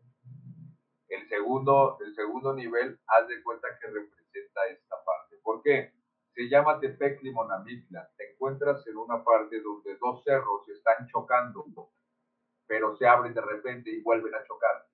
El 1.09 1.27
segundo, 1.27 1.97
el 1.99 2.15
segundo 2.15 2.53
nivel, 2.53 2.99
haz 3.07 3.27
de 3.27 3.41
cuenta 3.43 3.67
que 3.79 3.87
representa 3.87 4.65
esta 4.67 4.95
parte. 5.03 5.37
¿Por 5.43 5.61
qué? 5.61 5.93
Se 6.33 6.49
llama 6.49 6.79
Tepec 6.79 7.21
Limonamicla. 7.21 8.09
Te 8.17 8.31
encuentras 8.31 8.85
en 8.87 8.97
una 8.97 9.23
parte 9.23 9.61
donde 9.61 9.95
dos 9.97 10.23
cerros 10.23 10.67
están 10.69 11.07
chocando, 11.07 11.65
pero 12.67 12.95
se 12.97 13.07
abren 13.07 13.33
de 13.33 13.41
repente 13.41 13.89
y 13.91 14.01
vuelven 14.01 14.33
a 14.35 14.43
chocar. 14.43 14.85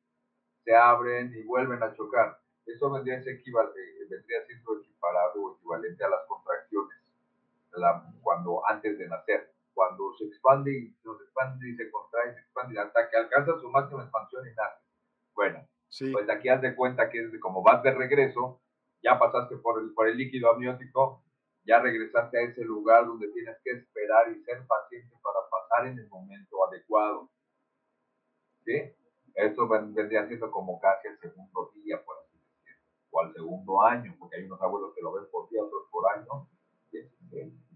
Se 0.63 0.75
abren 0.75 1.33
y 1.35 1.43
vuelven 1.43 1.81
a 1.83 1.93
chocar. 1.93 2.39
Eso 2.65 2.91
vendría, 2.91 3.17
vendría 3.17 4.45
siendo 4.45 4.77
equiparado 4.77 5.41
o 5.41 5.55
equivalente 5.55 6.03
a 6.03 6.09
las 6.09 6.25
contracciones 6.27 6.99
cuando 8.21 8.61
antes 8.67 8.97
de 8.97 9.07
nacer. 9.07 9.53
Cuando 9.73 10.13
se 10.17 10.25
expande 10.25 10.71
y 10.71 10.91
se 11.01 11.09
expande 11.09 11.69
y 11.69 11.75
se 11.75 11.89
contrae, 11.89 12.33
se 12.33 12.39
expande 12.41 12.79
hasta 12.79 13.09
que 13.09 13.17
alcanza 13.17 13.59
su 13.59 13.69
máxima 13.69 14.03
expansión 14.03 14.45
y 14.45 14.53
nace. 14.53 14.83
Bueno, 15.33 15.65
pues 16.11 16.29
aquí 16.29 16.49
haz 16.49 16.61
de 16.61 16.75
cuenta 16.75 17.09
que 17.09 17.19
es 17.19 17.39
como 17.39 17.63
vas 17.63 17.81
de 17.81 17.91
regreso, 17.91 18.61
ya 19.01 19.17
pasaste 19.17 19.55
por 19.57 19.81
el, 19.81 19.93
por 19.93 20.09
el 20.09 20.17
líquido 20.17 20.51
amniótico, 20.51 21.23
ya 21.63 21.79
regresaste 21.79 22.37
a 22.37 22.41
ese 22.41 22.65
lugar 22.65 23.05
donde 23.05 23.29
tienes 23.29 23.57
que 23.63 23.71
esperar 23.71 24.29
y 24.29 24.43
ser 24.43 24.65
paciente 24.67 25.15
para 25.23 25.39
pasar 25.49 25.87
en 25.87 25.99
el 25.99 26.09
momento 26.09 26.67
adecuado. 26.67 27.29
¿Sí? 28.65 28.95
Eso 29.35 29.67
vendría 29.67 30.27
siendo 30.27 30.51
como 30.51 30.79
casi 30.79 31.07
el 31.07 31.19
segundo 31.19 31.71
día, 31.75 32.03
por 32.03 32.17
así 32.17 32.37
decirlo, 32.37 32.83
o 33.11 33.21
al 33.21 33.33
segundo 33.33 33.81
año, 33.81 34.15
porque 34.19 34.37
hay 34.37 34.43
unos 34.43 34.61
abuelos 34.61 34.93
que 34.93 35.01
lo 35.01 35.13
ven 35.13 35.25
por 35.31 35.49
día, 35.49 35.63
otros 35.63 35.83
por 35.91 36.03
año. 36.11 36.47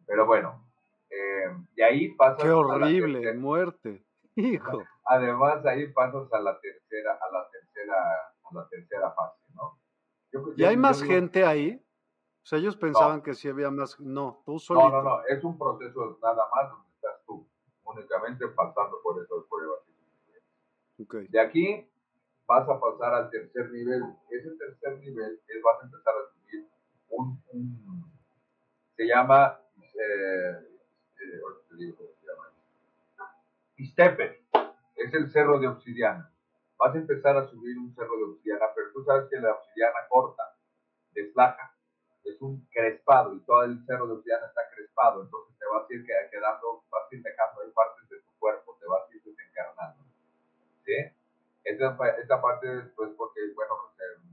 Pero 0.05 0.26
bueno, 0.26 0.68
eh, 1.10 1.55
de 1.76 1.84
ahí 1.84 2.10
pasas. 2.15 2.43
Qué 2.43 2.51
horrible, 2.51 3.34
muerte. 3.34 4.05
Hijo. 4.35 4.84
Además, 5.05 5.65
ahí 5.65 5.91
pasas 5.93 6.31
a 6.34 6.39
la 6.39 6.60
tercera, 6.60 7.14
a 7.14 7.31
la 7.31 7.49
tercera, 7.49 7.95
a 8.43 8.53
la 8.53 8.68
tercera 8.69 9.11
fase, 9.11 9.43
¿no? 9.53 9.80
¿Y 10.57 10.64
hay 10.64 10.77
más 10.77 11.03
gente 11.03 11.45
ahí? 11.45 11.80
O 12.43 12.45
sea, 12.45 12.60
ellos 12.60 12.76
pensaban 12.76 13.22
que 13.22 13.34
sí 13.34 13.47
había 13.47 13.69
más. 13.69 13.99
No, 13.99 14.41
tú 14.45 14.60
solito. 14.60 14.89
No, 14.89 15.01
no, 15.01 15.03
no. 15.03 15.26
Es 15.27 15.43
un 15.43 15.57
proceso 15.57 16.18
nada 16.22 16.43
más 16.53 16.72
donde 16.72 16.89
estás 16.89 17.23
tú, 17.26 17.47
únicamente 17.84 18.47
pasando 18.49 18.97
por 19.01 19.15
pruebas. 19.27 19.43
De 21.30 21.39
aquí 21.39 21.88
vas 22.47 22.67
a 22.67 22.80
pasar 22.80 23.13
al 23.13 23.30
tercer 23.30 23.71
nivel. 23.71 24.03
Ese 24.30 24.51
tercer 24.51 24.99
nivel 24.99 25.39
es 25.47 25.61
vas 25.61 25.81
a 25.81 25.85
empezar 25.85 26.13
a 26.13 26.34
subir 26.34 26.67
un, 27.09 27.43
se 28.95 29.05
llama, 29.05 29.59
eh, 29.77 30.57
eh, 31.19 31.41
Istepe, 33.75 34.45
es 34.95 35.13
el 35.13 35.31
cerro 35.31 35.59
de 35.59 35.67
obsidiana. 35.67 36.31
Vas 36.77 36.95
a 36.95 36.97
empezar 36.97 37.35
a 37.38 37.47
subir 37.47 37.77
un 37.77 37.93
cerro 37.95 38.17
de 38.17 38.23
obsidiana, 38.23 38.65
pero 38.75 38.91
tú 38.93 39.03
sabes 39.03 39.30
que 39.30 39.39
la 39.39 39.53
obsidiana 39.53 40.07
corta, 40.09 40.43
deslaja, 41.11 41.75
es 42.23 42.41
un 42.41 42.65
crespado 42.71 43.34
y 43.35 43.39
todo 43.41 43.63
el 43.63 43.85
cerro 43.85 44.07
de 44.07 44.13
obsidiana 44.13 44.47
está 44.47 44.61
crespado, 44.73 45.23
entonces 45.23 45.57
te 45.57 45.65
vas 45.65 45.89
a 45.89 45.93
ir 45.93 46.05
quedando, 46.31 46.84
vas 46.89 47.03
a 47.11 47.15
ir 47.15 47.21
dejando 47.21 47.61
ahí 47.61 47.71
partes 47.71 48.09
de 48.09 48.17
tu 48.21 48.31
cuerpo, 48.39 48.77
te 48.80 48.88
vas 48.88 49.01
a 49.09 49.15
ir 49.15 49.23
desencarnando. 49.23 50.03
¿Sí? 50.85 50.95
Esta, 51.64 51.95
esta 52.22 52.41
parte, 52.41 52.68
pues, 52.95 53.11
porque, 53.18 53.39
bueno, 53.55 53.73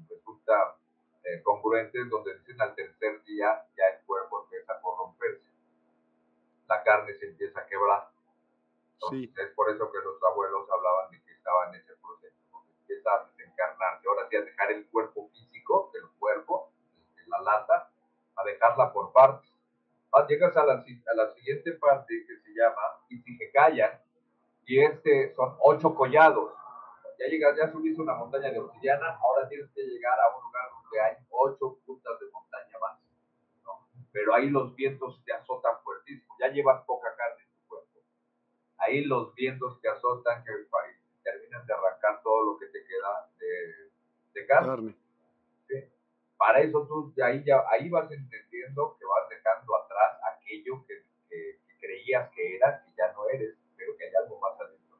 resulta 0.08 0.76
eh, 1.24 1.42
congruente 1.42 2.04
donde 2.06 2.38
dicen 2.38 2.60
al 2.60 2.74
tercer 2.74 3.22
día 3.24 3.64
ya 3.76 3.86
el 3.86 4.04
cuerpo 4.04 4.44
empieza 4.44 4.72
a 4.72 4.80
corromperse, 4.80 5.48
la 6.68 6.82
carne 6.82 7.14
se 7.14 7.26
empieza 7.26 7.60
a 7.60 7.66
quebrar. 7.66 8.08
Es 9.12 9.50
por 9.54 9.70
eso 9.70 9.90
que 9.90 9.98
los 9.98 10.22
abuelos 10.22 10.68
hablaban 10.70 11.10
de 11.10 11.22
que 11.22 11.32
estaba 11.32 11.68
en 11.68 11.76
ese 11.76 11.94
proceso, 11.96 12.36
porque 12.50 12.72
empieza 12.80 13.10
a 13.14 13.24
desencarnarse, 13.24 14.08
ahora 14.08 14.28
sí 14.28 14.36
a 14.36 14.42
dejar 14.42 14.72
el 14.72 14.86
cuerpo 14.88 15.30
físico 15.30 15.90
del 15.94 16.06
cuerpo, 16.18 16.70
la 17.26 17.40
lata, 17.40 17.90
a 18.36 18.44
dejarla 18.44 18.92
por 18.92 19.12
partes. 19.12 19.50
Ah, 20.12 20.26
llegas 20.28 20.56
a 20.56 20.64
la, 20.64 20.74
a 20.74 21.14
la 21.14 21.30
siguiente 21.30 21.72
parte 21.72 22.26
que 22.26 22.36
se 22.40 22.50
llama 22.50 23.00
callan 23.52 24.00
y 24.66 24.80
este 24.80 25.34
son 25.34 25.56
ocho 25.60 25.94
collados. 25.94 26.52
Ya 27.18 27.26
llegas, 27.26 27.56
ya 27.56 27.70
subiste 27.70 28.00
una 28.00 28.14
montaña 28.14 28.50
de 28.50 28.58
obsidiana, 28.58 29.18
ahora 29.20 29.48
tienes 29.48 29.70
que 29.74 29.82
llegar 29.82 30.18
a 30.18 30.36
un 30.36 30.44
lugar 30.44 30.70
donde 30.72 31.00
hay 31.00 31.16
ocho 31.28 31.78
puntas 31.84 32.18
de 32.18 32.26
montaña 32.30 32.78
más. 32.80 32.98
Pero 34.12 34.34
ahí 34.34 34.48
los 34.48 34.74
vientos 34.74 35.22
te 35.24 35.32
azotan 35.32 35.74
fuertísimo, 35.82 36.34
ya 36.40 36.48
llevas 36.48 36.82
poca 36.84 37.14
carne 37.16 37.42
en 37.42 37.50
tu 37.52 37.68
cuerpo. 37.68 38.00
Ahí 38.78 39.04
los 39.04 39.34
vientos 39.34 39.80
te 39.80 39.88
azotan 39.88 40.44
que 40.44 40.52
terminan 41.22 41.66
de 41.66 41.74
arrancar 41.74 42.22
todo 42.22 42.52
lo 42.52 42.58
que 42.58 42.66
te 42.66 42.84
queda 42.84 43.30
de, 43.38 44.40
de 44.40 44.46
carne. 44.46 44.96
Para 46.40 46.60
eso 46.60 46.86
tú 46.86 47.12
de 47.14 47.22
ahí, 47.22 47.44
ya, 47.44 47.62
ahí 47.68 47.90
vas 47.90 48.10
entendiendo 48.10 48.96
que 48.98 49.04
vas 49.04 49.28
dejando 49.28 49.76
atrás 49.76 50.18
aquello 50.34 50.84
que, 50.86 51.04
creías 51.78 52.30
que 52.30 52.56
eras 52.56 52.82
y 52.88 52.96
ya 52.96 53.12
no 53.12 53.28
eres, 53.28 53.56
pero 53.80 53.96
que 53.96 54.04
hay 54.04 54.14
algo 54.14 54.38
más 54.38 54.60
adentro. 54.60 54.98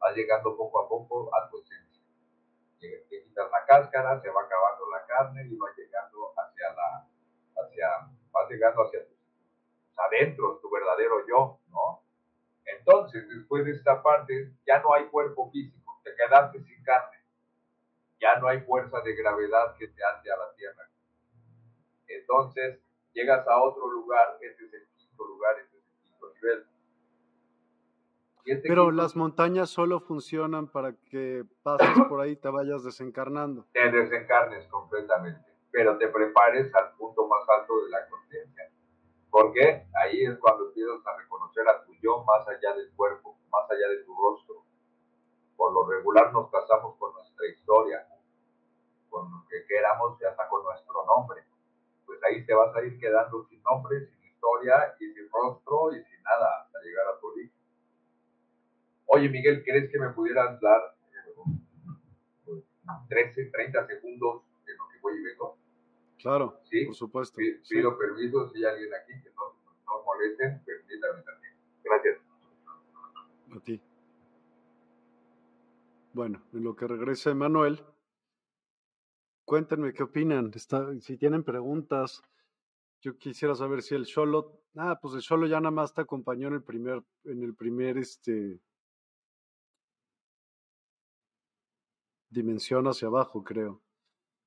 Vas 0.00 0.16
llegando 0.16 0.56
poco 0.56 0.80
a 0.80 0.88
poco 0.88 1.30
a 1.36 1.50
tu 1.50 1.60
esencia. 1.60 2.02
Te 2.80 3.04
quitas 3.08 3.50
la 3.52 3.66
cáscara, 3.66 4.20
se 4.20 4.30
va 4.30 4.42
acabando 4.42 4.90
la 4.90 5.06
carne 5.06 5.46
y 5.46 5.56
va 5.56 5.68
llegando 5.76 6.32
hacia 6.34 6.72
la, 6.72 7.06
hacia, 7.62 7.88
vas 8.32 8.48
llegando 8.48 8.82
hacia 8.82 9.06
tu, 9.06 9.14
adentro, 9.96 10.58
tu 10.62 10.70
verdadero 10.70 11.26
yo, 11.28 11.60
¿no? 11.68 12.02
Entonces, 12.64 13.28
después 13.28 13.66
de 13.66 13.72
esta 13.72 14.02
parte, 14.02 14.52
ya 14.66 14.80
no 14.80 14.94
hay 14.94 15.04
cuerpo 15.08 15.50
físico, 15.50 16.00
te 16.02 16.16
quedaste 16.16 16.64
sin 16.64 16.82
carne 16.82 17.22
ya 18.22 18.38
no 18.38 18.46
hay 18.46 18.60
fuerza 18.60 19.00
de 19.00 19.16
gravedad 19.16 19.76
que 19.76 19.88
te 19.88 20.04
ate 20.04 20.30
a 20.30 20.36
la 20.36 20.54
Tierra. 20.54 20.88
Entonces, 22.06 22.78
llegas 23.12 23.46
a 23.48 23.60
otro 23.60 23.90
lugar, 23.90 24.38
este 24.40 24.64
es 24.64 24.72
el 24.72 24.86
quinto 24.96 25.26
lugar, 25.26 25.58
este 25.58 25.78
es 25.78 25.84
el 25.84 26.02
quinto 26.02 26.32
nivel. 26.34 26.66
Pero 28.44 28.90
las 28.90 29.14
montañas 29.14 29.70
solo 29.70 30.00
funcionan 30.00 30.66
para 30.66 30.94
que 31.10 31.44
pases 31.62 31.88
por 32.08 32.20
ahí 32.20 32.32
y 32.32 32.36
te 32.36 32.48
vayas 32.48 32.82
desencarnando. 32.82 33.66
Te 33.72 33.90
desencarnes 33.90 34.66
completamente, 34.68 35.52
pero 35.70 35.96
te 35.96 36.08
prepares 36.08 36.74
al 36.74 36.92
punto 36.96 37.26
más 37.28 37.48
alto 37.48 37.84
de 37.84 37.90
la 37.90 38.08
conciencia. 38.08 38.70
Porque 39.30 39.86
ahí 39.94 40.24
es 40.24 40.36
cuando 40.38 40.66
empiezas 40.66 41.06
a 41.06 41.16
reconocer 41.16 41.68
a 41.68 41.84
tu 41.84 41.94
yo 42.02 42.24
más 42.24 42.46
allá 42.48 42.74
del 42.74 42.92
cuerpo, 42.94 43.38
más 43.50 43.70
allá 43.70 43.88
de 43.88 44.04
tu 44.04 44.14
rostro. 44.14 44.64
Por 45.56 45.72
lo 45.72 45.88
regular 45.88 46.32
nos 46.32 46.50
casamos 46.50 46.96
con 46.98 47.12
nuestra 47.14 47.46
historia, 47.46 48.06
con 49.08 49.30
lo 49.30 49.46
que 49.48 49.64
queramos 49.66 50.20
y 50.20 50.24
hasta 50.24 50.48
con 50.48 50.64
nuestro 50.64 51.06
nombre. 51.06 51.44
Pues 52.04 52.18
ahí 52.24 52.44
te 52.44 52.54
vas 52.54 52.74
a 52.74 52.82
ir 52.82 52.98
quedando 52.98 53.44
sin 53.44 53.62
nombre, 53.62 54.04
sin 54.06 54.24
historia 54.24 54.96
y 54.98 55.12
sin 55.12 55.30
rostro 55.30 55.92
y 55.92 56.02
sin 56.02 56.22
nada 56.24 56.62
hasta 56.62 56.80
llegar 56.80 57.06
a 57.06 57.20
tu 57.20 57.28
origen. 57.28 57.61
Oye, 59.14 59.28
Miguel, 59.28 59.62
¿crees 59.62 59.90
que 59.90 59.98
me 59.98 60.08
pudieras 60.10 60.58
dar 60.60 60.80
13, 63.08 63.42
eh, 63.42 63.50
30 63.52 63.86
segundos 63.86 64.42
en 64.66 64.76
lo 64.78 64.88
que 64.88 64.98
voy 65.02 65.18
y 65.18 65.22
vengo? 65.22 65.58
Claro, 66.18 66.60
¿Sí? 66.64 66.86
por 66.86 66.94
supuesto. 66.94 67.36
Pido, 67.68 67.98
permiso 67.98 68.48
si 68.48 68.64
hay 68.64 68.72
alguien 68.72 68.90
aquí 68.94 69.12
que 69.22 69.30
no, 69.30 69.54
no 69.86 70.02
molesten, 70.04 70.64
permítame 70.64 71.22
también. 71.24 71.54
Gracias. 71.84 72.18
A 73.54 73.60
ti. 73.60 73.82
Bueno, 76.14 76.42
en 76.54 76.64
lo 76.64 76.74
que 76.74 76.86
regresa 76.86 77.30
Emanuel, 77.30 77.84
Cuéntenme 79.44 79.92
qué 79.92 80.04
opinan. 80.04 80.50
si 81.00 81.18
tienen 81.18 81.42
preguntas, 81.42 82.22
yo 83.02 83.18
quisiera 83.18 83.54
saber 83.54 83.82
si 83.82 83.94
el 83.94 84.06
solo, 84.06 84.62
ah, 84.76 84.98
pues 85.02 85.14
el 85.14 85.20
solo 85.20 85.46
ya 85.46 85.60
nada 85.60 85.72
más 85.72 85.92
te 85.92 86.00
acompañó 86.00 86.48
en 86.48 86.54
el 86.54 86.62
primer, 86.62 87.02
en 87.24 87.42
el 87.42 87.54
primer, 87.54 87.98
este, 87.98 88.60
dimensión 92.32 92.86
hacia 92.86 93.08
abajo, 93.08 93.44
creo. 93.44 93.82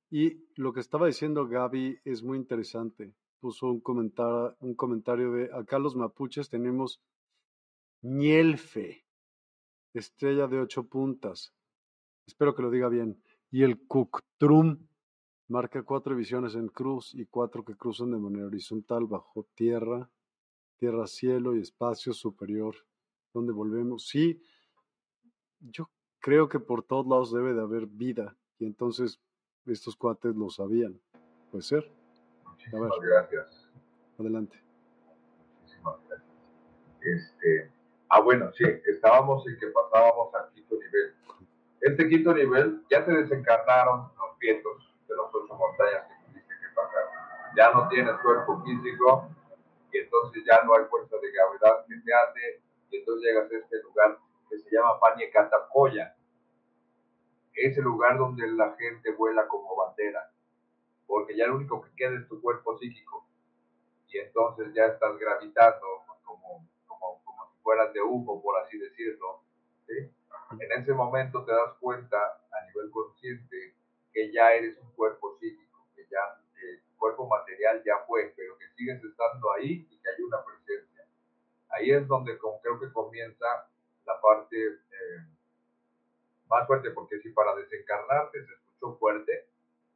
Y 0.09 0.45
lo 0.55 0.73
que 0.73 0.79
estaba 0.79 1.07
diciendo 1.07 1.47
Gaby 1.47 1.99
es 2.03 2.23
muy 2.23 2.37
interesante. 2.37 3.13
Puso 3.39 3.67
un 3.67 3.79
comentario, 3.79 4.55
un 4.59 4.75
comentario 4.75 5.31
de 5.31 5.49
acá 5.53 5.79
los 5.79 5.95
mapuches 5.95 6.49
tenemos 6.49 7.01
Ñelfe, 8.01 9.05
estrella 9.93 10.47
de 10.47 10.59
ocho 10.59 10.87
puntas. 10.87 11.53
Espero 12.27 12.55
que 12.55 12.61
lo 12.61 12.71
diga 12.71 12.89
bien 12.89 13.21
y 13.51 13.63
el 13.63 13.85
Kuktrum 13.87 14.87
marca 15.47 15.83
cuatro 15.83 16.13
divisiones 16.13 16.55
en 16.55 16.67
cruz 16.67 17.13
y 17.13 17.25
cuatro 17.25 17.63
que 17.63 17.75
cruzan 17.75 18.11
de 18.11 18.17
manera 18.17 18.47
horizontal 18.47 19.05
bajo 19.05 19.47
tierra, 19.55 20.09
tierra, 20.77 21.07
cielo 21.07 21.55
y 21.55 21.61
espacio 21.61 22.13
superior, 22.13 22.75
donde 23.33 23.53
volvemos. 23.53 24.07
Sí, 24.07 24.41
yo 25.59 25.89
creo 26.25 26.49
que 26.49 26.59
por 26.59 26.81
todos 26.81 27.05
lados 27.05 27.31
debe 27.31 27.53
de 27.53 27.61
haber 27.61 27.85
vida. 27.85 28.35
Y 28.57 28.65
entonces 28.65 29.21
estos 29.67 29.95
cuates 29.95 30.35
lo 30.35 30.49
sabían. 30.49 30.99
Puede 31.51 31.61
ser. 31.61 31.87
Muchísimas 32.49 32.89
gracias. 32.99 33.69
Adelante. 34.17 34.59
Muchísimas 35.61 35.99
gracias. 36.07 36.27
Este, 37.01 37.71
ah, 38.09 38.21
bueno, 38.21 38.51
sí, 38.53 38.63
estábamos 38.87 39.47
en 39.47 39.59
que 39.59 39.67
pasábamos 39.67 40.33
al 40.33 40.49
quinto 40.49 40.73
nivel. 40.73 41.13
Este 41.81 42.09
quinto 42.09 42.33
nivel 42.33 42.81
ya 42.89 43.05
se 43.05 43.11
desencarnaron 43.11 44.09
los 44.17 44.39
vientos 44.39 44.95
de 45.07 45.15
las 45.15 45.27
ocho 45.31 45.53
montañas 45.53 46.07
que 46.07 46.31
tuviste 46.31 46.53
que 46.59 46.73
pasar. 46.75 47.03
Ya 47.55 47.71
no 47.71 47.87
tienes 47.87 48.15
cuerpo 48.23 48.63
físico 48.63 49.29
y 49.93 49.99
entonces 49.99 50.43
ya 50.43 50.63
no 50.63 50.73
hay 50.73 50.85
fuerza 50.85 51.17
de 51.17 51.31
gravedad 51.31 51.85
que 51.87 51.97
te 51.97 52.13
hace 52.15 52.61
y 52.89 52.97
entonces 52.97 53.23
llegas 53.23 53.51
a 53.51 53.57
este 53.57 53.83
lugar 53.83 54.17
que 54.49 54.57
se 54.57 54.71
llama 54.71 54.99
Catapoya. 55.31 56.14
Es 57.55 57.77
el 57.77 57.83
lugar 57.83 58.17
donde 58.17 58.47
la 58.47 58.75
gente 58.75 59.11
vuela 59.13 59.47
como 59.47 59.75
bandera, 59.75 60.29
porque 61.07 61.37
ya 61.37 61.47
lo 61.47 61.55
único 61.55 61.81
que 61.81 61.95
queda 61.95 62.19
es 62.19 62.27
tu 62.27 62.41
cuerpo 62.41 62.77
psíquico. 62.77 63.25
Y 64.09 64.19
entonces 64.19 64.73
ya 64.73 64.85
estás 64.85 65.17
gravitando 65.17 65.85
como, 66.23 66.67
como, 66.85 67.21
como 67.23 67.51
si 67.51 67.57
fueras 67.61 67.93
de 67.93 68.01
humo, 68.01 68.41
por 68.41 68.61
así 68.61 68.77
decirlo. 68.77 69.41
En 69.87 70.81
ese 70.81 70.93
momento 70.93 71.43
te 71.43 71.51
das 71.51 71.73
cuenta 71.79 72.17
a 72.17 72.65
nivel 72.67 72.91
consciente 72.91 73.75
que 74.13 74.31
ya 74.31 74.53
eres 74.53 74.77
un 74.79 74.91
cuerpo 74.93 75.37
psíquico, 75.39 75.87
que 75.95 76.05
ya 76.09 76.19
el 76.61 76.81
cuerpo 76.97 77.27
material 77.27 77.81
ya 77.85 77.99
fue, 78.07 78.33
pero 78.35 78.57
que 78.57 78.67
sigues 78.75 79.03
estando 79.03 79.51
ahí 79.53 79.87
y 79.89 79.99
que 79.99 80.09
hay 80.09 80.23
una 80.23 80.43
presencia. 80.43 81.05
Ahí 81.69 81.91
es 81.91 82.07
donde 82.07 82.37
creo 82.37 82.79
que 82.79 82.91
comienza 82.93 83.45
la 84.05 84.21
parte 84.21 84.55
eh, 84.57 85.34
más 86.55 86.67
fuerte, 86.67 86.91
porque 86.91 87.19
si 87.19 87.29
para 87.31 87.53
desencarnarte 87.55 88.45
se 88.45 88.53
escuchó 88.53 88.97
fuerte, 88.97 89.45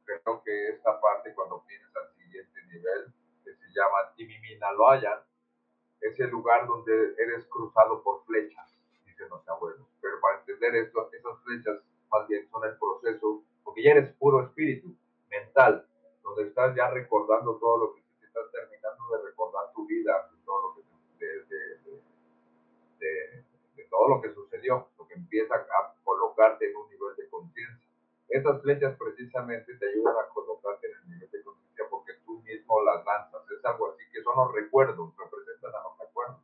creo 0.04 0.42
que 0.44 0.68
esta 0.68 1.00
parte 1.00 1.32
cuando 1.34 1.64
vienes 1.66 1.88
al 1.96 2.12
siguiente 2.12 2.62
nivel, 2.70 3.06
que 3.42 3.54
se 3.54 3.66
llama 3.72 4.12
Timiminaloayan, 4.14 5.20
es 6.02 6.20
el 6.20 6.28
lugar 6.28 6.66
donde 6.66 7.14
eres 7.16 7.46
cruzado 7.46 8.02
por 8.02 8.24
flechas, 8.26 8.78
dicen 9.06 9.30
los 9.30 9.48
abuelos. 9.48 9.86
Pero 10.02 10.20
para 10.20 10.40
entender 10.40 10.74
esto, 10.76 11.10
esas 11.12 11.38
flechas 11.44 11.78
más 12.10 12.28
bien 12.28 12.46
son 12.50 12.62
el 12.64 12.76
proceso, 12.76 13.42
porque 13.64 13.82
ya 13.82 13.92
eres 13.92 14.12
puro 14.16 14.42
espíritu, 14.42 14.94
mental, 15.30 15.86
donde 16.22 16.42
estás 16.42 16.76
ya 16.76 16.90
recordando 16.90 17.56
todo 17.56 17.78
lo 17.78 17.94
que 17.94 18.02
estás 18.26 18.50
terminando 18.52 19.16
de 19.16 19.30
recordar 19.30 19.72
tu 19.72 19.86
vida, 19.86 20.28
todo 20.44 20.74
de, 22.98 23.44
todo 23.88 24.08
lo 24.08 24.20
que 24.20 24.32
sucedió, 24.34 24.88
empieza 25.14 25.54
a 25.54 25.94
colocarte 26.04 26.70
en 26.70 26.76
un 26.76 26.88
nivel 26.90 27.16
de 27.16 27.28
conciencia. 27.28 27.90
Estas 28.28 28.62
flechas 28.62 28.96
precisamente 28.96 29.74
te 29.74 29.88
ayudan 29.88 30.14
a 30.16 30.28
colocarte 30.32 30.86
en 30.86 30.96
el 30.96 31.08
nivel 31.10 31.30
de 31.30 31.42
conciencia 31.42 31.84
porque 31.90 32.12
tú 32.24 32.40
mismo 32.42 32.82
las 32.84 33.04
lanzas. 33.04 33.42
Es 33.50 33.64
algo 33.64 33.90
así 33.90 34.04
que 34.12 34.22
son 34.22 34.36
los 34.36 34.54
recuerdos, 34.54 35.12
representan 35.16 35.74
a 35.74 35.82
los 35.82 35.98
recuerdos. 35.98 36.40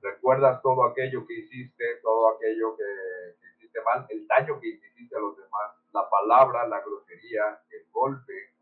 Recuerdas 0.00 0.62
todo 0.62 0.84
aquello 0.84 1.26
que 1.26 1.34
hiciste, 1.34 1.96
todo 2.02 2.34
aquello 2.34 2.76
que, 2.76 3.36
hiciste 3.56 3.80
mal, 3.82 4.06
el 4.08 4.26
daño 4.26 4.58
que 4.58 4.68
hiciste 4.68 5.16
a 5.16 5.20
los 5.20 5.36
demás, 5.36 5.76
la 5.92 6.08
palabra, 6.08 6.66
la 6.66 6.80
grosería, 6.80 7.60
el 7.70 7.86
golpe, 7.92 8.54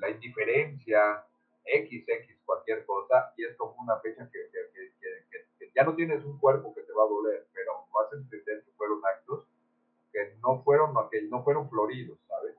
la 0.00 0.10
indiferencia, 0.10 1.24
XX, 1.64 2.44
cualquier 2.44 2.84
cosa, 2.86 3.32
y 3.36 3.44
es 3.44 3.56
como 3.56 3.80
una 3.80 3.98
fecha 4.00 4.28
que, 4.30 4.50
ya 5.74 5.84
no 5.84 5.94
tienes 5.94 6.22
un 6.24 6.38
cuerpo 6.38 6.74
que 6.74 6.82
te 6.82 6.92
va 6.92 7.04
a 7.04 7.08
doler, 7.08 7.46
pero 7.54 7.86
vas 7.94 8.12
a 8.12 8.16
entender 8.16 8.62
que 8.62 8.70
fueron 8.72 9.00
actos 9.06 9.46
que 10.12 10.36
no 10.42 10.62
fueron, 10.62 10.94
que 11.10 11.22
no 11.22 11.42
fueron 11.42 11.68
floridos, 11.70 12.18
¿sabes? 12.28 12.54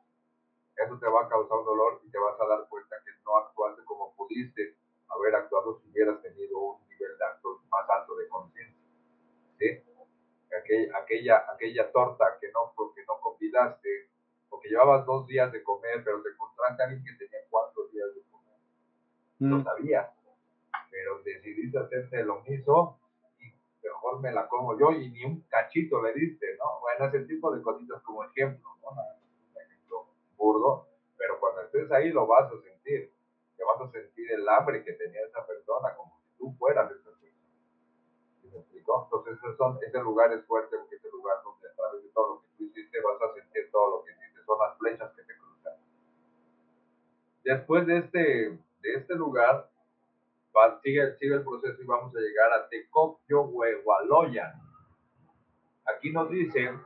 Eso 0.76 0.98
te 0.98 1.08
va 1.08 1.22
a 1.22 1.30
causar 1.30 1.60
un 1.60 1.66
dolor 1.66 2.02
y 2.04 2.10
te 2.10 2.18
vas 2.18 2.40
a 2.42 2.48
dar 2.48 2.68
cuenta 2.68 2.96
que 3.06 3.12
no 3.24 3.38
actuaste 3.38 3.84
como 3.86 4.16
pudiste 4.16 4.76
haber 5.10 5.36
actuado 5.36 5.80
si 5.80 5.90
hubieras 5.90 6.22
tenido 6.22 6.58
un 6.58 6.88
nivel 6.90 7.18
de 7.18 7.26
actos 7.26 7.62
más 7.70 7.88
alto 7.90 8.16
de 8.16 8.28
conciencia. 8.28 8.84
¿sí? 9.60 9.84
Aquella, 10.58 10.98
aquella, 10.98 11.46
aquella 11.54 11.92
torta 11.92 12.38
que 12.42 12.52
no, 12.52 12.74
porque 12.76 13.04
no 13.08 13.20
convidaste, 13.22 14.10
porque 14.50 14.70
llevabas 14.70 15.06
dos 15.06 15.28
días 15.28 15.52
de 15.52 15.64
comer, 15.64 16.04
pero 16.04 16.22
te 16.22 16.30
encontraste 16.30 16.82
a 16.82 16.86
alguien 16.88 17.06
que 17.06 17.26
tenía 17.26 17.40
cuatro 17.50 17.88
días 17.88 18.08
de 18.16 18.22
comer. 18.22 18.33
No 19.50 19.64
sabías, 19.64 20.10
pero 20.90 21.22
decidiste 21.24 21.78
hacerte 21.78 22.24
lo 22.24 22.42
mismo 22.42 23.00
mejor 24.04 24.20
me 24.20 24.32
la 24.32 24.48
como 24.48 24.78
yo 24.78 24.92
y 24.92 25.10
ni 25.10 25.24
un 25.24 25.42
cachito 25.50 26.02
le 26.02 26.14
diste, 26.14 26.58
¿no? 26.58 26.82
Bueno, 26.82 27.06
ese 27.06 27.26
tipo 27.26 27.56
de 27.56 27.62
cositas 27.62 28.02
como 28.04 28.24
ejemplo, 28.26 28.70
¿no? 28.82 28.90
Un 28.92 29.62
ejemplo 29.62 30.08
burdo, 30.36 30.88
pero 31.18 31.40
cuando 31.40 31.62
estés 31.62 31.92
ahí 31.92 32.10
lo 32.10 32.28
vas 32.28 32.52
a 32.52 32.62
sentir, 32.62 33.14
te 33.56 33.64
vas 33.64 33.82
a 33.82 33.92
sentir 33.92 34.32
el 34.32 34.48
hambre 34.50 34.84
que 34.84 34.94
tenía 34.94 35.22
esa 35.26 35.46
persona, 35.46 35.96
como 35.96 36.20
si 36.20 36.38
tú 36.38 36.54
fueras 36.58 36.92
esa 36.92 37.12
persona. 37.12 37.32
¿Me 38.44 38.60
explicó? 38.60 39.06
Entonces, 39.06 39.38
ese, 39.42 39.58
son, 39.58 39.80
ese 39.82 40.00
lugar 40.00 40.34
es 40.34 40.46
fuerte 40.46 40.78
porque 40.78 40.96
es 40.96 41.06
el 41.06 41.12
lugar 41.12 41.38
donde 41.44 41.70
a 41.70 41.74
través 41.74 42.04
de 42.04 42.10
todo 42.10 42.36
lo 42.36 42.42
que 42.42 42.48
tú 42.58 42.64
hiciste 42.66 43.02
vas 43.02 43.22
a 43.22 43.34
sentir 43.34 43.72
todo 43.72 43.98
lo 43.98 44.04
que 44.04 44.12
hiciste, 44.12 44.44
son 44.46 44.60
las 44.60 44.78
flechas 44.78 45.12
que 45.16 45.24
te 45.24 45.38
cruzan. 45.38 45.74
Después 47.44 47.88
de 47.88 47.98
este, 47.98 48.60
de 48.84 48.96
este 48.96 49.16
lugar, 49.16 49.70
sigue, 50.84 51.16
sigue 51.18 51.36
el 51.36 51.44
proceso 51.44 51.82
y 51.82 51.86
vamos 51.86 52.16
a 52.16 52.20
llegar 52.20 52.52
a 52.52 52.68
Huehualoyan. 53.30 54.54
Aquí 55.86 56.12
nos 56.12 56.30
dicen 56.30 56.80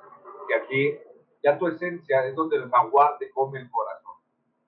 que 0.48 0.56
aquí 0.56 0.99
ya 1.44 1.57
tu 1.57 1.68
esencia 1.68 2.26
es 2.26 2.36
donde 2.36 2.57
el 2.57 2.69
jaguar 2.69 3.18
te 3.18 3.30
come 3.32 3.60
el 3.60 3.69
corazón. 3.69 4.15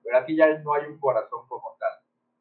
Pero 0.02 0.18
aquí 0.18 0.36
ya 0.36 0.58
no 0.58 0.74
hay 0.74 0.86
un 0.86 0.98
corazón 0.98 1.46
como 1.48 1.76
tal, 1.78 1.92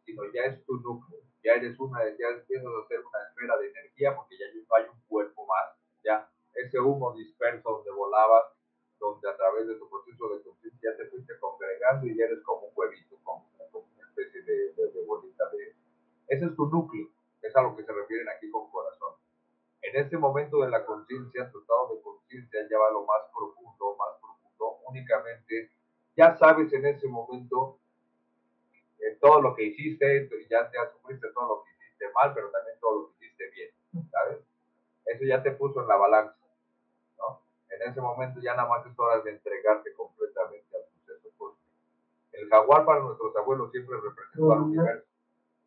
sino 0.05 0.23
ya 0.33 0.43
es 0.43 0.65
tu 0.65 0.77
núcleo. 0.77 1.19
Ya 1.43 1.53
eres 1.53 1.79
una, 1.79 1.99
ya 2.03 2.27
empiezas 2.29 2.67
a 2.67 2.87
ser 2.87 2.99
una 2.99 3.19
esfera 3.29 3.57
de 3.57 3.69
energía 3.69 4.15
porque 4.15 4.37
ya 4.37 4.45
no 4.53 4.75
hay 4.75 4.83
un 4.91 4.99
cuerpo 5.07 5.45
más. 5.45 5.77
Ya 6.03 6.29
ese 6.53 6.79
humo 6.79 7.13
disperso 7.13 7.69
donde 7.69 7.91
volabas, 7.91 8.45
donde 8.99 9.29
a 9.29 9.37
través 9.37 9.67
de 9.67 9.75
tu 9.75 9.89
proceso 9.89 10.29
de 10.29 10.41
conciencia 10.43 10.97
te 10.97 11.05
fuiste 11.05 11.39
congregando 11.39 12.07
y 12.07 12.17
ya 12.17 12.25
eres 12.25 12.43
como 12.43 12.67
un 12.67 12.73
huevito, 12.75 13.17
como, 13.23 13.48
especie 14.21 14.41
de, 14.43 14.91
de 14.91 15.05
bolita 15.05 15.45
de, 15.51 15.75
ese 16.27 16.45
es 16.45 16.55
tu 16.55 16.67
núcleo, 16.67 17.07
es 17.41 17.55
a 17.55 17.61
lo 17.61 17.75
que 17.75 17.83
se 17.83 17.91
refieren 17.91 18.27
aquí 18.29 18.49
con 18.49 18.69
corazón. 18.69 19.15
En 19.81 19.95
ese 19.95 20.17
momento 20.17 20.61
de 20.61 20.69
la 20.69 20.85
conciencia, 20.85 21.49
tu 21.51 21.59
estado 21.59 21.95
de 21.95 22.01
conciencia 22.01 22.67
ya 22.69 22.77
va 22.77 22.89
a 22.89 22.91
lo 22.91 23.05
más 23.05 23.21
profundo, 23.33 23.95
más 23.97 24.19
profundo, 24.19 24.79
únicamente 24.87 25.71
ya 26.15 26.35
sabes 26.35 26.71
en 26.73 26.85
ese 26.85 27.07
momento 27.07 27.79
eh, 28.99 29.17
todo 29.21 29.41
lo 29.41 29.55
que 29.55 29.63
hiciste, 29.63 30.29
ya 30.49 30.69
te 30.69 30.77
sufriste 30.91 31.29
todo 31.33 31.47
lo 31.47 31.63
que 31.63 31.71
hiciste 31.71 32.05
mal, 32.13 32.33
pero 32.33 32.51
también 32.51 32.77
todo 32.81 32.99
lo 32.99 33.07
que 33.07 33.25
hiciste 33.25 33.49
bien, 33.51 34.09
¿sabes? 34.11 34.39
Eso 35.05 35.23
ya 35.23 35.41
te 35.41 35.51
puso 35.51 35.81
en 35.81 35.87
la 35.87 35.95
balanza, 35.95 36.35
¿no? 37.17 37.41
En 37.69 37.89
ese 37.89 38.01
momento 38.01 38.41
ya 38.41 38.53
nada 38.53 38.67
más 38.67 38.85
es 38.85 38.99
hora 38.99 39.21
de 39.21 39.31
entregarte 39.31 39.93
completamente 39.93 40.09
proceso 40.69 40.88
El 42.39 42.47
jaguar 42.47 42.85
para 42.85 43.01
nuestros 43.01 43.35
abuelos 43.35 43.69
siempre 43.71 43.97
representa 43.99 44.53
al 44.53 44.61
universo. 44.61 45.05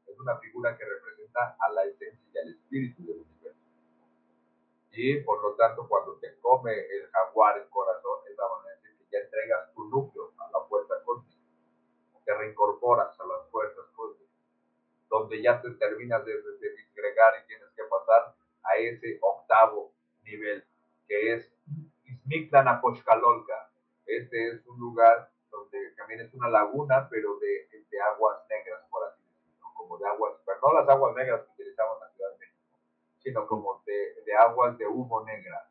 Es 0.06 0.18
una 0.18 0.38
figura 0.38 0.76
que 0.78 0.84
representa 0.86 1.56
a 1.60 1.70
la 1.70 1.84
esencia 1.84 2.30
y 2.32 2.38
al 2.38 2.48
espíritu 2.48 3.04
del 3.04 3.18
universo. 3.18 3.60
Y 4.92 5.20
por 5.20 5.42
lo 5.42 5.54
tanto, 5.54 5.86
cuando 5.86 6.16
te 6.16 6.38
come 6.40 6.72
el 6.72 7.10
jaguar 7.10 7.58
el 7.58 7.68
corazón, 7.68 8.20
es 8.30 8.36
la 8.38 8.48
manera 8.48 8.80
en 8.88 8.96
que 8.96 9.04
ya 9.12 9.18
entregas 9.18 9.74
tu 9.74 9.84
núcleo 9.84 10.32
a 10.38 10.50
la 10.50 10.64
fuerza 10.64 10.94
cósmica, 11.04 11.42
te 12.24 12.34
reincorporas 12.38 13.20
a 13.20 13.26
las 13.26 13.50
fuerzas 13.50 13.84
cósmicas, 13.94 14.34
donde 15.10 15.42
ya 15.42 15.60
te 15.60 15.70
terminas 15.72 16.24
de, 16.24 16.32
de, 16.32 16.70
disgregar 16.70 17.34
y 17.42 17.48
tienes 17.48 17.68
que 17.76 17.82
pasar 17.84 18.34
a 18.62 18.76
ese 18.76 19.18
octavo 19.20 19.92
nivel, 20.24 20.64
que 21.06 21.34
es 21.34 21.52
Ismiklan 22.04 22.80
Este 24.06 24.48
es 24.48 24.66
un 24.66 24.78
lugar 24.78 25.31
también 25.96 26.20
es 26.20 26.34
una 26.34 26.48
laguna, 26.48 27.08
pero 27.10 27.38
de, 27.38 27.68
de 27.90 28.00
aguas 28.00 28.38
negras, 28.48 28.80
por 28.90 29.04
así 29.04 29.22
como 29.74 29.98
de 29.98 30.06
aguas, 30.06 30.34
pero 30.44 30.58
no 30.62 30.74
las 30.74 30.88
aguas 30.88 31.14
negras 31.16 31.42
que 31.42 31.52
utilizamos 31.52 31.98
en 32.02 32.12
sino 33.22 33.46
como 33.46 33.80
de, 33.86 34.22
de 34.24 34.34
aguas 34.34 34.76
de 34.78 34.86
humo 34.86 35.24
negras. 35.24 35.62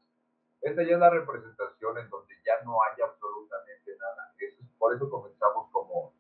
Esta 0.61 0.83
ya 0.83 0.93
es 0.93 0.99
la 0.99 1.09
representación 1.09 1.97
en 1.97 2.09
donde 2.09 2.33
ya 2.45 2.61
no 2.63 2.81
hay 2.81 3.01
absolutamente 3.01 3.97
nada. 3.97 4.33
Eso, 4.39 4.63
por 4.77 4.95
eso 4.95 5.09
comenzamos 5.09 5.69
como 5.71 6.13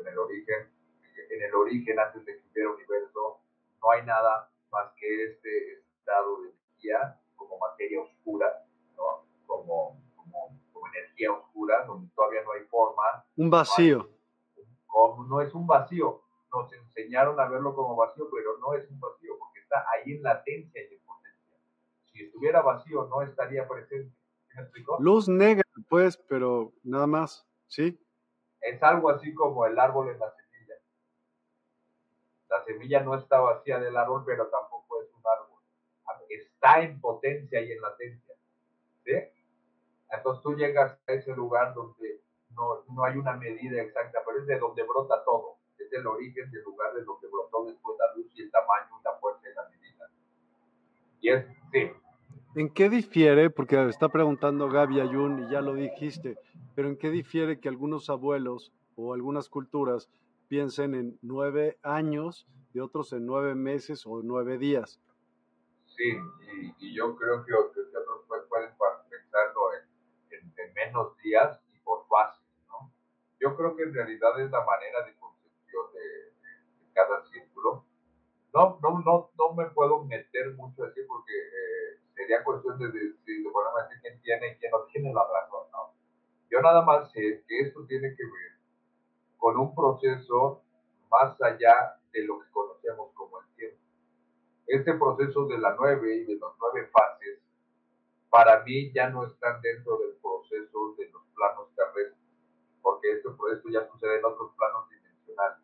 en 0.00 0.08
el 0.08 0.18
origen, 0.18 0.72
en 1.30 1.42
el 1.42 1.54
origen 1.54 1.98
antes 2.00 2.24
de 2.24 2.38
que 2.38 2.48
hubiera 2.50 2.70
universo, 2.70 3.40
no 3.80 3.90
hay 3.90 4.02
nada 4.04 4.50
más 4.72 4.92
que 4.96 5.24
este 5.24 5.74
estado 5.96 6.42
de 6.42 6.48
energía 6.48 7.20
como 7.36 7.58
materia 7.58 8.00
oscura, 8.00 8.64
¿no? 8.96 9.26
como 9.46 10.00
energía 10.98 11.32
oscura, 11.32 11.84
donde 11.84 12.08
todavía 12.14 12.42
no 12.44 12.52
hay 12.52 12.64
forma. 12.64 13.02
Un 13.36 13.50
vacío. 13.50 14.08
no 15.28 15.40
es 15.40 15.54
un 15.54 15.66
vacío, 15.66 16.22
nos 16.52 16.72
enseñaron 16.72 17.38
a 17.38 17.48
verlo 17.48 17.74
como 17.74 17.96
vacío, 17.96 18.28
pero 18.32 18.58
no 18.58 18.74
es 18.74 18.88
un 18.90 19.00
vacío 19.00 19.38
porque 19.38 19.60
está 19.60 19.84
ahí 19.92 20.12
en 20.12 20.22
latencia 20.22 20.82
y 20.82 20.94
en 20.94 21.00
potencia. 21.00 21.56
Si 22.12 22.22
estuviera 22.24 22.62
vacío, 22.62 23.06
no 23.06 23.22
estaría 23.22 23.66
presente. 23.68 24.16
Luz 24.98 25.28
negra, 25.28 25.62
pues, 25.88 26.16
pero 26.16 26.72
nada 26.82 27.06
más, 27.06 27.46
¿sí? 27.68 28.00
Es 28.60 28.82
algo 28.82 29.10
así 29.10 29.32
como 29.34 29.66
el 29.66 29.78
árbol 29.78 30.10
en 30.10 30.18
la 30.18 30.30
semilla. 30.32 30.74
La 32.48 32.64
semilla 32.64 33.00
no 33.00 33.14
está 33.14 33.38
vacía 33.38 33.78
del 33.78 33.96
árbol, 33.96 34.24
pero 34.26 34.48
tampoco 34.48 35.00
es 35.02 35.08
un 35.14 35.22
árbol. 35.24 35.60
Está 36.28 36.80
en 36.80 37.00
potencia 37.00 37.60
y 37.60 37.72
en 37.72 37.80
latencia. 37.80 38.34
¿Sí? 39.04 39.12
Entonces 40.10 40.42
tú 40.42 40.54
llegas 40.54 40.98
a 41.06 41.12
ese 41.12 41.34
lugar 41.34 41.74
donde 41.74 42.22
no, 42.50 42.84
no 42.94 43.04
hay 43.04 43.16
una 43.16 43.34
medida 43.34 43.82
exacta, 43.82 44.20
pero 44.26 44.40
es 44.40 44.46
de 44.46 44.58
donde 44.58 44.82
brota 44.82 45.22
todo. 45.24 45.58
Es 45.78 45.92
el 45.92 46.06
origen 46.06 46.50
del 46.50 46.62
lugar 46.62 46.94
de 46.94 47.04
donde 47.04 47.28
brotó 47.28 47.64
después 47.66 47.96
la 47.98 48.14
luz 48.16 48.26
y 48.34 48.42
el 48.42 48.50
tamaño 48.50 49.00
y 49.00 49.04
la 49.04 49.14
fuerza 49.18 49.48
y 49.48 49.54
la 49.54 49.68
medida. 49.68 50.10
Y 51.20 51.28
es, 51.30 51.46
sí, 51.72 51.90
¿En 52.54 52.70
qué 52.70 52.88
difiere? 52.88 53.50
Porque 53.50 53.80
está 53.88 54.08
preguntando 54.08 54.68
Gaby 54.68 55.00
Ayun 55.00 55.44
y 55.44 55.52
ya 55.52 55.60
lo 55.60 55.74
dijiste, 55.74 56.36
pero 56.74 56.88
¿en 56.88 56.96
qué 56.96 57.08
difiere 57.08 57.60
que 57.60 57.68
algunos 57.68 58.10
abuelos 58.10 58.72
o 58.96 59.14
algunas 59.14 59.48
culturas 59.48 60.08
piensen 60.48 60.94
en 60.94 61.18
nueve 61.22 61.78
años 61.82 62.48
y 62.72 62.80
otros 62.80 63.12
en 63.12 63.26
nueve 63.26 63.54
meses 63.54 64.04
o 64.06 64.22
nueve 64.24 64.58
días? 64.58 64.98
Sí, 65.86 66.16
y, 66.80 66.94
yo 66.94 67.14
creo 67.16 67.44
que, 67.44 67.52
otros 67.54 68.48
pueden 68.48 68.70
en, 70.58 70.68
en, 70.68 70.74
menos 70.74 71.16
días 71.18 71.60
y 71.72 71.78
por 71.80 72.06
fases, 72.08 72.44
¿no? 72.68 72.90
Yo 73.40 73.56
creo 73.56 73.76
que 73.76 73.84
en 73.84 73.94
realidad 73.94 74.40
es 74.40 74.50
la 74.50 74.64
manera 74.64 75.04
de 75.04 75.14
concepción 75.16 75.92
de, 75.92 76.92
cada 76.92 77.24
círculo. 77.26 77.84
No, 78.52 78.78
no, 78.82 79.00
no, 79.04 79.30
no 79.38 79.54
me 79.54 79.66
puedo 79.70 80.04
meter 80.04 80.54
mucho 80.54 80.84
así 80.84 81.00
porque... 81.06 81.32
Eh, 81.32 81.78
sería 82.18 82.42
cuestión 82.42 82.78
de 82.78 82.86
decir, 82.88 83.46
bueno, 83.52 83.70
quién 84.02 84.20
tiene 84.22 84.48
y 84.48 84.56
quién 84.56 84.72
no 84.72 84.84
tiene 84.92 85.14
la 85.14 85.22
razón, 85.22 85.70
¿no? 85.72 85.94
Yo 86.50 86.60
nada 86.60 86.82
más 86.82 87.10
sé 87.12 87.44
que 87.46 87.60
esto 87.60 87.86
tiene 87.86 88.14
que 88.16 88.24
ver 88.24 88.58
con 89.38 89.56
un 89.56 89.74
proceso 89.74 90.62
más 91.10 91.40
allá 91.40 91.96
de 92.12 92.24
lo 92.24 92.40
que 92.40 92.50
conocemos 92.50 93.12
como 93.14 93.40
el 93.40 93.46
tiempo. 93.54 93.78
Este 94.66 94.94
proceso 94.94 95.46
de 95.46 95.58
la 95.58 95.76
nueve 95.78 96.16
y 96.16 96.24
de 96.24 96.34
las 96.34 96.50
nueve 96.58 96.90
fases, 96.92 97.38
para 98.30 98.62
mí 98.64 98.92
ya 98.92 99.08
no 99.10 99.26
están 99.26 99.60
dentro 99.62 99.98
del 99.98 100.14
proceso 100.22 100.94
de 100.96 101.08
los 101.10 101.22
planos 101.34 101.68
terrestres, 101.74 102.18
porque 102.82 103.12
esto, 103.12 103.36
esto 103.52 103.68
ya 103.70 103.86
sucede 103.90 104.18
en 104.18 104.24
otros 104.24 104.52
planos 104.56 104.88
dimensionales, 104.90 105.58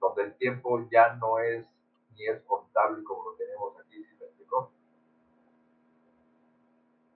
donde 0.00 0.22
el 0.22 0.34
tiempo 0.36 0.88
ya 0.90 1.14
no 1.14 1.38
es 1.38 1.66
ni 2.16 2.26
es 2.26 2.40
contable 2.42 3.02
como 3.02 3.30
lo 3.30 3.36
tenemos 3.36 3.78
aquí, 3.80 4.04
¿sí 4.04 4.16
me 4.18 4.26
explico? 4.26 4.70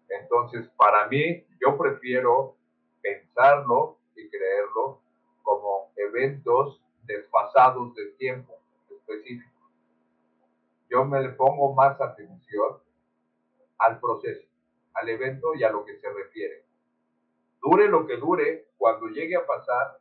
Entonces, 0.09 0.69
para 0.77 1.07
mí, 1.09 1.45
yo 1.61 1.77
prefiero 1.79 2.57
pensarlo 3.01 3.99
y 4.17 4.29
creerlo 4.29 5.01
como 5.43 5.93
eventos 5.97 6.83
desfasados 7.05 7.95
de 7.95 8.07
tiempo 8.13 8.59
específico. 8.91 9.51
Yo 10.91 11.05
me 11.05 11.21
le 11.21 11.31
pongo 11.31 11.75
más 11.75 12.01
atención 12.01 12.79
al 13.79 14.01
proceso, 14.01 14.48
al 15.01 15.09
evento 15.09 15.55
y 15.55 15.65
a 15.65 15.71
lo 15.71 15.85
que 15.85 15.99
se 15.99 16.11
refiere. 16.11 16.65
Dure 17.61 17.89
lo 17.89 18.07
que 18.07 18.17
dure, 18.17 18.69
cuando 18.77 19.09
llegue 19.09 19.37
a 19.37 19.47
pasar, 19.47 19.99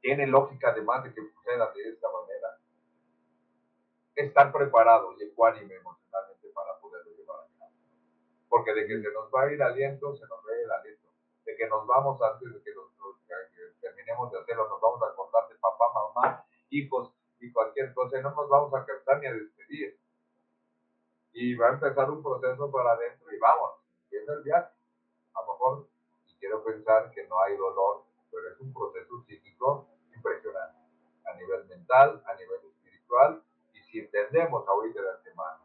tiene 0.00 0.26
lógica 0.26 0.70
además 0.70 1.04
de 1.04 1.12
que 1.12 1.20
suceda 1.20 1.72
de 1.72 1.88
esta 1.88 2.08
manera, 2.10 2.58
estar 4.14 4.52
preparado 4.52 5.14
y 5.18 5.24
ecuánime 5.24 5.74
emocionalmente 5.74 6.48
para 6.54 6.78
poderlo 6.78 7.12
llevar 7.16 7.40
a 7.40 7.58
cabo 7.58 7.72
porque 8.48 8.72
de 8.74 8.86
que 8.86 9.00
se 9.00 9.12
nos 9.12 9.30
va 9.32 9.42
a 9.42 9.52
ir 9.52 9.62
aliento, 9.62 10.16
se 10.16 10.26
nos 10.26 10.38
va 10.40 10.56
el 10.62 10.70
aliento. 10.70 11.08
De 11.44 11.56
que 11.56 11.68
nos 11.68 11.86
vamos 11.86 12.20
antes 12.22 12.52
de 12.52 12.62
que, 12.62 12.72
terminemos 13.80 14.32
de 14.32 14.38
hacerlo, 14.38 14.68
nos 14.68 14.80
vamos 14.80 15.02
a 15.02 15.06
acordar 15.06 15.48
de 15.48 15.54
papá, 15.56 15.84
mamá, 15.94 16.44
hijos 16.70 17.14
y 17.40 17.52
cualquier 17.52 17.94
cosa 17.94 18.20
no 18.20 18.34
nos 18.34 18.48
vamos 18.48 18.74
a 18.74 18.84
cansar 18.84 19.20
ni 19.20 19.26
a 19.26 19.32
despedir. 19.32 19.98
Y 21.40 21.54
va 21.54 21.68
a 21.68 21.74
empezar 21.74 22.10
un 22.10 22.20
proceso 22.20 22.68
para 22.68 22.94
adentro 22.94 23.32
y 23.32 23.38
vamos, 23.38 23.70
empieza 24.02 24.32
el 24.32 24.42
viaje. 24.42 24.74
A 25.34 25.42
lo 25.42 25.52
mejor, 25.52 25.88
y 26.26 26.34
quiero 26.40 26.64
pensar 26.64 27.12
que 27.12 27.28
no 27.28 27.40
hay 27.40 27.56
dolor, 27.56 28.02
pero 28.28 28.48
es 28.48 28.58
un 28.58 28.74
proceso 28.74 29.22
psíquico 29.24 29.86
impresionante. 30.12 30.78
A 31.26 31.34
nivel 31.34 31.64
mental, 31.66 32.20
a 32.26 32.34
nivel 32.34 32.58
espiritual, 32.66 33.40
y 33.72 33.80
si 33.84 34.00
entendemos 34.00 34.66
ahorita 34.66 35.00
de 35.00 35.10
antemano 35.10 35.62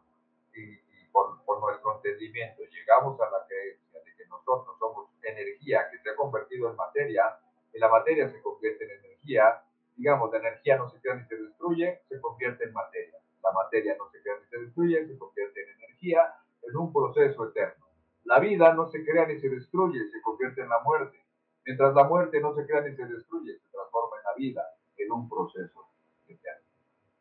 y 0.54 0.78
por, 1.10 1.42
nuestro 1.58 1.96
entendimiento 1.96 2.62
llegamos 2.70 3.20
a 3.20 3.28
la 3.30 3.44
creencia 3.48 3.98
de 3.98 4.14
que 4.14 4.26
nosotros 4.26 4.78
somos 4.78 5.10
energía 5.22 5.90
que 5.90 5.98
se 5.98 6.10
ha 6.10 6.14
convertido 6.14 6.70
en 6.70 6.76
materia, 6.76 7.36
y 7.72 7.80
la 7.80 7.88
materia 7.88 8.30
se 8.30 8.40
convierte 8.42 8.84
en 8.84 8.92
energía, 8.92 9.64
digamos, 9.96 10.30
la 10.30 10.38
energía 10.38 10.76
no 10.76 10.88
se 10.88 11.00
crea 11.00 11.16
ni 11.16 11.24
se 11.24 11.36
destruye, 11.36 12.00
se 12.08 12.20
convierte 12.20 12.62
en 12.62 12.72
materia. 12.72 13.23
La 13.44 13.52
materia 13.52 13.94
no 13.98 14.10
se 14.10 14.22
crea 14.22 14.38
ni 14.40 14.46
se 14.48 14.58
destruye, 14.58 15.06
se 15.06 15.18
convierte 15.18 15.62
en 15.62 15.68
energía, 15.78 16.34
en 16.62 16.76
un 16.76 16.92
proceso 16.92 17.48
eterno. 17.48 17.84
La 18.24 18.40
vida 18.40 18.72
no 18.72 18.88
se 18.88 19.04
crea 19.04 19.26
ni 19.26 19.38
se 19.38 19.50
destruye, 19.50 20.08
se 20.10 20.22
convierte 20.22 20.62
en 20.62 20.70
la 20.70 20.80
muerte. 20.80 21.22
Mientras 21.66 21.94
la 21.94 22.04
muerte 22.04 22.40
no 22.40 22.54
se 22.54 22.66
crea 22.66 22.80
ni 22.80 22.96
se 22.96 23.04
destruye, 23.04 23.58
se 23.58 23.68
transforma 23.70 24.16
en 24.16 24.24
la 24.24 24.34
vida, 24.34 24.64
en 24.96 25.12
un 25.12 25.28
proceso 25.28 25.88
eterno. 26.26 26.66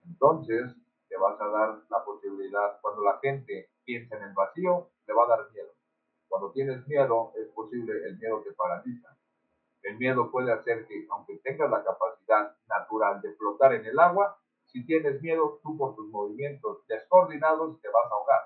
Entonces, 0.06 0.74
te 1.10 1.18
vas 1.18 1.40
a 1.42 1.48
dar 1.48 1.82
la 1.90 2.04
posibilidad, 2.06 2.80
cuando 2.82 3.04
la 3.04 3.20
gente 3.20 3.70
piensa 3.84 4.18
en 4.18 4.24
el 4.24 4.34
vacío, 4.34 4.90
le 5.06 5.14
va 5.14 5.26
a 5.26 5.28
dar 5.28 5.52
miedo. 5.52 5.74
Cuando 6.30 6.52
tienes 6.52 6.88
miedo, 6.88 7.34
es 7.36 7.48
posible, 7.50 7.94
el 8.06 8.18
miedo 8.18 8.42
te 8.42 8.54
paraliza. 8.54 9.16
El 9.82 9.98
miedo 9.98 10.32
puede 10.32 10.54
hacer 10.54 10.88
que, 10.88 11.06
aunque 11.12 11.38
tengas 11.40 11.70
la 11.70 11.84
capacidad 11.84 12.56
natural 12.68 13.22
de 13.22 13.34
flotar 13.34 13.74
en 13.74 13.86
el 13.86 14.00
agua, 14.00 14.40
si 14.74 14.84
tienes 14.88 15.22
miedo, 15.22 15.60
tú 15.62 15.78
por 15.78 15.96
tus 15.96 16.10
movimientos 16.10 16.86
descoordinados 16.88 17.80
te 17.80 17.88
vas 17.90 18.12
a 18.12 18.16
ahogar. 18.16 18.42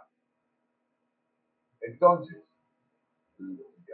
Entonces, 1.80 2.44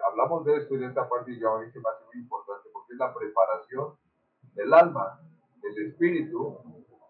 hablamos 0.04 0.44
de 0.44 0.58
esto 0.58 0.74
y 0.74 0.80
de 0.80 0.88
esta 0.88 1.08
parte 1.08 1.32
y 1.32 1.40
yo 1.40 1.54
a 1.54 1.60
mí 1.60 1.68
me 1.68 1.82
muy 1.82 2.24
importante 2.24 2.70
porque 2.74 2.94
es 2.94 3.00
la 3.00 3.14
preparación 3.14 3.96
del 4.56 4.74
alma, 4.74 5.22
del 5.62 5.90
espíritu 5.90 6.58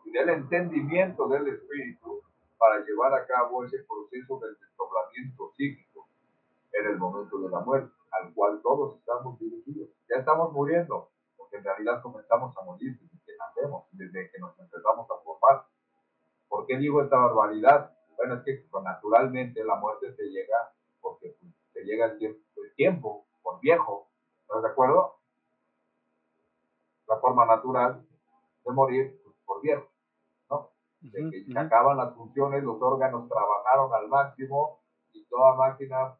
y 0.04 0.12
del 0.12 0.28
entendimiento 0.28 1.30
del 1.30 1.48
espíritu 1.48 2.22
para 2.58 2.84
llevar 2.84 3.14
a 3.14 3.26
cabo 3.26 3.64
ese 3.64 3.78
proceso 3.88 4.40
del 4.40 4.58
desdoblamiento 4.60 5.54
psíquico 5.56 6.10
en 6.74 6.86
el 6.88 6.98
momento 6.98 7.40
de 7.40 7.50
la 7.50 7.62
muerte, 7.62 7.94
al 8.12 8.34
cual 8.34 8.60
todos 8.62 9.00
estamos 9.00 9.40
dirigidos. 9.40 9.88
Ya 10.10 10.18
estamos 10.18 10.52
muriendo, 10.52 11.12
porque 11.38 11.58
en 11.58 11.64
realidad 11.64 12.02
comenzamos 12.02 12.58
a 12.58 12.66
morir 12.66 13.00
desde 13.56 13.61
que 13.61 13.61
nacemos, 13.61 13.86
desde 13.91 14.32
que 14.32 14.40
nos 14.40 14.60
empezamos 14.60 15.10
a 15.10 15.24
formar. 15.24 15.65
¿Por 16.48 16.65
qué 16.65 16.78
digo 16.78 17.02
esta 17.02 17.18
barbaridad? 17.18 17.95
Bueno, 18.15 18.36
es 18.36 18.44
que 18.44 18.68
naturalmente 18.84 19.64
la 19.64 19.76
muerte 19.76 20.11
te 20.14 20.24
llega 20.30 20.74
porque 21.02 21.36
te 21.74 21.84
llega 21.84 22.06
el 22.06 22.18
tiempo, 22.18 22.40
el 22.57 22.76
tiempo 22.76 23.26
por 23.41 23.60
viejo. 23.60 24.10
¿Estás 24.41 24.61
de 24.61 24.70
acuerdo? 24.70 25.20
La 27.07 27.18
forma 27.18 27.45
natural 27.45 28.06
de 28.65 28.72
morir 28.72 29.20
pues, 29.24 29.36
por 29.45 29.61
viejo 29.61 29.94
de 31.11 31.30
que 31.30 31.52
se 31.52 31.60
acaban 31.60 31.98
las 31.98 32.15
funciones, 32.15 32.64
los 32.64 32.82
órganos 32.82 33.28
trabajaron 33.28 33.94
al 33.94 34.07
máximo 34.07 34.82
y 35.11 35.26
toda 35.26 35.56
máquina, 35.56 36.18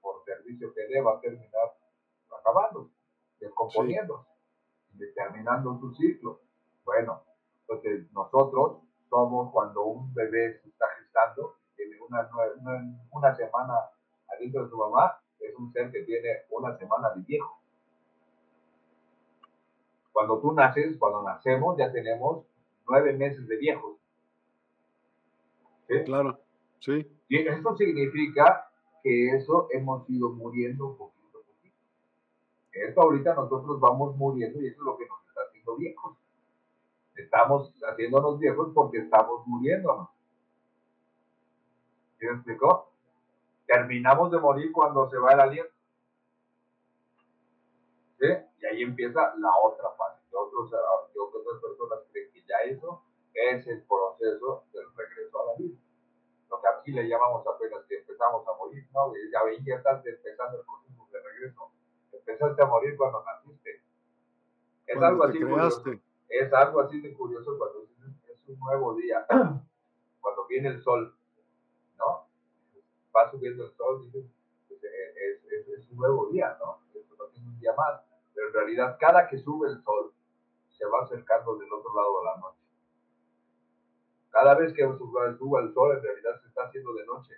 por 0.00 0.24
servicio 0.24 0.74
que 0.74 0.86
deba, 0.88 1.20
terminar 1.20 1.72
acabando, 2.40 2.90
descomponiendo, 3.38 4.26
determinando 4.90 5.78
su 5.78 5.94
ciclo. 5.94 6.40
Nosotros 8.38 8.82
somos 9.10 9.50
cuando 9.50 9.82
un 9.82 10.14
bebé 10.14 10.60
se 10.62 10.68
está 10.68 10.86
gestando, 11.00 11.56
tiene 11.74 11.96
una, 12.08 12.30
una, 12.60 13.00
una 13.10 13.34
semana 13.34 13.74
adentro 14.28 14.62
de 14.62 14.70
su 14.70 14.76
mamá, 14.76 15.18
es 15.40 15.56
un 15.56 15.72
ser 15.72 15.90
que 15.90 16.04
tiene 16.04 16.28
una 16.50 16.78
semana 16.78 17.10
de 17.16 17.22
viejo. 17.22 17.60
Cuando 20.12 20.40
tú 20.40 20.52
naces, 20.52 20.96
cuando 20.98 21.24
nacemos, 21.24 21.76
ya 21.78 21.90
tenemos 21.90 22.44
nueve 22.88 23.12
meses 23.14 23.44
de 23.48 23.56
viejos. 23.56 23.96
Claro, 26.04 26.38
sí. 26.78 27.10
Y 27.28 27.38
eso 27.38 27.76
significa 27.76 28.70
que 29.02 29.30
eso 29.36 29.66
hemos 29.72 30.08
ido 30.08 30.30
muriendo 30.30 30.96
poquito 30.96 31.38
a 31.38 31.42
poquito. 31.42 31.76
Esto 32.72 33.02
ahorita 33.02 33.34
nosotros 33.34 33.80
vamos 33.80 34.16
muriendo 34.16 34.60
y 34.60 34.68
eso 34.68 34.76
es 34.78 34.84
lo 34.84 34.96
que 34.96 35.06
nos 35.08 35.26
está 35.26 35.40
haciendo 35.48 35.76
viejos. 35.76 36.16
Estamos 37.18 37.74
haciéndonos 37.82 38.38
viejos 38.38 38.70
porque 38.72 38.98
estamos 38.98 39.44
muriéndonos. 39.46 40.08
¿Sí 42.18 42.26
me 42.26 42.32
explicó? 42.32 42.92
Terminamos 43.66 44.30
de 44.30 44.38
morir 44.38 44.70
cuando 44.72 45.10
se 45.10 45.18
va 45.18 45.32
el 45.32 45.40
aliento. 45.40 45.74
¿Sí? 48.20 48.26
Y 48.60 48.66
ahí 48.66 48.82
empieza 48.82 49.34
la 49.36 49.50
otra 49.64 49.90
fase. 49.90 50.22
Otros, 50.32 50.72
otras 50.72 51.60
personas 51.60 51.98
creen 52.12 52.30
que 52.32 52.42
ya 52.42 52.56
eso 52.66 53.02
es 53.34 53.66
el 53.66 53.82
proceso 53.82 54.64
del 54.72 54.84
regreso 54.96 55.42
a 55.42 55.46
la 55.46 55.54
vida. 55.58 55.76
Lo 56.48 56.60
que 56.60 56.68
aquí 56.68 56.92
le 56.92 57.08
llamamos 57.08 57.44
apenas 57.46 57.84
que 57.88 57.98
empezamos 57.98 58.46
a 58.46 58.52
morir. 58.58 58.86
¿no? 58.94 59.12
Ya, 59.32 59.40
ya 59.66 59.74
estás 59.74 60.06
empezando 60.06 60.60
el 60.60 60.64
proceso 60.64 61.08
de 61.12 61.20
regreso. 61.20 61.72
Empezaste 62.12 62.62
a 62.62 62.66
morir 62.66 62.96
cuando 62.96 63.24
naciste. 63.24 63.82
Es 64.86 65.02
algo 65.02 65.24
así 65.24 65.40
curioso. 65.40 65.82
Es 66.28 66.52
algo 66.52 66.80
así 66.80 67.00
de 67.00 67.14
curioso 67.14 67.56
cuando 67.56 67.84
es 68.28 68.48
un 68.48 68.58
nuevo 68.58 68.94
día, 68.94 69.26
cuando 70.20 70.46
viene 70.46 70.68
el 70.68 70.82
sol, 70.82 71.14
¿no? 71.96 72.26
Va 73.16 73.30
subiendo 73.30 73.64
el 73.64 73.72
sol, 73.72 74.04
dices, 74.04 74.26
pues, 74.68 74.82
eh, 74.84 75.40
es, 75.50 75.68
es, 75.68 75.90
un 75.90 75.98
nuevo 75.98 76.28
día, 76.28 76.56
¿no? 76.60 76.80
Esto 76.94 77.14
no 77.18 77.26
tiene 77.26 77.48
un 77.48 77.58
día 77.58 77.72
más. 77.76 78.02
Pero 78.34 78.48
en 78.48 78.54
realidad, 78.54 78.96
cada 79.00 79.28
que 79.28 79.38
sube 79.38 79.68
el 79.68 79.82
sol, 79.82 80.12
se 80.70 80.84
va 80.86 81.02
acercando 81.02 81.56
del 81.56 81.72
otro 81.72 81.94
lado 81.94 82.18
de 82.20 82.24
la 82.24 82.36
noche. 82.36 82.58
Cada 84.30 84.54
vez 84.54 84.72
que 84.72 84.82
sube 84.82 85.58
el 85.60 85.74
sol, 85.74 85.96
en 85.96 86.02
realidad 86.02 86.40
se 86.40 86.48
está 86.48 86.64
haciendo 86.64 86.92
de 86.94 87.06
noche. 87.06 87.34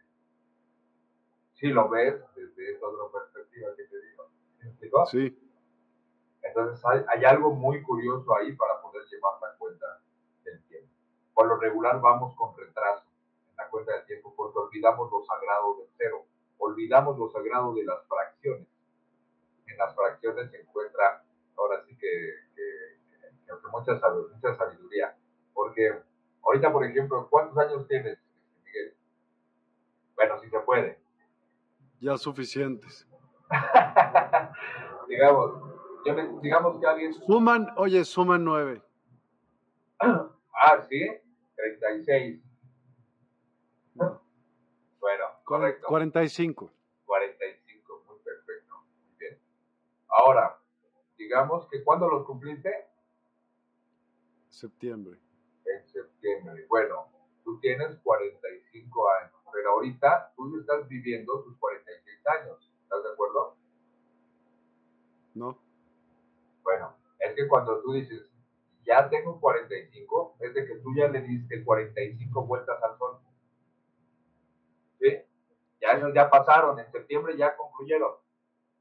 Si 1.54 1.68
lo 1.68 1.88
ves 1.88 2.22
desde 2.34 2.72
esta 2.72 2.86
otra 2.86 3.20
perspectiva 3.20 3.74
que 3.76 3.84
te 3.84 4.00
digo. 4.00 4.28
¿Me 4.62 5.06
Sí. 5.06 5.49
Entonces 6.42 6.84
hay, 6.84 7.04
hay, 7.08 7.24
algo 7.24 7.52
muy 7.52 7.82
curioso 7.82 8.34
ahí 8.34 8.52
para 8.52 8.80
poder 8.80 9.04
llevar 9.10 9.34
la 9.40 9.56
cuenta 9.58 9.86
del 10.44 10.62
tiempo. 10.64 10.88
Por 11.34 11.46
lo 11.46 11.56
regular 11.56 12.00
vamos 12.00 12.34
con 12.36 12.56
retraso 12.56 13.04
en 13.50 13.56
la 13.56 13.68
cuenta 13.68 13.92
del 13.92 14.06
tiempo 14.06 14.34
porque 14.36 14.58
olvidamos 14.58 15.10
lo 15.10 15.22
sagrado 15.22 15.76
del 15.76 15.88
cero, 15.96 16.24
olvidamos 16.58 17.18
lo 17.18 17.28
sagrado 17.30 17.74
de 17.74 17.84
las 17.84 18.04
fracciones. 18.06 18.66
En 19.66 19.76
las 19.76 19.94
fracciones 19.94 20.50
se 20.50 20.60
encuentra, 20.60 21.22
ahora 21.56 21.82
sí 21.86 21.96
que, 21.96 22.34
que, 22.56 22.96
que 23.46 23.68
mucha, 23.70 23.92
mucha 24.32 24.54
sabiduría, 24.54 25.16
porque 25.54 26.02
Ahorita, 26.50 26.72
por 26.72 26.84
ejemplo, 26.84 27.28
¿cuántos 27.30 27.56
años 27.58 27.86
tienes, 27.86 28.18
Miguel? 28.64 28.94
Bueno, 30.16 30.38
si 30.40 30.48
se 30.48 30.58
puede. 30.60 30.98
Ya 32.00 32.16
suficientes. 32.16 33.06
digamos, 35.08 35.69
digamos 36.42 36.80
que 36.80 36.86
alguien... 36.86 37.14
Suman, 37.14 37.68
oye, 37.76 38.04
suman 38.04 38.44
nueve. 38.44 38.82
ah, 40.00 40.86
¿sí? 40.88 41.06
36. 41.56 42.42
Bueno, 43.94 45.24
correcto. 45.44 45.86
45. 45.88 46.70
45, 47.06 48.04
muy 48.06 48.18
perfecto. 48.18 48.74
Muy 48.76 49.18
bien. 49.18 49.38
Ahora, 50.08 50.58
digamos 51.16 51.66
que 51.68 51.82
¿cuándo 51.82 52.08
los 52.08 52.24
cumpliste? 52.24 52.70
Septiembre 54.48 55.18
en 55.66 55.88
septiembre. 55.88 56.66
Bueno, 56.68 57.08
tú 57.44 57.58
tienes 57.60 57.98
45 58.02 59.08
años, 59.10 59.32
pero 59.52 59.70
ahorita 59.70 60.32
tú 60.36 60.58
estás 60.58 60.88
viviendo 60.88 61.42
tus 61.42 61.56
46 61.58 62.26
años. 62.26 62.72
¿Estás 62.82 63.02
de 63.02 63.10
acuerdo? 63.10 63.56
No. 65.34 65.58
Bueno, 66.70 66.94
es 67.18 67.34
que 67.34 67.48
cuando 67.48 67.82
tú 67.82 67.94
dices, 67.94 68.30
ya 68.84 69.10
tengo 69.10 69.40
45, 69.40 70.36
es 70.38 70.54
de 70.54 70.66
que 70.66 70.76
tú 70.76 70.94
ya 70.94 71.08
le 71.08 71.20
diste 71.22 71.64
45 71.64 72.46
vueltas 72.46 72.80
al 72.80 72.96
sol. 72.96 73.18
¿Sí? 75.00 75.18
Ya, 75.80 76.12
ya 76.14 76.30
pasaron, 76.30 76.78
en 76.78 76.88
septiembre 76.92 77.36
ya 77.36 77.56
concluyeron. 77.56 78.12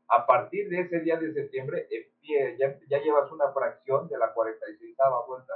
A 0.07 0.27
partir 0.27 0.69
de 0.69 0.81
ese 0.81 0.99
día 0.99 1.17
de 1.17 1.33
septiembre, 1.33 1.87
ya, 2.59 2.79
ya 2.87 2.99
llevas 2.99 3.31
una 3.31 3.51
fracción 3.53 4.07
de 4.07 4.19
la 4.19 4.31
46 4.35 4.95
vuelta. 5.27 5.53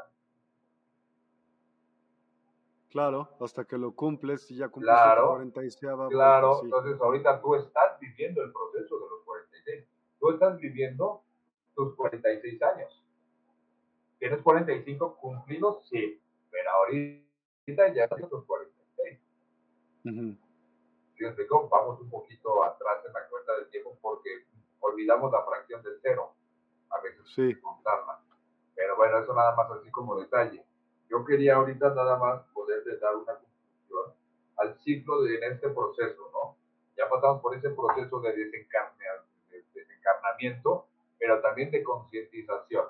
Claro, 2.89 3.29
hasta 3.41 3.63
que 3.65 3.77
lo 3.77 3.93
cumples 3.93 4.49
y 4.49 4.57
ya 4.57 4.69
cumples 4.69 4.91
claro, 4.91 5.33
46. 5.33 5.77
Claro, 6.09 6.61
entonces 6.63 6.99
ahorita 6.99 7.41
tú 7.41 7.53
estás 7.53 7.99
viviendo 7.99 8.41
el 8.41 8.51
proceso 8.51 8.95
de 8.97 9.07
los 9.07 9.23
46. 9.23 9.87
Tú 10.19 10.31
estás 10.31 10.57
viviendo 10.57 11.22
tus 11.75 11.95
46 11.95 12.61
años. 12.63 13.03
¿Tienes 14.19 14.41
45 14.41 15.17
cumplidos? 15.17 15.87
Sí, 15.89 16.21
pero 16.51 16.69
ahorita 16.71 17.93
ya 17.93 18.07
tienes 18.07 18.29
tus 18.29 18.45
46. 18.45 19.19
Uh 20.05 20.09
-huh. 20.09 20.37
Vamos 21.69 22.01
un 22.01 22.09
poquito 22.09 22.63
atrás 22.63 23.05
en 23.05 23.13
la 23.13 23.27
cuenta 23.29 23.55
del 23.55 23.69
tiempo 23.69 23.97
porque 24.01 24.45
olvidamos 24.79 25.31
la 25.31 25.43
fracción 25.43 25.81
del 25.83 25.99
cero. 26.01 26.33
A 26.89 26.99
veces 27.01 27.25
sí. 27.33 27.55
contarla. 27.61 28.19
Pero 28.75 28.95
bueno, 28.97 29.19
eso 29.19 29.33
nada 29.33 29.55
más 29.55 29.71
así 29.71 29.89
como 29.91 30.19
detalle. 30.19 30.65
Yo 31.09 31.23
quería 31.25 31.55
ahorita 31.55 31.93
nada 31.93 32.17
más 32.17 32.43
poder 32.53 32.83
dar 32.99 33.15
una 33.15 33.35
conclusión 33.35 34.13
al 34.57 34.77
ciclo 34.79 35.21
de 35.23 35.37
en 35.37 35.53
este 35.53 35.69
proceso, 35.69 36.29
¿no? 36.33 36.57
Ya 36.97 37.09
pasamos 37.09 37.41
por 37.41 37.55
ese 37.55 37.69
proceso 37.69 38.19
de, 38.19 38.33
desencarnamiento, 39.73 40.87
pero 41.23 41.39
también 41.39 41.71
de 41.71 41.81
concientización, 41.81 42.85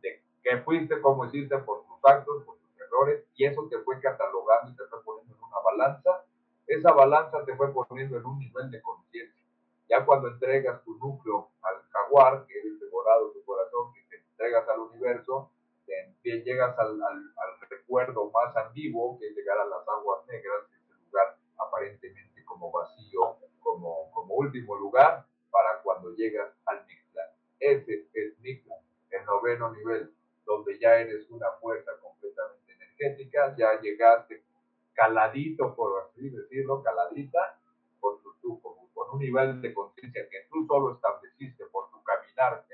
de 0.00 0.22
qué 0.42 0.56
fuiste, 0.62 0.98
cómo 1.02 1.26
hiciste 1.26 1.58
por 1.58 1.84
tus 1.84 2.02
actos, 2.04 2.42
por 2.44 2.56
tus 2.56 2.80
errores, 2.80 3.22
y 3.34 3.44
eso 3.44 3.68
te 3.68 3.78
fue 3.80 4.00
catalogando 4.00 4.72
y 4.72 4.76
te 4.76 4.84
fue 4.86 5.04
poniendo 5.04 5.34
en 5.36 5.42
una 5.42 5.60
balanza. 5.60 6.24
Esa 6.66 6.92
balanza 6.92 7.44
te 7.44 7.54
fue 7.54 7.74
poniendo 7.74 8.16
en 8.16 8.24
un 8.24 8.38
nivel 8.38 8.70
de 8.70 8.80
conciencia. 8.80 9.44
Ya 9.90 10.06
cuando 10.06 10.28
entregas 10.28 10.82
tu 10.84 10.96
núcleo 10.96 11.50
al 11.60 11.82
jaguar, 11.90 12.46
que 12.46 12.58
es 12.58 12.64
el 12.64 12.80
devorado 12.80 13.28
de 13.28 13.34
tu 13.34 13.44
corazón, 13.44 13.92
que 13.92 14.00
te 14.08 14.24
entregas 14.24 14.66
al 14.70 14.80
universo, 14.80 15.50
te 15.84 16.42
llegas 16.44 16.78
al, 16.78 16.98
al, 17.02 17.30
recuerdo 17.68 18.30
más 18.30 18.56
antiguo, 18.56 19.18
que 19.18 19.28
es 19.28 19.36
llegar 19.36 19.58
a 19.58 19.66
las 19.66 19.86
aguas 19.86 20.26
negras, 20.28 20.62
ese 20.72 20.94
lugar 21.04 21.36
aparentemente 21.58 22.42
como 22.46 22.72
vacío, 22.72 23.36
como, 23.60 24.10
como 24.12 24.34
último 24.34 24.76
lugar, 24.76 25.26
para 25.50 25.82
cuando 25.82 26.14
llegas 26.14 26.48
al. 26.64 26.86
Ese 27.58 28.08
es 28.12 28.38
Mictlán, 28.40 28.80
el 29.10 29.24
noveno 29.24 29.72
nivel, 29.72 30.12
donde 30.44 30.78
ya 30.78 30.96
eres 30.96 31.28
una 31.30 31.50
fuerza 31.60 31.92
completamente 32.00 32.72
energética, 32.72 33.56
ya 33.56 33.80
llegaste 33.80 34.42
caladito, 34.92 35.74
por 35.76 36.02
así 36.02 36.30
decirlo, 36.30 36.82
caladita, 36.82 37.60
con 38.00 38.18
un 39.12 39.18
nivel 39.18 39.60
de 39.60 39.74
conciencia 39.74 40.28
que 40.28 40.46
tú 40.50 40.66
solo 40.66 40.94
estableciste 40.94 41.66
por 41.66 41.90
tu 41.90 42.02
caminar 42.02 42.64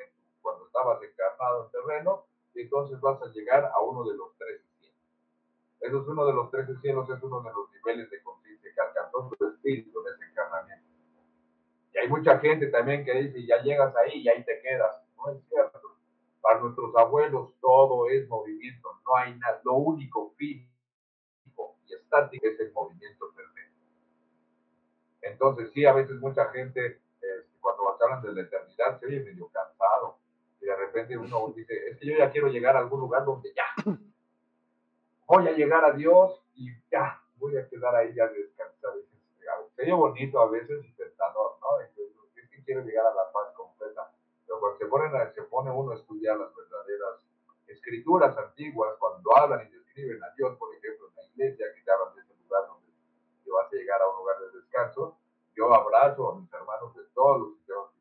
cuando 0.40 0.66
estabas 0.66 1.02
encarnado 1.02 1.66
en 1.66 1.70
terreno, 1.72 2.26
y 2.54 2.62
entonces 2.62 3.00
vas 3.00 3.20
a 3.22 3.26
llegar 3.32 3.64
a 3.64 3.80
uno 3.80 4.04
de 4.04 4.16
los 4.16 4.36
tres 4.38 4.60
cielos. 4.78 4.96
Eso 5.80 6.02
es 6.02 6.08
uno 6.08 6.26
de 6.26 6.32
los 6.32 6.50
tres 6.50 6.68
cielos, 6.80 7.08
es 7.10 7.22
uno 7.22 7.40
de 7.40 7.52
los 7.52 7.70
niveles 7.72 8.10
de 8.10 8.22
conciencia 8.22 8.70
que 8.74 8.80
alcanzó 8.80 9.30
tu 9.36 9.48
espíritu 9.48 10.00
en 10.00 10.14
ese 10.14 10.30
encarnamiento. 10.30 10.81
Y 11.94 11.98
hay 11.98 12.08
mucha 12.08 12.38
gente 12.38 12.68
también 12.68 13.04
que 13.04 13.12
dice, 13.14 13.46
ya 13.46 13.62
llegas 13.62 13.94
ahí 13.96 14.22
y 14.22 14.28
ahí 14.28 14.44
te 14.44 14.60
quedas. 14.60 15.02
No 15.16 15.32
es 15.32 15.42
cierto. 15.48 15.96
Para 16.40 16.60
nuestros 16.60 16.94
abuelos 16.96 17.54
todo 17.60 18.08
es 18.08 18.28
movimiento, 18.28 18.88
no 19.06 19.16
hay 19.16 19.36
nada. 19.36 19.60
Lo 19.64 19.74
único 19.74 20.32
físico 20.36 21.76
y 21.86 21.94
estático 21.94 22.46
es 22.46 22.58
el 22.60 22.72
movimiento 22.72 23.32
perfecto. 23.34 23.80
Entonces, 25.20 25.70
sí, 25.72 25.84
a 25.84 25.92
veces 25.92 26.18
mucha 26.18 26.46
gente, 26.46 27.00
eh, 27.22 27.46
cuando 27.60 27.96
hablan 28.02 28.22
de 28.22 28.32
la 28.32 28.42
eternidad, 28.42 28.98
se 28.98 29.06
oye 29.06 29.20
medio 29.20 29.48
cansado 29.48 30.18
y 30.60 30.66
de 30.66 30.76
repente 30.76 31.16
uno 31.16 31.52
dice, 31.56 31.74
es 31.88 31.98
que 31.98 32.06
yo 32.06 32.16
ya 32.16 32.30
quiero 32.30 32.48
llegar 32.48 32.76
a 32.76 32.80
algún 32.80 33.00
lugar 33.00 33.24
donde 33.24 33.52
ya 33.54 33.64
voy 35.26 35.48
a 35.48 35.52
llegar 35.52 35.84
a 35.84 35.92
Dios 35.92 36.42
y 36.54 36.70
ya 36.90 37.20
voy 37.36 37.56
a 37.56 37.68
quedar 37.68 37.94
ahí 37.94 38.14
ya 38.14 38.26
descansar. 38.28 38.92
Sería 39.76 39.94
bonito 39.94 40.40
a 40.40 40.50
veces 40.50 40.84
intentando, 40.84 41.58
¿no? 41.60 41.80
Es 41.80 41.90
que 42.50 42.64
quiero 42.64 42.82
llegar 42.82 43.06
a 43.06 43.14
la 43.14 43.32
paz 43.32 43.52
completa. 43.54 44.10
Pero 44.46 44.60
cuando 44.60 44.78
se 44.78 44.86
pone, 44.86 45.32
se 45.34 45.42
pone 45.42 45.70
uno 45.70 45.92
a 45.92 45.96
estudiar 45.96 46.38
las 46.38 46.54
verdaderas 46.54 47.20
escrituras 47.66 48.36
antiguas, 48.36 48.94
cuando 48.98 49.36
hablan 49.36 49.66
y 49.66 49.70
describen 49.70 50.22
a 50.22 50.30
Dios, 50.36 50.56
por 50.58 50.74
ejemplo, 50.74 51.08
en 51.08 51.14
la 51.16 51.24
iglesia, 51.24 51.66
que 51.74 51.82
te 51.82 51.90
hablan 51.90 52.14
de 52.14 52.22
ese 52.22 52.34
lugar 52.42 52.66
donde 52.68 52.92
te 53.44 53.50
vas 53.50 53.66
a 53.66 53.76
llegar 53.76 54.02
a 54.02 54.08
un 54.08 54.16
lugar 54.18 54.38
de 54.40 54.58
descanso, 54.58 55.16
yo 55.54 55.72
abrazo 55.74 56.30
a 56.30 56.38
mis 56.38 56.52
hermanos 56.52 56.94
de 56.94 57.02
todos 57.14 57.40
los 57.40 57.54
sistemas 57.56 57.92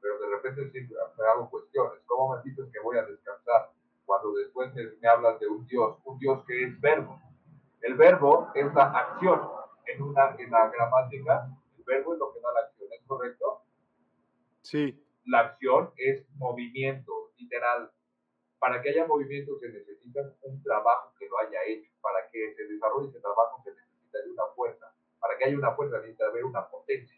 pero 0.00 0.18
de 0.18 0.26
repente 0.28 0.70
sí 0.70 0.88
me 0.88 1.26
hago 1.26 1.50
cuestiones. 1.50 2.00
¿Cómo 2.06 2.34
me 2.34 2.42
dices 2.42 2.66
que 2.72 2.80
voy 2.80 2.96
a 2.98 3.04
descansar 3.04 3.70
cuando 4.06 4.32
después 4.32 4.72
me, 4.74 5.08
hablas 5.08 5.38
de 5.40 5.48
un 5.48 5.66
Dios, 5.66 5.98
un 6.04 6.18
Dios 6.18 6.44
que 6.46 6.64
es 6.64 6.80
verbo? 6.80 7.20
El 7.82 7.94
verbo 7.94 8.48
es 8.54 8.72
la 8.74 8.84
acción. 8.84 9.40
En, 9.88 10.02
una, 10.02 10.36
en 10.38 10.50
la 10.50 10.68
gramática, 10.68 11.48
el 11.76 11.84
verbo 11.84 12.14
es 12.14 12.18
lo 12.18 12.32
que 12.32 12.40
da 12.40 12.52
la 12.52 12.60
acción, 12.60 12.88
¿es 12.92 13.06
correcto? 13.06 13.62
Sí. 14.62 15.04
La 15.24 15.40
acción 15.40 15.92
es 15.96 16.28
movimiento, 16.36 17.32
literal. 17.36 17.90
Para 18.58 18.82
que 18.82 18.90
haya 18.90 19.06
movimiento 19.06 19.58
se 19.58 19.68
necesita 19.68 20.20
un 20.42 20.62
trabajo 20.62 21.12
que 21.18 21.28
lo 21.28 21.38
haya 21.38 21.64
hecho. 21.66 21.90
Para 22.00 22.28
que 22.30 22.54
se 22.54 22.64
desarrolle 22.64 23.08
ese 23.08 23.20
trabajo 23.20 23.62
se 23.62 23.72
necesita 23.72 24.18
de 24.22 24.30
una 24.30 24.46
fuerza. 24.54 24.92
Para 25.20 25.36
que 25.36 25.44
haya 25.44 25.56
una 25.56 25.74
fuerza 25.74 25.98
necesita 25.98 26.26
haber 26.26 26.44
una 26.44 26.68
potencia. 26.68 27.16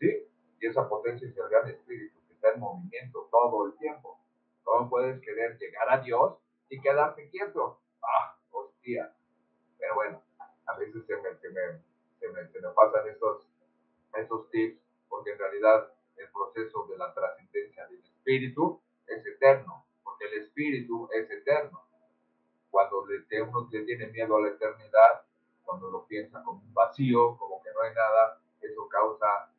¿Sí? 0.00 0.28
y 0.60 0.66
esa 0.66 0.88
potencia 0.88 1.28
es 1.28 1.36
el 1.36 1.48
gran 1.48 1.68
espíritu 1.68 2.18
que 2.26 2.34
está 2.34 2.50
en 2.52 2.60
movimiento 2.60 3.28
todo 3.30 3.66
el 3.66 3.76
tiempo. 3.78 4.18
¿Cómo 4.64 4.90
puedes 4.90 5.20
querer 5.20 5.56
llegar 5.58 5.88
a 5.90 5.98
Dios 5.98 6.36
y 6.68 6.80
quedarte 6.80 7.28
quieto? 7.30 7.80
Ah, 8.02 8.36
hostia. 8.50 9.14
Pero 9.78 9.94
bueno, 9.94 10.22
veces 10.78 11.04
se 11.06 11.16
me, 11.16 11.34
se 11.36 12.60
me, 12.60 12.68
pasan 12.74 13.08
esos, 13.08 13.46
esos 14.14 14.50
tips, 14.50 14.80
porque 15.08 15.32
en 15.32 15.38
realidad 15.38 15.92
el 16.16 16.28
proceso 16.30 16.86
de 16.86 16.96
la 16.96 17.12
trascendencia 17.14 17.86
del 17.86 18.00
espíritu 18.00 18.80
es 19.06 19.24
eterno, 19.26 19.86
porque 20.02 20.26
el 20.26 20.42
espíritu 20.42 21.08
es 21.12 21.30
eterno. 21.30 21.82
Cuando 22.70 23.02
uno 23.02 23.68
le 23.70 23.84
tiene 23.84 24.06
miedo 24.08 24.36
a 24.36 24.42
la 24.42 24.48
eternidad, 24.48 25.22
cuando 25.64 25.90
lo 25.90 26.06
piensa 26.06 26.42
como 26.42 26.60
un 26.60 26.74
vacío, 26.74 27.36
como 27.36 27.62
que 27.62 27.70
no 27.72 27.82
hay 27.82 27.94
nada, 27.94 28.40
eso 28.60 28.88
causa 28.88 29.50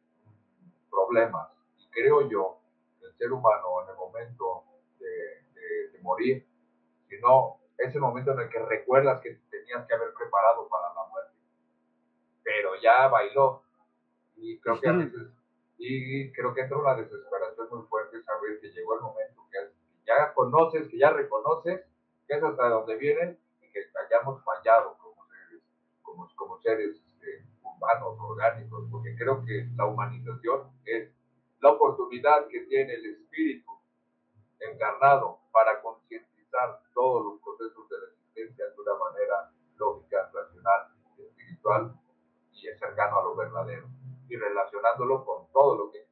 problemas. 0.89 1.49
Y 1.77 1.87
creo 1.89 2.29
yo 2.29 2.59
que 2.99 3.07
el 3.07 3.13
ser 3.17 3.31
humano 3.31 3.83
en 3.83 3.89
el 3.89 3.95
momento 3.95 4.63
de, 4.99 5.91
de 5.91 5.99
morir, 6.01 6.45
si 7.07 7.19
no, 7.19 7.59
es 7.77 7.95
el 7.95 8.01
momento 8.01 8.33
en 8.33 8.41
el 8.41 8.49
que 8.49 8.59
recuerdas 8.59 9.21
que 9.21 9.39
tenías 9.69 9.87
que 9.87 9.93
haber 9.93 10.13
preparado 10.13 10.67
para 10.67 10.93
la 10.93 11.03
muerte, 11.09 11.33
pero 12.43 12.71
ya 12.81 13.07
bailó. 13.07 13.61
Y 14.35 14.59
creo 14.59 14.79
que 14.79 14.89
a 14.89 14.93
veces, 14.93 15.27
y 15.77 16.31
creo 16.31 16.53
que 16.53 16.61
entra 16.61 16.77
una 16.77 16.95
desesperación 16.95 17.67
muy 17.71 17.85
fuerte 17.87 18.23
saber 18.23 18.59
que 18.59 18.71
llegó 18.71 18.95
el 18.95 19.01
momento 19.01 19.45
que 19.51 19.57
ya 20.05 20.33
conoces, 20.33 20.87
que 20.87 20.97
ya 20.97 21.11
reconoces 21.11 21.81
que 22.27 22.35
es 22.35 22.43
hasta 22.43 22.69
donde 22.69 22.95
vienen 22.95 23.37
y 23.61 23.71
que 23.71 23.79
hayamos 24.05 24.43
fallado 24.43 24.97
como 24.97 25.25
seres, 25.27 25.61
como, 26.01 26.29
como 26.35 26.59
seres 26.61 26.95
este, 26.95 27.43
humanos, 27.63 28.17
orgánicos, 28.19 28.87
porque 28.91 29.15
creo 29.15 29.43
que 29.45 29.67
la 29.75 29.85
humanización 29.85 30.71
es 30.85 31.09
la 31.59 31.71
oportunidad 31.71 32.47
que 32.47 32.61
tiene 32.61 32.93
el 32.93 33.05
espíritu 33.05 33.71
encarnado 34.59 35.39
para 35.51 35.81
concientizar 35.81 36.81
todos 36.93 37.25
los 37.25 37.41
procesos 37.41 37.89
de 37.89 37.97
la 37.97 38.05
existencia 38.05 38.65
de 38.65 38.81
una 38.81 38.95
manera 38.95 39.51
lógica, 39.80 40.30
racional, 40.34 40.88
espiritual 41.18 41.93
y 42.53 42.68
cercano 42.77 43.19
a 43.19 43.23
lo 43.23 43.35
verdadero. 43.35 43.88
Y 44.27 44.35
relacionándolo 44.35 45.26
con 45.26 45.51
todo 45.51 45.76
lo 45.76 45.91
que 45.91 46.10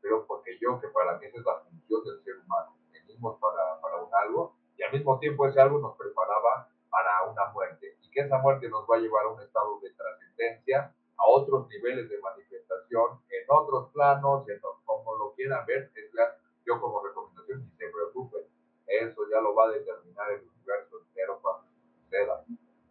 pero 0.00 0.26
porque 0.26 0.58
yo 0.60 0.80
que 0.80 0.88
para 0.88 1.18
mí 1.18 1.26
esa 1.26 1.38
es 1.38 1.44
la 1.44 1.60
función 1.60 2.04
del 2.04 2.22
ser 2.24 2.38
humano 2.38 2.76
venimos 2.92 3.38
para, 3.38 3.80
para 3.80 3.96
un 3.96 4.14
algo 4.14 4.56
y 4.76 4.82
al 4.82 4.92
mismo 4.92 5.18
tiempo 5.18 5.46
ese 5.46 5.60
algo 5.60 5.78
nos 5.78 5.96
preparaba 5.96 6.68
para 6.90 7.24
una 7.30 7.46
muerte 7.52 7.98
y 8.02 8.10
que 8.10 8.20
esa 8.20 8.38
muerte 8.38 8.68
nos 8.68 8.88
va 8.90 8.96
a 8.96 8.98
llevar 8.98 9.26
a 9.26 9.28
un 9.28 9.40
estado 9.40 9.78
de 9.80 9.90
trascendencia 9.90 10.94
a 11.16 11.26
otros 11.26 11.68
niveles 11.68 12.08
de 12.08 12.18
manifestación 12.18 13.20
en 13.28 13.44
otros 13.48 13.90
planos 13.92 14.48
en, 14.48 14.60
como 14.84 15.16
lo 15.16 15.34
quieran 15.34 15.66
ver 15.66 15.90
es 15.94 16.14
la, 16.14 16.36
yo 16.64 16.80
como 16.80 17.04
recomendación 17.04 17.64
ni 17.64 17.70
se 17.76 17.88
preocupen 17.88 18.42
eso 18.86 19.22
ya 19.30 19.40
lo 19.40 19.54
va 19.54 19.66
a 19.66 19.70
determinar 19.70 20.32
el 20.32 20.48
universo 20.48 20.98
entero 21.06 21.38
cuando 21.42 21.68
suceda 22.02 22.44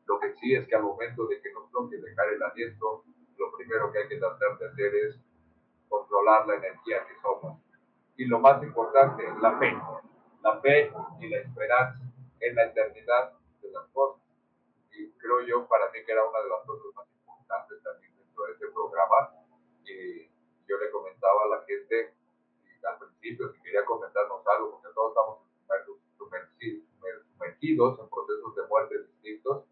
lo 0.09 0.19
que 0.19 0.33
sí 0.41 0.55
es 0.55 0.67
que 0.67 0.75
al 0.75 0.81
momento 0.81 1.27
de 1.27 1.39
que 1.39 1.53
nos 1.53 1.69
toque 1.71 1.97
dejar 1.97 2.33
el 2.33 2.41
aliento 2.41 3.05
lo 3.37 3.55
primero 3.55 3.91
que 3.91 3.99
hay 3.99 4.07
que 4.09 4.17
tratar 4.17 4.57
de 4.57 4.67
hacer 4.67 4.95
es 4.95 5.19
controlar 5.87 6.47
la 6.47 6.55
energía 6.55 7.05
que 7.07 7.13
somos. 7.21 7.61
Y 8.17 8.25
lo 8.25 8.39
más 8.39 8.61
importante, 8.63 9.23
la 9.39 9.57
fe. 9.59 9.71
La 10.41 10.59
fe 10.59 10.91
y 11.21 11.29
la 11.29 11.37
esperanza 11.37 12.01
en 12.41 12.55
la 12.55 12.65
eternidad 12.65 13.33
de 13.61 13.71
las 13.71 13.85
cosas. 13.93 14.21
Y 14.91 15.11
creo 15.11 15.41
yo, 15.41 15.67
para 15.67 15.89
mí, 15.91 16.03
que 16.03 16.11
era 16.11 16.27
una 16.27 16.39
de 16.41 16.49
las 16.49 16.65
cosas 16.65 16.93
más 16.95 17.07
importantes 17.15 17.81
también 17.83 18.17
dentro 18.17 18.45
de 18.45 18.51
este 18.53 18.67
programa. 18.67 19.29
Y 19.85 20.27
yo 20.67 20.77
le 20.79 20.91
comentaba 20.91 21.43
a 21.43 21.47
la 21.47 21.63
gente 21.65 22.13
al 22.83 22.97
principio 22.97 23.53
si 23.53 23.61
quería 23.61 23.85
comentarnos 23.85 24.45
algo, 24.47 24.71
porque 24.71 24.87
todos 24.93 25.11
estamos 25.11 25.39
sumergidos 27.37 27.99
en 27.99 28.09
procesos 28.09 28.55
de 28.55 28.67
muerte 28.67 28.95
distintos. 29.03 29.65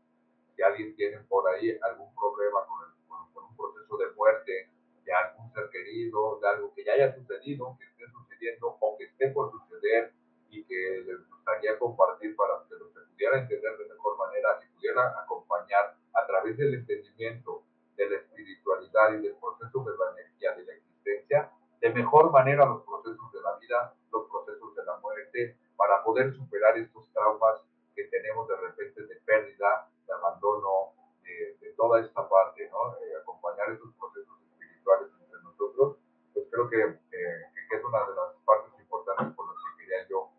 Si 0.57 0.63
alguien 0.63 0.95
tiene 0.95 1.19
por 1.29 1.47
ahí 1.47 1.77
algún 1.83 2.09
problema 2.15 2.65
con 2.65 2.81
el 2.89 3.55
proceso 3.55 3.95
de 3.97 4.09
muerte 4.15 4.71
de 5.05 5.13
algún 5.13 5.53
ser 5.53 5.69
querido, 5.69 6.39
de 6.41 6.47
algo 6.49 6.73
que 6.73 6.83
ya 6.83 6.93
haya 6.93 7.13
sucedido, 7.13 7.77
que 7.77 7.85
esté 7.85 8.11
sucediendo 8.11 8.75
o 8.79 8.97
que 8.97 9.03
esté 9.05 9.29
por 9.29 9.51
suceder 9.51 10.13
y 10.49 10.63
que 10.65 11.03
les 11.05 11.29
gustaría 11.29 11.77
compartir 11.77 12.35
para 12.35 12.63
que 12.67 12.75
se 12.75 13.01
pudiera 13.11 13.39
entender 13.39 13.77
de 13.77 13.85
mejor 13.85 14.17
manera 14.17 14.59
y 14.63 14.73
pudiera 14.73 15.21
acompañar 15.21 15.95
a 16.13 16.25
través 16.25 16.57
del 16.57 16.73
entendimiento 16.73 17.61
de 17.95 18.09
la 18.09 18.15
espiritualidad 18.17 19.13
y 19.13 19.21
del 19.21 19.35
proceso 19.35 19.83
de 19.83 19.95
la 19.95 20.11
energía 20.11 20.55
de 20.55 20.65
la 20.65 20.73
existencia, 20.73 21.51
de 21.81 21.89
mejor 21.91 22.31
manera 22.31 22.65
los 22.65 22.81
procesos 22.81 23.31
de 23.31 23.41
la 23.41 23.55
vida, 23.59 23.93
los 24.11 24.27
procesos 24.27 24.75
de 24.75 24.83
la 24.85 24.97
muerte, 24.97 25.55
para 25.75 26.03
poder 26.03 26.33
superar 26.33 26.75
estos 26.79 27.13
traumas 27.13 27.61
que 27.97 28.05
tenemos 28.13 28.47
de 28.47 28.55
repente 28.57 29.01
de 29.01 29.15
pérdida, 29.25 29.89
de 30.05 30.13
abandono, 30.13 30.93
de, 31.23 31.73
toda 31.75 31.99
esta 32.01 32.27
parte, 32.29 32.69
¿no? 32.69 32.93
Eh, 32.97 33.17
acompañar 33.21 33.69
esos 33.69 33.93
procesos 33.99 34.37
espirituales 34.49 35.09
entre 35.21 35.41
nosotros, 35.41 35.97
pues 36.33 36.45
creo 36.49 36.69
que, 36.69 36.77
es 36.81 37.83
una 37.83 37.99
de 38.05 38.15
las 38.15 38.33
partes 38.45 38.73
importantes 38.79 39.35
por 39.35 39.45
las 39.45 39.57
que 39.57 39.83
quería 39.83 40.07
yo, 40.09 40.31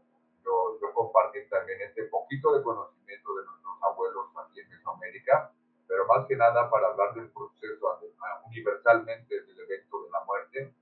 yo, 0.45 0.93
compartir 0.95 1.49
también 1.49 1.81
este 1.83 2.05
poquito 2.05 2.57
de 2.57 2.63
conocimiento 2.63 3.37
de 3.37 3.45
nuestros 3.45 3.75
abuelos 3.83 4.27
aquí 4.43 4.61
en 4.61 4.69
Mesoamérica, 4.71 5.53
pero 5.87 6.07
más 6.07 6.27
que 6.27 6.37
nada 6.37 6.69
para 6.71 6.89
hablar 6.89 7.15
del 7.15 7.31
proceso 7.31 8.01
universalmente 8.47 9.43
del 9.43 9.61
evento 9.61 10.03
de 10.03 10.11
la 10.11 10.25
muerte, 10.25 10.75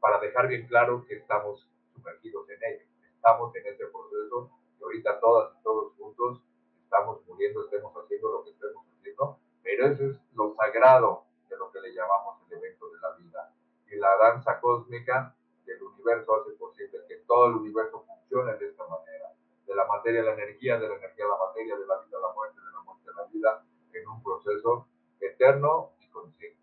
para 0.00 0.18
dejar 0.18 0.48
bien 0.48 0.66
claro 0.66 1.04
que 1.06 1.16
estamos 1.16 1.68
sumergidos 1.94 2.48
en 2.50 2.58
ello, 2.64 2.86
estamos 3.14 3.54
en 3.54 3.66
ese 3.66 3.86
proceso 3.86 4.50
y 4.78 4.82
ahorita 4.82 5.20
todas 5.20 5.52
y 5.58 5.62
todos 5.62 5.92
juntos 5.96 6.42
estamos 6.82 7.20
muriendo, 7.26 7.64
estemos 7.64 7.92
haciendo 7.94 8.32
lo 8.32 8.44
que 8.44 8.50
estemos 8.50 8.84
haciendo, 8.98 9.38
pero 9.62 9.86
eso 9.88 10.04
es 10.04 10.16
lo 10.34 10.54
sagrado 10.86 11.24
de 11.50 11.56
lo 11.56 11.70
que 11.72 11.80
le 11.80 11.92
llamamos 11.92 12.38
el 12.46 12.58
evento 12.58 12.88
de 12.90 13.00
la 13.00 13.10
vida. 13.16 13.52
Y 13.90 13.96
la 13.96 14.16
danza 14.18 14.60
cósmica 14.60 15.34
del 15.64 15.82
universo 15.82 16.40
hace 16.40 16.52
posible 16.52 17.00
que 17.08 17.16
todo 17.26 17.46
el 17.46 17.56
universo 17.56 18.04
funcione 18.06 18.54
de 18.56 18.68
esta 18.68 18.86
manera, 18.86 19.32
de 19.66 19.74
la 19.74 19.84
materia 19.86 20.20
a 20.20 20.24
la 20.24 20.34
energía, 20.34 20.78
de 20.78 20.88
la 20.88 20.94
energía 20.94 21.24
a 21.24 21.28
la 21.28 21.46
materia, 21.46 21.76
de 21.76 21.86
la 21.86 21.98
vida 22.02 22.18
a 22.18 22.28
la 22.28 22.34
muerte, 22.34 22.60
de 22.60 22.72
la 22.72 22.80
muerte 22.82 23.10
a 23.10 23.20
la 23.20 23.26
vida, 23.28 23.64
en 23.92 24.08
un 24.08 24.22
proceso 24.22 24.86
eterno 25.20 25.90
y 26.00 26.08
consciente. 26.08 26.60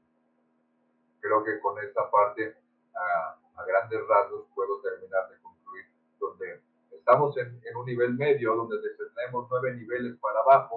Creo 1.20 1.44
que 1.44 1.60
con 1.60 1.78
esta 1.80 2.10
parte, 2.10 2.56
a, 2.96 3.38
a 3.56 3.66
grandes 3.66 4.08
rasgos, 4.08 4.46
puedo 4.56 4.80
terminar 4.80 5.30
de 5.30 5.38
concluir, 5.42 5.86
donde 6.20 6.62
estamos 6.92 7.38
en, 7.38 7.62
en, 7.66 7.76
un 7.76 7.86
nivel 7.86 8.14
medio 8.14 8.56
donde 8.56 8.78
tenemos 9.16 9.48
nueve 9.50 9.74
niveles 9.74 10.18
para 10.20 10.40
abajo, 10.40 10.73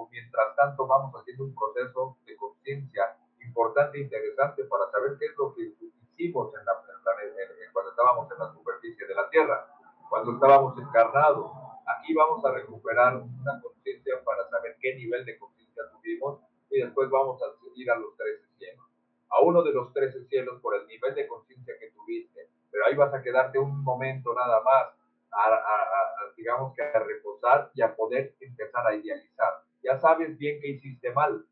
estábamos 10.57 10.79
encarnados. 10.79 11.51
Aquí 11.85 12.13
vamos 12.15 12.43
a 12.43 12.51
recuperar 12.51 13.17
una 13.17 13.61
conciencia 13.61 14.15
para 14.25 14.49
saber 14.49 14.75
qué 14.81 14.95
nivel 14.95 15.23
de 15.23 15.37
conciencia 15.37 15.83
tuvimos 15.91 16.39
y 16.71 16.81
después 16.81 17.09
vamos 17.11 17.39
a 17.43 17.45
ir 17.75 17.91
a 17.91 17.95
los 17.95 18.17
13 18.17 18.47
cielos. 18.57 18.85
A 19.29 19.41
uno 19.41 19.61
de 19.61 19.71
los 19.71 19.93
13 19.93 20.25
cielos 20.25 20.59
por 20.61 20.75
el 20.75 20.87
nivel 20.87 21.13
de 21.13 21.27
conciencia 21.27 21.75
que 21.79 21.91
tuviste, 21.91 22.49
pero 22.71 22.85
ahí 22.85 22.95
vas 22.95 23.13
a 23.13 23.21
quedarte 23.21 23.59
un 23.59 23.83
momento 23.83 24.33
nada 24.33 24.61
más 24.63 24.87
a, 25.31 26.33
digamos 26.35 26.73
que 26.73 26.81
a 26.81 26.99
reposar 26.99 27.69
y 27.75 27.83
a 27.83 27.95
poder 27.95 28.33
empezar 28.39 28.87
a 28.87 28.95
idealizar. 28.95 29.61
Ya 29.83 29.99
sabes 29.99 30.35
bien 30.37 30.59
que 30.59 30.69
hiciste 30.69 31.11
mal. 31.11 31.45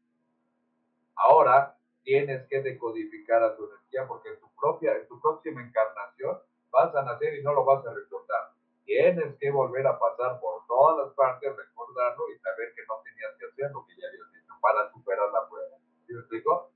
Ahora 1.15 1.77
tienes 2.03 2.47
que 2.47 2.61
decodificar 2.61 3.43
a 3.43 3.55
tu 3.55 3.65
energía 3.65 4.07
porque 4.07 4.29
en 4.29 4.39
tu 4.39 4.49
propia, 4.55 4.97
en 4.97 5.07
tu 5.07 5.21
próxima 5.21 5.61
encarnación 5.61 6.39
vas 6.71 6.93
a 6.95 7.03
nacer 7.03 7.35
y 7.35 7.43
no 7.43 7.53
lo 7.53 7.63
vas 7.63 7.85
a 7.85 7.93
recordar. 7.93 8.24
Tienes 8.95 9.35
que 9.41 9.51
volver 9.51 9.85
a 9.87 9.99
pasar 9.99 10.39
por 10.39 10.65
todas 10.67 11.05
las 11.05 11.13
partes, 11.15 11.53
recordarlo 11.53 12.31
y 12.31 12.39
saber 12.39 12.73
que 12.73 12.81
no 12.87 12.95
tenías 13.03 13.35
que 13.37 13.45
hacer 13.47 13.71
lo 13.73 13.85
que 13.85 13.91
ya 13.99 14.07
habías 14.07 14.31
hecho 14.39 14.53
para 14.61 14.89
superar 14.89 15.27
la 15.33 15.49
prueba. 15.49 15.75
¿Sí 16.07 16.13
me 16.13 16.19
explico? 16.19 16.71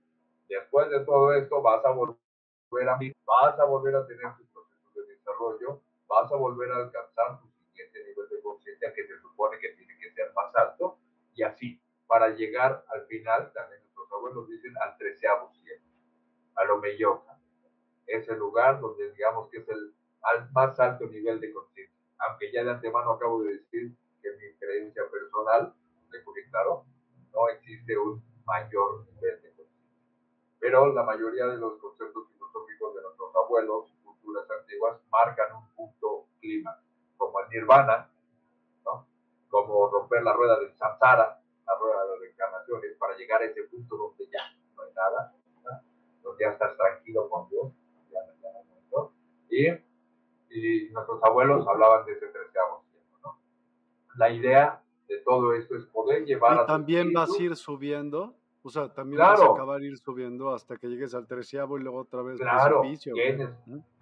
Después 0.49 0.89
de 0.89 0.99
todo 1.05 1.31
esto 1.31 1.61
vas 1.61 1.85
a 1.85 1.91
volver 1.91 2.89
a 2.89 2.97
mí, 2.97 3.13
vas 3.23 3.57
a 3.57 3.63
volver 3.63 3.95
a 3.95 4.05
tener 4.05 4.35
tu 4.35 4.45
proceso 4.47 4.91
de 4.95 5.15
desarrollo 5.15 5.79
vas 6.09 6.29
a 6.29 6.35
volver 6.35 6.69
a 6.73 6.77
alcanzar 6.83 7.39
tu 7.39 7.47
siguiente 7.63 8.03
nivel 8.03 8.27
de 8.27 8.41
conciencia 8.41 8.93
que 8.93 9.07
se 9.07 9.17
supone 9.21 9.57
que 9.59 9.69
tiene 9.69 9.97
que 9.97 10.11
ser 10.11 10.33
más 10.33 10.53
alto 10.57 10.97
y 11.35 11.43
así 11.43 11.79
para 12.05 12.31
llegar 12.31 12.83
al 12.89 13.05
final, 13.05 13.49
también 13.53 13.81
nuestros 13.83 14.11
abuelos 14.11 14.49
dicen 14.49 14.73
al 14.83 14.97
treceavo 14.97 15.53
cielo, 15.53 15.85
a 16.55 16.73
Omeyoka, 16.73 17.39
ese 18.07 18.35
lugar 18.35 18.81
donde 18.81 19.09
digamos 19.13 19.49
que 19.49 19.59
es 19.59 19.69
el 19.69 19.93
más 20.51 20.77
alto 20.81 21.05
nivel 21.05 21.39
de 21.39 21.53
conciencia 21.53 21.78
aunque 22.39 22.53
ya 22.53 22.63
de 22.63 22.71
antemano 22.71 23.11
acabo 23.11 23.43
de 23.43 23.55
decir 23.55 23.91
que 24.21 24.31
mi 24.31 24.53
creencia 24.57 25.03
personal, 25.11 25.73
porque 26.23 26.49
claro, 26.49 26.85
no 27.33 27.49
existe 27.49 27.97
un 27.97 28.23
mayor 28.45 29.05
nivel 29.13 29.41
de 29.41 29.51
conciencia. 29.51 30.07
Pero 30.59 30.93
la 30.93 31.03
mayoría 31.03 31.47
de 31.47 31.57
los 31.57 31.77
conceptos 31.79 32.29
filosóficos 32.31 32.95
de 32.95 33.01
nuestros 33.01 33.35
abuelos, 33.35 33.91
culturas 34.05 34.49
antiguas, 34.49 35.01
marcan 35.11 35.53
un 35.53 35.67
punto 35.75 36.27
clima, 36.39 36.79
como 37.17 37.41
el 37.41 37.49
nirvana, 37.49 38.09
¿no? 38.85 39.05
como 39.49 39.89
romper 39.89 40.23
la 40.23 40.31
rueda 40.31 40.57
del 40.59 40.73
samsara, 40.77 41.41
la 41.67 41.75
rueda 41.77 42.05
de 42.05 42.19
reencarnaciones, 42.19 42.95
para 42.97 43.17
llegar 43.17 43.41
a 43.41 43.45
ese 43.45 43.63
punto 43.63 43.97
donde 43.97 44.25
ya 44.31 44.49
no 44.77 44.83
hay 44.83 44.93
nada, 44.93 45.33
¿no? 45.65 45.81
donde 46.23 46.45
ya 46.45 46.51
estás 46.51 46.77
tranquilo 46.77 47.27
con 47.29 47.49
Dios, 47.49 47.73
ya, 48.09 48.19
ya 48.41 48.51
no 48.53 48.59
hay 48.59 49.09
Y 49.49 49.88
nuestros 50.91 51.23
abuelos 51.23 51.67
hablaban 51.67 52.05
de 52.05 52.13
ese 52.13 52.27
treceavo 52.27 52.83
¿no? 53.23 53.39
La 54.15 54.29
idea 54.29 54.81
de 55.07 55.17
todo 55.19 55.53
esto 55.53 55.75
es 55.75 55.85
poder 55.85 56.25
llevar 56.25 56.63
y 56.63 56.67
también 56.67 57.13
vas 57.13 57.31
a 57.37 57.41
ir 57.41 57.55
subiendo, 57.55 58.35
o 58.61 58.69
sea, 58.69 58.93
también 58.93 59.19
vas 59.19 59.41
a 59.41 59.45
acabar 59.45 59.81
ir 59.81 59.97
subiendo 59.97 60.53
hasta 60.53 60.77
que 60.77 60.87
llegues 60.87 61.13
al 61.13 61.27
treceavo 61.27 61.77
y 61.77 61.81
luego 61.81 61.99
otra 61.99 62.21
vez 62.21 62.39
claro, 62.39 62.81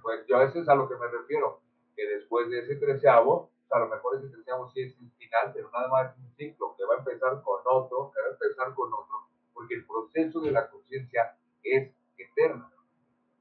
pues 0.02 0.26
yo 0.28 0.38
a 0.38 0.44
eso 0.44 0.60
es 0.60 0.70
a 0.70 0.76
lo 0.76 0.88
que 0.88 0.96
me 0.96 1.08
refiero, 1.08 1.62
que 1.96 2.08
después 2.08 2.50
de 2.50 2.60
ese 2.60 2.76
treceavo, 2.76 3.50
a 3.72 3.80
lo 3.80 3.88
mejor 3.90 4.18
ese 4.18 4.30
treceavo 4.30 4.70
sí 4.70 4.82
es 4.82 4.98
un 5.00 5.12
final, 5.12 5.52
pero 5.54 5.70
nada 5.72 5.88
más 5.90 6.12
es 6.12 6.18
un 6.18 6.32
ciclo 6.36 6.76
que 6.78 6.86
va 6.86 6.96
a 6.96 6.98
empezar 7.00 7.42
con 7.44 7.60
otro, 7.66 8.12
que 8.14 8.22
va 8.22 8.28
a 8.28 8.32
empezar 8.32 8.74
con 8.74 8.94
otro, 8.94 9.28
porque 9.54 9.76
el 9.76 9.86
proceso 9.86 10.40
de 10.42 10.52
la 10.52 10.70
conciencia 10.70 11.36
es 11.64 11.92
eterno. 12.18 12.70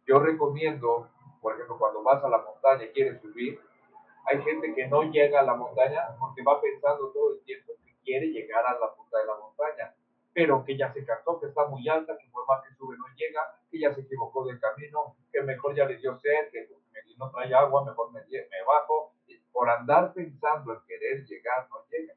Yo 0.06 0.18
recomiendo, 0.20 1.10
por 1.46 1.54
ejemplo, 1.54 1.78
cuando 1.78 2.02
vas 2.02 2.24
a 2.24 2.28
la 2.28 2.38
montaña 2.38 2.86
y 2.86 2.88
quieres 2.88 3.20
subir, 3.22 3.60
hay 4.24 4.42
gente 4.42 4.74
que 4.74 4.88
no 4.88 5.04
llega 5.04 5.38
a 5.38 5.44
la 5.44 5.54
montaña 5.54 6.02
porque 6.18 6.42
va 6.42 6.60
pensando 6.60 7.12
todo 7.12 7.34
el 7.34 7.40
tiempo 7.44 7.72
que 7.84 7.94
quiere 8.02 8.26
llegar 8.32 8.66
a 8.66 8.76
la 8.80 8.92
punta 8.96 9.18
de 9.18 9.26
la 9.26 9.36
montaña, 9.36 9.94
pero 10.34 10.64
que 10.64 10.76
ya 10.76 10.92
se 10.92 11.04
cansó, 11.04 11.38
que 11.38 11.46
está 11.46 11.68
muy 11.68 11.88
alta, 11.88 12.18
que 12.18 12.28
por 12.32 12.48
más 12.48 12.66
que 12.66 12.74
sube 12.74 12.96
no 12.98 13.04
llega, 13.14 13.60
que 13.70 13.78
ya 13.78 13.94
se 13.94 14.00
equivocó 14.00 14.44
del 14.44 14.58
camino, 14.58 15.14
que 15.30 15.40
mejor 15.42 15.76
ya 15.76 15.84
le 15.84 15.98
dio 15.98 16.16
sed, 16.16 16.50
que 16.50 16.68
no 17.16 17.30
trae 17.30 17.54
agua, 17.54 17.84
mejor 17.84 18.10
me, 18.10 18.22
me 18.22 18.64
bajo. 18.66 19.12
Por 19.52 19.70
andar 19.70 20.12
pensando 20.14 20.72
en 20.72 20.80
querer 20.88 21.24
llegar, 21.26 21.68
no 21.70 21.76
llega. 21.88 22.14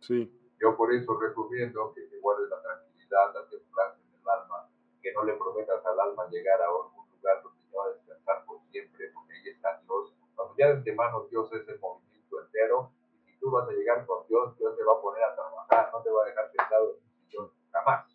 Sí. 0.00 0.36
Yo 0.60 0.76
por 0.76 0.92
eso 0.92 1.16
recomiendo 1.16 1.94
que 1.94 2.00
te 2.02 2.18
guardes 2.18 2.50
la 2.50 2.60
tranquilidad, 2.60 3.34
la 3.34 3.48
templanza 3.48 4.00
en 4.02 4.20
el 4.20 4.28
alma, 4.28 4.68
que 5.00 5.12
no 5.12 5.22
le 5.22 5.34
prometas 5.34 5.86
al 5.86 6.00
alma 6.00 6.28
llegar 6.28 6.60
a 6.60 6.64
algún 6.64 7.04
lugar 7.24 7.42
donde 7.42 7.62
ya 7.70 7.78
va 7.78 7.86
a 7.86 7.92
descansar 7.92 8.44
por 8.44 8.60
siempre, 8.74 9.10
porque 9.14 9.34
ahí 9.34 9.48
está 9.54 9.78
Dios. 9.86 10.12
Cuando 10.34 10.56
ya 10.58 10.66
de 10.66 10.72
antemano 10.82 11.28
Dios 11.30 11.46
es 11.52 11.68
el 11.68 11.78
movimiento 11.78 12.42
entero, 12.42 12.90
y 13.14 13.30
si 13.30 13.38
tú 13.38 13.52
vas 13.52 13.68
a 13.68 13.72
llegar 13.72 14.04
con 14.04 14.26
Dios, 14.26 14.58
Dios 14.58 14.76
te 14.76 14.82
va 14.82 14.94
a 14.94 15.00
poner 15.00 15.22
a 15.22 15.34
trabajar, 15.34 15.90
no 15.92 16.02
te 16.02 16.10
va 16.10 16.24
a 16.24 16.26
dejar 16.26 16.50
sentado 16.50 16.90
en 16.90 16.96
un 16.98 17.30
sillón, 17.30 17.50
jamás. 17.70 18.10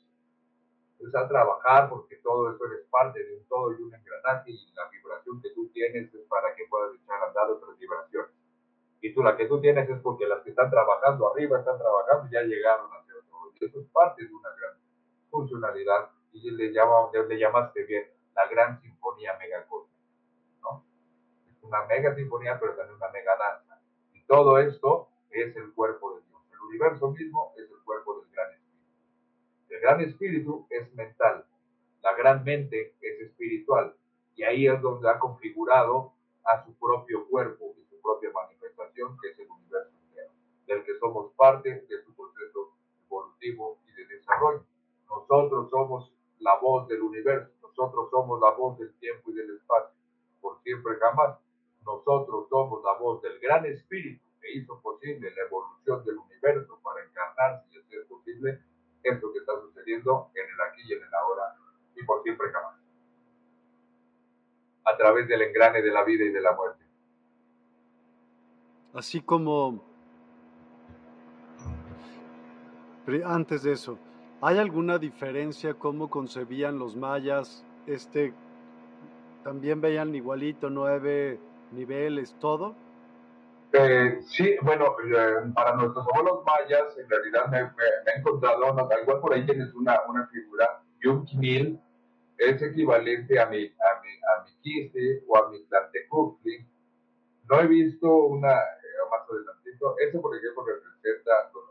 Entonces 0.91 1.15
a 1.15 1.27
trabajar 1.29 1.89
porque 1.89 2.17
todo 2.17 2.51
eso 2.51 2.65
es 2.65 2.85
parte 2.91 3.23
de 3.23 3.37
un 3.37 3.45
todo 3.47 3.71
y 3.71 3.81
un 3.81 3.95
engranaje 3.95 4.51
y 4.51 4.73
la 4.75 4.89
vibración 4.89 5.41
que 5.41 5.51
tú 5.55 5.69
tienes 5.69 6.13
es 6.13 6.27
para 6.27 6.53
que 6.55 6.65
puedas 6.69 6.93
echar 6.93 7.23
a 7.23 7.27
andar 7.27 7.49
otras 7.51 7.79
vibraciones 7.79 8.35
y 9.01 9.13
tú 9.13 9.23
la 9.23 9.37
que 9.37 9.45
tú 9.45 9.61
tienes 9.61 9.89
es 9.89 9.99
porque 10.01 10.27
las 10.27 10.41
que 10.43 10.49
están 10.49 10.69
trabajando 10.69 11.31
arriba 11.31 11.59
están 11.59 11.77
trabajando 11.77 12.27
y 12.27 12.33
ya 12.33 12.41
llegaron 12.41 12.91
a 12.91 12.97
hacer 12.97 13.15
todo. 13.29 13.51
Y 13.53 13.65
eso 13.65 13.79
es 13.79 13.87
parte 13.87 14.25
de 14.25 14.33
una 14.33 14.49
gran 14.49 14.77
funcionalidad 15.29 16.09
y 16.33 16.51
le, 16.51 16.71
llama, 16.73 17.09
le 17.13 17.39
llamaste 17.39 17.83
bien 17.85 18.07
la 18.35 18.47
gran 18.47 18.81
sinfonía 18.81 19.37
megacósmica. 19.37 19.88
Una 21.69 21.85
mega 21.85 22.15
sinfonía, 22.15 22.59
pero 22.59 22.75
también 22.75 22.97
una 22.97 23.09
mega 23.09 23.37
danza. 23.37 23.79
Y 24.13 24.21
todo 24.25 24.57
esto 24.57 25.07
es 25.29 25.55
el 25.55 25.71
cuerpo 25.73 26.15
de 26.15 26.21
Dios. 26.27 26.41
El 26.51 26.59
universo 26.67 27.11
mismo 27.11 27.53
es 27.57 27.69
el 27.69 27.77
cuerpo 27.85 28.19
del 28.19 28.29
gran 28.31 28.51
espíritu. 28.51 28.83
El 29.69 29.79
gran 29.79 30.01
espíritu 30.01 30.67
es 30.69 30.93
mental. 30.95 31.45
La 32.01 32.15
gran 32.15 32.43
mente 32.43 32.95
es 33.01 33.21
espiritual. 33.21 33.95
Y 34.35 34.43
ahí 34.43 34.67
es 34.67 34.81
donde 34.81 35.09
ha 35.09 35.19
configurado 35.19 36.13
a 36.43 36.65
su 36.65 36.73
propio 36.73 37.27
cuerpo 37.27 37.75
y 37.77 37.85
su 37.85 38.01
propia 38.01 38.31
manifestación, 38.31 39.17
que 39.21 39.29
es 39.29 39.39
el 39.39 39.49
universo 39.49 39.99
del 40.65 40.83
que 40.83 40.97
somos 40.99 41.31
parte 41.33 41.69
de 41.89 42.03
su 42.03 42.13
proceso 42.15 42.73
evolutivo 43.07 43.79
y 43.87 43.91
de 43.93 44.05
desarrollo. 44.15 44.63
Nosotros 45.09 45.69
somos 45.69 46.13
la 46.39 46.57
voz 46.59 46.87
del 46.87 47.01
universo, 47.01 47.51
nosotros 47.61 48.09
somos 48.11 48.39
la 48.39 48.51
voz 48.51 48.77
del 48.77 48.93
tiempo 48.99 49.31
y 49.31 49.33
del 49.33 49.55
espacio, 49.57 49.95
por 50.41 50.61
siempre 50.61 50.95
jamás. 50.99 51.37
Nosotros 51.85 52.47
somos 52.49 52.83
la 52.83 52.93
voz 52.93 53.21
del 53.21 53.39
gran 53.39 53.65
espíritu 53.65 54.23
que 54.41 54.51
hizo 54.53 54.79
posible 54.81 55.31
la 55.31 55.43
evolución 55.43 56.03
del 56.05 56.17
universo 56.17 56.79
para 56.83 57.03
encarnarse 57.03 57.67
y 57.71 57.79
hacer 57.79 58.07
posible 58.07 58.59
esto 59.03 59.31
que 59.31 59.39
está 59.39 59.53
sucediendo 59.61 60.29
en 60.35 60.45
el 60.45 60.61
aquí 60.61 60.81
y 60.87 60.93
en 60.93 61.03
el 61.03 61.13
ahora 61.13 61.55
y 61.95 62.03
por 62.03 62.23
siempre 62.23 62.49
jamás. 62.51 62.75
A 64.85 64.97
través 64.97 65.27
del 65.27 65.41
engrane 65.41 65.81
de 65.81 65.91
la 65.91 66.03
vida 66.03 66.25
y 66.25 66.29
de 66.29 66.41
la 66.41 66.53
muerte. 66.53 66.83
Así 68.93 69.21
como 69.21 69.83
antes 73.25 73.63
de 73.63 73.71
eso, 73.71 73.97
¿Hay 74.41 74.57
alguna 74.57 74.97
diferencia 74.97 75.73
cómo 75.73 76.09
concebían 76.09 76.79
los 76.79 76.95
mayas? 76.95 77.65
Este, 77.87 78.33
¿También 79.43 79.81
veían 79.81 80.15
igualito, 80.15 80.69
nueve 80.69 81.37
niveles, 81.71 82.33
todo? 82.39 82.75
Eh, 83.71 84.19
sí, 84.25 84.55
bueno, 84.63 84.95
eh, 85.05 85.51
para 85.53 85.75
nuestros 85.75 86.05
abuelos 86.07 86.43
mayas, 86.43 86.97
en 86.97 87.07
realidad 87.07 87.47
me, 87.49 87.59
he 87.59 88.19
encontrado, 88.19 88.63
igual 89.01 89.19
por 89.21 89.33
ahí 89.33 89.45
tienes 89.45 89.73
una, 89.75 89.99
una 90.07 90.27
figura, 90.27 90.81
Yukimil, 91.01 91.79
es 92.37 92.61
equivalente 92.61 93.39
a 93.39 93.45
mi, 93.45 93.65
a 93.65 94.01
mi, 94.01 94.09
a 94.09 94.43
mi 94.43 94.51
Kiste 94.61 95.23
o 95.27 95.37
a 95.37 95.49
mi 95.49 95.63
Tlantecutli. 95.65 96.65
No 97.49 97.59
he 97.59 97.67
visto 97.67 98.11
una, 98.25 98.53
eh, 98.53 99.05
más 99.11 99.21
adelantito, 99.29 99.95
ese 99.99 100.17
por 100.19 100.35
ejemplo 100.35 100.65
representa 100.65 101.51
los, 101.53 101.63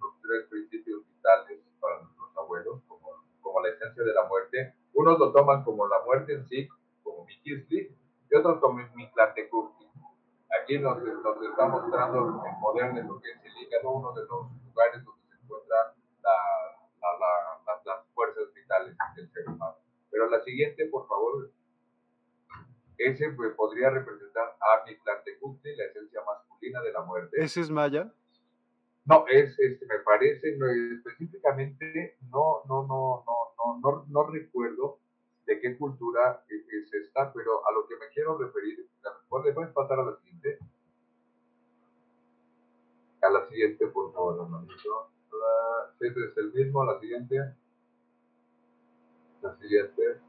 los 0.00 0.20
tres 0.22 0.46
principios 0.48 1.02
vitales 1.06 1.60
para 1.80 2.00
nuestros 2.00 2.36
abuelos, 2.36 2.80
como, 2.88 3.10
como 3.42 3.60
la 3.60 3.70
esencia 3.70 4.02
de 4.02 4.14
la 4.14 4.24
muerte. 4.24 4.74
Unos 4.94 5.18
lo 5.18 5.32
toman 5.32 5.64
como 5.64 5.86
la 5.86 6.00
muerte 6.04 6.32
en 6.32 6.46
sí, 6.46 6.68
como 7.02 7.26
mi 7.26 7.38
Kisli, 7.40 7.94
y 8.30 8.36
otros 8.36 8.60
como 8.60 8.80
mi 8.94 9.10
Tlatecupli. 9.12 9.86
Aquí 10.62 10.78
nos, 10.78 11.02
nos 11.02 11.42
está 11.42 11.66
mostrando 11.66 12.42
el 12.44 12.60
poder 12.60 12.94
de 12.94 13.04
lo 13.04 13.20
que 13.20 13.30
es 13.30 13.44
el 13.44 13.62
hígado, 13.62 13.90
uno 13.90 14.12
de 14.12 14.22
los 14.22 14.50
lugares 14.64 15.04
donde 15.04 15.22
se 15.28 15.42
encuentran 15.42 15.86
la, 16.22 16.36
la, 17.02 17.80
las 17.84 18.06
fuerzas 18.14 18.52
vitales 18.54 18.96
del 19.16 19.30
ser 19.32 19.48
humano. 19.48 19.76
Pero 20.10 20.30
la 20.30 20.40
siguiente, 20.42 20.86
por 20.86 21.06
favor, 21.06 21.50
ese 22.98 23.30
pues, 23.30 23.54
podría 23.54 23.90
representar 23.90 24.56
a 24.60 24.84
mi 24.84 24.96
Tlatecupli, 24.98 25.76
la 25.76 25.84
esencia 25.84 26.20
masculina 26.24 26.80
de 26.80 26.92
la 26.92 27.02
muerte. 27.02 27.36
¿Ese 27.38 27.60
es 27.60 27.70
Maya? 27.70 28.12
No, 29.04 29.24
es, 29.28 29.56
este, 29.58 29.86
me 29.86 30.00
parece, 30.00 30.58
específicamente, 30.96 32.16
no, 32.32 32.62
no, 32.68 32.86
no, 32.88 33.24
no, 33.24 33.78
no, 33.80 34.04
no, 34.08 34.26
recuerdo 34.26 34.98
de 35.46 35.60
qué 35.60 35.78
cultura 35.78 36.44
es 36.48 36.92
esta, 36.92 37.32
pero 37.32 37.66
a 37.66 37.72
lo 37.72 37.86
que 37.86 37.96
me 37.96 38.08
quiero 38.12 38.36
referir, 38.36 38.88
¿le 39.44 39.52
puedes 39.52 39.72
pasar 39.72 40.00
a 40.00 40.04
la 40.04 40.16
siguiente? 40.16 40.58
A 43.22 43.30
la 43.30 43.46
siguiente, 43.46 43.86
por 43.86 44.12
favor, 44.12 44.42
hermanito. 44.42 45.10
Este 46.00 46.24
es 46.24 46.36
el 46.36 46.52
mismo, 46.52 46.84
la 46.84 46.98
siguiente. 47.00 47.54
La 49.42 49.56
siguiente. 49.56 50.20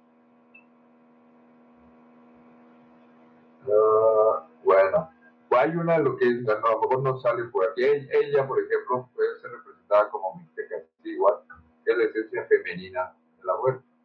Uh, 3.65 4.64
bueno, 4.64 5.10
hay 5.52 5.72
una, 5.72 5.98
lo 5.98 6.15
que 6.15 6.26
a 6.26 6.30
lo 6.30 6.81
mejor 6.81 7.02
no 7.02 7.19
sale 7.19 7.44
por 7.45 7.65
aquí. 7.69 7.84
Ella, 7.84 8.48
por 8.48 8.60
ejemplo, 8.60 9.10
puede 9.14 9.39
ser 9.39 9.52
representada 9.52 10.10
como 10.10 10.35
Mixteca 10.35 10.76
igual, 11.03 11.35
que 11.84 11.91
es 11.91 11.98
la 11.98 12.03
esencia 12.06 12.45
femenina 12.45 13.14
de 13.38 13.44
la 13.44 13.57
muerte. 13.57 13.96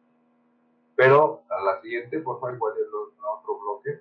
Pero 1.03 1.43
a 1.49 1.61
la 1.61 1.81
siguiente, 1.81 2.17
por 2.19 2.39
favor, 2.39 2.55
igual 2.55 2.73
es 2.79 2.87
otro 2.87 3.59
bloque, 3.59 3.99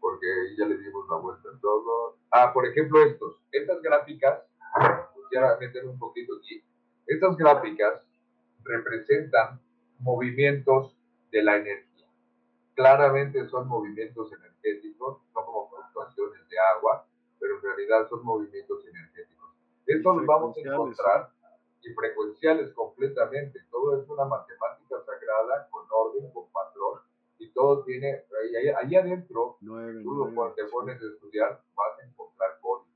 porque 0.00 0.26
ya 0.58 0.66
le 0.66 0.76
dimos 0.76 1.08
la 1.08 1.18
vuelta 1.18 1.48
a 1.48 1.60
todo. 1.60 2.16
Ah, 2.32 2.52
por 2.52 2.66
ejemplo, 2.66 3.00
estos. 3.04 3.36
Estas 3.52 3.80
gráficas, 3.80 4.42
quisiera 5.14 5.56
meter 5.60 5.86
un 5.86 5.96
poquito 5.96 6.34
aquí. 6.38 6.64
Estas 7.06 7.36
gráficas 7.36 8.02
representan 8.64 9.60
movimientos 10.00 10.96
de 11.30 11.44
la 11.44 11.58
energía. 11.58 12.08
Claramente 12.74 13.48
son 13.48 13.68
movimientos 13.68 14.32
energéticos, 14.32 15.18
son 15.32 15.44
como 15.44 15.70
fluctuaciones 15.70 16.48
de 16.48 16.56
agua, 16.76 17.06
pero 17.38 17.54
en 17.54 17.62
realidad 17.62 18.08
son 18.08 18.24
movimientos 18.24 18.84
energéticos. 18.84 19.50
Esto 19.86 20.12
lo 20.12 20.26
vamos 20.26 20.56
a 20.56 20.60
encontrar 20.60 21.30
y 21.86 21.94
frecuenciales 21.94 22.72
completamente. 22.72 23.60
Todo 23.70 24.00
es 24.00 24.08
una 24.08 24.24
matemática 24.24 24.96
sagrada 25.04 25.68
con 25.70 25.86
orden, 25.90 26.30
con 26.32 26.50
patrón 26.50 27.00
y 27.38 27.50
todo 27.52 27.84
tiene, 27.84 28.24
ahí, 28.42 28.68
ahí 28.68 28.96
adentro, 28.96 29.58
tú 29.60 30.32
cuando 30.34 30.54
te 30.54 30.64
pones 30.64 31.00
a 31.02 31.06
estudiar, 31.06 31.60
vas 31.74 31.98
a 32.00 32.06
encontrar 32.06 32.58
códigos 32.60 32.88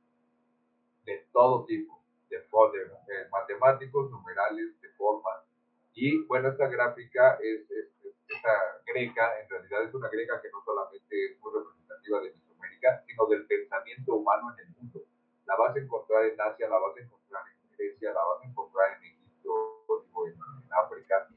de 1.05 1.27
todo 1.33 1.65
tipo, 1.67 2.01
de, 2.31 2.39
de, 2.39 3.29
matemáticos, 3.31 4.11
numerales, 4.11 4.81
de 4.81 4.89
formas. 4.91 5.45
Y 5.95 6.25
bueno, 6.27 6.49
esta 6.49 6.69
gráfica 6.69 7.39
es, 7.43 7.71
es, 7.71 7.89
esta 8.29 8.83
greca, 8.87 9.41
en 9.41 9.49
realidad 9.49 9.85
es 9.85 9.95
una 9.95 10.09
greca 10.09 10.41
que 10.41 10.51
no 10.51 10.63
solamente 10.65 11.25
es 11.27 11.41
muy 11.41 11.53
representativa 11.53 12.21
de 12.21 12.33
Mesoamérica, 12.33 13.05
sino 13.07 13.27
del 13.27 13.47
pensamiento 13.47 14.15
humano 14.15 14.55
en 14.55 14.67
el 14.67 14.75
mundo. 14.77 15.03
La 15.47 15.57
vas 15.57 15.75
a 15.77 15.81
encontrar 15.81 16.25
en 16.25 16.41
Asia, 16.41 16.69
la 16.69 16.79
vas 16.79 16.97
a 16.97 17.01
encontrar 17.01 17.20
en 17.81 17.89
Grecia, 17.89 18.13
la 18.13 18.25
vas 18.25 18.43
a 18.43 18.49
encontrar 18.49 18.97
en 18.99 19.05
Egipto, 19.05 19.95
en, 20.27 20.33
en 20.33 20.73
África. 20.73 21.29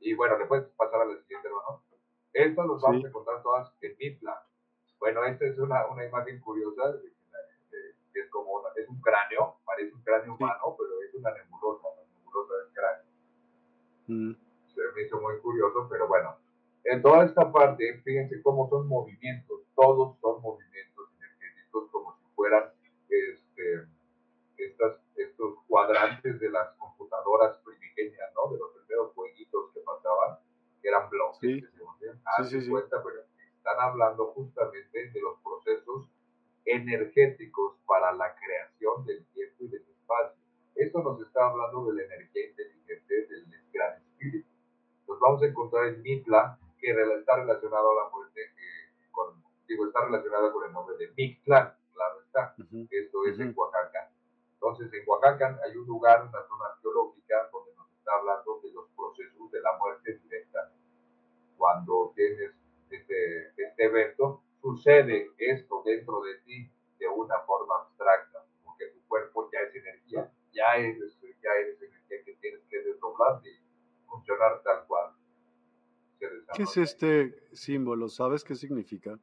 Y 0.00 0.14
bueno, 0.14 0.38
le 0.38 0.46
puedes 0.46 0.66
pasar 0.76 1.02
a 1.02 1.04
la 1.04 1.16
siguiente, 1.20 1.48
hermano. 1.48 1.82
Estas 2.32 2.66
las 2.66 2.80
vamos 2.80 3.04
a 3.04 3.08
encontrar 3.08 3.42
todas 3.42 3.72
en 3.80 3.96
Mitla. 3.98 4.42
Bueno, 4.98 5.24
esta 5.24 5.46
es 5.46 5.58
una, 5.58 5.86
una 5.86 6.04
imagen 6.04 6.40
curiosa, 6.40 6.94
que 8.12 8.20
es 8.20 8.30
como 8.30 8.62
es 8.76 8.88
un 8.88 9.00
cráneo, 9.00 9.56
parece 9.64 9.94
un 9.94 10.02
cráneo 10.02 10.34
humano, 10.34 10.76
pero 10.76 10.90
es 11.02 11.14
una 11.14 11.32
nebulosa, 11.32 11.88
una 11.88 12.18
nebulosa 12.18 12.54
del 12.54 12.72
cráneo. 12.72 13.04
Mm. 14.06 14.32
Se 14.74 14.80
me 14.94 15.02
hizo 15.02 15.20
muy 15.20 15.38
curioso, 15.40 15.86
pero 15.90 16.08
bueno. 16.08 16.36
En 16.84 17.02
toda 17.02 17.24
esta 17.24 17.52
parte, 17.52 18.00
fíjense 18.04 18.40
cómo 18.42 18.68
son 18.70 18.88
movimientos, 18.88 19.60
todos 19.74 20.18
son 20.20 20.40
movimientos 20.40 21.08
energéticos 21.18 21.90
como 21.90 22.16
si 22.16 22.24
fueran 22.34 22.70
este, 23.08 23.86
estas, 24.56 24.96
estos 25.18 25.54
cuadrantes 25.66 26.38
de 26.40 26.50
las 26.50 26.70
computadoras 26.76 27.58
primigenias, 27.58 28.30
¿no? 28.34 28.52
De 28.52 28.58
los 28.58 28.72
primeros 28.72 29.12
jueguitos 29.14 29.72
que 29.72 29.80
pasaban, 29.80 30.38
que 30.80 30.88
eran 30.88 31.08
bloques 31.10 31.40
que 31.40 31.76
se 31.76 31.84
movían. 31.84 32.20
Ah, 32.24 32.44
sí, 32.44 32.60
sí, 32.60 32.70
cuenta, 32.70 33.02
pero 33.02 33.20
están 33.56 33.76
hablando 33.80 34.26
justamente 34.32 35.10
de 35.10 35.20
los 35.20 35.38
procesos 35.40 36.08
energéticos 36.64 37.76
para 37.86 38.12
la 38.12 38.34
creación 38.34 39.04
del 39.06 39.26
tiempo 39.26 39.64
y 39.64 39.68
del 39.68 39.82
espacio. 39.82 40.38
Esto 40.74 41.02
nos 41.02 41.20
está 41.20 41.48
hablando 41.48 41.86
de 41.86 41.94
la 41.94 42.14
energía 42.14 42.48
inteligente 42.50 43.14
del 43.26 43.46
gran 43.72 43.96
espíritu. 44.02 44.48
Nos 45.08 45.18
vamos 45.18 45.42
a 45.42 45.46
encontrar 45.46 45.86
en 45.86 46.02
Mitla, 46.02 46.58
que 46.78 46.90
está 46.90 47.36
relacionado 47.36 47.90
a 47.92 48.04
la 48.04 48.10
muerte, 48.10 48.40
eh, 48.40 49.08
con, 49.10 49.42
digo, 49.66 49.86
está 49.86 50.04
relacionada 50.04 50.52
con 50.52 50.64
el 50.64 50.72
nombre 50.72 50.96
de 50.96 51.10
Mictlán, 51.16 51.74
claro 51.92 52.20
está. 52.20 52.54
Esto 52.90 53.24
es 53.26 53.40
en 53.40 53.52
Oaxaca. 53.56 54.10
Entonces, 54.60 54.92
en 54.92 55.08
Oaxaca 55.08 55.60
hay 55.64 55.76
un 55.76 55.86
lugar, 55.86 56.22
una 56.22 56.42
zona 56.48 56.66
arqueológica, 56.74 57.48
donde 57.52 57.72
nos 57.76 57.92
está 57.92 58.10
hablando 58.18 58.60
de 58.60 58.72
los 58.72 58.88
procesos 58.90 59.50
de 59.52 59.60
la 59.60 59.78
muerte 59.78 60.18
directa. 60.18 60.72
Cuando 61.56 62.12
tienes 62.16 62.52
este, 62.90 63.52
este 63.56 63.84
evento, 63.84 64.42
sucede 64.60 65.30
esto 65.38 65.82
dentro 65.84 66.22
de 66.22 66.38
ti 66.44 66.68
de 66.98 67.08
una 67.08 67.38
forma 67.46 67.76
abstracta, 67.82 68.44
porque 68.64 68.86
tu 68.86 69.00
cuerpo 69.06 69.48
ya 69.52 69.60
es 69.60 69.74
energía, 69.76 70.32
ya 70.52 70.74
eres, 70.76 71.16
ya 71.40 71.50
eres 71.54 71.80
energía 71.80 72.24
que 72.24 72.34
tienes 72.40 72.62
que 72.68 72.82
desdoblar 72.82 73.40
y 73.46 73.56
funcionar 74.08 74.60
tal 74.64 74.84
cual. 74.88 75.12
¿Qué 76.18 76.62
es 76.64 76.76
este 76.76 77.48
símbolo? 77.52 78.08
¿Sabes 78.08 78.42
qué 78.42 78.56
significa? 78.56 79.16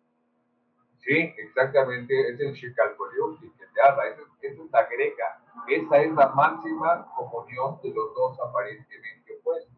Sí, 1.06 1.34
exactamente, 1.38 2.32
es 2.32 2.40
el 2.40 2.53
Shikal-Koliuki 2.53 3.52
que 3.57 3.66
te 3.68 3.82
habla, 3.82 4.07
esa, 4.07 4.24
es 4.41 4.57
la 4.72 4.86
greca, 4.88 5.40
esa 5.86 6.02
es 6.02 6.12
la 6.14 6.30
máxima 6.30 7.06
comunión 7.16 7.80
de 7.84 7.90
los 7.94 8.14
dos 8.16 8.40
aparentemente 8.40 9.38
opuestos. 9.40 9.78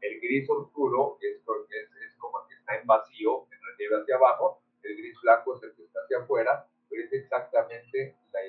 El 0.00 0.20
gris 0.20 0.48
oscuro 0.50 1.16
es, 1.22 1.36
es, 1.36 1.88
es 2.04 2.14
como 2.18 2.46
que 2.46 2.54
está 2.54 2.76
en 2.76 2.86
vacío, 2.86 3.46
en 3.50 3.58
relieve 3.64 4.02
hacia 4.02 4.16
abajo, 4.16 4.60
el 4.82 4.96
gris 4.96 5.16
blanco 5.22 5.56
es 5.56 5.62
el 5.62 5.74
que 5.74 5.84
está 5.84 6.00
hacia 6.04 6.18
afuera, 6.18 6.66
pero 6.88 7.02
es 7.02 7.12
exactamente 7.12 8.16
la, 8.32 8.40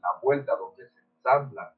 la 0.00 0.20
vuelta 0.22 0.56
donde 0.56 0.88
se 0.88 1.00
ensamblan. 1.00 1.68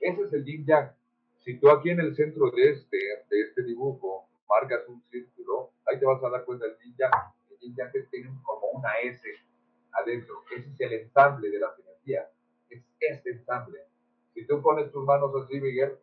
Ese 0.00 0.22
es 0.22 0.32
el 0.34 0.44
yin 0.44 0.66
yang. 0.66 0.92
Si 1.38 1.58
tú 1.58 1.70
aquí 1.70 1.90
en 1.90 2.00
el 2.00 2.14
centro 2.14 2.50
de 2.50 2.72
este, 2.72 2.98
de 3.30 3.40
este 3.40 3.62
dibujo 3.62 4.28
marcas 4.48 4.86
un 4.88 5.02
círculo, 5.04 5.70
ahí 5.86 5.98
te 5.98 6.04
vas 6.04 6.22
a 6.22 6.28
dar 6.28 6.44
cuenta 6.44 6.66
del 6.66 6.78
yin 6.78 6.94
yang. 6.98 7.12
El 7.50 7.58
yin 7.58 7.74
yang 7.74 7.90
tiene 8.10 8.30
como 8.42 8.66
una 8.72 8.98
S 9.00 9.26
adentro. 9.92 10.42
Ese 10.54 10.68
es 10.68 10.80
el 10.80 10.92
ensamble 10.92 11.50
de 11.50 11.58
las 11.58 11.78
energías. 11.78 12.28
Es 12.68 12.82
este 13.00 13.30
ensamble. 13.30 13.86
Si 14.36 14.46
tú 14.46 14.60
pones 14.60 14.92
tus 14.92 14.95
manos 15.06 15.30
así, 15.42 15.60
Miguel, 15.60 15.98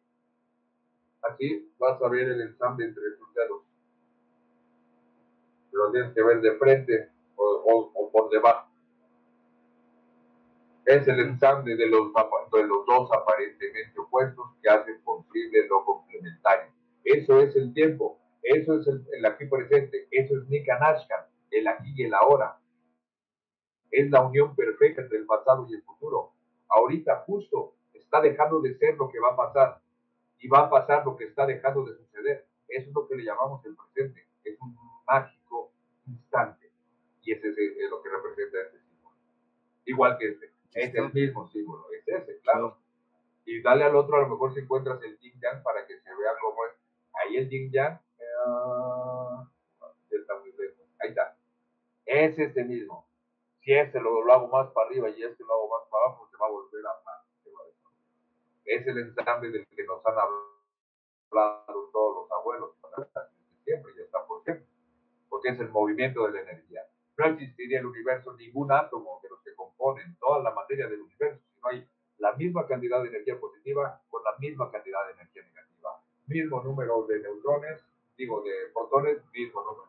así 1.22 1.72
vas 1.78 2.02
a 2.02 2.10
ver 2.10 2.30
el 2.30 2.42
ensamble 2.42 2.86
entre 2.86 3.04
tus 3.12 3.34
dedos. 3.36 3.62
Lo 5.72 5.92
tienes 5.92 6.14
que 6.14 6.24
ver 6.24 6.42
de 6.42 6.58
frente 6.58 7.10
o, 7.36 8.10
por 8.12 8.30
debajo. 8.30 8.70
Es 10.86 11.08
el 11.08 11.20
ensamble 11.20 11.76
de 11.76 11.88
los, 11.88 12.12
de 12.52 12.68
los 12.68 12.86
dos 12.86 13.10
aparentemente 13.14 14.00
opuestos 14.00 14.46
que 14.62 14.70
hacen 14.70 15.02
posible 15.04 15.68
lo 15.68 15.86
complementario. 15.86 16.72
Eso 17.04 17.40
es 17.40 17.56
el 17.56 17.74
tiempo. 17.74 18.20
Eso 18.42 18.80
es 18.80 18.88
el, 18.88 19.26
aquí 19.26 19.46
presente. 19.46 20.08
Eso 20.12 20.38
es 20.38 20.48
Nikanashkan, 20.50 21.26
el 21.52 21.68
aquí 21.68 21.94
y 21.96 22.04
el 22.04 22.14
ahora 22.14 22.58
es 23.94 24.10
la 24.10 24.22
unión 24.22 24.56
perfecta 24.56 25.02
entre 25.02 25.20
el 25.20 25.26
pasado 25.26 25.68
y 25.70 25.76
el 25.76 25.84
futuro. 25.84 26.34
Ahorita 26.68 27.24
justo 27.28 27.73
está 28.14 28.22
dejando 28.22 28.62
de 28.62 28.78
ser 28.78 28.96
lo 28.96 29.10
que 29.10 29.20
va 29.20 29.30
a 29.30 29.36
pasar 29.36 29.82
y 30.38 30.48
va 30.48 30.60
a 30.60 30.70
pasar 30.70 31.04
lo 31.04 31.18
que 31.18 31.24
está 31.24 31.48
dejando 31.48 31.84
de 31.84 31.96
suceder. 31.96 32.46
Eso 32.68 32.90
es 32.90 32.94
lo 32.94 33.08
que 33.08 33.16
le 33.16 33.24
llamamos 33.24 33.66
el 33.66 33.76
presente. 33.76 34.28
Es 34.44 34.60
un 34.62 34.78
mágico 35.08 35.72
instante. 36.06 36.70
Y 37.24 37.32
ese 37.32 37.50
es 37.50 37.90
lo 37.90 38.04
que 38.04 38.10
representa 38.10 38.62
este 38.62 38.80
símbolo. 38.82 39.16
Igual 39.86 40.18
que 40.20 40.28
este. 40.28 40.52
Es 40.76 40.94
el 40.94 41.12
mismo 41.12 41.48
símbolo. 41.50 41.88
Es 41.92 42.08
ese, 42.08 42.40
claro. 42.42 42.78
Y 43.46 43.64
dale 43.64 43.84
al 43.84 43.96
otro, 43.96 44.18
a 44.18 44.22
lo 44.22 44.30
mejor 44.30 44.54
si 44.54 44.60
encuentras 44.60 45.02
el 45.02 45.18
yin 45.20 45.34
yang 45.42 45.64
para 45.64 45.88
que 45.88 45.98
se 46.00 46.10
vea 46.10 46.34
cómo 46.40 46.66
es. 46.66 46.74
Ahí 47.14 47.38
el 47.38 47.50
yin 47.50 47.72
yang. 47.72 48.00
Uh, 48.46 49.48
está 50.12 50.40
muy 50.40 50.52
lejos. 50.52 50.86
Ahí 51.00 51.10
está. 51.10 51.36
Es 52.06 52.38
este 52.38 52.64
mismo 52.64 53.08
si 53.64 53.74
este 53.74 54.00
lo, 54.02 54.30
hago 54.32 54.48
más 54.50 54.70
para 54.72 54.88
arriba 54.88 55.10
y 55.10 55.24
este 55.24 55.42
lo 55.44 55.54
hago 55.54 55.70
más 55.70 55.90
para 55.90 56.06
abajo, 56.06 56.28
se 56.30 56.38
va 56.38 56.48
a 56.48 56.50
volver 56.50 56.86
a 56.86 57.04
más. 57.06 57.24
Es 58.66 58.82
el 58.94 59.10
ensamble 59.10 59.50
del 59.50 59.68
que 59.68 59.84
nos 59.84 60.06
han 60.06 60.16
hablado 60.18 61.90
todos 61.92 62.16
los 62.16 62.32
abuelos 62.32 62.72
siempre 63.64 63.94
y 63.98 64.02
está 64.02 64.26
por 64.26 64.44
siempre, 64.44 64.68
porque 65.30 65.50
es 65.50 65.60
el 65.60 65.70
movimiento 65.70 66.26
de 66.28 66.34
la 66.34 66.42
energía. 66.42 66.82
No 67.18 67.26
existiría 67.26 67.80
el 67.80 67.86
universo 67.86 68.34
ningún 68.34 68.72
átomo 68.72 69.20
de 69.24 69.30
los 69.30 69.42
que 69.42 69.54
componen 69.56 70.16
toda 70.20 70.44
la 70.44 70.52
materia 70.52 70.88
del 70.88 71.02
universo 71.02 71.42
si 71.48 71.60
no 71.62 71.70
hay 71.70 71.88
la 72.18 72.34
misma 72.34 72.68
cantidad 72.68 73.02
de 73.02 73.10
energía 73.10 73.40
positiva 73.40 74.02
con 74.10 74.24
la 74.24 74.38
misma 74.38 74.72
cantidad 74.72 75.06
de 75.08 75.14
energía 75.14 75.44
negativa. 75.44 76.02
Mismo 76.28 76.64
número 76.64 77.06
de 77.08 77.20
neutrones, 77.20 77.86
digo, 78.18 78.42
de 78.44 78.52
protones, 78.74 79.18
mismo 79.34 79.62
número 79.62 79.88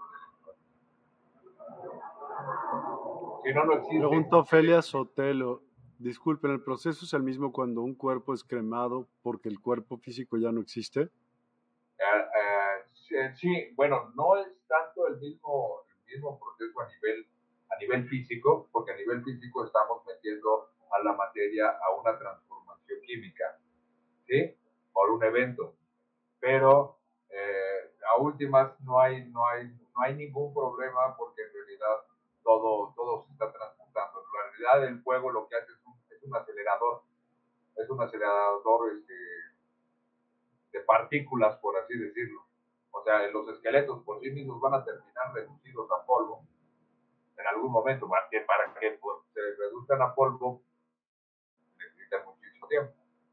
de 3.43 3.51
electrones. 3.51 3.89
Pregunta 3.89 4.37
Ofelia 4.39 4.83
Sotelo. 4.83 5.64
Disculpen, 6.05 6.51
¿el 6.51 6.61
proceso 6.61 7.07
es 7.07 7.15
el 7.15 7.23
mismo 7.23 7.51
cuando 7.51 7.81
un 7.81 7.95
cuerpo 7.95 8.35
es 8.35 8.45
cremado 8.45 9.09
porque 9.23 9.49
el 9.49 9.59
cuerpo 9.59 9.97
físico 9.97 10.37
ya 10.37 10.53
no 10.53 10.61
existe? 10.61 11.01
Eh, 11.01 11.09
eh, 13.11 13.33
sí, 13.37 13.73
bueno, 13.75 14.13
no 14.15 14.37
es 14.37 14.47
tanto 14.69 15.07
el 15.07 15.17
mismo, 15.17 15.81
el 15.89 16.15
mismo 16.15 16.39
proceso 16.39 16.79
a 16.79 16.89
nivel, 16.89 17.27
a 17.71 17.79
nivel 17.79 18.07
físico, 18.07 18.69
porque 18.71 18.93
a 18.93 18.97
nivel 18.97 19.25
físico 19.25 19.65
estamos 19.65 20.03
metiendo 20.07 20.69
a 20.93 21.03
la 21.03 21.15
materia 21.15 21.71
a 21.71 21.99
una 21.99 22.19
transformación 22.19 23.01
química, 23.07 23.59
¿sí? 24.27 24.55
Por 24.93 25.11
un 25.11 25.25
evento. 25.25 25.75
Pero 26.39 26.99
eh, 27.31 27.95
a 28.15 28.21
últimas 28.21 28.79
no 28.81 29.01
hay, 29.01 29.25
no, 29.31 29.47
hay, 29.47 29.69
no 29.69 30.03
hay 30.03 30.15
ningún 30.17 30.53
problema 30.53 31.17
porque 31.17 31.41
en 31.45 31.53
realidad 31.55 32.05
todo, 32.45 32.93
todo 32.95 33.25
se 33.27 33.33
está 33.33 33.51
transportando. 33.51 34.23
La 34.33 34.51
realidad 34.51 34.87
del 34.87 35.03
fuego 35.03 35.33
lo 35.33 35.49
que 35.49 35.57
hace 35.57 35.73
es 35.73 35.87
un, 35.87 35.95
es 36.11 36.23
un 36.23 36.37
acelerador, 36.37 37.03
es 37.77 37.91
un 37.91 38.01
acelerador 38.01 38.93
este, 38.93 39.15
de 40.73 40.81
partículas, 41.15 41.57
por 41.59 41.77
así 41.77 41.97
decirlo. 41.97 42.41
O 42.91 43.03
sea, 43.05 43.27
los 43.29 43.49
esqueletos 43.49 44.03
por 44.05 44.21
sí 44.21 44.31
mismos 44.31 44.61
van 44.61 44.75
a 44.75 44.85
terminar 44.85 45.33
reducidos 45.35 45.89
a 45.91 46.05
polvo 46.05 46.45
en 47.37 47.47
algún 47.47 47.73
momento, 47.73 48.09
para 48.09 48.29
que, 48.31 48.41
para 48.41 48.73
que 48.75 48.99
se 49.33 49.41
reduzcan 49.59 50.03
a 50.03 50.15
polvo 50.15 50.63
necesitan 51.79 52.25
muchísimo 52.25 52.67
tiempo. 52.69 52.93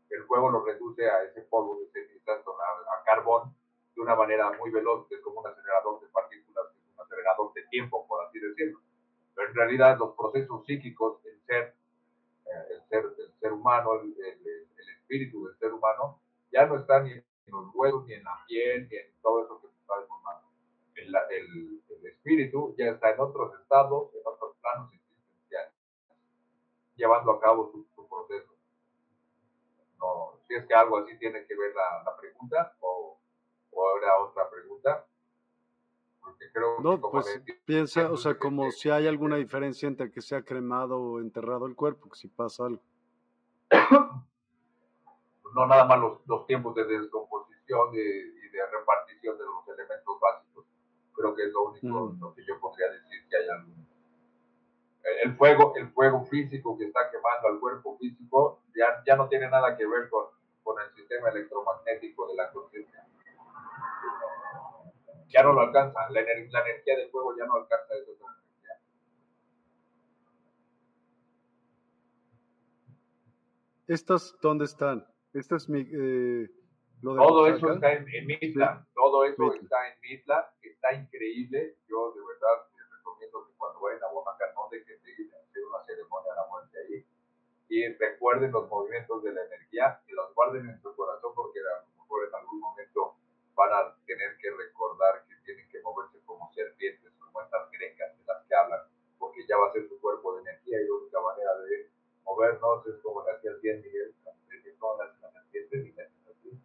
El 0.09 0.23
fuego 0.25 0.49
lo 0.49 0.65
reduce 0.65 1.09
a 1.09 1.23
ese 1.23 1.41
polvo 1.43 1.79
se 1.93 2.01
necesita 2.01 2.33
a, 2.33 2.35
a 2.35 3.03
carbón 3.05 3.55
de 3.95 4.01
una 4.01 4.15
manera 4.15 4.51
muy 4.59 4.69
veloz, 4.71 5.07
que 5.07 5.15
es 5.15 5.21
como 5.21 5.39
un 5.39 5.47
acelerador 5.47 6.01
de 6.01 6.07
partículas, 6.07 6.65
es 6.75 6.93
un 6.93 7.01
acelerador 7.01 7.53
de 7.53 7.63
tiempo, 7.67 8.05
por 8.07 8.25
así 8.25 8.39
decirlo 8.39 8.79
pero 9.33 9.47
en 9.47 9.55
realidad 9.55 9.97
los 9.97 10.15
procesos 10.15 10.65
psíquicos, 10.65 11.23
el 11.25 11.39
ser, 11.47 11.73
eh, 12.45 12.73
el 12.75 12.83
ser, 12.89 13.05
el 13.17 13.33
ser 13.39 13.53
humano, 13.53 13.93
el, 14.01 14.13
el, 14.19 14.89
espíritu 14.89 15.45
del 15.45 15.57
ser 15.57 15.73
humano, 15.73 16.19
ya 16.51 16.65
no 16.65 16.77
está 16.77 17.01
ni 17.01 17.11
en 17.11 17.23
los 17.47 17.73
huesos, 17.73 18.05
ni 18.07 18.13
en 18.13 18.23
la 18.23 18.43
piel, 18.47 18.87
ni 18.89 18.97
en 18.97 19.11
todo 19.21 19.43
eso 19.43 19.61
que 19.61 19.67
se 19.67 19.79
está 19.81 19.99
deformando. 19.99 20.47
El, 20.95 21.15
el, 21.31 21.81
está 22.91 23.11
en 23.11 23.19
otros 23.19 23.59
estados, 23.59 24.13
en 24.13 24.21
otros 24.25 24.55
planos 24.61 24.93
existenciales, 24.93 25.73
llevando 26.95 27.31
a 27.31 27.39
cabo 27.39 27.71
su, 27.71 27.85
su 27.95 28.07
proceso. 28.07 28.53
No, 29.99 30.39
si 30.47 30.55
es 30.55 30.65
que 30.65 30.73
algo 30.73 30.97
así 30.97 31.17
tiene 31.19 31.45
que 31.45 31.55
ver 31.55 31.73
la, 31.75 32.03
la 32.03 32.17
pregunta 32.17 32.75
o, 32.79 33.19
o 33.71 33.89
habrá 33.89 34.19
otra 34.19 34.49
pregunta 34.49 35.05
no, 36.81 36.99
pues 36.99 37.41
piensa, 37.65 38.11
o 38.11 38.17
sea, 38.17 38.37
como 38.37 38.71
si 38.71 38.89
hay 38.89 39.07
alguna 39.07 39.37
diferencia 39.37 39.87
entre 39.87 40.11
que 40.11 40.21
sea 40.21 40.43
cremado 40.43 40.99
o 40.99 41.19
enterrado 41.19 41.65
el 41.65 41.75
cuerpo, 41.75 42.09
que 42.09 42.15
si 42.17 42.27
pasa 42.27 42.65
algo. 42.65 42.81
No 45.53 45.67
nada 45.67 45.83
más 45.83 45.99
los, 45.99 46.25
los 46.27 46.47
tiempos 46.47 46.73
de 46.75 46.85
descomposición 46.85 47.93
y, 47.93 47.97
y, 47.97 48.49
de 48.51 48.65
repartición 48.71 49.37
de 49.37 49.43
los 49.43 49.67
elementos 49.67 50.17
básicos. 50.21 50.65
Creo 51.13 51.35
que 51.35 51.43
es 51.43 51.51
lo 51.51 51.63
único 51.63 52.15
lo 52.21 52.33
que 52.33 52.45
yo 52.45 52.57
podría 52.57 52.89
decir 52.89 53.27
que 53.29 53.35
hay 53.35 53.49
algún. 53.49 53.85
el 55.25 55.30
fuego, 55.41 55.73
el 55.75 55.89
fuego 55.89 56.23
físico 56.25 56.77
que 56.77 56.85
está 56.85 57.09
quemando 57.09 57.47
al 57.47 57.59
cuerpo 57.59 57.97
físico 57.97 58.61
ya, 58.75 59.01
ya 59.07 59.15
no 59.15 59.27
tiene 59.27 59.49
nada 59.49 59.75
que 59.75 59.87
ver 59.87 60.07
con, 60.07 60.25
con 60.61 60.79
el 60.79 60.93
sistema 60.93 61.29
electromagnético 61.29 62.27
de 62.27 62.35
la 62.35 62.51
conciencia. 62.51 63.07
Ya 65.29 65.41
no 65.41 65.53
lo 65.53 65.61
alcanza, 65.61 65.99
la, 66.11 66.19
energía 66.19 66.95
del 66.95 67.09
fuego 67.09 67.35
ya 67.35 67.45
no 67.47 67.55
alcanza 67.55 67.91
esa 67.95 68.11
energía. 68.11 68.79
¿Estas 73.87 74.37
dónde 74.43 74.65
están? 74.65 75.07
Esta 75.33 75.55
es 75.55 75.67
mi... 75.67 75.79
Eh, 75.81 76.49
todo 77.01 77.47
eso 77.47 77.71
está 77.71 77.93
en, 77.93 78.05
Mitla, 78.27 78.85
todo 78.93 79.25
eso 79.25 79.51
está 79.55 79.87
en 79.87 79.99
Mitla, 80.01 80.53
está 80.61 80.93
increíble. 80.93 81.77
Yo 81.87 82.13
de 82.13 82.21
verdad 82.27 82.67
les 82.77 82.91
recomiendo 82.95 83.47
que 83.47 83.53
cuando 83.57 83.81
vayan 83.81 84.03
a 84.03 84.13
Oaxaca 84.13 84.50
de 84.77 85.11
ir 85.17 85.33
a 85.33 85.39
hacer 85.41 85.63
una 85.65 85.83
ceremonia 85.85 86.31
de 86.31 86.35
la 86.35 86.47
muerte 86.47 86.77
ahí. 86.79 87.05
Y 87.69 87.87
recuerden 87.93 88.51
los 88.51 88.69
movimientos 88.69 89.23
de 89.23 89.33
la 89.33 89.45
energía 89.45 90.01
y 90.07 90.13
los 90.13 90.33
guarden 90.33 90.69
en 90.69 90.81
su 90.81 90.95
corazón 90.95 91.33
porque 91.35 91.59
a 91.59 91.85
lo 91.85 92.03
mejor 92.03 92.27
en 92.27 92.35
algún 92.35 92.59
momento 92.59 93.15
van 93.55 93.71
a 93.73 93.95
tener 94.05 94.37
que 94.37 94.51
recordar 94.51 95.23
que 95.27 95.35
tienen 95.45 95.67
que 95.69 95.81
moverse 95.81 96.19
como 96.25 96.51
serpientes, 96.53 97.11
como 97.19 97.41
estas 97.41 97.71
grecas 97.71 98.17
de 98.17 98.25
las 98.25 98.45
que 98.45 98.55
hablan, 98.55 98.81
porque 99.19 99.45
ya 99.47 99.57
va 99.57 99.67
a 99.67 99.73
ser 99.73 99.87
su 99.87 99.99
cuerpo 99.99 100.35
de 100.35 100.41
energía 100.41 100.81
y 100.81 100.87
la 100.87 100.93
única 100.95 101.19
manera 101.21 101.57
de 101.59 101.89
movernos 102.23 102.87
es 102.87 102.95
como 103.01 103.23
la 103.23 103.33
hacía 103.33 103.51
bien 103.61 103.81
Miguel, 103.81 104.13
que 104.13 104.25
las 104.25 104.35
serpientes 105.51 106.61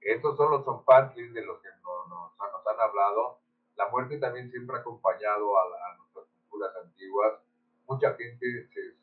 y 0.00 0.10
estos 0.10 0.36
son 0.36 0.50
los 0.50 0.64
zompantlis 0.64 1.32
de 1.34 1.44
los 1.44 1.60
que 1.60 1.68
nos, 1.82 2.08
nos, 2.08 2.32
han 2.40 2.80
hablado. 2.80 3.38
La 3.78 3.88
muerte 3.90 4.18
también 4.18 4.50
siempre 4.50 4.76
ha 4.76 4.80
acompañado 4.80 5.56
a, 5.56 5.96
nuestras 5.98 6.26
culturas 6.26 6.74
antiguas. 6.84 7.38
Mucha 7.86 8.12
gente 8.14 8.68
se, 8.74 8.98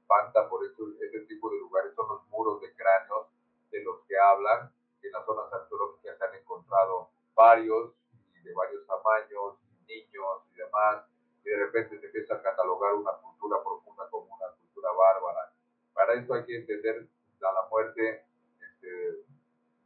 espanta 0.00 0.48
por 0.48 0.64
este 0.64 1.20
tipo 1.28 1.50
de 1.50 1.58
lugares. 1.58 1.94
Son 1.94 2.08
los 2.08 2.26
muros 2.28 2.62
de 2.62 2.74
cráneos 2.74 3.26
de 3.70 3.84
los 3.84 4.00
que 4.08 4.18
hablan. 4.18 4.72
En 5.02 5.12
las 5.12 5.26
zonas 5.26 5.52
arqueológicas 5.52 6.16
se 6.16 6.24
han 6.24 6.34
encontrado 6.34 7.10
varios 7.34 7.92
y 8.34 8.40
de 8.40 8.54
varios 8.54 8.86
tamaños, 8.86 9.58
niños 9.86 10.42
y 10.50 10.56
demás. 10.56 11.04
Y 11.44 11.50
de 11.50 11.56
repente 11.58 12.00
se 12.00 12.06
empieza 12.06 12.36
a 12.36 12.42
catalogar 12.42 12.94
una 12.94 13.12
cultura 13.20 13.62
profunda 13.62 14.08
como 14.08 14.34
una 14.34 14.48
cultura 14.58 14.92
bárbara. 14.92 15.52
Para 15.92 16.14
esto 16.14 16.32
hay 16.32 16.44
que 16.46 16.56
entender 16.56 17.06
a 17.42 17.52
la 17.52 17.68
muerte 17.68 18.24
este, 18.60 19.26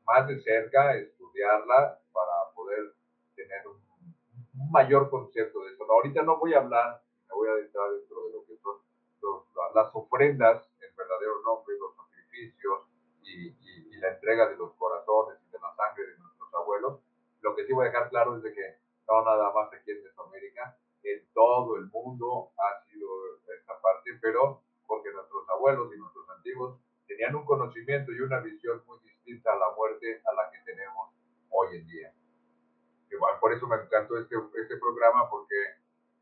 más 0.07 0.28
de 0.28 0.40
cerca, 0.40 0.94
estudiarla 0.94 1.98
para 2.12 2.55
poder 2.55 2.94
tener 3.35 3.66
un, 3.66 3.90
mayor 4.69 5.09
concepto 5.09 5.65
de 5.65 5.73
eso. 5.73 5.85
ahorita 5.91 6.23
no 6.23 6.39
voy 6.39 6.55
a 6.55 6.59
hablar, 6.59 7.03
me 7.28 7.35
voy 7.35 7.49
a 7.49 7.53
adentrar 7.53 7.91
dentro 7.93 8.24
de 8.27 8.32
lo 8.32 8.45
que 8.45 8.57
son 8.59 8.77
las 9.74 9.95
ofrendas, 9.95 10.66
el 10.81 10.93
verdadero 10.97 11.43
nombre, 11.43 11.77
los 11.78 11.95
sacrificios 11.95 12.81
y, 13.23 13.55
la 14.01 14.15
entrega 14.15 14.49
de 14.49 14.57
los 14.57 14.73
corazones 14.77 15.37
y 15.47 15.51
de 15.53 15.59
la 15.59 15.74
sangre 15.77 16.07
de 16.07 16.19
nuestros 16.19 16.55
abuelos. 16.55 17.01
Lo 17.43 17.55
que 17.55 17.66
sí 17.66 17.73
voy 17.74 17.85
a 17.85 17.91
dejar 17.91 18.09
claro 18.09 18.37
es 18.37 18.43
de 18.43 18.55
que 18.55 18.78
no 19.07 19.23
nada 19.23 19.53
más 19.53 19.70
aquí 19.74 19.91
en 19.91 20.03
Mesoamérica, 20.03 20.78
en 21.03 21.28
todo 21.35 21.77
el 21.77 21.85
mundo 21.91 22.51
ha 22.57 22.82
sido 22.85 23.07
esta 23.59 23.78
parte, 23.82 24.19
pero 24.23 24.62
porque 24.87 25.12
nuestros 25.12 25.47
abuelos 25.51 25.93
y 25.95 25.99
nuestros 25.99 26.27
antiguos 26.31 26.81
tenían 27.07 27.35
un 27.35 27.45
conocimiento 27.45 28.11
y 28.11 28.20
una 28.20 28.41
visión 28.41 28.82
muy 28.87 28.99
distinta 29.01 29.53
a 29.53 29.57
la 29.57 29.70
muerte 29.77 30.23
a 30.24 30.32
la 30.32 30.51
que 30.51 30.59
tenemos 30.65 31.11
hoy 31.51 31.77
en 31.77 31.87
día. 31.87 32.15
Igual, 33.11 33.39
por 33.41 33.53
eso 33.53 33.66
me 33.66 33.77
encantó 33.77 34.19
este, 34.19 34.37
este 34.61 34.77
programa, 34.77 35.28
porque 35.28 35.55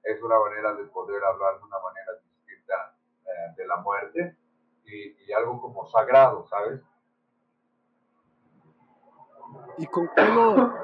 es 0.03 0.23
una 0.23 0.39
manera 0.39 0.75
de 0.75 0.85
poder 0.85 1.23
hablar 1.25 1.59
de 1.59 1.65
una 1.65 1.79
manera 1.81 2.13
distinta 2.23 2.97
eh, 3.25 3.55
de 3.57 3.67
la 3.67 3.77
muerte 3.77 4.37
y, 4.85 5.33
algo 5.33 5.61
como 5.61 5.87
sagrado, 5.87 6.47
¿sabes? 6.47 6.81
¿Y 9.77 9.87
con 9.87 10.09
qué, 10.17 10.25
lo, 10.25 10.75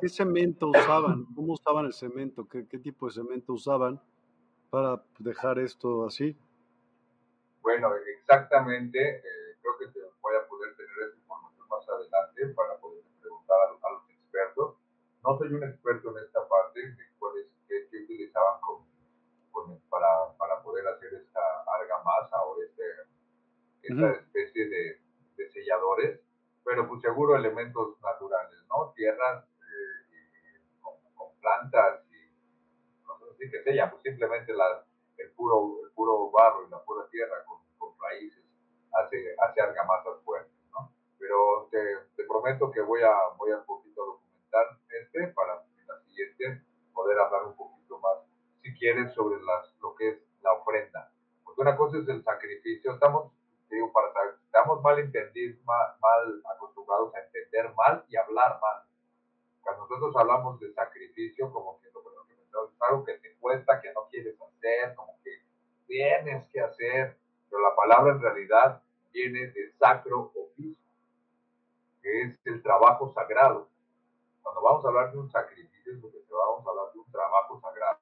qué, 0.00 0.08
cemento 0.08 0.68
usaban? 0.68 1.24
¿Cómo 1.34 1.54
usaban 1.54 1.86
el 1.86 1.94
cemento? 1.94 2.46
¿Qué, 2.46 2.68
¿Qué 2.68 2.78
tipo 2.78 3.06
de 3.06 3.12
cemento 3.12 3.54
usaban 3.54 4.00
para 4.70 5.02
dejar 5.18 5.58
esto 5.58 6.04
así? 6.04 6.38
Bueno, 7.66 7.90
exactamente. 7.96 9.16
Eh, 9.16 9.56
creo 9.60 9.76
que 9.78 9.86
te 9.88 10.00
voy 10.20 10.36
a 10.36 10.46
poder 10.46 10.76
tener 10.76 11.08
esa 11.08 11.16
información 11.16 11.66
más 11.68 11.88
adelante 11.88 12.46
para 12.54 12.78
poder 12.78 13.02
preguntar 13.20 13.56
a, 13.60 13.90
los 13.92 14.10
expertos. 14.10 14.76
No 15.26 15.36
soy 15.38 15.52
un 15.52 15.64
experto 15.64 16.16
en 16.16 16.24
esta 16.24 16.46
parte 16.46 16.80
de 16.80 17.04
cuáles 17.18 17.48
que, 17.66 17.88
utilizaban 18.04 18.60
para, 19.90 20.32
para, 20.38 20.62
poder 20.62 20.86
hacer 20.86 21.14
esta 21.14 21.40
argamasa 21.66 22.40
o 22.44 22.62
este, 22.62 22.84
esta 23.82 24.12
especie 24.12 24.68
de, 24.68 25.00
de, 25.36 25.50
selladores, 25.50 26.20
pero 26.62 26.86
pues 26.86 27.02
seguro 27.02 27.34
elementos 27.34 28.00
naturales, 28.02 28.56
¿no? 28.68 28.92
Tierras 28.94 29.44
eh, 29.62 30.60
con, 30.80 30.94
plantas 31.40 32.04
y 32.12 33.02
no 33.04 33.18
sé 33.18 33.46
si 33.46 33.50
que 33.50 33.62
pues 33.90 34.02
simplemente 34.04 34.52
las 34.52 34.86
el 35.18 35.32
puro, 35.32 35.80
el 35.82 35.90
puro 35.90 36.30
barro 36.30 36.64
y 36.68 36.70
la 36.70 36.80
pura 36.84 37.04
tierra 37.10 37.44
con, 37.46 37.58
raíces 37.98 38.44
hace, 38.92 39.34
hace 39.42 39.60
argamasas 39.60 40.22
fuertes, 40.24 40.54
¿no? 40.70 40.92
Pero 41.18 41.66
te, 41.72 41.78
te, 42.14 42.22
prometo 42.22 42.70
que 42.70 42.80
voy 42.80 43.02
a, 43.02 43.12
voy 43.36 43.50
a 43.50 43.58
un 43.58 43.64
poquito 43.64 44.20
para 44.50 45.62
la 45.86 46.00
siguiente 46.04 46.62
poder 46.92 47.18
hablar 47.18 47.46
un 47.46 47.56
poquito 47.56 47.98
más, 47.98 48.18
si 48.62 48.72
quieres, 48.78 49.12
sobre 49.14 49.42
las, 49.42 49.74
lo 49.80 49.94
que 49.94 50.08
es 50.08 50.18
la 50.42 50.52
ofrenda. 50.52 51.10
Porque 51.44 51.60
una 51.60 51.76
cosa 51.76 51.98
es 51.98 52.08
el 52.08 52.22
sacrificio, 52.22 52.92
estamos, 52.92 53.32
digo, 53.70 53.92
para, 53.92 54.08
estamos 54.44 54.82
mal 54.82 54.98
entendidos, 54.98 55.62
mal, 55.64 55.96
mal 56.00 56.42
acostumbrados 56.54 57.14
a 57.14 57.20
entender 57.20 57.74
mal 57.74 58.04
y 58.08 58.16
hablar 58.16 58.58
mal. 58.60 58.82
Cuando 59.62 59.86
nosotros 59.88 60.14
hablamos 60.16 60.60
de 60.60 60.72
sacrificio, 60.72 61.52
como 61.52 61.80
que 61.80 61.90
lo 61.92 62.02
que 62.26 62.34
es 62.34 62.82
algo 62.82 63.04
que 63.04 63.18
te 63.18 63.34
cuesta, 63.36 63.80
que 63.80 63.92
no 63.92 64.06
quieres 64.10 64.40
hacer, 64.40 64.94
como 64.94 65.18
que 65.22 65.42
tienes 65.86 66.46
que 66.48 66.60
hacer, 66.60 67.16
pero 67.50 67.62
la 67.62 67.74
palabra 67.74 68.12
en 68.12 68.20
realidad 68.20 68.82
viene 69.12 69.48
de 69.48 69.72
sacro 69.72 70.32
oficio, 70.34 70.84
que 72.02 72.22
es 72.22 72.46
el 72.46 72.62
trabajo 72.62 73.12
sagrado. 73.12 73.68
Cuando 74.46 74.62
vamos 74.62 74.84
a 74.84 74.88
hablar 74.88 75.10
de 75.10 75.18
un 75.18 75.28
sacrificio, 75.28 75.92
es 75.92 76.00
porque 76.00 76.18
vamos 76.30 76.64
a 76.64 76.70
hablar 76.70 76.92
de 76.92 77.00
un 77.00 77.10
trabajo 77.10 77.60
sagrado. 77.60 77.98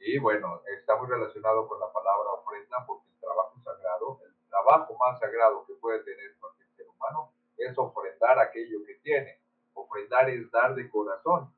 Y 0.00 0.18
bueno, 0.18 0.60
está 0.66 0.96
muy 0.96 1.06
relacionado 1.06 1.68
con 1.68 1.78
la 1.78 1.86
palabra 1.92 2.30
ofrenda, 2.32 2.84
porque 2.84 3.06
el 3.14 3.20
trabajo 3.20 3.54
sagrado, 3.62 4.18
el 4.24 4.34
trabajo 4.48 4.96
más 4.98 5.20
sagrado 5.20 5.64
que 5.66 5.74
puede 5.74 6.02
tener 6.02 6.36
cualquier 6.40 6.68
ser 6.70 6.88
humano, 6.88 7.30
es 7.56 7.78
ofrendar 7.78 8.40
aquello 8.40 8.84
que 8.84 8.96
tiene. 9.04 9.38
Ofrendar 9.74 10.30
es 10.30 10.50
dar 10.50 10.74
de 10.74 10.90
corazón. 10.90 11.54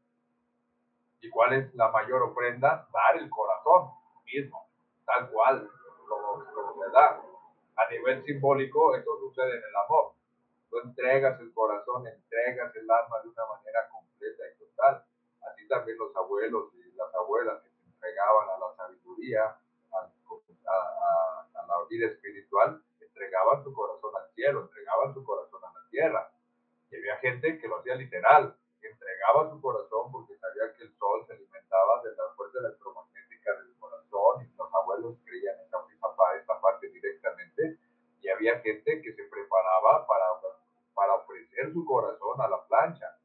¿Y 1.23 1.31
cuál 1.31 1.55
es 1.55 1.74
la 1.74 1.91
mayor 1.91 2.24
ofrenda? 2.24 2.87
Dar 2.93 3.16
el 3.16 3.31
corazón 3.31 3.91
mismo, 4.27 4.69
tal 5.07 5.31
cual, 5.31 5.70
como, 6.07 6.45
se 6.45 6.91
da. 6.91 7.23
A 7.77 7.91
nivel 7.91 8.23
simbólico, 8.23 8.95
esto 8.95 9.19
sucede 9.19 9.57
en 9.57 9.65
el 9.65 9.77
amor. 9.83 10.15
Tú 10.77 10.82
entregas 10.82 11.40
el 11.40 11.55
corazón, 11.55 12.07
entregas 12.07 12.77
el 12.77 12.90
alma 12.90 13.23
de 13.23 13.31
una 13.31 13.47
manera 13.47 13.89
completa 13.89 14.44
y 14.44 14.59
total. 14.59 15.03
Así 15.48 15.66
también 15.69 15.97
los 15.97 16.15
abuelos 16.15 16.69
y 16.74 16.93
las 16.93 17.15
abuelas 17.15 17.62
que 17.62 17.70
se 17.70 17.82
entregaban 17.89 18.47
a 18.51 18.59
la 18.59 18.77
sabiduría, 18.77 19.44
a, 19.47 20.01
a 21.55 21.66
la 21.66 21.77
vida 21.89 22.09
espiritual, 22.09 22.82
entregaban 23.01 23.65
su 23.65 23.73
corazón 23.73 24.12
al 24.20 24.28
cielo, 24.35 24.69
entregaban 24.69 25.15
su 25.15 25.24
corazón 25.24 25.65
a 25.65 25.73
la 25.73 25.89
tierra. 25.89 26.31
Y 26.90 26.97
había 26.97 27.16
gente 27.24 27.59
que 27.59 27.69
lo 27.69 27.78
hacía 27.78 27.94
literal, 27.94 28.55
entregaba 28.82 29.48
su 29.48 29.59
corazón 29.62 30.12
porque 30.12 30.36
sabía 30.36 30.74
que 30.77 30.82
el 30.82 30.94
sol 30.98 31.24
se 31.27 31.32
alimentaba 31.32 32.03
de 32.03 32.15
la 32.16 32.35
fuerza 32.36 32.59
electromagnética 32.59 33.55
del 33.62 33.78
corazón 33.78 34.44
y 34.44 34.55
los 34.55 34.74
abuelos 34.74 35.16
creían 35.24 35.57
en 35.57 35.65
esta, 35.65 35.78
esta 36.39 36.61
parte 36.61 36.90
directamente 36.90 37.78
y 38.20 38.28
había 38.28 38.59
gente 38.61 39.01
que 39.01 39.15
se 39.15 39.24
preparaba 39.24 40.07
para, 40.07 40.27
para 40.43 40.56
su 41.77 41.85
corazón 41.85 42.40
a 42.40 42.48
la 42.48 42.66
plancha. 42.66 43.19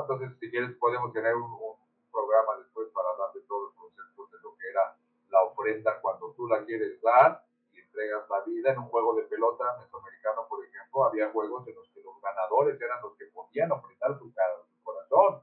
Entonces, 0.00 0.36
si 0.38 0.50
quieres, 0.50 0.76
podemos 0.76 1.14
tener 1.14 1.34
un, 1.34 1.50
un, 1.50 1.80
programa 2.12 2.58
después 2.58 2.88
para 2.92 3.08
hablar 3.08 3.32
de 3.32 3.40
todos 3.48 3.72
los 3.72 3.74
conceptos 3.74 4.30
de 4.30 4.38
lo 4.44 4.54
que 4.58 4.68
era 4.68 4.94
la 5.30 5.44
ofrenda 5.44 5.98
cuando 6.02 6.30
tú 6.36 6.46
la 6.46 6.62
quieres 6.66 7.00
dar 7.00 7.42
y 7.72 7.80
entregas 7.80 8.28
la 8.28 8.40
vida 8.44 8.72
en 8.72 8.80
un 8.80 8.88
juego 8.88 9.14
de 9.14 9.22
pelota 9.22 9.64
mesoamericano, 9.80 10.46
por 10.46 10.62
ejemplo, 10.62 11.04
había 11.06 11.30
juegos 11.30 11.66
en 11.68 11.74
los 11.74 11.88
que 11.88 12.02
los 12.02 12.20
ganadores 12.20 12.78
eran 12.78 13.00
los 13.00 13.16
que 13.16 13.24
podían 13.32 13.72
ofrendar 13.72 14.18
su, 14.18 14.28
su 14.28 14.82
corazón 14.84 15.42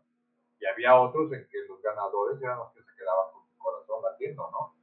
y 0.60 0.68
había 0.68 0.94
otros 0.96 1.34
en 1.34 1.48
que 1.50 1.58
los 1.68 1.82
ganadores 1.82 2.40
eran 2.40 2.60
los 2.60 2.72
que 2.74 2.84
se 2.84 2.96
quedaban 2.96 3.34
con 3.34 3.42
su 3.50 3.58
corazón 3.58 4.04
latiendo, 4.04 4.48
¿no? 4.52 4.76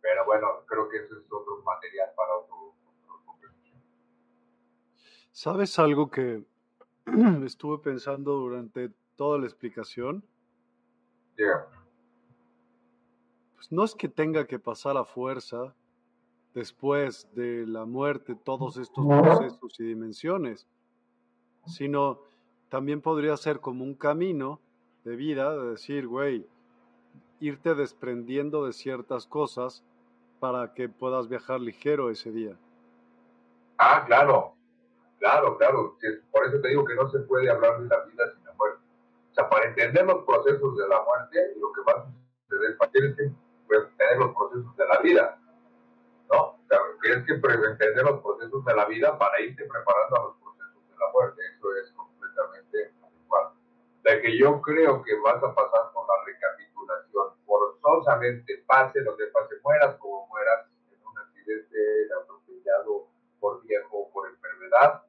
Pero 0.00 0.24
bueno, 0.24 0.64
creo 0.64 0.88
que 0.88 1.04
ese 1.04 1.20
es 1.20 1.30
otro 1.30 1.58
material 1.62 2.14
para 2.16 2.34
otro 2.34 2.45
¿Sabes 5.36 5.78
algo 5.78 6.10
que 6.10 6.42
estuve 7.44 7.76
pensando 7.76 8.32
durante 8.36 8.90
toda 9.16 9.38
la 9.38 9.44
explicación? 9.44 10.24
Pues 13.54 13.70
no 13.70 13.84
es 13.84 13.94
que 13.94 14.08
tenga 14.08 14.46
que 14.46 14.58
pasar 14.58 14.96
a 14.96 15.04
fuerza 15.04 15.74
después 16.54 17.28
de 17.34 17.66
la 17.66 17.84
muerte 17.84 18.34
todos 18.34 18.78
estos 18.78 19.04
procesos 19.04 19.78
y 19.78 19.84
dimensiones, 19.84 20.66
sino 21.66 22.22
también 22.70 23.02
podría 23.02 23.36
ser 23.36 23.60
como 23.60 23.84
un 23.84 23.94
camino 23.94 24.58
de 25.04 25.16
vida, 25.16 25.54
de 25.54 25.68
decir, 25.68 26.08
güey, 26.08 26.46
irte 27.40 27.74
desprendiendo 27.74 28.64
de 28.64 28.72
ciertas 28.72 29.26
cosas 29.26 29.84
para 30.40 30.72
que 30.72 30.88
puedas 30.88 31.28
viajar 31.28 31.60
ligero 31.60 32.08
ese 32.08 32.32
día. 32.32 32.56
Ah, 33.76 34.02
claro, 34.06 34.55
claro, 35.26 35.58
claro. 35.58 35.96
Por 36.30 36.46
eso 36.46 36.60
te 36.60 36.68
digo 36.68 36.84
que 36.84 36.94
no 36.94 37.10
se 37.10 37.18
puede 37.20 37.50
hablar 37.50 37.80
de 37.80 37.88
la 37.88 38.00
vida 38.04 38.32
sin 38.32 38.44
la 38.44 38.52
muerte. 38.54 38.78
O 39.30 39.34
sea, 39.34 39.48
para 39.48 39.66
entender 39.66 40.06
los 40.06 40.24
procesos 40.24 40.76
de 40.76 40.88
la 40.88 41.02
muerte 41.02 41.52
y 41.54 41.58
lo 41.58 41.72
que 41.72 41.80
va 41.82 41.92
a 41.98 42.06
suceder, 42.06 42.78
tienes 42.92 43.16
que 43.16 43.30
pues, 43.66 43.80
tener 43.96 44.18
los 44.18 44.34
procesos 44.34 44.76
de 44.76 44.86
la 44.86 44.98
vida. 45.00 45.38
¿No? 46.30 46.38
O 46.38 46.60
sea, 46.68 46.78
tienes 47.02 47.26
que 47.26 47.32
entender 47.34 48.04
los 48.04 48.20
procesos 48.22 48.64
de 48.64 48.74
la 48.74 48.84
vida 48.86 49.18
para 49.18 49.40
irte 49.40 49.64
preparando 49.64 50.16
a 50.16 50.24
los 50.26 50.36
procesos 50.38 50.88
de 50.88 50.96
la 50.96 51.10
muerte. 51.12 51.42
Eso 51.56 51.74
es 51.74 51.90
completamente 51.92 52.94
igual. 53.24 53.48
De 54.04 54.22
que 54.22 54.38
yo 54.38 54.62
creo 54.62 55.02
que 55.02 55.18
vas 55.20 55.42
a 55.42 55.54
pasar 55.54 55.90
con 55.92 56.06
la 56.06 56.24
recapitulación 56.24 57.26
forzosamente, 57.44 58.62
pase 58.66 59.00
que 59.02 59.26
pase, 59.34 59.54
mueras 59.62 59.96
como 59.96 60.26
mueras 60.28 60.66
en 60.90 60.98
un 61.04 61.18
accidente 61.18 61.78
atropellado 62.22 63.08
por 63.40 63.62
viejo 63.62 64.08
por 64.12 64.28
enfermedad, 64.28 65.05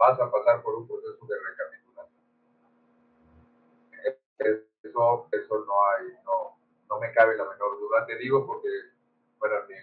vas 0.00 0.18
a 0.18 0.30
pasar 0.30 0.62
por 0.62 0.74
un 0.76 0.88
proceso 0.88 1.26
de 1.26 1.36
recapitulación. 1.38 2.24
Eso, 4.82 5.28
eso 5.30 5.64
no 5.66 5.86
hay, 5.88 6.06
no, 6.24 6.56
no 6.88 6.98
me 6.98 7.12
cabe 7.12 7.36
la 7.36 7.44
menor 7.44 7.78
duda. 7.78 8.06
Te 8.06 8.16
digo 8.16 8.46
porque, 8.46 8.68
bueno, 9.38 9.56
mi, 9.68 9.74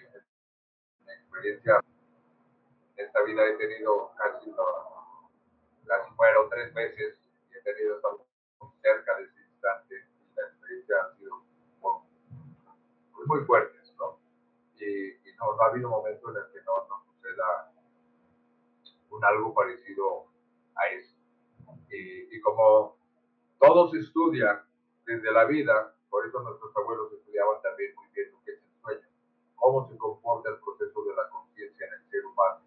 mi 1.06 1.12
experiencia 1.14 1.80
en 2.96 3.06
esta 3.06 3.22
vida 3.22 3.46
he 3.46 3.58
tenido 3.58 4.12
casi, 4.18 4.52
casi 5.86 6.12
muero 6.16 6.50
tres 6.50 6.74
veces 6.74 7.20
y 7.52 7.58
he 7.58 7.62
tenido 7.62 7.98
estado 7.98 8.26
cerca 8.82 9.18
de 9.18 9.24
ese 9.24 9.40
instante 9.40 9.96
y 9.96 10.36
la 10.36 10.48
experiencia 10.48 10.96
ha 10.98 11.16
sido 11.16 11.44
muy, 13.28 13.46
fuertes, 13.46 13.94
¿no? 14.00 14.20
Y, 14.80 15.14
no, 15.38 15.56
no, 15.56 15.62
ha 15.62 15.68
habido 15.68 15.90
momento 15.90 16.32
en 16.32 16.38
el 16.38 16.52
que 16.52 16.62
no, 16.64 16.88
no 16.88 17.04
suceda 17.06 17.77
un 19.18 19.26
algo 19.26 19.54
parecido 19.54 20.28
a 20.76 20.88
eso. 20.88 21.16
Y, 21.90 22.36
y 22.36 22.42
como 22.42 22.98
todo 23.60 23.90
se 23.90 24.00
estudia 24.00 24.64
desde 25.06 25.32
la 25.32 25.46
vida, 25.46 25.94
por 26.10 26.26
eso 26.26 26.40
nuestros 26.42 26.76
abuelos 26.78 27.12
estudiaban 27.14 27.62
también 27.62 27.96
muy 27.96 28.08
bien 28.14 28.32
lo 28.32 28.44
que 28.44 28.52
es 28.52 28.60
el 28.62 28.82
sueño, 28.82 29.08
cómo 29.56 29.88
se 29.90 29.98
comporta 29.98 30.50
el 30.50 30.60
proceso 30.60 31.04
de 31.04 31.16
la 31.16 31.30
conciencia 31.30 31.88
en 31.88 31.94
el 31.94 32.10
ser 32.10 32.26
humano, 32.26 32.62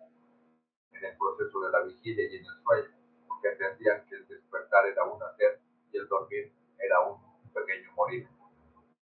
en 0.93 1.05
el 1.05 1.17
proceso 1.17 1.61
de 1.61 1.71
la 1.71 1.81
vigilia 1.83 2.25
y 2.25 2.37
en 2.37 2.45
el 2.45 2.63
sueño, 2.63 2.91
porque 3.29 3.49
entendían 3.49 4.05
que 4.07 4.17
el 4.17 4.27
despertar 4.27 4.87
era 4.87 5.05
un 5.05 5.23
hacer 5.23 5.61
y 5.93 5.99
el 5.99 6.09
dormir 6.09 6.53
era 6.79 7.01
un 7.01 7.21
pequeño 7.53 7.93
morir. 7.93 8.29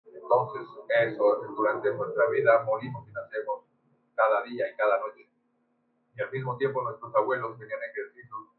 Entonces, 0.05 0.67
eso, 1.01 1.41
durante 1.55 1.93
nuestra 1.93 2.29
vida 2.29 2.63
morimos 2.63 3.07
y 3.07 3.11
nacemos 3.11 3.65
cada 4.15 4.43
día 4.43 4.69
y 4.69 4.75
cada 4.75 4.99
noche. 4.99 5.30
Y 6.15 6.21
al 6.21 6.31
mismo 6.31 6.57
tiempo 6.57 6.81
nuestros 6.81 7.13
abuelos 7.15 7.57
tenían 7.57 7.79
ejercicios 7.83 8.51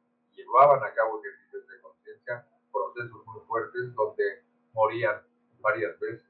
llevaban 0.52 0.82
a 0.84 0.92
cabo 0.92 1.20
ejercicios 1.20 1.66
de 1.66 1.80
conciencia, 1.80 2.46
procesos 2.70 3.26
muy 3.26 3.40
fuertes 3.46 3.94
donde 3.94 4.44
morían 4.72 5.22
varias 5.60 5.98
veces. 5.98 6.26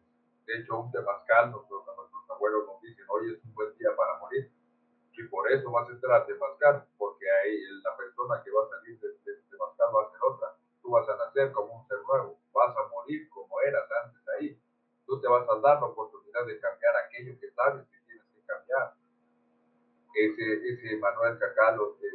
De 0.47 0.59
hecho, 0.59 0.79
un 0.79 0.93
temazcal, 0.93 1.51
nuestros, 1.51 1.85
nuestros 1.87 2.31
abuelos 2.31 2.67
nos 2.67 2.81
dicen, 2.83 3.05
hoy 3.09 3.33
es 3.33 3.45
un 3.45 3.55
buen 3.55 3.77
día 3.79 3.91
para 3.97 4.19
morir. 4.19 4.51
Y 5.13 5.23
por 5.25 5.51
eso 5.51 5.71
vas 5.71 5.89
a 5.89 5.93
entrar 5.93 6.23
a 6.23 6.27
temazcal, 6.27 6.87
porque 6.99 7.27
ahí 7.31 7.61
la 7.83 7.97
persona 7.97 8.43
que 8.45 8.51
va 8.51 8.65
a 8.65 8.69
salir 8.69 8.99
de, 9.01 9.09
de 9.09 9.43
temazcal 9.51 9.89
va 9.95 10.03
a 10.03 10.11
ser 10.11 10.21
otra. 10.23 10.57
Tú 10.83 10.91
vas 10.91 11.09
a 11.09 11.17
nacer 11.17 11.53
como 11.53 11.81
un 11.81 11.87
ser 11.89 11.99
nuevo, 12.07 12.39
vas 12.53 12.77
a 12.77 12.89
morir 12.89 13.29
como 13.29 13.61
eras 13.61 13.89
antes 14.05 14.23
ahí. 14.29 14.61
Tú 15.07 15.21
te 15.21 15.29
vas 15.29 15.49
a 15.49 15.59
dar 15.61 15.81
la 15.81 15.87
oportunidad 15.87 16.47
de 16.47 16.59
cambiar 16.59 16.97
aquello 16.97 17.39
que 17.39 17.51
sabes 17.51 17.87
que 17.89 17.99
tienes 18.07 18.27
que 18.35 18.43
cambiar. 18.47 18.95
Ese, 20.15 20.45
ese 20.69 20.97
Manuel 20.99 21.39
Cacalo 21.39 21.97
que, 21.99 22.07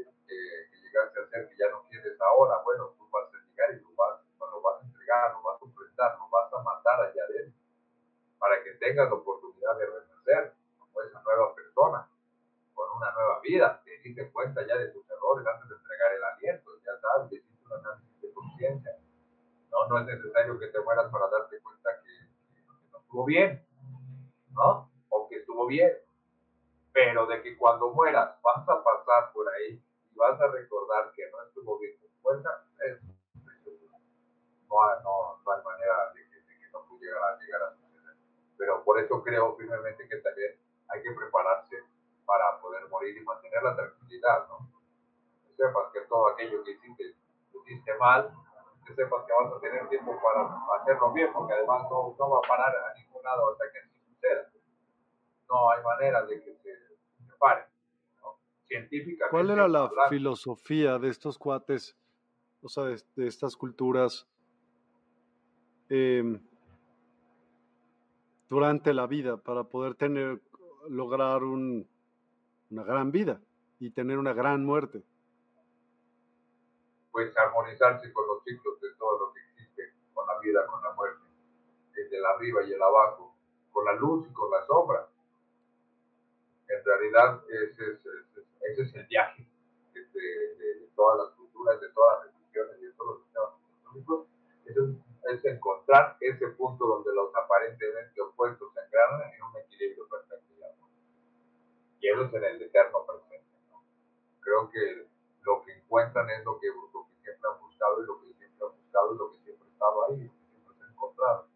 llegaste 0.81 1.19
a 1.19 1.29
ser, 1.29 1.49
que 1.49 1.57
ya 1.57 1.69
no 1.69 1.83
quieres 1.89 2.19
ahora, 2.21 2.61
bueno, 2.63 2.93
tú 2.97 3.09
vas 3.09 3.25
a 3.33 3.37
llegar 3.37 3.73
y 3.73 3.81
lo 3.81 3.89
vas, 3.95 4.21
lo 4.39 4.61
vas 4.61 4.81
a 4.81 4.85
entregar, 4.85 5.33
lo 5.33 5.41
vas 5.41 5.61
a 5.61 5.65
enfrentar, 5.65 6.17
lo 6.19 6.29
vas 6.29 6.53
a 6.53 6.61
matar 6.61 7.01
allá 7.01 7.23
adentro, 7.27 7.59
para 8.37 8.63
que 8.63 8.71
tengas 8.71 9.09
la 9.09 9.15
oportunidad 9.15 9.77
de 9.77 9.85
renacer 9.85 10.53
como 10.77 11.01
esa 11.01 11.21
nueva 11.23 11.55
persona, 11.55 12.07
con 12.73 12.87
una 12.97 13.11
nueva 13.11 13.39
vida, 13.41 13.81
te 13.83 13.97
diste 14.03 14.31
cuenta 14.31 14.65
ya 14.65 14.77
de 14.77 14.89
tus 14.89 15.09
errores 15.09 15.45
antes 15.47 15.69
de 15.69 15.75
entregar 15.75 16.13
el 16.13 16.23
aliento, 16.23 16.71
ya 16.85 16.97
sabes, 17.01 17.33
hiciste 17.33 17.65
un 17.65 17.73
análisis 17.73 18.21
de 18.21 18.33
conciencia. 18.33 18.91
No, 19.71 19.87
no 19.87 19.99
es 19.99 20.05
necesario 20.05 20.59
que 20.59 20.67
te 20.67 20.79
mueras 20.81 21.11
para 21.11 21.27
darte 21.27 21.59
cuenta 21.61 21.89
que, 22.03 22.53
que 22.53 22.61
no 22.91 22.99
estuvo 22.99 23.25
bien, 23.25 23.65
¿no? 24.51 24.91
O 25.09 25.27
que 25.27 25.37
estuvo 25.37 25.65
bien. 25.65 25.91
Pero 26.97 27.27
de 27.27 27.43
que 27.43 27.55
cuando 27.55 27.93
mueras 27.93 28.41
vas 28.41 28.67
a 28.67 28.83
pasar 28.83 29.31
por 29.31 29.47
ahí 29.53 29.79
y 30.11 30.15
vas 30.17 30.41
a 30.41 30.47
recordar 30.47 31.11
que 31.15 31.29
no 31.29 31.43
estuvo 31.43 31.77
bien 31.77 31.95
tu 31.99 32.07
cuenta, 32.23 32.65
es 32.89 32.99
no, 33.03 35.01
no, 35.03 35.37
no 35.45 35.51
hay 35.51 35.63
manera 35.63 36.11
de 36.15 36.27
que, 36.27 36.41
de 36.41 36.57
que 36.57 36.71
no 36.73 36.83
pudiera 36.87 37.37
llegar 37.37 37.61
a 37.61 37.75
suceder. 37.75 38.15
Pero 38.57 38.83
por 38.83 38.99
eso 38.99 39.21
creo 39.23 39.55
firmemente 39.55 40.09
que 40.09 40.17
también 40.17 40.57
hay 40.87 41.03
que 41.03 41.11
prepararse 41.11 41.83
para 42.25 42.59
poder 42.61 42.89
morir 42.89 43.15
y 43.15 43.23
mantener 43.23 43.61
la 43.61 43.75
tranquilidad, 43.75 44.47
¿no? 44.47 44.67
Que 45.45 45.53
sepas 45.53 45.91
que 45.93 46.01
todo 46.01 46.29
aquello 46.29 46.63
que 46.63 46.71
hiciste, 46.71 47.15
hiciste 47.53 47.93
mal, 47.99 48.33
que 48.87 48.95
sepas 48.95 49.23
que 49.27 49.33
vas 49.33 49.53
a 49.53 49.59
tener 49.59 49.87
tiempo 49.89 50.19
para 50.19 50.49
hacerlo 50.81 51.13
bien, 51.13 51.31
porque 51.31 51.53
además 51.53 51.83
no, 51.91 52.15
no 52.17 52.29
va 52.31 52.39
a 52.39 52.47
parar 52.47 52.75
a 52.75 52.93
ningún 52.95 53.21
lado 53.21 53.51
hasta 53.51 53.71
que 53.71 53.79
así 53.81 53.99
suceda. 53.99 54.49
No 55.47 55.69
hay 55.69 55.83
manera 55.83 56.23
de 56.23 56.43
que 56.43 56.55
se, 56.55 56.86
¿Cuál 59.29 59.49
era 59.49 59.67
la 59.67 59.83
hablando, 59.83 60.09
filosofía 60.09 60.99
de 60.99 61.09
estos 61.09 61.37
cuates, 61.37 61.97
o 62.61 62.69
sea, 62.69 62.83
de, 62.83 63.01
de 63.15 63.27
estas 63.27 63.55
culturas 63.55 64.27
eh, 65.89 66.39
durante 68.49 68.93
la 68.93 69.07
vida 69.07 69.37
para 69.37 69.63
poder 69.63 69.95
tener, 69.95 70.41
lograr 70.89 71.43
un, 71.43 71.87
una 72.69 72.83
gran 72.83 73.11
vida 73.11 73.41
y 73.79 73.91
tener 73.91 74.17
una 74.17 74.33
gran 74.33 74.65
muerte. 74.65 75.03
Pues 77.11 77.35
armonizarse 77.37 78.11
con 78.13 78.27
los 78.27 78.43
ciclos 78.43 78.79
de 78.81 78.89
todo 78.97 79.27
lo 79.27 79.33
que 79.33 79.39
existe, 79.41 79.93
con 80.13 80.25
la 80.27 80.39
vida, 80.39 80.65
con 80.67 80.81
la 80.83 80.93
muerte, 80.93 81.23
desde 81.93 82.17
el 82.17 82.25
arriba 82.25 82.63
y 82.63 82.73
el 82.73 82.81
abajo, 82.81 83.35
con 83.71 83.85
la 83.85 83.93
luz 83.93 84.27
y 84.29 84.33
con 84.33 84.51
la 84.51 84.65
sombra. 84.65 85.09
En 86.69 86.83
realidad 86.83 87.43
ese 87.49 87.91
es, 87.91 88.05
ese, 88.05 88.81
es 88.81 88.95
el 88.95 89.05
viaje 89.07 89.47
de, 89.93 90.01
de, 90.01 90.79
de, 90.79 90.87
todas 90.95 91.17
las 91.17 91.35
culturas, 91.35 91.79
de 91.79 91.89
todas 91.89 92.25
las 92.25 92.33
religiones 92.33 92.75
y 92.81 92.85
de 92.85 92.91
todos 92.93 93.15
los 93.15 93.23
sistemas 93.23 93.49
filosóficos. 93.61 94.27
Es, 94.65 94.77
es 95.33 95.45
encontrar 95.45 96.17
ese 96.21 96.47
punto 96.47 96.85
donde 96.85 97.13
los 97.13 97.33
aparentemente 97.35 98.21
opuestos 98.21 98.73
se 98.73 98.79
engranan 98.81 99.33
en 99.33 99.43
un 99.43 99.57
equilibrio 99.57 100.07
perfecto 100.07 100.53
y 100.57 100.63
amor. 100.63 100.89
Y 101.99 102.07
eso 102.07 102.21
es 102.23 102.33
en 102.33 102.43
el 102.43 102.61
eterno 102.61 103.05
presente. 103.05 103.57
¿no? 103.69 103.83
Creo 104.41 104.69
que 104.69 105.07
lo 105.43 105.63
que 105.63 105.71
encuentran 105.71 106.29
es 106.29 106.43
lo 106.43 106.59
que, 106.59 106.67
lo 106.67 107.07
que 107.07 107.15
siempre 107.23 107.49
han 107.49 107.59
buscado 107.59 108.03
y 108.03 108.05
lo 108.05 108.19
que 108.19 108.33
siempre 108.33 108.65
han 108.67 108.75
buscado 108.75 109.13
y 109.13 109.17
lo 109.17 109.31
que 109.31 109.39
siempre 109.39 109.67
ha 109.67 109.71
estado 109.71 110.05
ahí, 110.05 110.23
lo 110.23 110.31
que 110.31 110.47
siempre 110.51 110.75
se 110.75 110.83
ha 110.83 110.87
encontrado. 110.91 111.47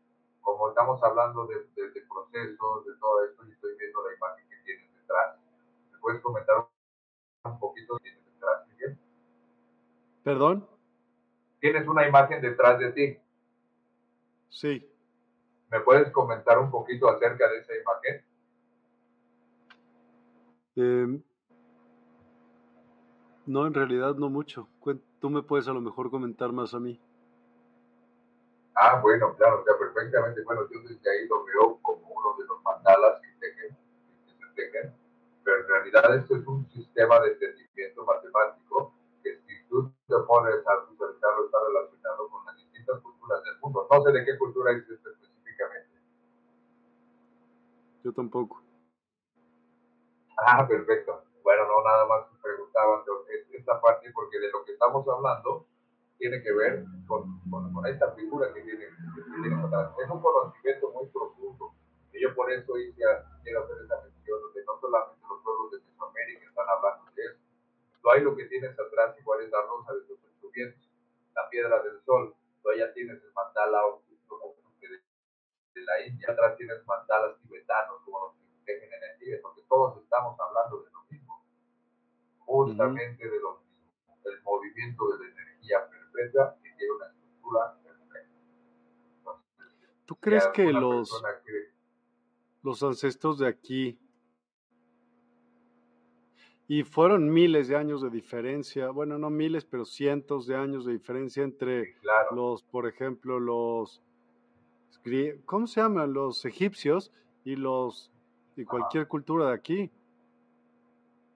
Como 0.41 0.69
estamos 0.69 1.03
hablando 1.03 1.45
de, 1.47 1.55
de, 1.75 1.91
de 1.91 2.01
procesos, 2.07 2.85
de 2.85 2.93
todo 2.99 3.25
esto, 3.25 3.45
y 3.45 3.51
estoy 3.51 3.75
viendo 3.75 4.01
la 4.07 4.15
imagen 4.15 4.49
que 4.49 4.55
tienes 4.63 4.95
detrás. 4.95 5.37
¿Me 5.90 5.90
puedes 6.01 6.21
comentar 6.21 6.67
un 7.43 7.59
poquito 7.59 7.97
detrás, 8.03 8.67
Miguel? 8.67 8.97
¿Perdón? 10.23 10.67
Tienes 11.59 11.87
una 11.87 12.07
imagen 12.07 12.41
detrás 12.41 12.79
de 12.79 12.91
ti. 12.91 13.17
Sí. 14.49 14.87
¿Me 15.69 15.79
puedes 15.79 16.11
comentar 16.11 16.59
un 16.59 16.69
poquito 16.69 17.07
acerca 17.07 17.47
de 17.49 17.59
esa 17.59 17.73
imagen? 17.75 18.25
Eh, 20.75 21.21
no, 23.45 23.67
en 23.67 23.73
realidad 23.73 24.15
no 24.15 24.29
mucho. 24.29 24.67
Tú 25.19 25.29
me 25.29 25.43
puedes 25.43 25.67
a 25.67 25.73
lo 25.73 25.81
mejor 25.81 26.09
comentar 26.09 26.51
más 26.51 26.73
a 26.73 26.79
mí. 26.79 26.99
Ah, 28.75 28.99
bueno, 29.01 29.35
claro, 29.35 29.61
o 29.61 29.63
sea, 29.63 29.77
perfectamente. 29.77 30.41
Bueno, 30.43 30.61
yo 30.71 30.79
desde 30.81 31.09
ahí 31.09 31.27
lo 31.27 31.43
veo 31.45 31.79
como 31.81 32.07
uno 32.07 32.35
de 32.37 32.45
los 32.45 32.63
mandalas 32.63 33.21
que, 33.21 33.27
tejen, 33.39 33.77
que 34.25 34.33
se 34.33 34.53
tejen, 34.55 34.93
pero 35.51 35.63
en 35.63 35.67
realidad 35.67 36.15
esto 36.15 36.35
es 36.37 36.47
un 36.47 36.65
sistema 36.71 37.19
de 37.19 37.33
entendimiento 37.33 38.05
matemático 38.05 38.93
que 39.21 39.35
si 39.35 39.67
tú 39.67 39.91
te 40.07 40.15
pones 40.25 40.55
a 40.65 40.89
visualizarlo 40.89 41.45
está 41.45 41.57
relacionado 41.67 42.29
con 42.29 42.45
las 42.45 42.55
distintas 42.55 43.01
culturas 43.01 43.43
del 43.43 43.59
mundo. 43.59 43.85
No 43.91 44.01
sé 44.01 44.11
de 44.13 44.23
qué 44.23 44.37
cultura 44.37 44.71
es 44.71 44.89
esto 44.89 45.09
yo 48.03 48.11
tampoco. 48.13 48.63
Ah, 50.37 50.67
perfecto. 50.67 51.21
Bueno, 51.43 51.67
no, 51.67 51.83
nada 51.83 52.07
más 52.07 52.25
preguntaba 52.41 53.03
esta 53.51 53.79
parte 53.79 54.09
porque 54.11 54.39
de 54.39 54.49
lo 54.49 54.63
que 54.65 54.71
estamos 54.71 55.07
hablando 55.07 55.67
tiene 56.17 56.41
que 56.41 56.51
ver 56.51 56.83
con, 57.05 57.39
con, 57.51 57.85
esta 57.85 58.11
figura 58.13 58.51
que 58.53 58.61
tiene, 58.61 58.85
Es 58.85 60.09
un 60.09 60.21
conocimiento 60.21 60.91
muy 60.93 61.07
profundo. 61.09 61.73
Yo 62.21 62.35
por 62.35 62.51
eso 62.53 62.77
hice, 62.77 63.01
quiero 63.41 63.63
hacer 63.63 63.77
esa 63.83 63.99
mención, 64.03 64.39
de 64.53 64.63
no 64.63 64.79
solamente 64.79 65.25
los 65.27 65.41
pueblos 65.41 65.71
de 65.71 65.79
Mesoamérica 65.81 66.45
están 66.45 66.69
hablando 66.69 67.11
de 67.15 67.23
eso. 67.25 67.41
No 68.03 68.11
hay 68.11 68.21
lo 68.21 68.35
que 68.35 68.45
tienes 68.45 68.77
atrás, 68.77 69.17
igual 69.17 69.41
es 69.41 69.49
la 69.49 69.61
rosa 69.63 69.93
de 69.93 70.01
los 70.01 70.19
ocho 70.21 70.51
la 71.33 71.49
piedra 71.49 71.81
del 71.81 71.99
sol. 72.05 72.35
Tú 72.61 72.69
ya 72.77 72.93
tienes 72.93 73.23
el 73.23 73.33
mandala 73.33 73.81
de, 75.73 75.81
la 75.81 76.05
India, 76.05 76.27
atrás 76.29 76.55
tienes 76.57 76.85
mandalas 76.85 77.41
tibetanos, 77.41 78.03
como 78.05 78.19
los 78.19 78.35
que 78.35 78.71
tejen 78.71 78.93
energía, 78.93 79.39
porque 79.41 79.63
todos 79.67 79.97
estamos 80.03 80.39
hablando 80.39 80.83
de 80.83 80.91
lo 80.91 81.01
mismo, 81.09 81.43
justamente 82.37 83.27
de 83.27 83.39
lo 83.39 83.61
mismo, 83.61 84.19
el 84.25 84.41
movimiento 84.43 85.09
de 85.09 85.25
la 85.25 85.31
energía 85.31 85.89
perfecta 85.89 86.55
que 86.61 86.69
tiene 86.77 86.93
una 86.93 87.07
estructura 87.07 87.77
perfecta. 87.81 88.37
¿Tú 90.05 90.15
crees 90.17 90.47
que 90.49 90.71
los, 90.71 91.23
los 92.63 92.83
ancestros 92.83 93.39
de 93.39 93.47
aquí 93.47 93.97
y 96.71 96.83
fueron 96.83 97.29
miles 97.29 97.67
de 97.67 97.75
años 97.75 98.01
de 98.01 98.09
diferencia, 98.09 98.91
bueno, 98.91 99.17
no 99.17 99.29
miles, 99.29 99.65
pero 99.65 99.83
cientos 99.83 100.47
de 100.47 100.55
años 100.55 100.85
de 100.85 100.93
diferencia 100.93 101.43
entre 101.43 101.97
los, 102.33 102.63
por 102.63 102.87
ejemplo, 102.87 103.41
los, 103.41 104.01
¿cómo 105.43 105.67
se 105.67 105.81
llaman? 105.81 106.13
Los 106.13 106.45
egipcios 106.45 107.11
y 107.43 107.57
los, 107.57 108.09
y 108.55 108.63
cualquier 108.63 109.09
cultura 109.09 109.47
de 109.47 109.53
aquí. 109.53 109.91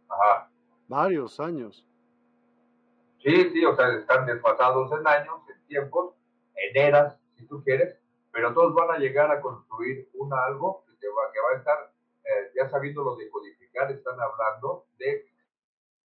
Ajá. 0.08 0.50
Varios 0.88 1.38
años. 1.42 1.86
Sí, 3.22 3.50
sí, 3.52 3.66
o 3.66 3.76
sea, 3.76 3.92
están 3.94 4.26
desfasados 4.26 4.90
en 4.98 5.06
años, 5.06 5.36
en 5.50 5.68
tiempos, 5.68 6.14
en 6.56 6.82
eras, 6.82 7.20
si 7.36 7.46
tú 7.46 7.62
quieres, 7.62 8.00
pero 8.32 8.54
todos 8.54 8.74
van 8.74 8.92
a 8.92 9.00
llegar 9.00 9.30
a 9.30 9.42
construir 9.42 10.08
un 10.14 10.34
algo 10.34 10.85
que, 11.00 11.08
va, 11.10 11.32
que 11.32 11.40
va 11.40 11.50
a 11.52 11.58
estar, 11.58 11.92
eh, 12.24 12.52
ya 12.56 12.70
sabiendo 12.70 13.04
lo 13.04 13.16
decodificado 13.16 13.94
están 13.94 14.20
hablando 14.20 14.86
de 14.98 15.28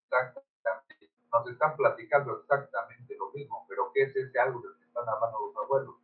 exactamente, 0.04 1.10
nos 1.32 1.48
están 1.48 1.76
platicando 1.76 2.40
exactamente 2.40 3.16
lo 3.16 3.30
mismo, 3.30 3.64
pero 3.68 3.90
¿qué 3.94 4.02
es 4.02 4.16
ese 4.16 4.38
algo 4.40 4.60
del 4.60 4.76
que 4.76 4.84
están 4.84 5.08
hablando 5.08 5.38
los 5.46 5.56
abuelos? 5.56 5.94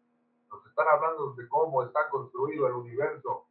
Nos 0.50 0.64
están 0.66 0.86
hablando 0.88 1.32
de 1.32 1.48
cómo 1.48 1.82
está 1.82 2.08
construido 2.08 2.68
el 2.68 2.74
universo, 2.74 3.46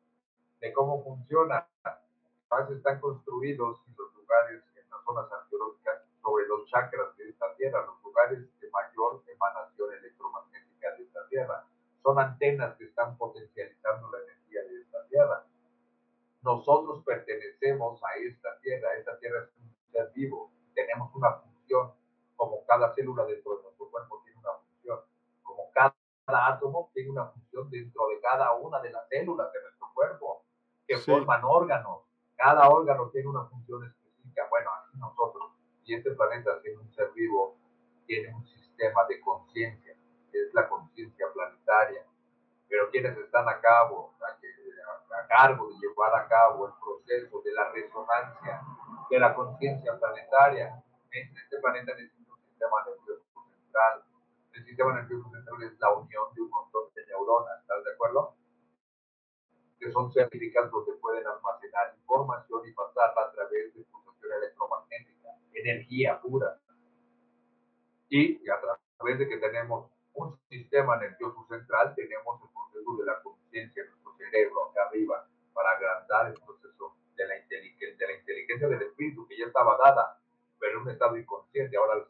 de 0.61 0.71
cómo 0.71 1.03
funciona. 1.03 1.67
A 1.83 2.57
veces 2.59 2.77
están 2.77 3.01
construidos 3.01 3.81
en 3.87 3.95
los 3.97 4.13
lugares, 4.15 4.63
en 4.75 4.89
las 4.89 5.03
zonas 5.03 5.29
arqueológicas, 5.31 6.03
sobre 6.21 6.47
los 6.47 6.65
chakras 6.69 7.17
de 7.17 7.29
esta 7.29 7.53
tierra, 7.55 7.85
los 7.85 8.01
lugares 8.01 8.39
de 8.61 8.69
mayor 8.69 9.21
emanación 9.27 9.93
electromagnética 9.93 10.91
de 10.95 11.03
esta 11.03 11.27
tierra. 11.27 11.65
Son 12.01 12.17
antenas 12.17 12.75
que 12.77 12.85
están 12.85 13.17
potencializando 13.17 14.09
la 14.11 14.19
energía 14.19 14.61
de 14.63 14.84
tierra. 15.15 15.45
Nosotros 16.41 17.03
pertenecemos 17.05 18.03
a 18.03 18.17
esta 18.17 18.59
tierra, 18.59 18.93
esta 18.97 19.17
tierra 19.17 19.43
es 19.43 19.49
un 19.57 19.73
ser 19.91 20.11
vivo, 20.13 20.51
tenemos 20.73 21.09
una 21.15 21.31
función, 21.35 21.93
como 22.35 22.65
cada 22.65 22.93
célula 22.93 23.23
dentro 23.25 23.55
de 23.55 23.63
nuestro 23.63 23.89
cuerpo 23.89 24.21
tiene 24.25 24.39
una 24.39 24.51
función, 24.53 24.99
como 25.41 25.71
cada, 25.71 25.95
átomo 26.27 26.91
tiene 26.93 27.11
una 27.11 27.27
función 27.27 27.69
dentro 27.69 28.07
de 28.09 28.19
cada 28.19 28.53
una 28.55 28.81
de 28.81 28.91
las 28.91 29.07
células 29.07 29.51
de 29.53 29.61
nuestro 29.61 29.87
cuerpo, 29.93 30.43
que 30.85 30.97
forman 30.97 31.41
órganos, 31.45 32.01
cada 32.35 32.69
órgano 32.69 33.09
tiene 33.09 33.29
una 33.29 33.45
función 33.45 33.85
específica, 33.85 34.47
bueno, 34.49 34.69
así 34.71 34.97
nosotros, 34.97 35.53
y 35.85 35.95
este 35.95 36.11
planeta 36.11 36.61
tiene 36.61 36.79
un 36.79 36.91
ser 36.93 37.09
vivo, 37.15 37.55
tiene 38.05 38.35
un 38.35 38.45
sistema 38.45 39.05
de 39.07 39.21
conciencia, 39.21 39.95
que 40.29 40.43
es 40.43 40.53
la 40.53 40.67
conciencia 40.67 41.25
planetaria, 41.33 42.05
pero 42.67 42.89
quienes 42.91 43.17
están 43.17 43.47
a 43.47 43.61
cabo, 43.61 44.13
a 45.15 45.27
cargo 45.27 45.69
de 45.69 45.75
llevar 45.79 46.13
a 46.15 46.27
cabo 46.27 46.67
el 46.67 46.73
proceso 46.73 47.41
de 47.41 47.53
la 47.53 47.71
resonancia 47.71 48.61
de 49.09 49.19
la 49.19 49.33
conciencia 49.33 49.97
planetaria. 49.97 50.83
Este 51.11 51.59
planeta 51.61 51.93
necesita 51.95 52.33
un 52.33 52.41
sistema 52.41 52.83
nervioso 52.85 53.23
central. 53.49 54.03
El 54.53 54.65
sistema 54.65 54.93
nervioso 54.93 55.29
central 55.29 55.63
es 55.63 55.79
la 55.79 55.93
unión 55.93 56.33
de 56.33 56.41
un 56.41 56.49
montón 56.49 56.93
de 56.93 57.05
neuronas, 57.05 57.61
¿estás 57.61 57.83
de 57.83 57.93
acuerdo? 57.93 58.35
Que 59.79 59.91
son 59.91 60.11
certificados 60.11 60.71
donde 60.71 60.93
pueden 60.93 61.25
almacenar 61.25 61.95
información 61.95 62.67
y 62.67 62.71
pasarla 62.73 63.21
a 63.21 63.31
través 63.31 63.73
de 63.73 63.83
pulsación 63.83 64.31
electromagnética, 64.33 65.29
energía 65.53 66.19
pura. 66.19 66.59
Y 68.09 68.49
a 68.49 68.59
través 68.97 69.19
de 69.19 69.27
que 69.27 69.37
tenemos 69.37 69.89
un 70.13 70.37
sistema 70.49 70.97
nervioso 70.97 71.45
central, 71.49 71.93
tenemos 71.95 72.41
el 72.41 72.49
proceso 72.49 72.97
de 72.97 73.05
la 73.05 73.21
conciencia 73.21 73.83
cerebro 74.17 74.69
acá 74.69 74.87
arriba 74.87 75.27
para 75.53 75.71
agrandar 75.71 76.27
el 76.27 76.33
proceso 76.33 76.95
de 77.15 77.27
la, 77.27 77.37
inteligencia, 77.37 77.95
de 77.97 78.13
la 78.13 78.19
inteligencia 78.19 78.67
del 78.67 78.81
espíritu 78.81 79.27
que 79.27 79.37
ya 79.37 79.45
estaba 79.45 79.77
dada, 79.77 80.19
pero 80.59 80.77
en 80.79 80.83
un 80.83 80.91
estado 80.91 81.17
inconsciente. 81.17 81.77
Ahora 81.77 82.05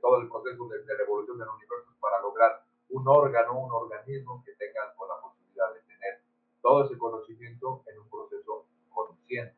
todo 0.00 0.20
el 0.20 0.28
proceso 0.28 0.68
de, 0.68 0.82
de 0.82 0.96
revolución 0.96 1.38
del 1.38 1.48
universo 1.48 1.90
es 1.90 1.98
para 1.98 2.20
lograr 2.20 2.64
un 2.90 3.06
órgano, 3.06 3.58
un 3.58 3.72
organismo 3.72 4.42
que 4.44 4.52
tenga 4.54 4.84
la 4.84 5.20
posibilidad 5.20 5.72
de 5.72 5.80
tener 5.82 6.20
todo 6.60 6.84
ese 6.84 6.98
conocimiento 6.98 7.82
en 7.86 8.00
un 8.00 8.10
proceso 8.10 8.66
consciente. 8.90 9.54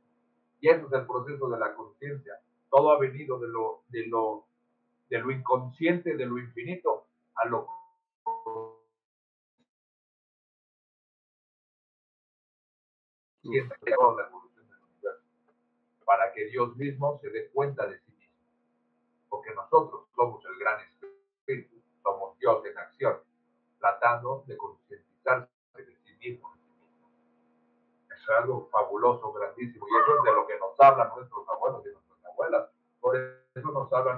Y 0.60 0.68
ese 0.68 0.84
es 0.84 0.92
el 0.92 1.06
proceso 1.06 1.48
de 1.48 1.58
la 1.58 1.74
conciencia. 1.74 2.40
Todo 2.70 2.92
ha 2.92 2.98
venido 2.98 3.38
de 3.38 4.03
lo, 4.14 4.46
de 5.10 5.18
lo, 5.18 5.30
inconsciente, 5.30 6.16
de 6.16 6.26
lo 6.26 6.38
infinito, 6.38 7.08
a 7.34 7.48
lo 7.48 7.68
siempre 13.42 13.76
la 13.90 14.26
evolución 14.26 14.68
del 14.68 14.78
universo, 14.82 15.22
para 16.06 16.32
que 16.32 16.46
Dios 16.46 16.76
mismo 16.76 17.18
se 17.20 17.28
dé 17.30 17.50
cuenta 17.50 17.86
de 17.86 18.03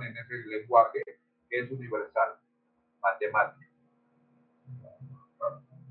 en 0.07 0.17
ese 0.17 0.35
lenguaje 0.47 1.03
es 1.51 1.71
universal, 1.71 2.39
matemático. 3.01 3.71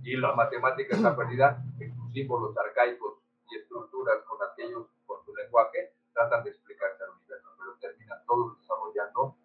Y 0.04 0.16
la 0.18 0.36
matemática 0.36 0.96
está 0.96 1.16
perdida 1.16 1.64
sus 1.96 2.14
símbolos 2.14 2.56
arcaicos 2.58 3.16
y 3.50 3.58
estructuras 3.58 4.24
con 4.26 4.38
aquellos, 4.52 4.88
con 5.06 5.24
su 5.26 5.36
lenguaje, 5.36 5.94
tratan 6.14 6.44
de 6.44 6.52
explicarse 6.52 7.04
al 7.04 7.10
universo, 7.12 7.50
pero 7.58 7.76
terminan 7.80 8.20
todos 8.26 8.58
desarrollando 8.60 9.36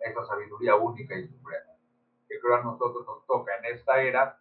esa 0.00 0.24
sabiduría 0.26 0.76
única 0.76 1.14
y 1.16 1.26
suprema. 1.26 1.72
Que 2.28 2.38
creo 2.38 2.56
a 2.56 2.62
nosotros 2.62 3.06
nos 3.06 3.26
toca 3.26 3.56
en 3.56 3.74
esta 3.74 4.02
era, 4.02 4.38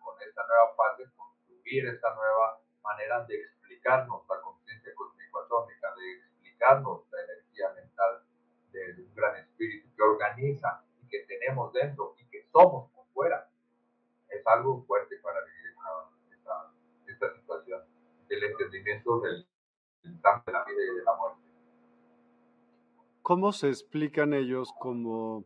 ¿Cómo 23.48 23.54
se 23.54 23.70
explican 23.70 24.34
ellos 24.34 24.74
como 24.78 25.46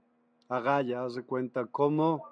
Agaya, 0.49 1.03
haz 1.03 1.14
de 1.14 1.23
cuenta, 1.23 1.68
cómo, 1.68 2.28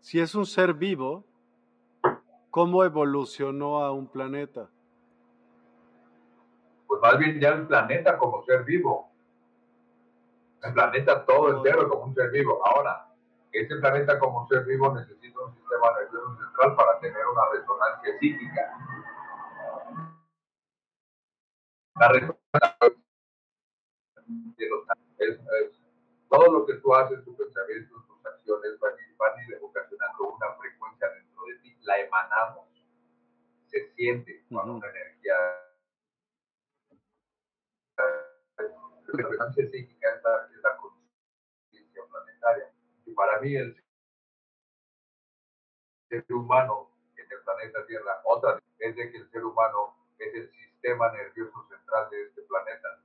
si 0.00 0.20
es 0.20 0.34
un 0.34 0.44
ser 0.44 0.74
vivo, 0.74 1.24
cómo 2.50 2.84
evolucionó 2.84 3.82
a 3.82 3.90
un 3.90 4.06
planeta? 4.06 4.68
Pues 6.86 7.00
más 7.00 7.18
bien 7.18 7.40
ya 7.40 7.52
el 7.52 7.66
planeta 7.66 8.18
como 8.18 8.44
ser 8.44 8.64
vivo. 8.64 9.10
El 10.62 10.74
planeta 10.74 11.24
todo 11.24 11.56
entero 11.56 11.88
como 11.88 12.04
un 12.04 12.14
ser 12.14 12.30
vivo. 12.32 12.60
Ahora, 12.66 13.08
ese 13.50 13.76
planeta 13.76 14.18
como 14.18 14.46
ser 14.46 14.66
vivo 14.66 14.94
necesita 14.94 15.40
un 15.40 15.54
sistema 15.54 15.90
nervioso 15.98 16.36
central 16.36 16.76
para 16.76 17.00
tener 17.00 17.26
una 17.32 17.42
resonancia 17.50 18.18
psíquica. 18.20 18.78
La 21.94 22.08
resonancia 22.08 22.43
lo 26.64 26.72
que 26.72 26.80
tú 26.80 26.94
haces, 26.94 27.22
tus 27.24 27.36
pensamientos, 27.36 28.06
tus 28.06 28.24
acciones 28.24 28.78
van, 28.80 28.94
van 29.18 29.38
a 29.38 29.44
ir 29.44 29.58
ocasionando 29.60 30.28
una 30.30 30.54
frecuencia 30.54 31.10
dentro 31.10 31.44
de 31.44 31.58
ti, 31.58 31.76
la 31.82 32.00
emanamos, 32.00 32.68
se 33.66 33.92
siente 33.94 34.44
cuando 34.48 34.74
una 34.74 34.88
energía 34.88 35.34
la 37.96 39.28
resonancia 39.28 39.66
psíquica 39.66 40.08
es 40.08 40.22
la, 40.22 40.48
es 40.56 40.62
la 40.62 40.76
conciencia 40.76 42.02
planetaria. 42.10 42.72
Y 43.04 43.12
para 43.12 43.40
mí 43.40 43.54
el 43.54 43.76
ser 46.08 46.24
humano 46.30 46.90
en 47.16 47.30
el 47.30 47.42
planeta 47.44 47.86
Tierra, 47.86 48.22
otra 48.24 48.58
es 48.78 48.96
de 48.96 49.10
que 49.10 49.18
el 49.18 49.30
ser 49.30 49.44
humano 49.44 49.96
es 50.18 50.34
el 50.34 50.50
sistema 50.50 51.12
nervioso 51.12 51.66
central 51.68 52.08
de 52.10 52.22
este 52.22 52.42
planeta. 52.42 53.03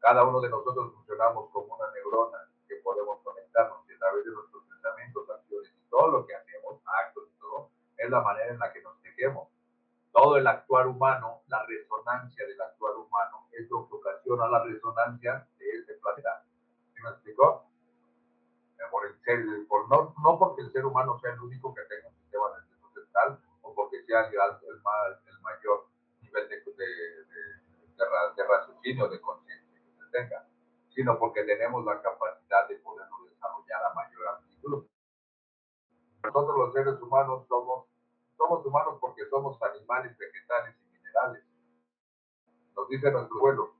Cada 0.00 0.24
uno 0.24 0.40
de 0.40 0.48
nosotros 0.48 0.92
funcionamos 0.94 1.50
como 1.50 1.74
una 1.74 1.90
neurona 1.92 2.38
que 2.68 2.76
podemos 2.76 3.20
conectarnos 3.22 3.78
y 3.90 3.94
a 3.94 3.98
través 3.98 4.24
de 4.24 4.30
nuestros 4.30 4.64
pensamientos, 4.64 5.28
acciones 5.28 5.72
y 5.76 5.90
todo 5.90 6.08
lo 6.08 6.26
que 6.26 6.34
hacemos, 6.34 6.80
actos 6.86 7.24
y 7.28 7.40
todo, 7.40 7.70
es 7.96 8.08
la 8.08 8.20
manera 8.20 8.52
en 8.52 8.58
la 8.58 8.72
que 8.72 8.80
nos 8.82 9.00
tejemos. 9.02 9.48
Todo 10.12 10.36
el 10.36 10.46
actuar 10.46 10.86
humano, 10.86 11.42
la 11.48 11.64
resonancia 11.66 12.46
del 12.46 12.60
actuar 12.60 12.96
humano 12.96 13.46
es 13.52 13.68
lo 13.70 13.88
que 13.88 13.96
ocasiona 13.96 14.48
la 14.48 14.64
resonancia 14.64 15.46
de 15.58 15.78
este 15.78 15.94
planeta. 15.94 16.44
¿Sí 16.94 17.02
me 17.02 17.10
explicó? 17.10 17.64
Por 18.90 19.06
el 19.06 19.20
ser, 19.20 19.44
por 19.68 19.88
no, 19.88 20.14
no 20.22 20.38
porque 20.38 20.62
el 20.62 20.72
ser 20.72 20.86
humano 20.86 21.18
sea 21.20 21.32
el 21.32 21.40
único 21.40 21.74
que 21.74 21.82
tenga 21.82 22.08
un 22.08 22.14
sistema 22.14 22.46
nervioso 22.56 22.90
central 22.94 23.38
o 23.62 23.74
porque 23.74 24.02
sea 24.04 24.20
el, 24.28 24.34
el, 24.34 24.76
el 25.26 25.40
mayor 25.42 25.86
nivel 26.22 26.48
de, 26.48 26.56
de, 26.56 26.86
de, 26.86 28.04
de 28.36 28.44
raciocinio, 28.46 29.08
de 29.08 29.20
conciencia 29.20 29.47
tenga, 30.10 30.46
sino 30.94 31.18
porque 31.18 31.44
tenemos 31.44 31.84
la 31.84 32.00
capacidad 32.00 32.68
de 32.68 32.76
poderlo 32.76 33.16
desarrollar 33.24 33.84
a 33.84 33.94
mayor 33.94 34.28
amplitud. 34.28 34.86
Nosotros 36.24 36.58
los 36.58 36.72
seres 36.72 37.00
humanos 37.00 37.46
somos, 37.48 37.86
somos 38.36 38.64
humanos 38.66 38.98
porque 39.00 39.22
somos 39.30 39.60
animales, 39.62 40.16
vegetales 40.18 40.74
y 40.82 40.92
minerales. 40.92 41.44
Nos 42.76 42.88
dice 42.88 43.10
nuestro 43.10 43.36
abuelo. 43.38 43.74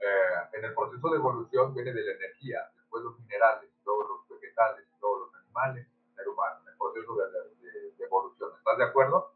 Eh, 0.00 0.56
en 0.58 0.64
el 0.64 0.74
proceso 0.74 1.10
de 1.10 1.16
evolución 1.16 1.74
viene 1.74 1.92
de 1.92 2.02
la 2.02 2.12
energía, 2.12 2.70
después 2.76 3.02
los 3.02 3.18
minerales, 3.18 3.70
luego 3.84 4.02
los 4.08 4.28
vegetales, 4.28 4.86
luego 5.00 5.26
los 5.26 5.34
animales, 5.34 5.86
el 5.86 6.14
ser 6.14 6.28
humano, 6.28 6.60
en 6.62 6.68
el 6.68 6.78
proceso 6.78 7.14
de 7.16 8.04
evolución. 8.04 8.50
¿Estás 8.58 8.78
de 8.78 8.84
acuerdo? 8.84 9.32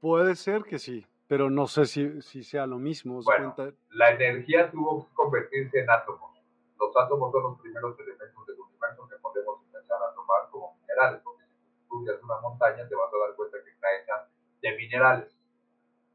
Puede 0.00 0.36
ser 0.36 0.62
que 0.62 0.78
sí, 0.78 1.04
pero 1.28 1.50
no 1.50 1.66
sé 1.66 1.86
si, 1.86 2.22
si 2.22 2.42
sea 2.42 2.66
lo 2.66 2.78
mismo. 2.78 3.20
Bueno, 3.22 3.54
cuenta? 3.54 3.76
la 3.90 4.10
energía 4.10 4.70
tuvo 4.70 5.06
que 5.06 5.14
convertirse 5.14 5.80
en 5.80 5.90
átomos. 5.90 6.30
Los 6.78 6.96
átomos 6.96 7.32
son 7.32 7.42
los 7.42 7.60
primeros 7.60 7.98
elementos 7.98 8.46
del 8.46 8.60
universo 8.60 9.08
que 9.08 9.16
podemos 9.16 9.60
empezar 9.66 9.98
a 10.02 10.14
tomar 10.14 10.48
como 10.50 10.76
minerales, 10.80 11.20
porque 11.24 11.44
si 11.44 11.82
estudias 11.82 12.22
una 12.22 12.40
montaña 12.40 12.86
te 12.88 12.94
vas 12.94 13.12
a 13.12 13.26
dar 13.26 13.34
cuenta 13.34 13.58
que 13.64 13.70
está 13.70 13.88
hecha 13.96 14.28
de 14.62 14.76
minerales. 14.76 15.32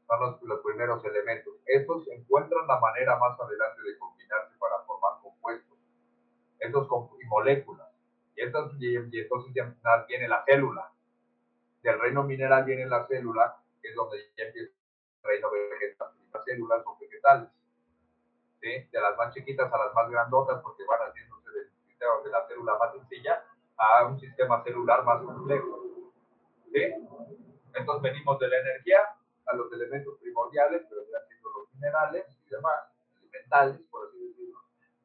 Son 0.06 0.20
los, 0.20 0.42
los 0.42 0.60
primeros 0.60 1.04
elementos. 1.04 1.54
Estos 1.66 2.08
encuentran 2.08 2.66
la 2.66 2.78
manera 2.80 3.18
más 3.18 3.38
adelante 3.38 3.82
de 3.82 3.98
combinarse 3.98 4.56
para 4.58 4.78
formar 4.84 5.20
compuestos, 5.22 5.78
estos 6.58 6.88
y 7.20 7.26
moléculas. 7.26 7.88
Y, 8.36 8.42
entonces, 8.42 8.80
y, 8.80 8.96
entonces 8.96 9.52
ya 9.54 9.74
viene 10.08 10.28
la 10.28 10.42
célula. 10.44 10.90
Del 11.82 11.98
reino 12.00 12.22
mineral 12.22 12.64
viene 12.64 12.86
la 12.86 13.06
célula, 13.06 13.56
que 13.82 13.88
es 13.88 13.94
donde 13.94 14.18
ya 14.36 14.44
empieza 14.44 14.81
reino 15.22 15.50
vegetal. 15.50 16.08
Las 16.32 16.44
células 16.44 16.82
son 16.84 16.98
vegetales. 16.98 17.48
¿sí? 18.60 18.88
De 18.90 19.00
las 19.00 19.16
más 19.16 19.34
chiquitas 19.34 19.72
a 19.72 19.78
las 19.78 19.94
más 19.94 20.10
grandotas, 20.10 20.62
porque 20.62 20.84
van 20.84 21.00
haciéndose 21.08 21.50
del 21.50 21.70
sistema 21.86 22.12
de 22.24 22.30
la 22.30 22.46
célula 22.46 22.78
más 22.78 22.92
sencilla 22.92 23.44
a 23.76 24.06
un 24.06 24.18
sistema 24.18 24.62
celular 24.62 25.04
más 25.04 25.22
complejo. 25.22 26.12
¿sí? 26.72 26.82
Entonces 27.74 28.02
venimos 28.02 28.38
de 28.38 28.48
la 28.48 28.58
energía 28.58 29.00
a 29.46 29.56
los 29.56 29.72
elementos 29.72 30.18
primordiales, 30.20 30.82
pero 30.88 31.02
ya 31.10 31.26
siendo 31.26 31.50
los 31.50 31.74
minerales 31.74 32.24
y 32.46 32.50
demás, 32.50 32.92
elementales, 33.20 33.80
por 33.90 34.08
así 34.08 34.18
decirlo, 34.28 34.60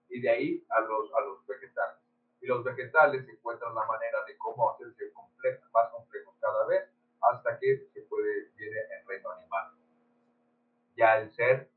y 0.09 0.21
de 0.21 0.29
ahí 0.29 0.65
a 0.69 0.81
los, 0.81 1.13
a 1.13 1.21
los 1.21 1.45
vegetales. 1.47 1.97
Y 2.41 2.47
los 2.47 2.63
vegetales 2.63 3.27
encuentran 3.27 3.73
la 3.73 3.85
manera 3.85 4.23
de 4.25 4.37
cómo 4.37 4.71
hacerse 4.71 5.11
complejos, 5.11 5.69
más 5.73 5.89
complejos 5.91 6.35
cada 6.39 6.65
vez, 6.67 6.89
hasta 7.21 7.59
que 7.59 7.87
se 7.93 8.01
puede, 8.03 8.51
viene 8.55 8.77
el 8.99 9.07
reino 9.07 9.31
animal. 9.31 9.76
Ya 10.97 11.19
el 11.19 11.31
ser 11.31 11.69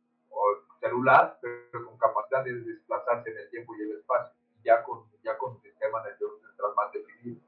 celular, 0.80 1.38
pero 1.40 1.86
con 1.86 1.98
capacidad 1.98 2.42
de 2.42 2.54
desplazarse 2.54 3.30
en 3.30 3.38
el 3.38 3.50
tiempo 3.50 3.74
y 3.76 3.82
el 3.82 3.98
espacio, 3.98 4.32
ya 4.64 4.82
con, 4.82 5.04
ya 5.22 5.36
con 5.36 5.52
un 5.52 5.60
sistema 5.60 6.02
nervioso 6.02 6.40
central 6.40 6.72
más 6.74 6.92
definido 6.92 7.40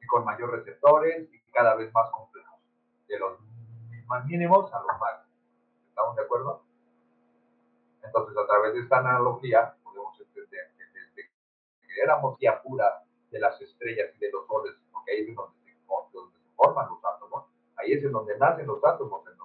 y 0.00 0.06
con 0.06 0.24
mayores 0.24 0.64
receptores 0.64 1.28
y 1.32 1.40
cada 1.52 1.76
vez 1.76 1.92
más 1.92 2.10
complejos, 2.10 2.58
de 3.06 3.18
los 3.18 3.38
más 4.06 4.24
mínimos 4.24 4.72
a 4.72 4.78
los 4.78 4.98
máximos. 4.98 5.36
¿Estamos 5.88 6.16
de 6.16 6.22
acuerdo? 6.22 6.62
Entonces, 8.02 8.36
a 8.36 8.46
través 8.46 8.74
de 8.74 8.80
esta 8.80 8.98
analogía, 8.98 9.74
podemos 9.84 10.18
entender 10.18 10.72
que 10.76 10.84
desde 10.84 11.30
que 11.86 12.02
éramos 12.02 12.38
guía 12.38 12.60
pura 12.62 13.04
de 13.30 13.38
las 13.38 13.60
estrellas 13.60 14.08
y 14.16 14.18
de 14.18 14.32
los 14.32 14.46
soles, 14.46 14.74
porque 14.90 15.12
ahí 15.12 15.28
es 15.28 15.36
donde 15.36 15.58
se, 15.62 15.76
donde 16.12 16.38
se 16.38 16.48
forman 16.56 16.88
los 16.88 17.04
átomos, 17.04 17.44
ahí 17.76 17.92
es 17.92 18.02
en 18.02 18.12
donde 18.12 18.36
nacen 18.38 18.66
los 18.66 18.82
átomos, 18.84 19.26
en 19.26 19.39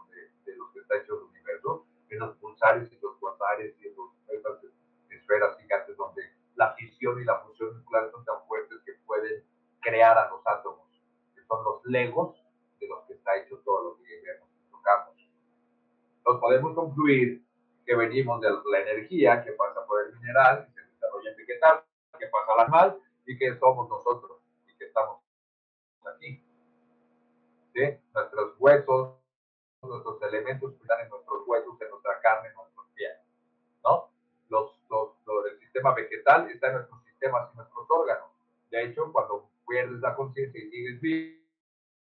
está 0.85 0.97
hecho 0.97 1.15
el 1.15 1.23
universo, 1.23 1.85
en 2.09 2.19
los 2.19 2.35
pulsares 2.37 2.91
y 2.91 2.99
los 3.01 3.15
cuasares 3.17 3.75
y 3.81 3.87
en 3.87 3.95
los, 3.95 4.11
esas 4.29 4.59
esferas 5.09 5.57
gigantes 5.59 5.97
donde 5.97 6.21
la 6.55 6.73
fisión 6.75 7.19
y 7.19 7.25
la 7.25 7.39
fusión 7.39 7.75
nuclear 7.75 8.09
son 8.11 8.23
tan 8.23 8.45
fuertes 8.47 8.79
que 8.85 8.93
pueden 9.05 9.43
crear 9.81 10.17
a 10.17 10.29
los 10.29 10.41
átomos, 10.45 10.87
que 11.33 11.41
son 11.43 11.63
los 11.63 11.83
legos 11.85 12.35
de 12.79 12.87
los 12.87 13.03
que 13.05 13.13
está 13.13 13.35
hecho 13.37 13.57
todo 13.65 13.83
lo 13.83 13.97
que 13.97 14.21
vemos 14.21 14.49
y 14.55 14.71
tocamos. 14.71 15.15
Nos 16.25 16.39
podemos 16.39 16.75
concluir 16.75 17.43
que 17.85 17.95
venimos 17.95 18.39
de 18.41 18.49
la 18.71 18.79
energía 18.81 19.43
que 19.43 19.51
pasa 19.53 19.85
por 19.85 20.05
el 20.05 20.13
mineral, 20.13 20.67
que 20.67 20.81
se 20.81 20.91
desarrolla 20.91 21.31
en 21.31 21.37
vegetal, 21.37 21.83
que 22.17 22.27
pasa 22.27 22.53
al 22.53 22.59
animal 22.61 22.99
y 23.25 23.37
que 23.37 23.57
somos 23.57 23.89
nosotros 23.89 24.39
y 24.67 24.77
que 24.77 24.85
estamos 24.85 25.19
aquí. 26.05 26.43
¿Sí? 27.73 27.81
Nuestros 28.13 28.55
huesos, 28.59 29.24
nuestros 29.87 30.21
elementos 30.21 30.73
que 30.73 30.81
están 30.81 31.01
en 31.01 31.09
nuestros 31.09 31.43
huesos, 31.47 31.81
en 31.81 31.89
nuestra 31.89 32.19
carne, 32.21 32.49
en 32.49 32.55
nuestros 32.55 32.85
pies. 32.93 33.17
¿No? 33.83 34.09
Los, 34.49 34.79
los, 34.89 35.09
el 35.51 35.59
sistema 35.59 35.93
vegetal 35.93 36.49
está 36.49 36.67
en 36.67 36.73
nuestros 36.75 37.03
sistemas 37.03 37.49
y 37.53 37.57
nuestros 37.57 37.85
órganos. 37.89 38.29
De 38.69 38.83
hecho, 38.83 39.11
cuando 39.11 39.49
pierdes 39.67 39.99
la 39.99 40.15
conciencia 40.15 40.59
y 40.63 40.69
sigues 40.69 41.01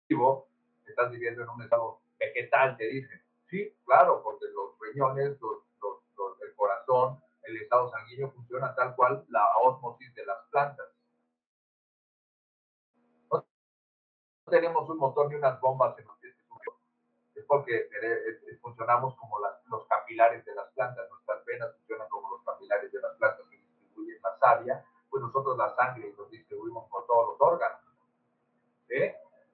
vivo, 0.09 0.47
estás 0.85 1.11
viviendo 1.11 1.43
en 1.43 1.49
un 1.49 1.61
estado 1.61 1.99
vegetal, 2.19 2.77
te 2.77 2.85
dicen. 2.87 3.21
Sí, 3.49 3.75
claro, 3.85 4.21
porque 4.23 4.45
los 4.47 4.79
riñones, 4.79 5.39
los, 5.39 5.63
el 6.41 6.55
corazón, 6.55 7.21
el 7.43 7.57
estado 7.57 7.89
sanguíneo 7.89 8.31
funciona 8.31 8.73
tal 8.75 8.95
cual 8.95 9.25
la 9.29 9.45
osmosis 9.63 10.13
de 10.15 10.25
las 10.25 10.37
plantas. 10.49 10.87
No 13.31 13.45
tenemos 14.49 14.89
un 14.89 14.97
motor 14.97 15.29
ni 15.29 15.35
unas 15.35 15.59
bombas 15.59 15.97
en 15.99 16.05
los 16.05 16.22
es 17.35 17.45
porque 17.45 17.75
eh, 17.75 18.57
funcionamos 18.61 19.15
como 19.15 19.39
las, 19.39 19.65
los 19.67 19.85
capilares 19.87 20.45
de 20.45 20.55
las 20.55 20.71
plantas. 20.73 21.09
Nuestras 21.09 21.43
venas 21.45 21.75
funcionan 21.77 22.07
como 22.09 22.31
los 22.31 22.43
capilares 22.43 22.91
de 22.91 23.01
las 23.01 23.15
plantas 23.17 23.47
que 23.49 23.57
distribuyen 23.57 24.21
la 24.21 24.37
savia, 24.37 24.85
pues 25.09 25.21
nosotros 25.21 25.57
la 25.57 25.75
sangre 25.75 26.13
los 26.17 26.29
distribuimos 26.29 26.89
por 26.89 27.05
todos 27.07 27.29
los 27.29 27.41
órganos. 27.41 27.79
¿Sí? 28.87 29.11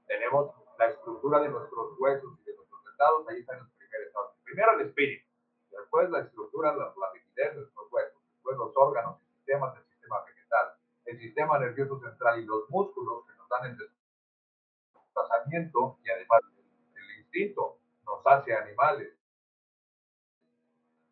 Tenemos 0.07 0.53
la 0.77 0.87
estructura 0.87 1.39
de 1.39 1.49
nuestros 1.49 1.99
huesos 1.99 2.39
y 2.41 2.45
de 2.45 2.55
nuestros 2.55 2.81
estados, 2.91 3.27
ahí 3.29 3.39
está 3.39 3.55
en 3.55 3.61
el 3.61 3.69
primer 3.77 4.01
estado. 4.01 4.33
Primero 4.43 4.71
el 4.73 4.81
espíritu, 4.87 5.25
después 5.71 6.09
la 6.09 6.19
estructura, 6.19 6.75
la, 6.75 6.85
la 6.85 7.11
rigidez 7.13 7.51
de 7.51 7.61
nuestros 7.61 7.91
huesos, 7.91 8.19
después 8.33 8.57
los 8.57 8.75
órganos 8.75 9.21
y 9.21 9.35
sistemas 9.35 9.73
del 9.73 9.85
sistema 9.85 10.23
vegetal, 10.25 10.73
el 11.05 11.19
sistema 11.19 11.59
nervioso 11.59 11.99
central 11.99 12.39
y 12.39 12.45
los 12.45 12.69
músculos 12.69 13.25
que 13.25 13.33
nos 13.35 13.47
dan 13.49 13.65
el 13.65 13.77
desplazamiento 13.77 15.97
y 16.03 16.09
además 16.09 16.41
nos 18.05 18.25
hace 18.25 18.53
animales. 18.53 19.13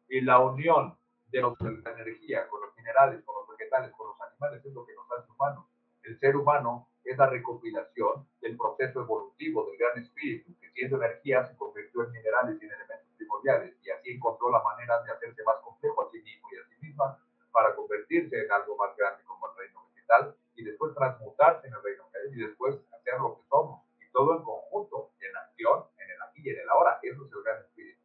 Y 0.09 0.21
la 0.21 0.39
unión 0.39 0.97
de, 1.27 1.39
de 1.39 1.81
la 1.83 1.91
energía 1.91 2.47
con 2.47 2.61
los 2.61 2.75
minerales, 2.75 3.23
con 3.23 3.35
los 3.35 3.47
vegetales, 3.49 3.91
con 3.91 4.07
los 4.07 4.21
animales 4.21 4.65
es 4.65 4.73
lo 4.73 4.85
que 4.85 4.93
nos 4.95 5.11
hace 5.11 5.31
humanos. 5.31 5.65
El 6.03 6.17
ser 6.19 6.35
humano 6.35 6.87
es 7.03 7.17
la 7.17 7.27
recopilación 7.27 8.27
del 8.41 8.57
proceso 8.57 9.01
evolutivo 9.01 9.65
del 9.65 9.77
gran 9.77 9.97
espíritu, 9.99 10.57
que 10.59 10.71
siendo 10.71 10.97
energía 10.97 11.45
se 11.45 11.55
convirtió 11.57 12.03
en 12.03 12.11
minerales 12.11 12.61
y 12.61 12.65
en 12.65 12.71
elementos 12.71 13.07
primordiales, 13.17 13.75
y 13.81 13.89
así 13.89 14.11
encontró 14.11 14.49
la 14.49 14.63
manera 14.63 15.01
de 15.03 15.11
hacerse 15.11 15.43
más 15.43 15.57
complejo 15.63 16.07
a 16.07 16.11
sí 16.11 16.21
mismo 16.21 16.47
y 16.51 16.57
a 16.57 16.65
sí 16.67 16.85
misma 16.85 17.19
para 17.51 17.75
convertirse 17.75 18.43
en 18.43 18.51
algo 18.51 18.75
más 18.77 18.95
grande 18.95 19.23
como 19.25 19.49
el 19.49 19.57
reino 19.57 19.85
vegetal, 19.93 20.35
y 20.55 20.63
después 20.63 20.93
transmutarse 20.95 21.67
en 21.67 21.73
el 21.73 21.83
reino 21.83 22.03
vegetal, 22.11 22.37
y 22.37 22.41
después 22.47 22.75
hacer 22.91 23.19
lo 23.19 23.35
que 23.35 23.47
somos, 23.49 23.83
y 23.99 24.11
todo 24.11 24.37
en 24.37 24.43
conjunto, 24.43 25.11
en 25.19 25.35
acción, 25.35 25.85
en 26.49 26.59
el 26.59 26.69
ahora, 26.69 26.99
eso 27.01 27.25
es 27.25 27.31
el 27.31 27.43
gran 27.43 27.59
espíritu, 27.61 28.01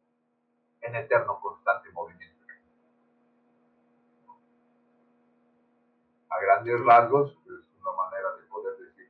en 0.81 0.95
eterno 0.95 1.39
constante 1.39 1.89
movimiento. 1.91 2.33
A 6.29 6.39
grandes 6.39 6.79
rasgos, 6.83 7.31
es 7.31 7.81
una 7.81 7.91
manera 7.91 8.35
de 8.35 8.43
poder 8.43 8.77
decir 8.77 9.09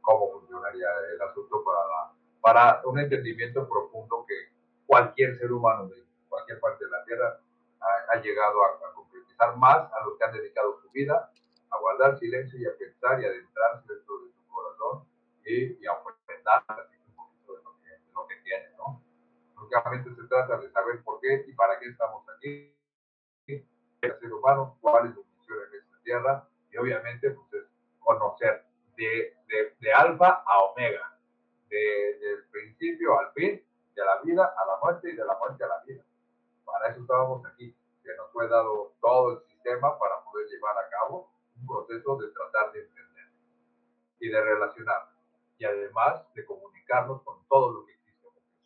cómo 0.00 0.32
funcionaría 0.32 0.88
el 1.12 1.22
asunto 1.22 1.62
para, 1.62 2.12
para 2.40 2.82
un 2.86 2.98
entendimiento 2.98 3.68
profundo 3.68 4.24
que 4.26 4.52
cualquier 4.86 5.38
ser 5.38 5.52
humano 5.52 5.86
de 5.86 6.04
cualquier 6.28 6.58
parte 6.60 6.84
de 6.84 6.90
la 6.90 7.04
Tierra 7.04 7.40
ha, 8.08 8.16
llegado 8.20 8.64
a, 8.64 8.88
a, 8.88 8.92
concretizar 8.94 9.56
más 9.56 9.92
a 9.92 10.04
los 10.04 10.18
que 10.18 10.24
han 10.24 10.32
dedicado 10.32 10.80
su 10.80 10.90
vida 10.90 11.30
a 11.70 11.78
guardar 11.78 12.18
silencio 12.18 12.58
y 12.58 12.66
a 12.66 12.76
pensar 12.76 13.20
y 13.20 13.26
adentrarse 13.26 13.92
dentro 13.92 14.18
de 14.18 14.32
su 14.32 14.46
corazón 14.48 15.04
y, 15.44 15.82
y 15.82 15.86
a 15.86 15.92
ofrendar 15.92 16.64
un 17.08 17.14
poquito 17.14 17.54
de 17.54 17.62
lo 17.62 17.76
que, 17.82 17.90
de 17.90 18.12
lo 18.14 18.26
que 18.26 18.36
tiene, 18.36 18.70
¿no? 18.76 19.02
Únicamente 19.68 20.14
se 20.14 20.26
trata 20.28 20.56
de 20.56 20.70
saber 20.70 21.02
por 21.04 21.20
qué 21.20 21.44
y 21.46 21.52
para 21.52 21.78
qué 21.78 21.90
estamos 21.90 22.24
aquí, 22.30 22.74
el 23.46 24.18
ser 24.18 24.32
humano, 24.32 24.78
cuál 24.80 25.08
es 25.08 25.14
su 25.14 25.22
misión 25.24 25.58
en 25.68 25.78
esta 25.78 26.02
tierra 26.02 26.48
y 26.70 26.78
obviamente 26.78 27.30
pues 27.30 27.52
es 27.52 27.68
conocer 28.00 28.64
de, 28.96 29.36
de, 29.46 29.76
de 29.78 29.92
alfa 29.92 30.42
a 30.46 30.58
omega, 30.64 31.18
de, 31.68 32.18
del 32.18 32.44
principio 32.50 33.18
al 33.18 33.30
fin, 33.32 33.62
de 33.94 34.04
la 34.04 34.22
vida 34.22 34.44
a 34.56 34.66
la 34.66 34.78
muerte 34.82 35.10
y 35.10 35.16
de 35.16 35.24
la 35.24 35.36
muerte 35.36 35.62
a 35.64 35.68
la 35.68 35.82
vida. 35.84 36.02
Para 36.64 36.88
eso 36.88 37.02
estábamos 37.02 37.44
aquí, 37.44 37.76
que 38.02 38.16
nos 38.16 38.32
fue 38.32 38.48
dado 38.48 38.94
todo 39.02 39.32
el 39.32 39.46
sistema 39.48 39.98
para 39.98 40.24
poder 40.24 40.46
llevar 40.46 40.78
a 40.78 40.88
cabo 40.88 41.30
un 41.60 41.66
proceso 41.66 42.16
de 42.16 42.28
tratar 42.30 42.72
de 42.72 42.80
entender 42.80 43.26
y 44.20 44.28
de 44.30 44.40
relacionar 44.40 45.10
y 45.58 45.66
además 45.66 46.24
de 46.32 46.46
comunicarnos 46.46 47.22
con 47.22 47.46
todo 47.48 47.72
lo 47.72 47.84
que. 47.84 47.97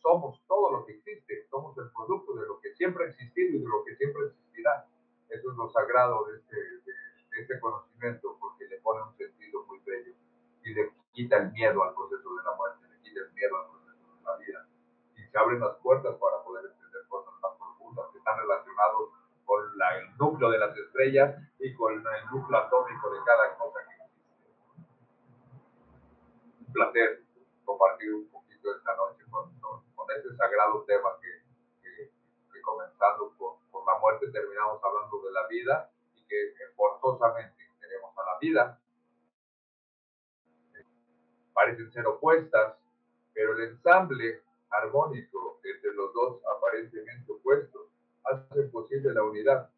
Somos 0.03 0.43
todo 0.49 0.73
lo 0.73 0.85
que 0.85 0.93
existe, 0.93 1.47
somos 1.49 1.79
el 1.79 1.89
producto 1.93 2.35
de 2.35 2.47
lo 2.47 2.59
que 2.61 2.75
siempre 2.75 3.05
ha 3.05 3.09
existido 3.09 3.57
y 3.57 3.61
de 3.61 3.69
lo 3.69 3.85
que 3.85 3.95
siempre 3.97 4.27
existirá. 4.27 4.87
Eso 5.29 5.51
es 5.51 5.57
lo 5.57 5.71
sagrado 5.71 6.27
de 6.27 6.39
este, 6.39 6.57
de, 6.57 6.93
este 7.41 7.61
conocimiento 7.61 8.37
porque 8.41 8.67
le 8.67 8.79
pone 8.79 9.03
un 9.03 9.17
sentido 9.17 9.65
muy 9.67 9.79
bello 9.87 10.13
y 10.65 10.75
le 10.75 10.93
quita 11.13 11.39
el 11.39 11.53
miedo 11.53 11.83
al 11.85 11.95
proceso 11.95 12.35
de 12.35 12.45
la 12.45 12.55
muerte, 12.57 12.87
le 12.89 13.01
quita 13.01 13.21
el 13.21 13.33
miedo 13.33 13.57
al 13.57 13.67
proceso 13.71 14.17
de 14.17 14.23
la 14.25 14.37
vida 14.37 14.67
y 15.17 15.23
se 15.25 15.39
abren 15.39 15.61
las 15.61 15.77
puertas 15.77 16.17
para 16.17 16.43
poder 16.43 16.67
entender 16.67 17.07
cosas 17.09 17.33
más 17.41 17.53
profundas 17.57 18.07
que 18.13 18.19
están 18.19 18.39
relacionadas 18.39 18.95
con 19.45 19.65
el 19.65 20.17
núcleo 20.19 20.51
de 20.51 20.59
las 20.59 20.77
estrellas 20.77 21.37
y 21.61 21.75
con 21.75 21.95
el 21.95 22.27
núcleo 22.31 22.59
atómico 22.59 23.11
de 23.11 23.19
cada 23.25 23.57
cosa 23.57 23.79
que 23.87 23.95
existe. 23.95 24.33
Un 26.67 26.73
placer 26.73 27.23
compartir 27.65 28.15
un 28.15 28.29
poquito 28.29 28.75
esta 28.77 28.97
noche 28.97 29.25
con, 29.31 29.59
con, 29.61 29.83
con 29.95 30.07
sagrado 30.37 30.85
tema 30.85 31.11
que, 31.21 31.43
que, 31.83 32.11
que 32.53 32.63
comenzando 32.63 33.35
por, 33.39 33.59
la 33.87 33.99
muerte 33.99 34.29
terminamos 34.31 34.81
hablando 34.83 35.23
de 35.23 35.33
la 35.33 35.47
vida 35.49 35.91
y 36.15 36.25
que 36.27 36.55
forzosamente 36.77 37.65
tenemos 37.81 38.17
a 38.17 38.25
la 38.25 38.39
vida. 38.39 38.81
Parecen 41.53 41.91
ser 41.93 42.07
opuestas, 42.07 42.77
pero 43.35 43.55
el 43.55 43.71
ensamble 43.71 44.43
armónico 44.71 45.61
entre 45.65 45.93
los 45.95 46.13
dos 46.15 46.41
aparentemente 46.57 47.33
opuestos 47.33 47.89
hace 48.25 48.63
posible 48.65 49.13
la 49.13 49.23
unidad. 49.23 49.71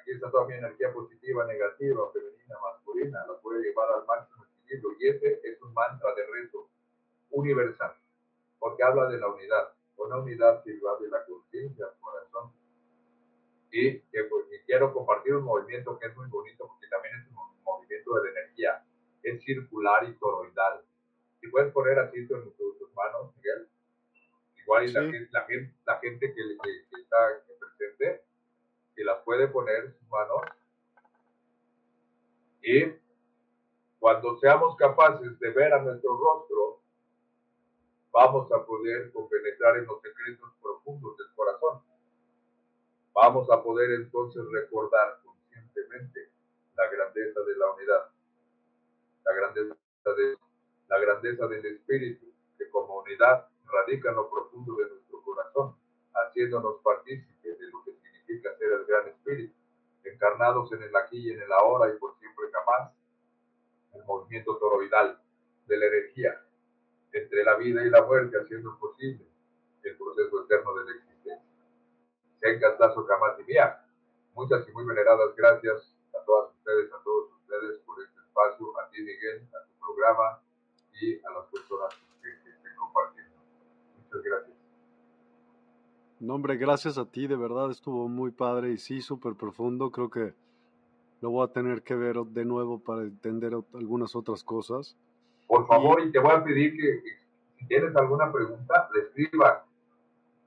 Aquí 0.00 0.12
está 0.12 0.30
toda 0.30 0.46
mi 0.46 0.54
energía 0.54 0.92
positiva, 0.92 1.44
negativa, 1.44 2.10
femenina, 2.12 2.56
masculina, 2.62 3.26
la 3.26 3.34
puede 3.40 3.62
llevar 3.62 3.92
al 3.92 4.06
máximo 4.06 4.44
equilibrio. 4.44 4.96
Y 4.98 5.08
ese 5.08 5.40
es 5.44 5.60
un 5.60 5.74
mantra 5.74 6.14
de 6.14 6.26
reto 6.26 6.68
universal, 7.30 7.94
porque 8.58 8.82
habla 8.82 9.08
de 9.08 9.18
la 9.18 9.28
unidad, 9.28 9.72
una 10.06 10.18
unidad 10.18 10.62
que 10.64 10.78
va 10.80 10.98
de 10.98 11.08
la 11.08 11.24
conciencia 11.24 11.86
al 11.86 12.00
corazón. 12.00 12.52
Y, 13.72 14.00
que, 14.00 14.24
pues, 14.24 14.46
y 14.52 14.58
quiero 14.66 14.92
compartir 14.92 15.34
un 15.34 15.44
movimiento 15.44 15.98
que 15.98 16.06
es 16.06 16.16
muy 16.16 16.28
bonito, 16.28 16.66
porque 16.66 16.88
también 16.88 17.20
es 17.20 17.28
un 17.28 17.62
movimiento 17.62 18.14
de 18.14 18.24
la 18.24 18.40
energía, 18.40 18.84
es 19.22 19.44
circular 19.44 20.08
y 20.08 20.12
toroidal. 20.14 20.82
Si 21.40 21.48
puedes 21.48 21.72
poner 21.72 21.98
así 21.98 22.18
en 22.18 22.28
tus, 22.28 22.56
tus 22.56 22.94
manos, 22.94 23.34
Miguel. 23.36 23.68
Igual 24.62 24.88
sí. 24.88 24.94
la, 24.94 25.02
la, 25.02 25.46
gente, 25.46 25.74
la 25.86 25.98
gente 25.98 26.34
que, 26.34 26.42
que, 26.42 26.86
que 26.90 27.00
está 27.00 27.16
presente, 27.58 28.24
que 28.94 29.04
las 29.04 29.22
puede 29.22 29.48
poner 29.48 29.84
en 29.84 29.92
sus 29.92 30.08
manos. 30.08 30.42
Y 32.62 32.92
cuando 33.98 34.36
seamos 34.38 34.76
capaces 34.76 35.38
de 35.38 35.50
ver 35.50 35.72
a 35.72 35.82
nuestro 35.82 36.16
rostro, 36.16 36.79
vamos 38.12 38.50
a 38.52 38.64
poder 38.64 39.12
compenetrar 39.12 39.78
en 39.78 39.86
los 39.86 40.00
secretos 40.02 40.50
profundos 40.60 41.16
del 41.16 41.28
corazón. 41.34 41.80
Vamos 43.12 43.50
a 43.50 43.62
poder 43.62 43.92
entonces 43.92 44.42
recordar 44.50 45.20
conscientemente 45.22 46.30
la 46.76 46.88
grandeza 46.88 47.40
de 47.40 47.56
la 47.56 47.70
unidad, 47.72 48.10
la 49.24 49.34
grandeza, 49.34 49.74
de, 50.16 50.36
la 50.88 50.98
grandeza 50.98 51.46
del 51.46 51.66
espíritu, 51.66 52.26
que 52.58 52.68
como 52.70 53.00
unidad 53.00 53.48
radica 53.66 54.10
en 54.10 54.16
lo 54.16 54.30
profundo 54.30 54.74
de 54.76 54.88
nuestro 54.88 55.22
corazón, 55.22 55.76
haciéndonos 56.14 56.80
partícipes 56.82 57.58
de 57.58 57.66
lo 57.68 57.84
que 57.84 57.92
significa 57.92 58.56
ser 58.56 58.72
el 58.72 58.84
gran 58.86 59.08
espíritu, 59.08 59.54
encarnados 60.04 60.72
en 60.72 60.82
el 60.82 60.96
aquí 60.96 61.28
y 61.28 61.30
en 61.30 61.42
el 61.42 61.52
ahora 61.52 61.92
y 61.92 61.98
por 61.98 62.18
siempre 62.18 62.46
jamás, 62.52 62.92
el 63.94 64.04
movimiento 64.04 64.56
toroidal 64.56 65.20
de 65.66 65.76
la 65.76 65.86
energía 65.86 66.40
entre 67.12 67.44
la 67.44 67.56
vida 67.56 67.84
y 67.84 67.90
la 67.90 68.04
muerte, 68.04 68.38
haciendo 68.38 68.78
posible 68.78 69.26
el 69.82 69.96
proceso 69.96 70.44
eterno 70.44 70.74
de 70.74 70.84
la 70.84 70.90
existencia. 70.92 71.42
Senka 72.40 72.76
Tazo 72.76 73.06
Kamati 73.06 73.44
muchas 74.34 74.66
y 74.68 74.72
muy 74.72 74.84
veneradas 74.84 75.34
gracias 75.36 75.94
a 76.14 76.24
todas 76.24 76.54
ustedes, 76.56 76.92
a 76.92 77.02
todos 77.02 77.30
ustedes 77.42 77.80
por 77.80 78.02
este 78.02 78.20
espacio, 78.20 78.80
a 78.80 78.90
ti 78.90 79.02
Miguel, 79.02 79.48
a 79.54 79.66
tu 79.66 79.78
programa 79.78 80.40
y 81.00 81.14
a 81.16 81.30
las 81.30 81.46
personas 81.46 81.94
que, 82.22 82.28
que 82.42 82.50
estén 82.50 82.76
compartiendo. 82.76 83.36
Muchas 83.96 84.22
gracias. 84.22 84.56
No, 86.20 86.34
hombre, 86.34 86.56
gracias 86.56 86.98
a 86.98 87.06
ti, 87.06 87.26
de 87.26 87.36
verdad 87.36 87.70
estuvo 87.70 88.08
muy 88.08 88.30
padre 88.30 88.70
y 88.72 88.78
sí, 88.78 89.00
súper 89.00 89.34
profundo. 89.34 89.90
Creo 89.90 90.10
que 90.10 90.34
lo 91.20 91.30
voy 91.30 91.44
a 91.46 91.52
tener 91.52 91.82
que 91.82 91.94
ver 91.94 92.16
de 92.16 92.44
nuevo 92.44 92.78
para 92.78 93.02
entender 93.02 93.54
algunas 93.74 94.16
otras 94.16 94.42
cosas. 94.42 94.96
Por 95.50 95.66
favor, 95.66 96.00
y, 96.00 96.04
y 96.06 96.12
te 96.12 96.20
voy 96.20 96.30
a 96.30 96.44
pedir 96.44 96.76
que, 96.76 97.02
que, 97.02 97.18
si 97.58 97.66
tienes 97.66 97.96
alguna 97.96 98.30
pregunta, 98.30 98.88
le 98.94 99.00
escriba 99.00 99.66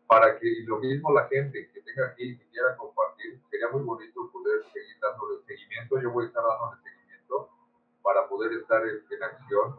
para 0.07 0.39
que 0.39 0.47
y 0.47 0.63
lo 0.63 0.77
mismo 0.77 1.11
la 1.11 1.27
gente 1.27 1.69
que 1.73 1.81
tenga 1.81 2.07
aquí 2.07 2.37
que 2.37 2.47
quiera 2.47 2.77
compartir. 2.77 3.37
Sería 3.51 3.67
muy 3.67 3.83
bonito 3.83 4.31
poder 4.31 4.63
seguir 4.71 4.95
dándole 5.01 5.43
seguimiento. 5.43 5.99
Yo 5.99 6.09
voy 6.09 6.23
a 6.23 6.27
estar 6.27 6.41
dándole 6.41 6.81
seguimiento 6.83 7.49
para 8.01 8.29
poder 8.29 8.53
estar 8.53 8.81
en, 8.87 9.03
en 9.09 9.23
acción. 9.23 9.75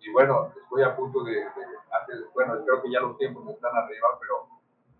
Y 0.00 0.12
bueno, 0.12 0.52
estoy 0.62 0.82
a 0.82 0.94
punto 0.94 1.24
de, 1.24 1.32
de 1.32 1.64
antes, 1.90 2.30
bueno, 2.34 2.62
creo 2.62 2.82
que 2.82 2.90
ya 2.92 3.00
los 3.00 3.16
tiempos 3.16 3.48
están 3.48 3.74
arriba, 3.74 4.18
pero 4.20 4.48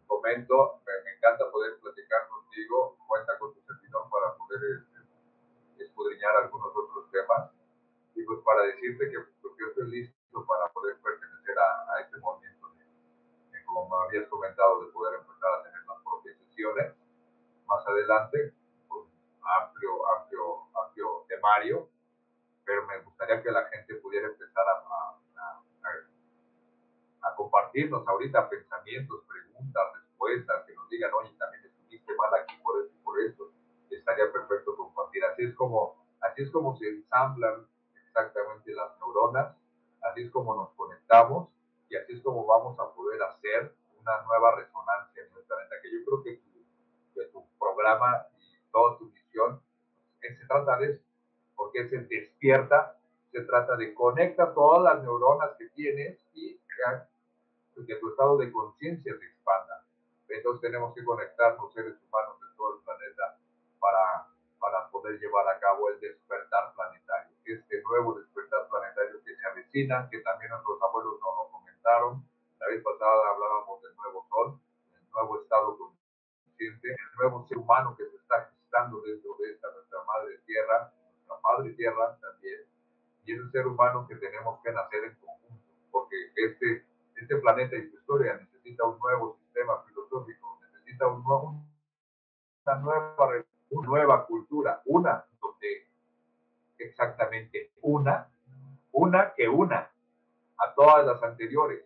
comento, 0.07 0.81
me, 0.87 0.93
me, 1.05 1.15
encanta 1.15 1.45
poder 1.53 1.79
platicar 1.83 2.27
contigo, 2.29 2.97
cuenta 3.07 3.39
con 3.39 3.53
tu 3.53 3.61
servidor 3.61 4.09
para 4.09 4.35
poder 4.35 4.81
este, 4.81 5.85
escudriñar 5.85 6.37
algunos 6.37 6.73
otros 6.75 7.11
temas 7.11 7.58
y 8.19 8.25
pues 8.25 8.41
para 8.45 8.63
decirte 8.63 9.11
que 9.11 9.19
pues, 9.41 9.55
yo 9.59 9.67
estoy 9.69 9.91
listo 9.91 10.45
para 10.47 10.69
poder 10.73 10.97
pertenecer 11.01 11.57
a, 11.57 11.95
a 11.95 12.01
este 12.01 12.19
movimiento, 12.19 12.69
de, 12.75 12.85
de, 13.53 13.65
como 13.65 13.89
me 13.89 14.07
habías 14.07 14.29
comentado, 14.29 14.85
de 14.85 14.91
poder 14.91 15.21
empezar 15.21 15.55
a 15.55 15.63
tener 15.63 15.81
las 15.87 16.03
propias 16.03 16.37
sesiones 16.39 16.95
más 17.67 17.87
adelante, 17.87 18.55
con 18.89 19.07
amplio, 19.41 19.93
amplio, 20.19 20.67
amplio 20.75 21.25
temario, 21.29 21.89
pero 22.65 22.87
me 22.87 22.99
gustaría 23.03 23.41
que 23.41 23.53
la 23.53 23.65
gente 23.67 23.95
pudiera 23.97 24.27
empezar 24.27 24.67
a, 24.67 24.83
a, 25.39 25.63
a 27.23 27.35
compartirnos 27.37 28.07
ahorita 28.07 28.49
pensamientos, 28.51 29.23
preguntas, 29.29 29.85
respuestas, 29.95 30.65
que 30.67 30.75
nos 30.75 30.89
digan, 30.89 31.13
oye, 31.15 31.31
también 31.39 31.65
estuviste 31.65 32.17
mal 32.17 32.35
aquí 32.35 32.57
por 32.65 32.83
esto 32.83 32.97
y 32.97 33.05
por 33.05 33.21
esto, 33.21 33.53
estaría 33.91 34.33
perfecto 34.33 34.77
compartir. 34.77 35.25
Así 35.25 35.45
es 35.45 35.55
como, 35.55 36.05
así 36.21 36.43
es 36.43 36.51
como 36.51 36.77
se 36.77 36.89
ensamblan 36.89 37.65
exactamente 38.19 38.73
las 38.73 38.99
neuronas, 38.99 39.57
así 40.03 40.23
es 40.23 40.31
como 40.31 40.55
nos 40.55 40.71
conectamos 40.71 41.49
y 41.89 41.97
así 41.97 42.15
es 42.15 42.23
como 42.23 42.45
vamos 42.47 42.79
a 42.81 42.93
poder 42.93 43.23
hacer 43.23 43.73
una 44.01 44.23
nueva 44.23 44.57
resonancia 44.57 45.23
en 45.23 45.33
nuestra 45.33 45.57
planeta, 45.57 45.77
que 45.83 45.93
yo 45.93 46.05
creo 46.05 46.23
que 46.23 46.37
tu, 46.37 47.15
que 47.15 47.25
tu 47.27 47.47
programa 47.59 48.27
y 48.39 48.59
toda 48.73 48.99
tu 48.99 49.05
misión 49.07 49.63
se 50.21 50.47
trata 50.47 50.79
de 50.79 50.93
eso, 50.93 51.03
porque 51.57 51.89
se 51.89 51.99
despierta, 51.99 52.99
se 53.31 53.43
trata 53.43 53.77
de 53.77 53.95
conecta 53.95 54.53
todas 54.53 54.83
las 54.83 55.03
neuronas 55.03 55.51
que 55.59 55.69
tienes 55.71 56.19
y 56.35 56.59
que 57.87 57.97
tu 57.97 58.11
estado 58.11 58.37
de 58.39 58.53
conciencia 58.53 59.15
se 59.19 59.25
expanda. 59.25 59.85
Entonces 60.29 60.61
tenemos 60.61 60.95
que 60.95 61.05
conectarnos 61.05 61.73
seres 61.73 61.95
humanos 62.03 62.41
de 62.41 62.47
todo 62.57 62.77
el 62.77 62.85
planeta 62.85 63.39
para, 63.81 64.27
para 64.61 64.91
poder 64.91 65.19
llevar 65.19 65.49
a 65.49 65.59
cabo 65.59 65.89
el 65.89 66.01
despertar 66.01 66.75
planetario. 66.75 67.08
Este 67.49 67.81
nuevo 67.81 68.13
despertar 68.13 68.69
planetario 68.69 69.25
que 69.25 69.35
se 69.35 69.47
avecina, 69.47 70.07
que 70.11 70.21
también 70.21 70.51
nuestros 70.51 70.83
abuelos 70.83 71.15
nos 71.15 71.33
lo 71.33 71.49
comentaron. 71.51 72.23
La 72.61 72.67
vez 72.69 72.83
pasada 72.85 73.31
hablábamos 73.31 73.81
del 73.81 73.97
nuevo 73.97 74.27
sol, 74.29 74.61
el 74.93 75.11
nuevo 75.11 75.41
estado 75.41 75.79
consciente, 75.79 76.89
el 76.89 77.17
nuevo 77.17 77.49
ser 77.49 77.57
humano 77.57 77.97
que 77.97 78.05
se 78.05 78.17
está 78.17 78.53
gestando 78.53 79.01
dentro 79.01 79.35
de 79.41 79.51
esta 79.53 79.73
nuestra 79.73 80.05
madre 80.05 80.37
tierra, 80.45 80.93
nuestra 81.17 81.37
madre 81.43 81.73
tierra 81.73 82.19
también. 82.21 82.61
y 83.25 83.33
es 83.33 83.41
el 83.41 83.51
ser 83.51 83.67
humano 83.67 84.07
que 84.07 84.17
tenemos 84.17 84.61
que 84.63 84.71
nacer 84.71 85.05
en 85.05 85.15
conjunto, 85.17 85.73
porque 85.91 86.17
este, 86.37 86.85
este 87.17 87.37
planeta 87.37 87.77
y 87.77 87.89
su 87.89 87.97
historia 87.97 88.37
necesita 88.37 88.85
un 88.85 88.99
nuevo 88.99 89.39
sistema 89.41 89.83
filosófico, 89.85 90.61
necesita 90.71 91.07
un 91.07 91.25
nuevo, 91.25 91.65
una, 92.67 92.75
nueva, 92.77 93.45
una 93.71 93.89
nueva 93.89 94.27
cultura, 94.27 94.83
una 94.85 95.25
donde 95.41 95.88
exactamente 96.79 97.73
una, 97.83 98.29
una 98.93 99.33
que 99.35 99.49
una 99.49 99.91
a 100.59 100.75
todas 100.75 101.07
las 101.07 101.23
anteriores, 101.23 101.85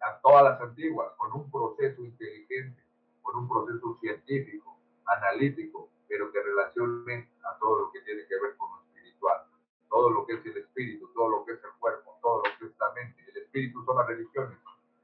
a 0.00 0.18
todas 0.20 0.44
las 0.44 0.60
antiguas, 0.60 1.12
con 1.16 1.32
un 1.32 1.50
proceso 1.50 2.04
inteligente, 2.04 2.82
con 3.22 3.36
un 3.36 3.48
proceso 3.48 3.98
científico, 4.00 4.78
analítico, 5.06 5.88
pero 6.08 6.30
que 6.30 6.42
relacione 6.42 7.28
a 7.42 7.58
todo 7.58 7.80
lo 7.80 7.92
que 7.92 8.00
tiene 8.00 8.26
que 8.26 8.40
ver 8.40 8.56
con 8.56 8.70
lo 8.70 8.82
espiritual, 8.82 9.42
todo 9.88 10.10
lo 10.10 10.26
que 10.26 10.34
es 10.34 10.46
el 10.46 10.56
espíritu, 10.58 11.10
todo 11.14 11.28
lo 11.28 11.44
que 11.44 11.52
es 11.52 11.64
el 11.64 11.70
cuerpo, 11.78 12.18
todo 12.22 12.38
lo 12.38 12.58
que 12.58 12.66
es 12.66 12.78
la 12.78 12.92
mente. 12.92 13.24
El 13.28 13.42
espíritu 13.42 13.84
son 13.84 13.96
las 13.96 14.06
religiones, 14.06 14.58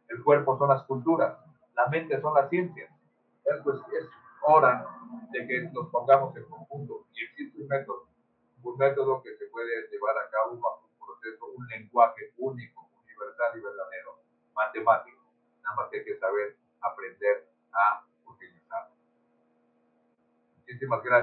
el 0.08 0.22
cuerpo 0.22 0.58
son 0.58 0.68
las 0.68 0.82
culturas, 0.84 1.38
la 1.74 1.86
mente 1.86 2.20
son 2.20 2.34
las 2.34 2.48
ciencias. 2.48 2.90
Es, 3.44 3.56
pues, 3.62 3.76
es 3.98 4.08
hora 4.42 4.86
de 5.32 5.46
que 5.46 5.60
nos 5.72 5.88
pongamos 5.88 6.36
en 6.36 6.44
conjunto 6.44 7.06
y 7.12 7.24
existe 7.24 7.60
un 7.60 7.68
método, 7.68 8.06
un 8.62 8.76
método 8.76 9.22
que 9.22 9.29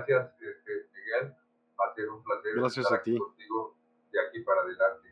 gracias, 0.08 0.42
este, 0.42 0.72
Miguel. 0.94 1.34
Va 1.80 1.92
a 1.92 1.96
ser 1.96 2.10
un 2.10 2.24
placer 2.24 2.52
gracias 2.56 2.86
estar 2.86 3.00
a 3.00 3.04
ti. 3.04 3.18
contigo 3.18 3.76
de 4.12 4.20
aquí 4.28 4.40
para 4.42 4.62
adelante. 4.62 5.08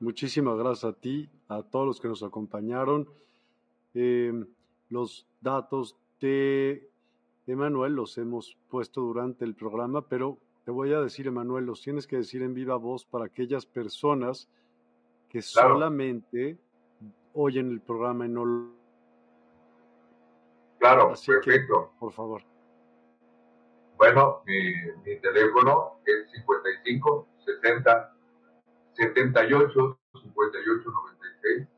Muchísimas 0.00 0.56
gracias 0.58 0.84
a 0.84 0.92
ti, 0.98 1.30
a 1.48 1.62
todos 1.62 1.86
los 1.86 2.00
que 2.00 2.08
nos 2.08 2.22
acompañaron. 2.22 3.08
Eh, 3.94 4.32
los 4.90 5.26
datos 5.40 5.96
de 6.20 6.90
Emanuel 7.46 7.94
los 7.94 8.16
hemos 8.18 8.56
puesto 8.68 9.00
durante 9.02 9.44
el 9.44 9.54
programa, 9.54 10.06
pero 10.08 10.38
te 10.64 10.70
voy 10.70 10.92
a 10.92 11.00
decir, 11.00 11.26
Emanuel, 11.26 11.66
los 11.66 11.82
tienes 11.82 12.06
que 12.06 12.16
decir 12.16 12.42
en 12.42 12.54
viva 12.54 12.76
voz 12.76 13.04
para 13.04 13.26
aquellas 13.26 13.66
personas 13.66 14.48
que 15.28 15.40
Claro. 15.40 15.74
solamente 15.74 16.58
oyen 17.34 17.70
el 17.70 17.80
programa 17.80 18.26
y 18.26 18.28
no 18.30 18.44
lo- 18.44 18.83
Claro, 20.84 21.12
Así 21.12 21.26
que- 21.32 21.38
perfecto. 21.38 21.92
por 21.98 22.12
favor. 22.12 22.42
Bueno, 23.96 24.42
mi, 24.44 24.74
mi 25.02 25.16
teléfono 25.18 25.98
es 26.04 26.30
55 26.30 27.26
60 27.46 28.12
78 28.92 29.98
58 30.12 30.90
96. 30.90 31.68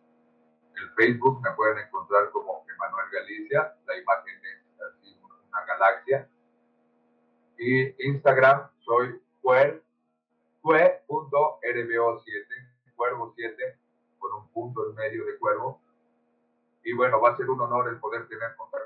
El 0.75 0.91
Facebook 0.97 1.41
me 1.41 1.53
pueden 1.53 1.79
encontrar 1.87 2.31
como 2.33 2.65
Emanuel 2.69 3.07
Galicia, 3.13 3.77
la 3.87 3.97
imagen 3.97 4.35
es 4.45 4.59
así 4.83 5.17
una 5.23 5.65
galaxia. 5.65 6.29
Y 7.59 8.09
Instagram 8.09 8.69
soy 8.81 9.21
cuer, 9.41 9.85
cue.rbo7, 10.63 12.25
cuervo 12.97 13.33
7, 13.37 13.79
con 14.19 14.33
un 14.33 14.49
punto 14.49 14.89
en 14.91 14.97
medio 14.97 15.25
de 15.27 15.39
cuervo. 15.39 15.81
Y 16.83 16.93
bueno, 16.93 17.21
va 17.21 17.31
a 17.31 17.37
ser 17.37 17.49
un 17.51 17.61
honor 17.61 17.89
el 17.89 17.99
poder 17.99 18.27
tener 18.29 18.55
contacto 18.57 18.77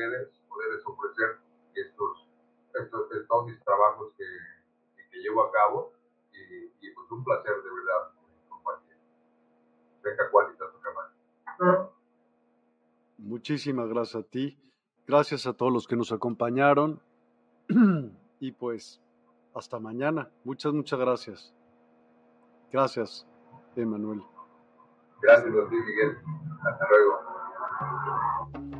ustedes, 0.00 0.28
poderles 0.48 0.82
ofrecer 0.86 1.38
estos, 1.74 2.28
estos, 2.74 3.12
estos 3.12 3.46
mis 3.46 3.60
trabajos 3.64 4.12
que, 4.16 4.24
que 5.10 5.18
llevo 5.18 5.42
a 5.42 5.52
cabo 5.52 5.92
y, 6.32 6.86
y, 6.86 6.90
pues 6.94 7.10
un 7.10 7.22
placer 7.24 7.54
de 7.54 7.70
verdad 7.70 8.12
compartir. 8.48 8.96
Venga, 10.02 10.30
cualidad. 10.30 10.66
Muchísimas 13.18 13.88
gracias 13.88 14.24
a 14.24 14.26
ti. 14.26 14.58
Gracias 15.06 15.46
a 15.46 15.52
todos 15.52 15.72
los 15.72 15.86
que 15.86 15.96
nos 15.96 16.12
acompañaron. 16.12 17.02
y 18.40 18.52
pues, 18.52 19.00
hasta 19.54 19.78
mañana. 19.78 20.30
Muchas, 20.44 20.72
muchas 20.72 20.98
gracias. 20.98 21.54
Gracias, 22.72 23.26
Emanuel. 23.76 24.22
Gracias 25.22 25.52
ti, 25.68 25.76
Miguel. 25.76 26.16
Hasta 26.64 26.88
luego. 26.88 28.79